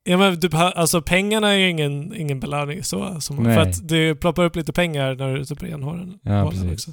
Ja 0.03 0.17
men 0.17 0.39
du, 0.39 0.49
alltså 0.53 1.01
pengarna 1.01 1.53
är 1.53 1.57
ju 1.57 1.69
ingen, 1.69 2.15
ingen 2.15 2.39
belöning 2.39 2.84
så. 2.84 3.21
Som, 3.21 3.45
för 3.45 3.57
att 3.57 3.88
det 3.88 4.15
ploppar 4.15 4.43
upp 4.45 4.55
lite 4.55 4.73
pengar 4.73 5.15
när 5.15 5.34
du 5.35 5.45
typ 5.45 5.63
igen 5.63 5.84
hålen. 5.84 6.13
Ja, 6.23 6.49
precis. 6.51 6.71
också. 6.73 6.91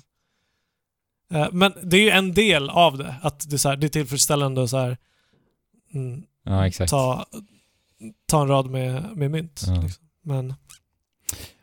Eh, 1.30 1.48
men 1.52 1.72
det 1.82 1.96
är 1.96 2.00
ju 2.00 2.10
en 2.10 2.34
del 2.34 2.70
av 2.70 2.98
det. 2.98 3.14
Att 3.22 3.50
det 3.50 3.56
är, 3.56 3.58
så 3.58 3.68
här, 3.68 3.76
det 3.76 3.86
är 3.86 3.88
tillfredsställande 3.88 4.62
att 4.62 4.70
så 4.70 4.78
här, 4.78 4.96
mm, 5.94 6.22
Ja, 6.44 6.66
exakt. 6.66 6.90
ta, 6.90 7.26
ta 8.26 8.42
en 8.42 8.48
rad 8.48 8.70
med, 8.70 9.16
med 9.16 9.30
mynt. 9.30 9.62
Ja. 9.66 9.82
Liksom. 9.82 10.04
Men 10.22 10.54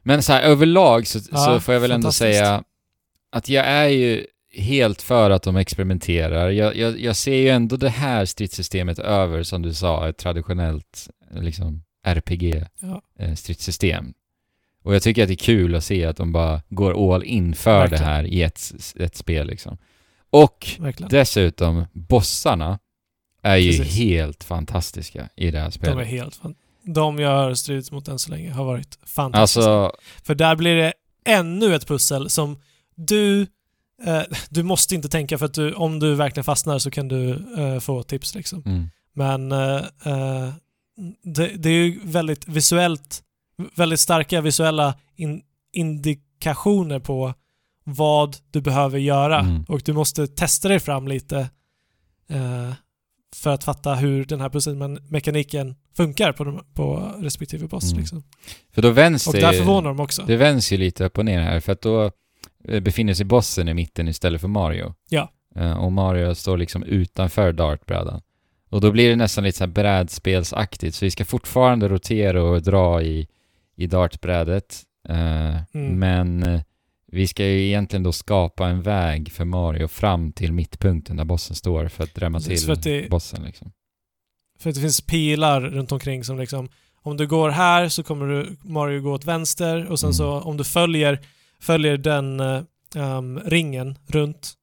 Men 0.03 0.23
så 0.23 0.34
här 0.34 0.41
överlag 0.41 1.07
så, 1.07 1.19
Ja, 1.31 1.38
så 1.38 1.60
får 1.60 1.73
jag 1.73 1.81
väl 1.81 1.91
ändå 1.91 2.11
säga 2.11 2.64
att 3.31 3.49
jag 3.49 3.65
är 3.65 3.88
ju 3.88 4.26
helt 4.52 5.02
för 5.02 5.30
att 5.30 5.44
de 5.44 5.56
experimenterar. 5.56 6.49
Jag, 6.49 6.76
jag, 6.76 6.99
jag 6.99 7.15
ser 7.15 7.35
ju 7.35 7.49
ändå 7.49 7.77
det 7.77 7.89
här 7.89 8.26
stridssystemet 8.26 8.99
över, 8.99 9.44
som 9.44 9.61
du 9.61 9.73
sa, 9.73 10.10
ett 10.10 10.18
traditionellt 10.18 11.10
liksom 11.31 11.84
Ja. 12.80 13.02
Och 14.88 14.96
jag 14.96 15.02
tycker 15.04 15.22
att 15.24 15.28
det 15.28 15.34
är 15.34 15.36
kul 15.36 15.76
att 15.76 15.84
se 15.84 16.06
att 16.06 16.18
de 16.18 16.32
bara 16.32 16.62
går 16.70 17.14
all 17.16 17.24
in 17.24 17.56
för 17.56 17.80
Verkligen. 17.80 18.04
det 18.04 18.10
här 18.10 18.24
i 18.24 18.42
ett, 18.44 18.72
ett 18.96 19.16
spel 19.16 19.48
liksom. 19.48 19.78
Och 20.30 20.68
verkligen. 20.80 21.10
dessutom, 21.10 21.86
bossarna 21.94 22.80
är 23.44 23.56
ju 23.56 23.78
Precis. 23.78 23.96
helt 23.98 24.44
fantastiska 24.44 25.30
i 25.36 25.52
det 25.52 25.58
här 25.60 25.64
de 25.66 25.68
är 25.68 25.72
spelet. 25.72 26.08
helt 26.08 26.36
fan. 26.36 26.56
De 26.84 27.20
jag 27.20 27.30
har 27.30 27.54
stridit 27.54 27.92
mot 27.92 28.08
än 28.08 28.20
så 28.20 28.32
länge 28.32 28.52
har 28.52 28.66
varit 28.66 29.00
fantastiska. 29.06 29.70
Alltså, 29.72 29.98
För 30.24 30.36
där 30.36 30.56
blir 30.56 30.76
det 30.76 30.94
ännu 31.26 31.76
ett 31.76 31.88
pussel 31.88 32.30
som 32.30 32.58
du 32.96 33.42
eh, 34.06 34.22
du 34.50 34.64
måste 34.64 34.96
inte 34.96 35.10
tänka 35.10 35.38
för 35.38 35.46
att 35.46 35.54
du, 35.54 35.74
om 35.74 36.00
du 36.00 36.16
verkligen 36.16 36.44
fastnar 36.44 36.80
så 36.80 36.92
kan 36.92 37.08
du 37.08 37.30
eh, 37.58 37.80
få 37.80 38.04
tips 38.04 38.36
liksom. 38.36 38.64
mm, 38.66 38.90
Men 39.14 39.52
eh, 39.52 39.76
eh, 40.06 40.50
det, 41.24 41.48
det 41.48 41.70
är 41.70 41.74
ju 41.86 42.00
väldigt 42.04 42.48
visuellt, 42.48 43.24
väldigt 43.76 44.00
starka 44.00 44.42
visuella 44.42 44.96
in, 45.16 45.42
indikationer 45.74 47.00
på 47.00 47.34
vad 47.84 48.38
du 48.52 48.62
behöver 48.62 49.00
göra 49.00 49.40
Mm. 49.40 49.64
och 49.68 49.82
du 49.86 49.94
måste 49.94 50.28
testa 50.28 50.68
dig 50.68 50.80
fram 50.80 51.08
lite 51.08 51.40
eh, 52.30 52.74
för 53.36 53.50
att 53.54 53.64
fatta 53.64 53.96
hur 53.96 54.26
den 54.26 54.42
här 54.42 54.50
pusselmekaniken 54.50 55.76
funkar 55.98 56.32
på, 56.32 56.44
de, 56.44 56.60
på 56.74 57.12
respektive 57.20 57.68
boss. 57.68 57.92
Mm. 57.92 58.00
Liksom. 58.00 58.24
för 58.72 58.82
då 58.82 58.90
vänds 58.92 59.28
Och 59.28 59.34
det 59.34 59.40
där 59.40 59.54
förvånar 59.54 59.90
de 59.90 60.00
också. 60.00 60.24
Det 60.28 60.36
vänds 60.38 60.74
ju 60.74 60.78
lite 60.78 61.06
upp 61.06 61.18
och 61.18 61.26
ner 61.26 61.42
här 61.42 61.60
för 61.60 61.72
att 61.72 61.82
då 61.82 62.12
eh, 62.68 62.80
befinner 62.80 63.14
sig 63.14 63.26
bossen 63.26 63.68
i 63.70 63.74
mitten 63.74 64.08
istället 64.08 64.42
för 64.42 64.48
Mario. 64.48 64.94
Ja. 65.10 65.32
Eh, 65.56 65.78
Och 65.78 65.92
Mario 65.92 66.36
står 66.36 66.58
liksom 66.58 66.84
utanför 66.84 67.54
dartbrädan. 67.54 68.22
Och 68.70 68.82
då 68.82 68.92
blir 68.92 69.10
det 69.10 69.16
nästan 69.16 69.44
lite 69.44 69.58
så 69.58 69.64
här 69.64 69.72
brädspelsaktigt 69.72 70.96
så 70.96 71.06
vi 71.06 71.12
ska 71.12 71.26
fortfarande 71.26 71.88
rotera 71.88 72.44
och 72.44 72.62
dra 72.62 73.02
i, 73.02 73.28
i 73.78 73.88
dartbrädet. 73.88 74.84
Eh, 75.10 75.58
Mm. 75.74 75.99
Men 75.99 76.44
eh, 76.44 76.62
vi 77.12 77.28
ska 77.28 77.45
ju 77.45 77.66
egentligen 77.68 78.04
då 78.04 78.12
skapa 78.12 78.68
en 78.68 78.82
väg 78.82 79.32
för 79.32 79.45
Mario 79.45 79.88
fram 79.88 80.32
till 80.32 80.54
mittpunkten 80.54 81.18
där 81.18 81.26
bossen 81.26 81.56
står 81.56 81.88
för 81.88 82.04
att 82.04 82.16
drämma 82.16 82.40
till 82.40 82.60
för 82.60 82.74
att 82.74 82.84
det- 82.84 83.10
bossen 83.10 83.44
liksom. 83.44 83.72
För 84.60 84.70
att 84.70 84.76
det 84.76 84.82
finns 84.82 85.02
pilar 85.02 85.62
runt 85.62 85.91
omkring 85.91 86.24
som 86.24 86.40
liksom 86.40 86.70
om 87.02 87.18
du 87.18 87.28
går 87.28 87.49
här 87.49 87.90
så 87.90 88.04
kommer 88.04 88.26
du, 88.28 88.58
Mario 88.62 89.02
gå 89.02 89.12
åt 89.14 89.26
vänster 89.26 89.86
och 89.86 89.99
sen 89.99 90.08
Mm. 90.08 90.14
så 90.14 90.41
om 90.41 90.58
du 90.58 90.64
följer, 90.64 91.20
följer 91.60 91.98
den 91.98 92.40
um, 92.95 93.40
ringen 93.40 93.98
runt 94.08 94.54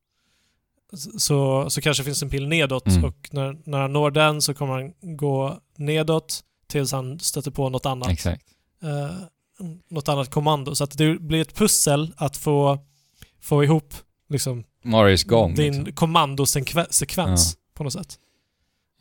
så, 1.19 1.71
så 1.71 1.81
kanske 1.81 2.05
finns 2.05 2.23
en 2.23 2.31
pil 2.31 2.49
nedåt 2.49 2.87
Mm. 2.87 3.05
och 3.05 3.29
när, 3.33 3.57
när 3.65 3.81
han 3.81 3.93
når 3.93 4.11
den 4.11 4.43
så 4.43 4.55
kommer 4.55 4.73
han 4.75 5.17
gå 5.17 5.59
nedåt 5.77 6.41
tills 6.67 6.93
han 6.93 7.19
stöter 7.19 7.51
på 7.51 7.69
något 7.69 7.87
annat. 7.87 8.09
Exakt. 8.11 8.45
Eh, 8.85 9.11
något 9.91 10.09
annat 10.09 10.31
kommando. 10.31 10.75
Så 10.75 10.85
att 10.85 10.99
det 10.99 11.21
blir 11.21 11.41
ett 11.41 11.55
pussel 11.55 12.15
att 12.17 12.37
få, 12.37 12.79
få 13.41 13.65
ihop 13.65 13.95
liksom, 14.29 14.65
Marios 14.85 15.25
gång 15.25 15.55
din 15.55 15.73
liksom. 15.85 15.95
kommandosekvens 15.95 17.57
på 17.75 17.85
något 17.85 17.93
sätt. 17.93 18.19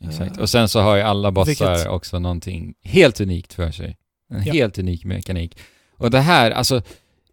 Exakt. 0.04 0.38
Och 0.38 0.50
sen 0.50 0.68
så 0.68 0.80
har 0.80 0.96
ju 0.96 1.02
alla 1.02 1.30
bossar 1.32 1.46
Vilket- 1.74 1.88
också 1.88 2.18
någonting 2.18 2.74
helt 2.82 3.20
unikt 3.20 3.54
för 3.54 3.70
sig. 3.70 3.96
En 4.30 4.42
Ja. 4.44 4.52
helt 4.52 4.78
unik 4.78 5.04
mekanik. 5.04 5.58
Och 5.96 6.10
det 6.10 6.20
här, 6.20 6.50
alltså, 6.50 6.82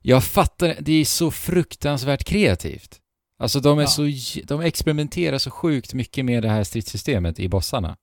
jag 0.02 0.24
fattar, 0.24 0.76
det 0.80 0.92
är 0.94 1.06
så 1.06 1.32
fruktansvärt 1.32 2.24
kreativt. 2.24 2.98
Alltså 3.40 3.60
de 3.60 3.78
är 3.80 3.84
Ja. 3.84 3.88
så, 3.88 4.02
de 4.44 4.62
experimenterar 4.62 5.38
så 5.38 5.52
sjukt 5.52 5.94
mycket 5.94 6.26
med 6.26 6.44
det 6.44 6.50
här 6.50 6.64
stridssystemet 6.64 7.40
i 7.40 7.50
bossarna. 7.50 7.98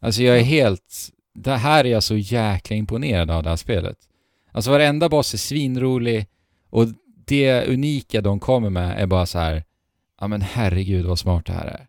Alltså 0.00 0.22
jag 0.22 0.34
är 0.36 0.40
Ja. 0.40 0.44
helt, 0.44 1.10
det 1.42 1.56
här 1.56 1.84
är 1.84 1.88
jag 1.90 2.02
så 2.02 2.16
jäkla 2.16 2.76
imponerad 2.76 3.30
av 3.30 3.42
det 3.42 3.48
här 3.48 3.56
spelet. 3.56 3.96
Alltså 4.52 4.70
varenda 4.70 5.08
boss 5.08 5.34
är 5.34 5.38
svinrolig 5.38 6.26
och 6.70 6.86
det 7.26 7.64
unika 7.68 8.20
de 8.20 8.40
kommer 8.40 8.70
med 8.70 9.02
är 9.02 9.06
bara 9.06 9.26
så 9.26 9.38
här, 9.38 9.64
ja 10.20 10.26
men 10.28 10.42
herregud 10.42 11.06
vad 11.06 11.18
smart 11.18 11.46
det 11.46 11.52
här 11.52 11.66
är. 11.66 11.86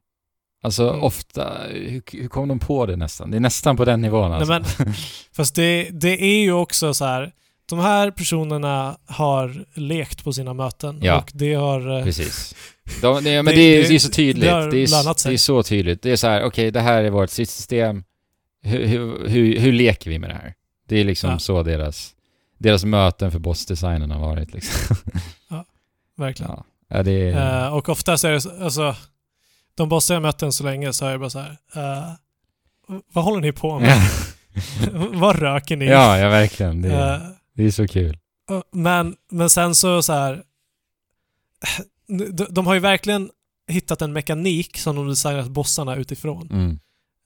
Alltså 0.63 0.89
Mm. 0.89 1.03
ofta, 1.03 1.53
hur, 1.69 2.01
hur 2.21 2.27
kom 2.27 2.47
de 2.47 2.59
på 2.59 2.85
det 2.85 2.95
nästan? 2.95 3.31
Det 3.31 3.37
är 3.37 3.41
nästan 3.41 3.77
på 3.77 3.85
den 3.85 4.01
nivån 4.01 4.31
alltså. 4.31 4.53
Nej, 4.53 4.61
men, 4.77 4.93
fast 5.35 5.55
det, 5.55 5.89
det 5.91 6.21
är 6.23 6.41
ju 6.41 6.51
också 6.53 6.93
så 6.93 7.05
här. 7.05 7.31
De 7.69 7.79
här 7.79 8.11
personerna 8.11 8.97
har 9.05 9.65
lekt 9.79 10.23
på 10.23 10.33
sina 10.33 10.53
möten 10.53 10.99
Ja. 11.01 11.17
och 11.17 11.31
det 11.33 11.53
har... 11.53 11.97
eh, 11.97 12.03
Precis. 12.03 12.55
De, 13.01 13.23
det, 13.23 13.43
men 13.43 13.45
det, 13.55 13.61
Det- 13.61 13.61
är, 13.61 13.89
det- 13.89 13.95
är 13.95 13.99
så 13.99 14.09
tydligt. 14.11 14.43
det 14.45 14.49
är, 14.49 14.71
det 14.71 15.33
är 15.33 15.37
så 15.37 15.63
tydligt. 15.63 16.01
Det 16.01 16.11
är 16.11 16.15
så 16.15 16.27
här, 16.27 16.43
okej 16.43 16.71
det 16.71 16.79
här 16.81 17.03
är 17.03 17.09
vårt 17.09 17.29
stridsystem. 17.29 18.03
Hur, 18.63 18.85
hur, 18.85 19.27
hur, 19.29 19.59
hur 19.59 19.71
leker 19.73 20.09
vi 20.09 20.19
med 20.19 20.29
det 20.29 20.33
här? 20.33 20.53
Det 20.87 20.95
är 20.97 21.03
liksom 21.03 21.29
Ja. 21.29 21.39
så 21.39 21.63
deras, 21.63 22.15
deras 22.57 22.85
möten 22.85 23.31
för 23.31 23.39
bossdesignen 23.39 24.11
har 24.11 24.19
varit 24.19 24.53
liksom. 24.53 24.95
verkligen. 26.17 26.51
Ja, 26.51 26.63
ja 26.87 27.03
det 27.03 27.11
är... 27.29 27.65
Eh, 27.67 27.73
och 27.73 27.89
oftast 27.89 28.23
är 28.23 28.31
det 28.31 28.41
så- 28.41 28.63
alltså, 28.63 28.95
de 29.75 29.89
bossar 29.89 30.13
jag 30.15 30.21
mött 30.21 30.41
än 30.41 30.53
så 30.53 30.63
länge 30.63 30.93
så 30.93 31.05
är 31.05 31.11
det 31.11 31.17
bara 31.19 31.29
så 31.29 31.39
här. 31.39 31.57
eh, 31.75 32.11
vad 33.13 33.23
håller 33.23 33.41
ni 33.41 33.51
på 33.51 33.79
med? 33.79 33.89
ja, 33.89 34.89
vad 35.13 35.39
röker 35.39 35.75
ni? 35.77 35.85
ja, 35.85 36.17
ja, 36.17 36.29
verkligen. 36.29 36.81
Det 36.81 36.89
är, 36.93 37.15
Eh, 37.15 37.21
det 37.53 37.63
är 37.63 37.71
så 37.71 37.87
kul. 37.87 38.17
men, 38.71 39.15
men 39.31 39.49
sen 39.49 39.75
så 39.75 40.01
så 40.01 40.13
här. 40.13 40.43
De, 42.07 42.45
de 42.49 42.67
har 42.67 42.73
ju 42.73 42.79
verkligen 42.79 43.29
hittat 43.67 44.01
en 44.01 44.13
mekanik 44.13 44.77
som 44.77 44.95
de 44.95 45.07
designat 45.07 45.47
bossarna 45.49 45.95
utifrån. 45.95 46.49
Mm. 46.51 46.79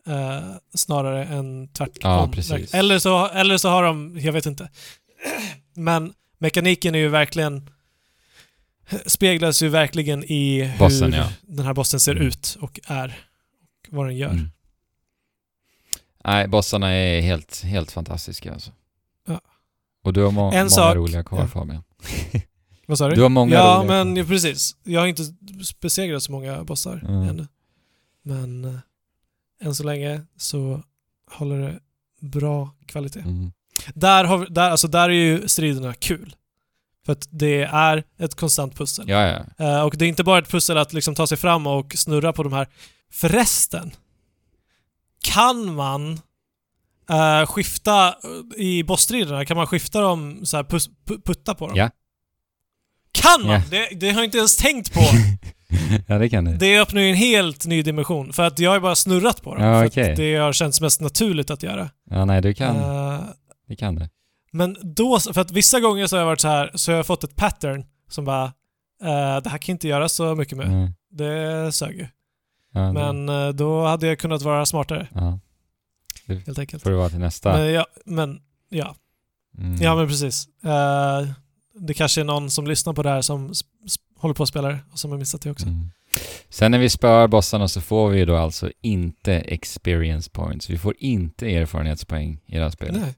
Eh, 0.07 0.56
snarare 0.73 1.26
än 1.26 1.68
tvärtom. 1.68 2.32
Ja. 2.49 2.57
Eller 2.73 2.99
så, 2.99 3.27
eller 3.27 3.57
så 3.57 3.69
har 3.69 3.84
de, 3.84 4.19
jag 4.19 4.34
vet 4.34 4.45
inte. 4.45 4.69
Men 5.73 6.14
mekaniken 6.38 6.95
är 6.95 6.99
ju 6.99 7.07
verkligen 7.10 7.69
speglas 9.06 9.64
ju 9.64 9.69
verkligen 9.69 10.23
i 10.23 10.73
Bossen, 10.80 11.14
hur 11.14 11.19
ja. 11.22 11.30
den 11.41 11.65
här 11.65 11.73
bossen 11.73 11.99
ser 11.99 12.11
Mm. 12.15 12.27
ut 12.27 12.57
och 12.61 12.80
är. 12.88 13.19
Och 13.88 13.88
vad 13.94 14.06
den 14.06 14.18
gör. 14.18 14.30
Mm. 14.30 14.49
Nej, 16.23 16.48
bossarna 16.48 16.90
är 16.90 17.22
helt, 17.22 17.61
helt 17.64 17.91
fantastiska 17.91 18.53
alltså. 18.53 18.72
Ja. 19.27 19.41
Och 20.03 20.14
du 20.14 20.23
har 20.23 20.32
må- 20.32 20.52
En 20.52 20.57
många 20.57 20.69
sak- 20.69 20.95
roliga 20.95 21.23
kvar 21.23 21.40
ja. 21.40 21.48
Fabian. 21.48 21.84
Vad 22.88 22.98
sa 22.98 23.10
du? 23.10 23.15
Du 23.15 23.22
har 23.22 23.30
många 23.30 23.53
ja, 23.56 23.77
roliga 23.84 24.03
men 24.03 24.15
kvar. 24.15 24.23
ja, 24.23 24.27
precis. 24.27 24.76
Jag 24.84 24.99
har 24.99 25.07
inte 25.07 25.23
besegrat 25.82 26.23
så 26.23 26.32
många 26.32 26.64
bossar 26.64 26.98
Mm. 27.07 27.30
ännu. 27.30 27.48
Men 28.23 28.65
eh, 28.65 28.76
än 29.61 29.76
så 29.76 29.84
länge 29.84 30.22
så 30.38 30.84
håller 31.32 31.57
det 31.60 31.80
bra 32.27 32.69
kvalitet. 32.86 33.19
Mm. 33.19 33.52
Där, 33.94 34.23
har, 34.23 34.38
vi- 34.38 34.45
där, 34.49 34.69
alltså 34.72 34.88
där 34.88 35.10
är 35.10 35.14
ju 35.14 35.48
striderna 35.48 35.94
kul. 35.94 36.36
För 37.06 37.14
att 37.14 37.27
det 37.32 37.61
är 37.64 38.03
ett 38.19 38.36
konstant 38.36 38.76
pussel. 38.77 39.10
Ja, 39.10 39.27
ja. 39.57 39.65
Eh, 39.65 39.82
och 39.82 39.98
det 39.98 40.06
är 40.06 40.10
inte 40.10 40.23
bara 40.23 40.40
ett 40.40 40.49
pussel 40.49 40.77
att 40.77 40.94
liksom 40.94 41.15
ta 41.15 41.27
sig 41.27 41.38
fram 41.38 41.68
och 41.68 41.94
snurra 41.98 42.34
på 42.34 42.44
de 42.44 42.53
här. 42.53 42.68
Förresten, 43.11 43.91
kan 45.23 45.73
man 45.76 46.19
eh, 47.10 47.45
skifta 47.45 48.15
i 48.57 48.84
bossstriderna, 48.84 49.45
kan 49.45 49.57
man 49.57 49.68
skifta 49.68 50.02
dem 50.02 50.45
så 50.45 50.57
här 50.57 50.64
pus, 50.64 50.90
putta 51.26 51.56
på 51.56 51.68
dem? 51.68 51.76
Ja. 51.77 51.90
Kan 53.16 53.42
man? 53.48 53.50
Ja. 53.52 53.62
Det, 53.70 53.88
det 54.00 54.10
har 54.10 54.16
jag 54.22 54.26
inte 54.26 54.38
ens 54.38 54.58
tänkt 54.58 54.94
på. 54.94 55.00
ja, 56.08 56.18
det 56.18 56.30
kan 56.30 56.46
du. 56.46 56.58
Det 56.58 56.80
öppnar 56.80 57.02
ju 57.02 57.10
en 57.10 57.16
helt 57.16 57.66
ny 57.66 57.82
dimension. 57.82 58.34
För 58.34 58.44
att 58.44 58.60
jag 58.60 58.72
har 58.72 58.80
bara 58.80 58.96
snurrat 58.96 59.42
på 59.42 59.56
dem. 59.56 59.64
Ja, 59.66 59.80
för 59.82 59.88
okej. 59.88 60.12
att 60.12 60.18
det 60.18 60.36
har 60.36 60.54
känts 60.54 60.82
mest 60.82 61.02
naturligt 61.02 61.50
att 61.50 61.64
göra. 61.64 61.90
Ja, 62.10 62.26
nej, 62.26 62.42
du 62.42 62.54
kan. 62.54 62.76
Eh, 62.76 63.20
Det 63.68 63.76
kan 63.76 63.96
du. 63.96 64.10
Men 64.52 64.78
då, 64.82 65.20
för 65.20 65.42
att 65.42 65.52
vissa 65.52 65.80
gånger 65.80 66.08
så 66.08 66.16
har 66.16 66.20
jag 66.20 66.26
varit 66.28 66.42
så 66.42 66.48
här, 66.48 66.72
så 66.76 66.92
har 66.92 66.98
jag 66.98 67.06
fått 67.06 67.24
ett 67.24 67.36
pattern 67.36 67.86
som 68.10 68.26
bara, 68.26 68.44
eh, 69.04 69.42
det 69.44 69.50
här 69.50 69.58
kan 69.58 69.60
jag 69.60 69.70
inte 69.70 69.88
göra 69.88 70.10
så 70.10 70.36
mycket 70.36 70.58
med. 70.58 70.68
Mm. 70.68 70.92
Det 71.12 71.72
sög 71.72 71.96
ju. 71.96 72.08
Ja, 72.74 72.80
det- 72.82 72.94
Men 72.94 73.30
eh, 73.30 73.50
då 73.50 73.86
hade 73.86 74.08
jag 74.08 74.20
kunnat 74.20 74.42
vara 74.42 74.66
smartare, 74.66 75.08
Ja, 75.14 75.40
helt 76.46 76.60
enkelt. 76.60 76.84
får 76.84 76.90
det 76.90 76.96
vara 76.96 77.10
till 77.10 77.20
nästa. 77.20 77.54
Men 77.58 77.72
ja, 77.74 77.86
men, 78.06 78.40
ja. 78.70 78.96
Mm. 79.58 79.82
ja 79.82 79.96
men 79.96 80.08
precis. 80.08 80.48
Eh, 80.64 81.28
det 81.80 81.93
kanske 81.93 82.22
är 82.22 82.26
någon 82.26 82.49
som 82.49 82.68
lyssnar 82.68 82.93
på 82.93 83.03
det 83.03 83.10
här 83.10 83.22
som 83.22 83.53
håller 84.18 84.34
på 84.35 84.43
att 84.43 84.49
spela 84.49 84.68
det 84.68 84.80
och 84.91 84.99
som 84.99 85.11
har 85.11 85.18
missat 85.18 85.41
det 85.41 85.52
också. 85.52 85.65
Mm. 85.68 85.89
Sen 86.49 86.72
när 86.72 86.80
vi 86.80 86.89
spöar 86.89 87.27
bossarna 87.27 87.68
så 87.68 87.81
får 87.81 88.10
vi 88.10 88.19
ju 88.19 88.26
då 88.26 88.35
alltså 88.35 88.72
inte 88.81 89.34
experience 89.34 90.30
points. 90.30 90.69
Vi 90.69 90.77
får 90.77 90.95
inte 90.99 91.56
erfarenhetspoäng 91.56 92.39
i 92.45 92.56
det 92.56 92.64
här 92.64 92.69
spelet. 92.69 93.02
Nej. 93.02 93.14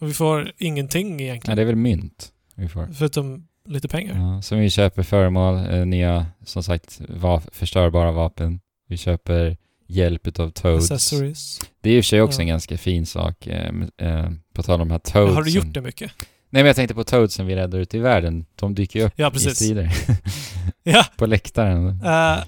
Och 0.00 0.08
vi 0.08 0.12
får 0.12 0.52
ingenting 0.58 1.16
Nej, 1.16 1.26
egentligen. 1.26 1.56
det 1.56 1.62
är 1.62 1.66
väl 1.66 1.76
mynt 1.76 2.32
vi 2.54 2.68
får. 2.68 2.88
Förutom 2.98 3.46
lite 3.68 3.88
pengar. 3.88 4.16
Ja, 4.34 4.42
så 4.42 4.56
vi 4.56 4.70
köper 4.70 5.02
föremål, 5.02 5.56
eh, 5.70 5.86
nya, 5.86 6.26
som 6.44 6.62
sagt, 6.62 7.00
va- 7.08 7.42
förstörbara 7.52 8.12
vapen. 8.12 8.60
Vi 8.88 8.96
köper 8.96 9.56
hjälp 9.86 10.26
utav 10.26 10.50
Toads. 10.50 10.90
Accessories. 10.90 11.60
Det 11.80 11.90
är 11.90 11.96
i 11.96 12.00
och 12.00 12.04
för 12.04 12.08
sig 12.08 12.22
också 12.22 12.38
Ja. 12.38 12.42
en 12.42 12.48
ganska 12.48 12.78
fin 12.78 13.06
sak. 13.06 13.46
Eh, 13.46 13.72
eh, 13.98 14.30
på 14.52 14.62
tal 14.62 14.80
om 14.80 14.88
de 14.88 14.92
här 14.92 14.98
Toadsen. 14.98 15.34
Har 15.34 15.42
du 15.42 15.50
gjort 15.50 15.72
det 15.74 15.80
mycket? 15.80 16.12
Nej 16.50 16.62
men 16.62 16.66
jag 16.66 16.76
tänkte 16.76 16.94
på 16.94 17.04
Toadsen 17.04 17.46
vi 17.46 17.56
räddar 17.56 17.78
ute 17.78 17.96
i 17.96 18.00
världen. 18.00 18.46
De 18.54 18.74
dyker 18.74 19.00
ju 19.00 19.06
upp 19.06 19.12
Ja, 19.16 19.32
i 19.34 19.38
strider. 19.38 19.92
Ja. 20.82 21.04
på 21.16 21.26
läktaren. 21.26 21.88
Eh, 22.04 22.38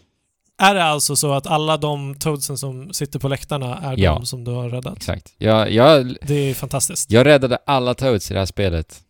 är 0.63 0.75
det 0.75 0.85
alltså 0.85 1.17
så 1.17 1.33
att 1.33 1.47
alla 1.47 1.77
de 1.77 2.15
Toadsen 2.15 2.59
som 2.59 2.93
sitter 2.93 3.19
på 3.19 3.29
läktarna 3.29 3.79
är 3.79 3.99
Ja. 3.99 4.15
de 4.15 4.27
som 4.27 4.45
du 4.45 4.51
har 4.51 4.69
räddat? 4.69 4.97
Exakt. 4.97 5.35
Jag, 5.39 5.73
jag, 5.73 6.17
Det 6.23 6.35
är 6.35 6.55
fantastiskt. 6.55 7.11
jag 7.11 7.27
räddade 7.27 7.59
alla 7.67 7.95
Toads 7.95 8.31
i 8.31 8.35
det 8.35 8.41
här 8.41 8.47
spelet. 8.47 9.01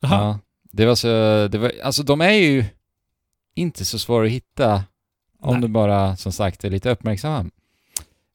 Jaha. 0.00 0.14
Ja. 0.22 0.38
Det 0.72 0.86
var 0.86 0.94
så, 0.94 1.08
det 1.48 1.58
var, 1.58 1.72
alltså 1.84 2.02
de 2.02 2.20
är 2.20 2.30
ju 2.32 2.64
inte 3.54 3.84
så 3.84 3.98
svåra 3.98 4.26
att 4.26 4.32
hitta 4.32 4.84
om 5.40 5.52
Nej. 5.54 5.62
du 5.62 5.68
bara, 5.68 6.16
som 6.16 6.32
sagt, 6.32 6.64
är 6.64 6.70
lite 6.70 6.90
uppmärksam. 6.90 7.50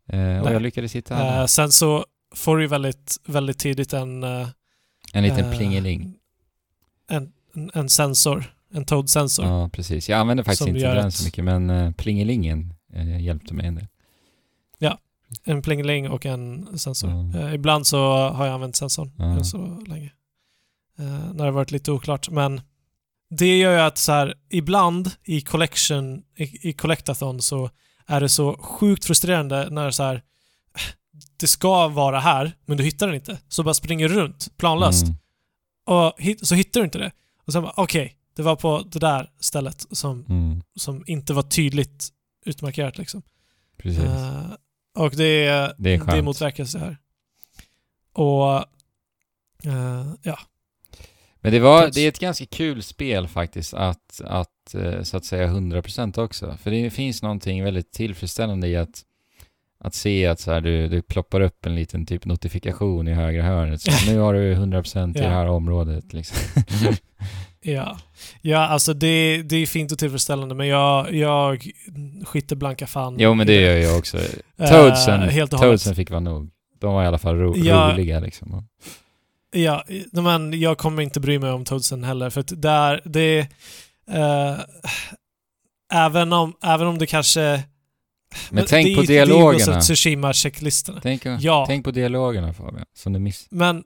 Eh, 0.10 0.40
och 0.40 0.52
jag 0.54 0.62
lyckades 0.62 0.96
hitta 0.96 1.16
alla. 1.16 1.40
Eh, 1.42 1.46
sen 1.46 1.72
så 1.72 2.06
får 2.36 2.58
du 2.58 2.64
ju 2.64 2.68
väldigt, 2.68 3.18
väldigt 3.26 3.60
tidigt 3.60 3.94
en, 3.94 4.24
eh, 4.24 4.48
en 5.14 5.24
liten 5.24 5.46
eh, 5.46 5.58
plingeling. 5.58 6.16
En, 7.10 7.32
en, 7.56 7.72
en 7.74 7.90
sensor. 7.90 8.54
En 8.74 8.86
Toad-sensor. 8.86 9.46
Ja, 9.46 9.70
precis. 9.74 10.10
Jag 10.10 10.20
använder 10.20 10.44
faktiskt 10.44 10.58
Som 10.64 10.68
inte 10.76 10.94
den 10.94 11.08
ett- 11.08 11.14
så 11.14 11.26
mycket, 11.26 11.44
men 11.44 11.70
uh, 11.70 11.92
plingelingen 11.92 12.74
eh, 12.94 13.22
hjälpte 13.22 13.54
mig 13.54 13.66
en 13.68 13.76
del. 13.76 13.88
En 15.46 15.62
plingeling 15.62 16.10
och 16.10 16.26
en 16.26 16.78
sensor. 16.80 17.10
Ja. 17.10 17.40
Eh, 17.40 17.54
ibland 17.54 17.88
så 17.88 18.28
har 18.30 18.46
jag 18.46 18.54
använt 18.54 18.76
sensorn 18.76 19.12
Ja. 19.18 19.24
än 19.26 19.46
så 19.46 19.84
länge. 19.88 20.12
Eh, 21.00 21.06
när 21.06 21.34
det 21.34 21.44
har 21.44 21.52
varit 21.52 21.72
lite 21.72 21.92
oklart. 21.92 22.30
Men 22.30 22.62
det 23.30 23.58
gör 23.58 23.72
ju 23.74 23.80
att 23.80 23.98
så 23.98 24.12
här, 24.12 24.34
ibland 24.50 25.12
i 25.24 25.42
collection, 25.42 26.24
i, 26.38 26.70
i 26.70 26.74
collectathon 26.74 27.42
så 27.42 27.70
är 28.08 28.22
det 28.22 28.30
så 28.30 28.58
sjukt 28.58 29.06
frustrerande 29.06 29.70
när 29.70 29.92
så 29.92 30.04
här 30.04 30.22
det 31.38 31.48
ska 31.48 31.88
vara 31.88 32.20
här, 32.20 32.56
men 32.66 32.78
du 32.78 32.84
hittar 32.84 33.08
den 33.08 33.16
inte. 33.16 33.40
Så 33.48 33.64
bara 33.64 33.74
springer 33.74 34.10
du 34.10 34.16
runt 34.16 34.58
planlöst. 34.58 35.04
Mm, 35.04 35.16
Och 35.86 36.14
hit, 36.18 36.48
så 36.48 36.56
hittar 36.56 36.80
du 36.80 36.86
inte 36.86 36.98
det. 36.98 37.12
Och 37.46 37.54
sen 37.54 37.64
bara, 37.64 37.74
okej, 37.78 38.18
det 38.36 38.42
var 38.42 38.56
på 38.56 38.84
det 38.92 39.00
där 39.00 39.32
stället 39.40 39.86
som, 39.92 40.26
mm, 40.30 40.62
som 40.76 41.04
inte 41.08 41.34
var 41.34 41.44
tydligt 41.44 42.10
utmarkerat 42.46 42.98
liksom. 42.98 43.22
precis. 43.78 44.04
Eh, 44.04 44.46
och 44.98 45.12
det, 45.16 45.46
är- 45.46 45.74
Det 45.78 45.94
är 45.94 45.98
det 46.16 46.22
motverkas 46.22 46.72
det 46.74 46.80
här. 46.80 46.98
Och 48.14 48.58
eh, 49.64 50.14
ja, 50.22 50.40
Men 51.42 51.52
det, 51.52 51.60
var, 51.60 51.90
det 51.94 52.02
är 52.02 52.08
ett 52.08 52.20
ganska 52.20 52.46
kul 52.46 52.84
spel 52.84 53.28
faktiskt 53.28 53.74
att, 53.74 54.22
att 54.26 54.74
eh, 54.76 55.02
så 55.04 55.18
att 55.18 55.26
säga 55.26 55.48
100% 55.48 56.20
också. 56.20 56.58
För 56.62 56.72
det 56.72 56.90
finns 56.90 57.22
någonting 57.22 57.64
väldigt 57.64 57.92
tillfredsställande 57.92 58.68
i 58.68 58.76
att, 58.78 59.04
att 59.84 59.94
se 59.96 60.28
att 60.28 60.40
så 60.40 60.52
här, 60.52 60.62
du, 60.62 60.88
du 60.88 61.02
ploppar 61.02 61.42
upp 61.42 61.66
en 61.66 61.76
liten 61.76 62.06
typ 62.06 62.26
notifikation 62.26 63.08
i 63.08 63.14
högra 63.14 63.44
hörnet. 63.44 63.82
Så 63.82 64.12
nu 64.12 64.20
har 64.20 64.34
du 64.34 64.56
100% 64.56 65.18
i 65.18 65.22
det 65.22 65.28
här 65.28 65.48
området 65.48 66.14
liksom. 66.14 66.38
ja. 67.62 67.98
ja 68.42 68.58
alltså 68.58 68.94
det, 68.94 69.42
det 69.44 69.56
är 69.56 69.66
fint 69.66 69.92
och 69.92 70.00
tillfredsställande 70.00 70.56
men 70.56 70.68
jag, 70.68 71.14
jag 71.14 71.72
skiter 72.26 72.56
blanka 72.56 72.88
fan 72.88 73.16
jo 73.20 73.34
men 73.34 73.48
det 73.48 73.62
gör 73.62 73.78
jag 73.78 73.98
också. 73.98 74.18
Eh, 74.58 74.70
Toadsen, 74.70 75.22
helt 75.22 75.54
och 75.54 75.60
hållet. 75.60 75.72
Toadsen 75.72 75.96
fick 75.96 76.10
vara 76.10 76.20
nog. 76.20 76.50
De 76.80 76.94
var 76.94 77.04
i 77.04 77.08
alla 77.08 77.18
fall 77.18 77.36
ro, 77.36 77.58
Ja. 77.58 77.92
roliga 77.94 78.20
liksom. 78.20 78.68
Ja, 79.56 79.84
men 80.12 80.60
jag 80.60 80.78
kommer 80.78 81.02
inte 81.02 81.20
bry 81.20 81.40
mig 81.40 81.52
om 81.52 81.66
Toadsen 81.66 82.04
heller 82.04 82.30
för 82.30 82.42
att 82.42 82.62
där, 82.62 83.02
det... 83.06 83.40
Eh, 84.12 84.56
även, 85.94 86.34
om, 86.34 86.54
även 86.64 86.88
om 86.88 86.98
det 86.98 87.06
kanske 87.06 87.64
Men 88.50 88.66
tänk 88.68 88.88
det, 88.88 88.96
på 88.96 89.02
är- 89.02 89.08
Det 89.08 89.14
dialogerna. 89.14 89.74
Ghost 89.76 89.90
of 89.90 89.96
Tsushima-checklistorna. 89.98 91.00
Tänk, 91.04 91.26
Ja. 91.40 91.66
tänk 91.68 91.86
på 91.86 91.92
dialogerna 91.92 92.54
Fabian, 92.54 92.86
som 92.98 93.14
du 93.14 93.20
miss. 93.20 93.48
Men, 93.52 93.84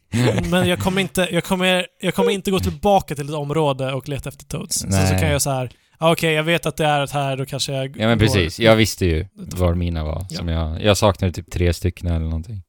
men 0.50 0.68
jag 0.68 0.78
kommer 0.78 1.00
inte, 1.00 1.28
jag 1.32 1.44
kommer, 1.44 1.86
jag 2.00 2.14
kommer 2.14 2.30
inte 2.30 2.50
gå 2.50 2.60
tillbaka 2.60 3.14
till 3.14 3.28
ett 3.28 3.34
område 3.34 3.92
och 3.92 4.08
leta 4.08 4.28
efter 4.28 4.44
Toads. 4.44 4.74
Så, 4.78 4.86
så 4.90 4.96
Nej. 4.96 5.20
kan 5.20 5.28
jag 5.30 5.42
så 5.42 5.50
här. 5.50 5.70
ah, 5.98 6.12
okej 6.12 6.32
jag 6.32 6.42
vet 6.44 6.66
att 6.66 6.76
det 6.76 6.86
är 6.86 7.04
ett 7.04 7.10
här, 7.10 7.36
då 7.36 7.46
kanske 7.46 7.72
jag 7.72 7.96
Ja 7.96 8.06
men 8.08 8.18
går- 8.18 8.26
precis, 8.26 8.60
jag 8.60 8.76
visste 8.76 9.06
ju 9.06 9.26
var 9.34 9.74
mina 9.74 10.04
var. 10.04 10.26
Ja. 10.30 10.36
Som 10.36 10.48
jag, 10.48 10.82
jag 10.82 10.96
saknade 10.96 11.32
typ 11.32 11.50
tre 11.50 11.72
stycken 11.74 12.06
eller 12.08 12.18
någonting. 12.26 12.62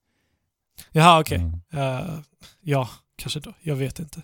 Jaha, 0.91 1.19
okej. 1.19 1.41
Ja. 1.71 1.99
Eh, 1.99 2.05
ja, 2.61 2.89
kanske 3.17 3.39
då. 3.39 3.53
Jag 3.61 3.75
vet 3.75 3.99
inte. 3.99 4.21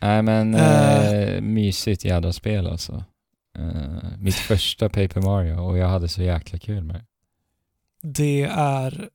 Nej 0.00 0.22
men, 0.22 0.54
eh, 0.54 1.40
mysigt 1.40 2.04
jädra 2.04 2.32
spel 2.32 2.66
alltså. 2.66 3.04
Eh, 3.58 4.18
mitt 4.18 4.34
första 4.34 4.88
Paper 4.88 5.20
Mario 5.20 5.54
och 5.54 5.78
jag 5.78 5.88
hade 5.88 6.08
så 6.08 6.22
jäkla 6.22 6.58
kul 6.58 6.82
med 6.84 6.96
det. 6.96 7.04
Det 8.02 8.42
är... 8.52 9.08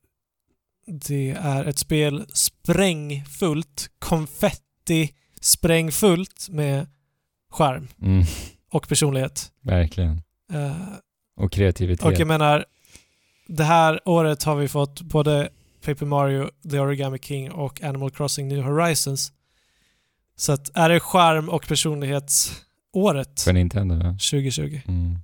Det 0.88 1.30
är 1.30 1.64
ett 1.64 1.78
spel 1.78 2.26
sprängfullt, 2.32 3.90
konfetti 3.98 5.14
sprängfullt 5.40 6.48
med 6.50 6.86
skärm 7.50 7.88
Mm, 8.02 8.24
och 8.70 8.88
personlighet. 8.88 9.52
verkligen. 9.60 10.22
Eh, 10.52 10.76
Och 11.36 11.52
kreativitet. 11.52 12.06
och 12.06 12.12
jag 12.12 12.26
menar, 12.28 12.64
det 13.48 13.64
här 13.64 14.00
året 14.08 14.42
har 14.42 14.56
vi 14.56 14.68
fått 14.68 15.00
både 15.02 15.48
Paper 15.84 16.06
Mario, 16.06 16.50
The 16.70 16.78
Origami 16.78 17.18
King 17.18 17.50
och 17.52 17.82
Animal 17.82 18.10
Crossing 18.10 18.48
New 18.48 18.62
Horizons. 18.62 19.32
Så 20.36 20.52
att 20.52 20.70
är 20.76 20.88
det 20.88 21.00
skärm 21.00 21.48
och 21.48 21.66
personlighetsåret 22.96 23.40
För 23.40 23.52
Nintendo 23.52 23.94
ja. 23.94 24.10
2020? 24.10 24.80
Mm. 24.88 25.18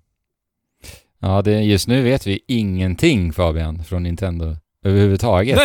Ja, 1.19 1.43
det, 1.43 1.63
just 1.63 1.89
nu 1.89 2.03
vet 2.03 2.27
vi 2.27 2.41
ingenting 2.49 3.33
Fabian 3.33 3.85
från 3.85 4.03
Nintendo 4.03 4.57
överhuvudtaget. 4.85 5.59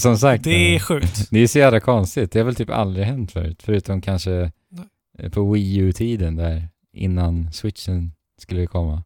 Som 0.00 0.18
sagt. 0.18 0.44
Det 0.44 0.50
är 0.50 0.74
eh, 0.74 0.80
sjukt. 0.80 1.30
det 1.30 1.38
är 1.38 1.46
så 1.46 1.58
jävla 1.58 1.80
konstigt. 1.80 2.32
Det 2.32 2.38
har 2.38 2.44
väl 2.44 2.54
typ 2.54 2.70
aldrig 2.70 3.06
hänt 3.06 3.32
förut. 3.32 3.62
Förutom 3.62 4.00
kanske 4.00 4.30
Nej. 4.70 4.86
eh, 5.18 5.30
på 5.30 5.52
Wii 5.52 5.76
U-tiden 5.76 6.36
där 6.36 6.68
innan 6.92 7.52
switchen 7.52 8.12
skulle 8.38 8.66
komma. 8.66 9.04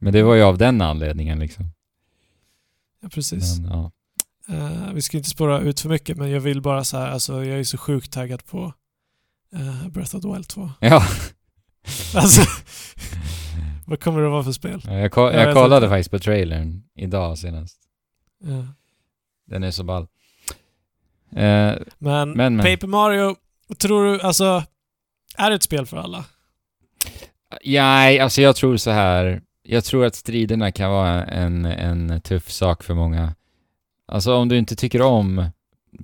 Men 0.00 0.12
det 0.12 0.22
var 0.22 0.34
ju 0.34 0.42
av 0.42 0.58
den 0.58 0.80
anledningen 0.80 1.38
liksom. 1.38 1.64
Ja, 3.02 3.08
precis. 3.08 3.58
Men, 3.58 3.70
ja. 3.70 3.90
Eh, 4.48 4.92
vi 4.94 5.02
ska 5.02 5.16
inte 5.16 5.30
spåra 5.30 5.60
ut 5.60 5.80
för 5.80 5.88
mycket, 5.88 6.16
men 6.16 6.30
jag 6.30 6.40
vill 6.40 6.62
bara 6.62 6.84
så 6.84 6.96
här, 6.96 7.08
alltså 7.08 7.44
jag 7.44 7.58
är 7.58 7.64
så 7.64 7.78
sjukt 7.78 8.12
taggad 8.12 8.44
på 8.46 8.72
eh, 9.54 9.88
Breath 9.88 10.16
of 10.16 10.22
the 10.22 10.28
Wild 10.28 10.48
2. 10.48 10.70
ja, 10.80 11.02
Alltså, 12.14 12.42
vad 13.86 14.00
kommer 14.00 14.20
det 14.20 14.28
vara 14.28 14.44
för 14.44 14.52
spel? 14.52 14.80
jag, 14.86 15.12
ko- 15.12 15.20
Jag 15.20 15.34
jag 15.34 15.46
vet 15.46 15.54
kollade 15.54 15.76
inte. 15.86 15.88
faktiskt 15.88 16.10
på 16.10 16.18
trailern 16.18 16.82
idag 16.94 17.38
senast. 17.38 17.78
Eh, 18.44 18.64
Den 19.46 19.62
är 19.62 19.70
så 19.70 19.84
ball. 19.84 20.02
Eh, 21.32 21.74
men, 21.98 22.30
Men, 22.32 22.56
men. 22.56 22.58
Paper 22.58 22.86
Mario, 22.86 23.36
tror 23.78 24.04
du, 24.04 24.20
alltså, 24.20 24.64
är 25.36 25.50
det 25.50 25.56
ett 25.56 25.62
spel 25.62 25.86
för 25.86 25.96
alla? 25.96 26.24
Nej, 27.64 28.20
alltså 28.20 28.42
jag 28.42 28.56
tror 28.56 28.76
så 28.76 28.90
här. 28.90 29.42
Jag 29.62 29.84
tror 29.84 30.04
att 30.06 30.14
striderna 30.14 30.72
kan 30.72 30.90
vara 30.90 31.24
en, 31.24 31.64
en 31.64 32.20
tuff 32.20 32.50
sak 32.50 32.82
för 32.82 32.94
många. 32.94 33.34
Alltså 34.06 34.34
om 34.34 34.48
du 34.48 34.58
inte 34.58 34.76
tycker 34.76 35.02
om 35.02 35.44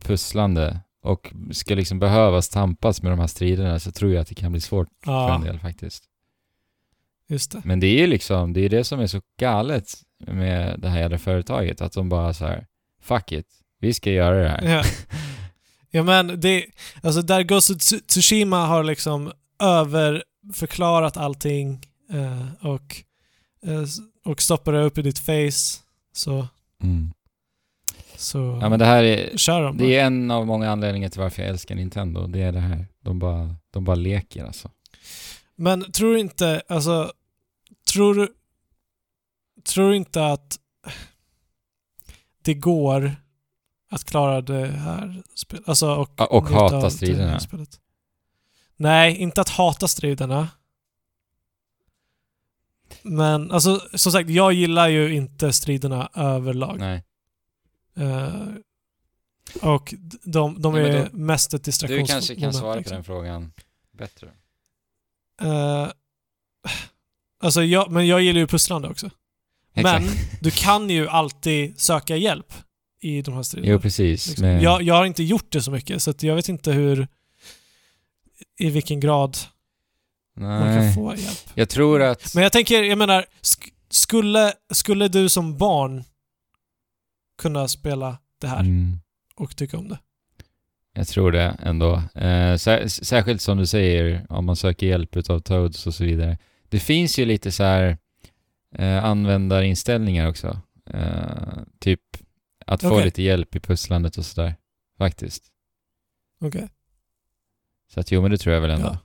pusslande 0.01 0.81
och 1.05 1.33
ska 1.53 1.75
liksom 1.75 1.99
behövas 1.99 2.49
tampas 2.49 3.03
med 3.03 3.13
de 3.13 3.19
här 3.19 3.27
striderna 3.27 3.81
så 3.81 3.93
tror 3.93 4.13
jag 4.13 4.21
att 4.21 4.29
det 4.29 4.35
kan 4.35 4.53
bli 4.53 4.61
svårt 4.61 4.89
för 5.05 5.13
en 5.13 5.41
Ja, 5.41 5.53
del 5.53 5.59
faktiskt. 5.61 6.05
just 7.29 7.51
det. 7.53 7.63
Men 7.65 7.81
det 7.81 7.87
är 7.87 7.99
ju 7.99 8.07
liksom, 8.07 8.53
det 8.53 8.61
är 8.61 8.69
det 8.69 8.85
som 8.85 9.01
är 9.01 9.07
så 9.07 9.21
galet 9.41 9.95
med 10.27 10.81
det 10.81 10.89
här 10.89 10.99
jävla 10.99 11.19
företaget, 11.19 11.81
att 11.81 11.93
de 11.93 12.09
bara 12.09 12.35
så 12.35 12.47
här, 12.47 12.67
fuck 13.03 13.33
it, 13.33 13.47
vi 13.81 13.95
ska 13.95 14.11
göra 14.11 14.43
det 14.43 14.49
här. 14.49 14.77
Ja. 14.77 14.85
ja 15.91 16.03
men 16.03 16.41
det, 16.41 16.65
alltså 17.03 17.23
där 17.23 17.43
Ghost 17.43 17.71
of 17.71 17.77
Tsu- 17.77 18.01
Tsushima 18.07 18.67
har 18.67 18.85
liksom 18.85 19.33
överförklarat 19.63 21.17
allting 21.17 21.87
eh, 22.13 22.67
och, 22.69 22.97
eh, 23.67 23.85
och 24.25 24.43
stoppar 24.43 24.73
det 24.73 24.83
upp 24.85 24.99
i 24.99 25.03
ditt 25.03 25.19
face 25.19 25.81
så, 26.13 26.49
Mm. 26.83 27.13
Så 28.25 28.59
Ja 28.63 28.69
men 28.69 28.79
det 28.79 28.85
här 28.85 29.05
är, 29.05 29.37
kör 29.37 29.63
de 29.63 29.77
det 29.79 29.97
är 29.97 30.05
en 30.05 30.31
av 30.31 30.47
många 30.47 30.71
anledningar 30.71 31.09
till 31.09 31.21
varför 31.21 31.43
jag 31.43 31.51
älskar 31.51 31.75
Nintendo, 31.75 32.27
det 32.27 32.43
är 32.43 32.53
det 32.53 32.61
här. 32.61 32.87
De 33.01 33.19
bara, 33.19 33.57
de 33.71 33.85
bara 33.85 33.97
leker 33.97 34.45
alltså. 34.45 34.71
Men 35.57 35.93
tror 35.93 36.13
du 36.13 36.21
inte, 36.21 36.63
alltså, 36.69 37.13
tror 37.93 38.15
du, 38.15 38.29
tror 39.65 39.91
du 39.91 39.97
inte 39.97 40.27
att 40.27 40.59
det 42.43 42.55
går 42.55 43.17
att 43.91 44.05
klara 44.05 44.41
det 44.41 44.67
här 44.67 45.23
spelet? 45.35 45.69
Alltså, 45.69 45.95
och, 45.95 46.11
Ja, 46.17 46.27
och 46.27 46.49
hata 46.49 46.91
striderna. 46.91 47.39
Nej, 48.77 49.17
inte 49.17 49.41
att 49.41 49.49
hata 49.49 49.89
striderna. 49.89 50.49
Men 53.03 53.51
alltså, 53.51 53.81
som 53.95 54.13
sagt, 54.13 54.31
jag 54.31 54.53
gillar 54.53 54.89
ju 54.89 55.15
inte 55.15 55.53
striderna 55.53 56.11
överlag. 56.15 56.79
Nej. 56.79 57.05
Eh, 57.97 58.43
och 59.63 59.95
de, 60.23 60.63
de 60.63 60.75
Ja, 60.77 60.83
men 60.83 60.93
är 60.95 61.05
då- 61.11 61.17
mest 61.17 61.55
ett 61.55 61.65
Du 61.65 61.69
distraktionsmoment. 61.69 62.09
kanske 62.11 62.37
kan 62.37 62.53
svara 62.55 62.73
på 62.73 62.79
liksom. 62.79 62.95
den 62.95 63.05
frågan 63.05 63.53
bättre. 63.99 64.27
Eh, 65.43 65.89
alltså, 67.43 67.63
jag, 67.65 67.91
men 67.91 68.07
jag 68.07 68.23
gillar 68.23 68.41
ju 68.41 68.47
pusslande 68.47 68.89
också. 68.89 69.11
Men 69.75 70.05
Exakt. 70.05 70.41
du 70.41 70.51
kan 70.51 70.91
ju 70.91 71.09
alltid 71.09 71.81
söka 71.81 72.17
hjälp 72.17 72.53
i 73.01 73.23
de 73.23 73.35
här 73.35 73.43
striderna. 73.43 73.73
Jo, 73.73 73.81
precis. 73.81 74.27
liksom. 74.29 74.47
Men, 74.47 74.63
jag, 74.63 74.83
jag 74.83 74.95
har 74.95 75.05
inte 75.05 75.23
gjort 75.23 75.53
det 75.53 75.63
så 75.63 75.71
mycket, 75.71 76.03
så 76.03 76.15
jag 76.21 76.35
vet 76.35 76.49
inte 76.49 76.73
hur... 76.73 77.09
I 78.59 78.71
vilken 78.71 79.01
grad 79.01 79.37
man 80.37 80.61
kan 80.75 80.77
nej. 80.79 80.95
få 80.95 81.15
hjälp. 81.17 81.39
Jag 81.55 81.69
tror 81.69 82.03
att... 82.03 82.35
Men 82.35 82.43
jag 82.43 82.53
tänker, 82.53 82.83
jag 82.83 82.99
menar, 82.99 83.27
sk- 83.43 83.73
skulle, 83.91 84.53
skulle 84.73 85.09
du 85.09 85.29
som 85.29 85.59
barn 85.59 86.05
kunna 87.39 87.69
spela 87.69 88.19
det 88.41 88.47
här 88.47 88.61
Mm, 88.61 88.99
och 89.37 89.57
tycka 89.57 89.79
om 89.79 89.89
det? 89.89 89.99
jag 90.93 91.09
tror 91.09 91.33
det 91.33 91.57
ändå. 91.63 91.95
Eh, 92.15 92.57
sär, 92.57 92.89
särskilt 92.89 93.41
som 93.41 93.59
du 93.59 93.67
säger, 93.67 94.27
om 94.29 94.45
man 94.47 94.57
söker 94.57 94.87
hjälp 94.87 95.17
utav 95.17 95.41
Toads 95.41 95.87
och 95.87 95.95
så 95.95 96.05
vidare. 96.05 96.39
Det 96.69 96.79
finns 96.79 97.19
ju 97.19 97.25
lite 97.25 97.53
så 97.53 97.63
här 97.65 97.99
eh, 98.75 99.05
användarinställningar 99.05 100.29
också. 100.29 100.61
Eh, 100.91 101.59
typ 101.79 102.01
att 102.67 102.81
få 102.83 102.93
Okej. 102.93 103.05
lite 103.05 103.23
hjälp 103.23 103.57
i 103.57 103.61
pusslandet 103.61 104.17
och 104.19 104.25
sådär. 104.25 104.55
Faktiskt. 104.99 105.45
Okej. 106.41 106.69
Så 107.95 108.01
att 108.01 108.13
jo, 108.13 108.23
men 108.23 108.31
det 108.31 108.39
tror 108.39 108.55
jag 108.55 108.61
väl 108.61 108.71
ändå. 108.71 108.87
Ja. 108.89 108.99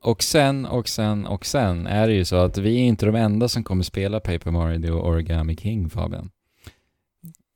Och 0.00 0.22
sen, 0.22 0.66
och 0.66 0.88
sen, 0.88 1.26
och 1.26 1.46
sen 1.46 1.86
är 1.86 2.08
det 2.08 2.14
ju 2.14 2.24
så 2.24 2.36
att 2.36 2.58
vi 2.58 2.74
är 2.80 2.84
inte 2.84 3.06
de 3.06 3.14
enda 3.14 3.48
som 3.48 3.64
kommer 3.64 3.82
spela 3.82 4.20
Paper 4.20 4.50
Mario 4.50 4.90
och 4.90 5.08
Origami 5.08 5.56
King, 5.56 5.90
Fabian. 5.90 6.30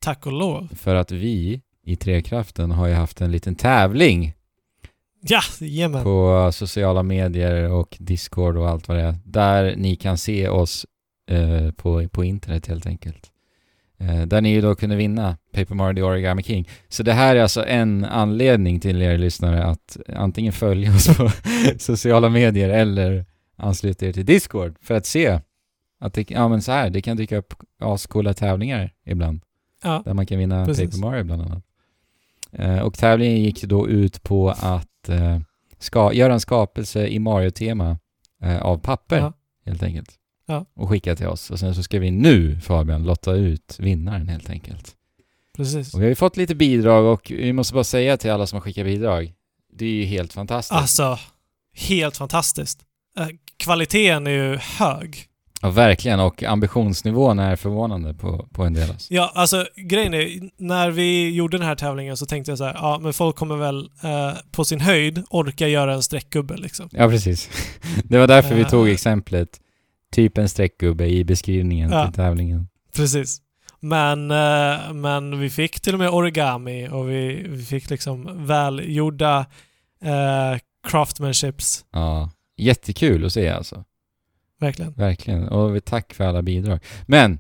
Tack 0.03 0.27
och 0.27 0.33
lov. 0.33 0.69
För 0.77 0.95
att 0.95 1.11
vi 1.13 1.61
i 1.85 1.97
Trekraften 1.97 2.71
har 2.71 2.87
ju 2.87 2.95
haft 2.95 3.21
en 3.21 3.31
liten 3.33 3.55
tävling 3.55 4.35
Ja, 5.21 5.41
jajamän. 5.61 6.05
på 6.05 6.51
sociala 6.53 7.03
medier 7.03 7.71
och 7.73 7.97
Discord 8.01 8.57
och 8.57 8.69
allt 8.69 8.89
vad 8.89 8.97
det 8.97 9.03
är. 9.03 9.15
Där 9.25 9.77
ni 9.77 9.97
kan 9.97 10.19
se 10.19 10.49
oss 10.49 10.87
eh, 11.31 11.71
på, 11.71 12.09
på 12.09 12.25
internet 12.25 12.67
helt 12.67 12.87
enkelt. 12.87 13.31
Eh, 13.99 14.23
där 14.23 14.41
ni 14.41 14.53
ju 14.53 14.61
då 14.61 14.75
kunde 14.75 14.97
vinna 14.97 15.37
Paper 15.53 15.75
Mario 15.75 15.95
The 15.95 16.03
Origami 16.03 16.43
King. 16.43 16.69
Så 16.89 17.03
det 17.03 17.13
här 17.13 17.37
är 17.37 17.43
alltså 17.43 17.65
en 17.67 18.05
anledning 18.05 18.81
till 18.81 19.03
er 19.03 19.19
lyssnare 19.19 19.65
att 19.65 19.97
antingen 20.17 20.53
följa 20.53 20.91
oss 20.95 21.17
på 21.17 21.31
sociala 21.79 22.29
medier 22.29 22.69
eller 22.69 23.27
ansluta 23.57 24.07
er 24.07 24.13
till 24.13 24.27
Discord 24.27 24.77
för 24.81 24.95
att 24.95 25.07
se 25.07 25.41
att 26.01 26.15
det, 26.15 26.31
ja 26.31 26.49
men 26.49 26.63
så 26.63 26.73
här, 26.73 26.91
det 26.91 27.03
kan 27.03 27.17
dyka 27.17 27.37
upp 27.37 27.55
ascoola 27.81 28.35
tävlingar 28.35 28.93
ibland. 29.07 29.41
Ja, 29.83 30.03
Där 30.05 30.15
man 30.15 30.27
kan 30.27 30.39
vinna 30.39 30.67
Precis. 30.67 30.91
Paper 30.91 30.99
Mario 30.99 31.25
bland 31.25 31.43
annat. 31.43 31.65
Eh, 32.53 32.79
och 32.79 32.95
tävlingen 32.95 33.43
gick 33.43 33.63
då 33.63 33.89
ut 33.89 34.23
på 34.23 34.51
att 34.51 35.09
eh, 35.09 35.39
ska, 35.79 36.13
göra 36.13 36.33
en 36.33 36.41
skapelse 36.41 37.07
i 37.07 37.19
Mario-tema 37.19 37.99
eh, 38.43 38.63
av 38.63 38.79
papper, 38.79 39.19
Ja. 39.19 39.33
helt 39.67 39.83
enkelt. 39.83 40.11
Ja. 40.47 40.67
Och 40.75 40.89
skicka 40.89 41.17
till 41.17 41.27
oss. 41.27 41.51
Och 41.51 41.59
sen 41.59 41.75
så 41.75 41.83
ska 41.83 41.99
vi 41.99 42.11
nu, 42.11 42.61
Fabian, 42.61 43.05
lotta 43.05 43.33
ut 43.33 43.77
vinnaren 43.79 44.29
helt 44.29 44.51
enkelt. 44.51 44.93
precis. 45.57 45.95
Och 45.95 46.01
vi 46.01 46.05
har 46.05 46.09
ju 46.09 46.15
fått 46.15 46.37
lite 46.37 46.55
bidrag 46.55 47.05
och 47.05 47.31
vi 47.31 47.53
måste 47.53 47.75
bara 47.75 47.85
säga 47.85 48.17
till 48.17 48.31
alla 48.31 48.47
som 48.47 48.57
har 48.57 48.61
skickat 48.61 48.85
bidrag, 48.85 49.33
det 49.73 49.85
är 49.85 49.91
ju 49.91 50.05
helt 50.05 50.33
fantastiskt. 50.33 50.73
Alltså, 50.73 51.19
helt 51.75 52.17
fantastiskt. 52.17 52.81
Eh, 53.19 53.29
Kvaliteten 53.57 54.27
är 54.27 54.31
ju 54.31 54.57
hög. 54.57 55.27
Ja, 55.63 55.71
verkligen. 55.71 56.21
Och 56.21 56.43
ambitionsnivån 56.43 57.39
är 57.39 57.57
förvånande 57.57 58.15
på, 58.15 58.49
på 58.53 58.65
en 58.65 58.75
del. 58.75 58.91
Alltså. 58.91 59.15
Ja, 59.15 59.33
alltså 59.35 59.67
grejen 59.77 60.15
är, 60.15 60.51
när 60.57 60.91
vi 60.91 61.31
gjorde 61.31 61.59
den 61.59 61.67
här 61.67 61.75
tävlingen 61.75 62.17
så 62.17 62.27
tänkte 62.27 62.51
jag 62.51 62.59
så 62.59 62.65
här, 62.65 62.75
ja 62.75 62.99
men 63.03 63.13
folk 63.13 63.37
kommer 63.37 63.57
väl 63.57 63.91
eh, 64.03 64.33
på 64.53 64.65
sin 64.65 64.81
höjd 64.81 65.23
orka 65.31 65.69
göra 65.69 65.95
en 65.95 66.03
streckgubbe 66.03 66.57
liksom. 66.57 66.89
Ja, 66.93 67.09
precis. 67.09 67.51
Det 68.05 68.19
var 68.19 68.27
därför 68.27 68.55
vi 68.55 68.61
Eh. 68.63 68.69
tog 68.69 68.89
exemplet 68.89 69.49
typ 70.13 70.39
en 70.39 70.49
streckgubbe 70.49 71.07
i 71.07 71.25
beskrivningen 71.25 71.91
Ja. 71.91 72.05
till 72.05 72.15
tävlingen. 72.15 72.69
Precis. 72.97 73.39
Men, 73.81 74.31
eh, 74.31 74.93
men 74.93 75.41
vi 75.41 75.51
fick 75.51 75.81
till 75.81 75.93
och 75.93 75.99
med 75.99 76.11
origami 76.11 76.89
och 76.89 77.11
vi, 77.11 77.47
vi 77.49 77.63
fick 77.65 77.91
liksom 77.91 78.47
välgjorda 78.47 79.47
eh, 80.03 80.59
craftsmanships. 80.89 81.85
Ja, 81.93 82.31
jättekul 82.57 83.25
att 83.27 83.33
se 83.33 83.49
alltså. 83.49 83.85
Verkligen. 84.63 84.93
Verkligen. 84.93 85.49
Och 85.49 85.85
tack 85.85 86.15
för 86.15 86.25
alla 86.25 86.43
bidrag. 86.43 86.81
Men, 87.07 87.39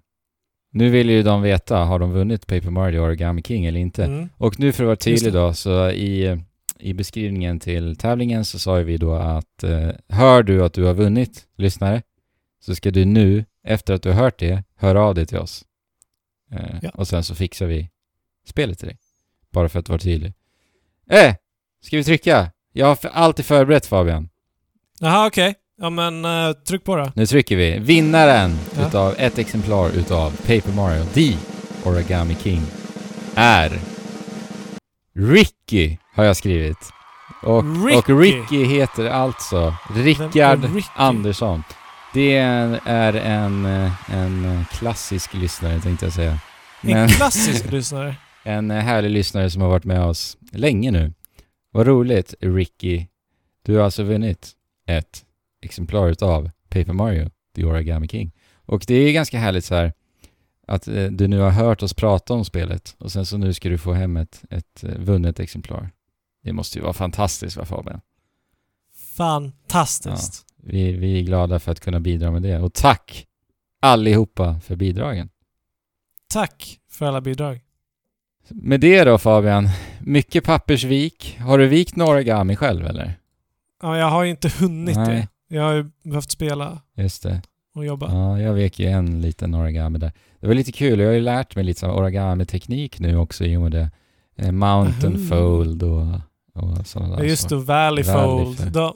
nu 0.72 0.90
vill 0.90 1.10
ju 1.10 1.22
de 1.22 1.42
veta, 1.42 1.76
har 1.76 1.98
de 1.98 2.12
vunnit 2.12 2.46
Paper 2.46 2.70
Mario 2.70 3.00
Origami 3.00 3.42
King 3.42 3.64
eller 3.64 3.80
inte? 3.80 4.04
Mm. 4.04 4.28
Och 4.36 4.60
nu 4.60 4.72
för 4.72 4.84
att 4.84 4.86
vara 4.86 4.96
tydlig 4.96 5.32
då, 5.32 5.52
så 5.54 5.90
i, 5.90 6.40
i 6.78 6.92
beskrivningen 6.94 7.60
till 7.60 7.96
tävlingen 7.96 8.44
så 8.44 8.58
sa 8.58 8.78
ju 8.78 8.84
vi 8.84 8.96
då 8.96 9.14
att 9.14 9.62
eh, 9.62 9.88
hör 10.08 10.42
du 10.42 10.64
att 10.64 10.72
du 10.72 10.84
har 10.84 10.94
vunnit, 10.94 11.46
lyssnare, 11.56 12.02
så 12.60 12.74
ska 12.74 12.90
du 12.90 13.04
nu, 13.04 13.44
efter 13.64 13.94
att 13.94 14.02
du 14.02 14.08
har 14.10 14.22
hört 14.22 14.38
det, 14.38 14.64
höra 14.76 15.02
av 15.02 15.14
dig 15.14 15.26
till 15.26 15.38
oss. 15.38 15.64
Eh, 16.52 16.78
Ja. 16.82 16.90
Och 16.94 17.08
sen 17.08 17.24
så 17.24 17.34
fixar 17.34 17.66
vi 17.66 17.90
spelet 18.46 18.78
till 18.78 18.88
dig. 18.88 18.98
Bara 19.52 19.68
för 19.68 19.78
att 19.78 19.88
vara 19.88 19.98
tydlig. 19.98 20.32
Eh! 21.10 21.34
Ska 21.82 21.96
vi 21.96 22.04
trycka? 22.04 22.50
Jag 22.72 22.86
har 22.86 22.98
alltid 23.12 23.44
förberett 23.44 23.86
Fabian. 23.86 24.28
Jaha, 25.00 25.26
okej. 25.26 25.54
Ja 25.82 25.90
men 25.90 26.24
eh, 26.24 26.52
tryck 26.52 26.84
på 26.84 26.96
då. 26.96 27.12
Nu 27.14 27.26
trycker 27.26 27.56
vi. 27.56 27.78
Vinnaren 27.78 28.58
Ja. 28.76 28.86
utav 28.88 29.14
ett 29.18 29.38
exemplar 29.38 29.90
utav 29.90 30.30
Paper 30.36 30.72
Mario, 30.72 31.04
The 31.04 31.36
Origami 31.84 32.34
King, 32.42 32.62
är 33.34 33.78
Ricky, 35.14 35.96
har 36.14 36.24
jag 36.24 36.36
skrivit. 36.36 36.76
Och 37.42 37.84
Ricky, 37.86 38.12
och 38.12 38.20
Ricky. 38.20 38.64
Heter 38.64 39.06
alltså 39.10 39.74
Rickard 39.94 40.64
Ricky? 40.74 40.88
Andersson. 40.94 41.62
Det 42.14 42.36
är 42.36 43.14
en, 43.16 43.66
eh, 43.66 44.14
en 44.14 44.64
klassisk 44.70 45.34
lyssnare 45.34 45.80
tänkte 45.80 46.06
jag 46.06 46.12
säga. 46.12 46.30
En 46.80 46.90
Men 46.90 47.08
klassisk 47.08 47.70
lyssnare. 47.72 48.14
en 48.44 48.70
härlig 48.70 49.10
lyssnare 49.10 49.50
som 49.50 49.62
har 49.62 49.68
varit 49.68 49.84
med 49.84 50.02
oss 50.04 50.36
länge 50.52 50.90
nu. 50.90 51.12
Vad 51.72 51.86
roligt 51.86 52.34
Ricky. 52.40 53.06
Du 53.64 53.76
har 53.76 53.84
alltså 53.84 54.02
vunnit 54.02 54.50
ett 54.88 55.22
exemplar 55.64 56.08
utav 56.08 56.50
Paper 56.68 56.92
Mario, 56.92 57.30
The 57.54 57.64
Origami 57.64 58.08
King. 58.08 58.32
Och 58.64 58.84
det 58.86 58.94
är 58.94 59.12
ganska 59.12 59.38
härligt 59.38 59.64
så 59.64 59.74
här 59.74 59.92
att 60.66 60.88
eh, 60.88 61.04
du 61.04 61.28
nu 61.28 61.38
har 61.38 61.50
hört 61.50 61.82
oss 61.82 61.94
prata 61.94 62.34
om 62.34 62.44
spelet 62.44 62.96
och 62.98 63.12
sen 63.12 63.26
så 63.26 63.38
nu 63.38 63.54
ska 63.54 63.68
du 63.68 63.78
få 63.78 63.92
hem 63.92 64.16
ett, 64.16 64.44
ett 64.50 64.84
eh, 64.84 64.94
vunnet 64.98 65.40
exemplar. 65.40 65.90
Det 66.42 66.52
måste 66.52 66.78
ju 66.78 66.82
vara 66.82 66.92
fantastiskt 66.92 67.56
va 67.56 67.64
Fabian? 67.64 68.00
Fantastiskt. 69.16 70.46
Vi, 70.56 70.92
vi 70.92 71.18
är 71.18 71.22
glada 71.22 71.58
för 71.58 71.72
att 71.72 71.80
kunna 71.80 72.00
bidra 72.00 72.30
med 72.30 72.42
det. 72.42 72.58
Och 72.58 72.72
tack 72.72 73.26
allihopa 73.80 74.60
för 74.60 74.76
bidragen. 74.76 75.28
Tack 76.28 76.80
för 76.90 77.06
alla 77.06 77.20
bidrag. 77.20 77.60
Med 78.48 78.80
det 78.80 79.04
då 79.04 79.18
Fabian, 79.18 79.68
mycket 80.00 80.44
pappersvik. 80.44 81.38
Har 81.40 81.58
du 81.58 81.66
vikt 81.66 81.96
några 81.96 82.12
origami 82.12 82.56
själv 82.56 82.86
eller? 82.86 83.18
Ja, 83.82 83.98
jag 83.98 84.06
har 84.06 84.24
ju 84.24 84.30
inte 84.30 84.48
hunnit 84.48 84.96
Nej. 84.96 85.06
det. 85.06 85.28
Jag 85.52 85.62
har 85.62 85.72
ju 85.72 85.90
behövt 86.02 86.30
spela 86.30 86.80
Just 86.96 87.22
det. 87.22 87.42
och 87.74 87.84
jobba. 87.84 88.12
Ja, 88.12 88.40
jag 88.40 88.54
vek 88.54 88.78
ju 88.78 88.86
en 88.86 89.20
liten 89.20 89.54
origami 89.54 89.98
där. 89.98 90.12
Det 90.40 90.46
var 90.46 90.54
lite 90.54 90.72
kul, 90.72 91.00
jag 91.00 91.06
har 91.08 91.14
ju 91.14 91.20
lärt 91.20 91.56
mig 91.56 91.64
lite 91.64 91.86
origami-teknik 91.86 92.98
nu 93.00 93.16
också 93.16 93.44
i 93.44 93.56
och 93.56 93.60
med 93.62 93.72
det. 93.72 93.90
Eh, 94.36 94.52
mountain 94.52 95.16
Aha. 95.16 95.28
fold 95.28 95.82
och, 95.82 96.06
och 96.54 96.86
sådana 96.86 97.10
Ja, 97.14 97.16
där 97.16 97.24
just 97.24 97.48
det, 97.48 97.56
Valley 97.56 98.04
Valley 98.04 98.44
Fold. 98.56 98.72
De, 98.72 98.94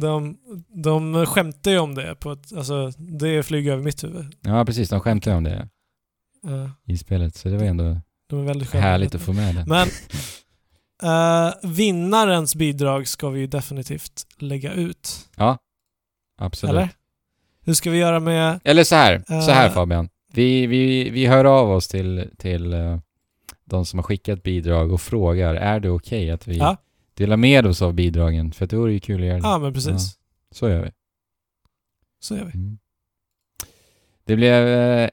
de, 0.00 0.36
de 0.82 1.26
skämtar 1.26 1.70
ju 1.70 1.78
om 1.78 1.94
det 1.94 2.14
på 2.14 2.32
ett, 2.32 2.52
alltså 2.56 2.90
det 2.98 3.42
flyger 3.42 3.72
över 3.72 3.82
mitt 3.82 4.04
huvud. 4.04 4.34
Ja, 4.40 4.64
precis. 4.64 4.88
De 4.88 5.00
skämtade 5.00 5.36
om 5.36 5.44
det 5.44 5.68
Ja, 6.42 6.70
i 6.84 6.98
spelet, 6.98 7.36
så 7.36 7.48
det 7.48 7.56
var 7.56 7.64
ändå 7.64 8.00
de 8.28 8.40
är 8.40 8.44
väldigt 8.44 8.70
härligt 8.72 9.14
att 9.14 9.20
få 9.22 9.32
med 9.32 9.54
det. 9.54 9.64
Men 9.66 9.88
eh, 11.02 11.54
vinnarens 11.62 12.56
bidrag 12.56 13.08
ska 13.08 13.28
vi 13.28 13.40
ju 13.40 13.46
definitivt 13.46 14.26
lägga 14.38 14.72
ut. 14.72 15.28
Absolut. 16.36 16.70
Eller? 16.70 16.88
Hur 17.64 17.74
ska 17.74 17.90
vi 17.90 17.98
göra 17.98 18.20
med... 18.20 18.60
Eller 18.64 18.84
så 18.84 18.94
här, 18.94 19.24
så 19.42 19.50
här 19.50 19.66
Eh. 19.68 19.72
Fabian. 19.72 20.08
Vi, 20.32 20.66
vi, 20.66 21.10
vi 21.10 21.26
hör 21.26 21.44
av 21.44 21.70
oss 21.70 21.88
till, 21.88 22.30
till 22.38 22.72
eh, 22.72 22.98
de 23.64 23.86
som 23.86 23.98
har 23.98 24.02
skickat 24.04 24.42
bidrag 24.42 24.92
och 24.92 25.00
frågar, 25.00 25.54
är 25.54 25.80
det 25.80 25.90
okej 25.90 26.30
att 26.30 26.46
vi 26.48 26.56
Ja. 26.56 26.76
delar 27.14 27.36
med 27.36 27.66
oss 27.66 27.82
av 27.82 27.94
bidragen? 27.94 28.52
För 28.52 28.66
det 28.66 28.76
vore 28.76 28.92
ju 28.92 29.00
kul 29.00 29.20
att 29.20 29.26
göra 29.26 29.36
det. 29.38 29.48
Ja, 29.48 29.58
men 29.58 29.72
precis. 29.74 30.18
Så 30.50 30.68
gör 30.68 30.82
vi. 30.82 30.90
Så 32.20 32.36
gör 32.36 32.44
vi. 32.44 32.52
Mm. 32.58 32.78
Det 34.24 34.36
blev 34.36 34.66
eh, 34.68 35.10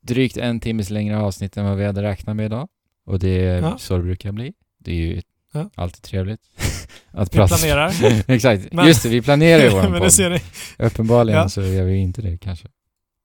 drygt 0.00 0.36
en 0.36 0.60
timmes 0.60 0.90
längre 0.90 1.18
avsnitt 1.18 1.56
än 1.56 1.64
vad 1.64 1.76
vi 1.76 1.84
hade 1.84 2.02
räknat 2.02 2.36
med 2.36 2.46
idag. 2.46 2.68
Och 3.06 3.18
det 3.18 3.44
är 3.44 3.62
Ja. 3.62 3.78
så 3.78 3.96
det 3.96 4.02
brukar 4.02 4.32
bli. 4.32 4.52
Det 4.78 4.90
är 4.92 4.96
ju 4.96 5.22
Ja. 5.52 5.70
alltid 5.74 6.02
trevligt. 6.02 6.40
att 7.12 7.34
Vi 7.34 7.36
planerar. 7.46 7.92
Exakt. 8.32 8.72
Men- 8.72 8.86
Just 8.86 9.02
det, 9.02 9.08
vi 9.08 9.22
planerar 9.22 9.62
ju 9.62 9.70
det 9.92 9.98
podd. 9.98 10.12
ser 10.12 10.30
ni. 10.30 10.40
Uppenbarligen 10.78 11.40
Ja. 11.40 11.48
så 11.48 11.62
gör 11.62 11.84
vi 11.84 11.96
inte 11.96 12.22
det 12.22 12.38
kanske. 12.38 12.68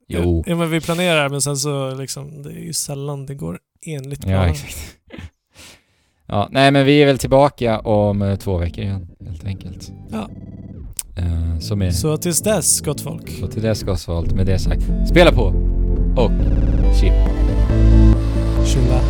Jo. 0.07 0.43
Ja, 0.47 0.55
men 0.55 0.69
vi 0.69 0.81
planerar 0.81 1.29
men 1.29 1.41
sen 1.41 1.57
så 1.57 1.95
liksom, 1.95 2.43
det 2.43 2.49
är 2.49 2.59
ju 2.63 2.73
sällan 2.73 3.25
det 3.25 3.35
går 3.35 3.59
enligt 3.85 4.19
Ja, 4.19 4.25
planen. 4.27 4.49
exakt. 4.49 4.77
Ja, 6.27 6.47
nej 6.51 6.71
men 6.71 6.85
vi 6.85 7.01
är 7.01 7.05
väl 7.05 7.17
tillbaka 7.17 7.79
om 7.79 8.21
eh, 8.21 8.35
två 8.35 8.57
veckor 8.57 8.83
igen, 8.83 9.07
helt 9.25 9.45
enkelt. 9.45 9.91
Ja. 10.11 10.29
Eh, 11.17 11.59
som 11.59 11.81
är... 11.81 11.91
Så. 11.91 12.17
Tills 12.17 12.41
dess, 12.41 12.81
gott 12.81 13.01
folk. 13.01 13.29
så 13.39 13.47
till 13.47 13.61
dess 13.61 13.83
Goswald, 13.83 14.33
med 14.35 14.45
det 14.45 14.59
sagt, 14.59 14.83
spela 15.09 15.31
på 15.31 15.43
och 16.17 16.31
chip. 16.99 17.13
Tjola. 18.67 19.01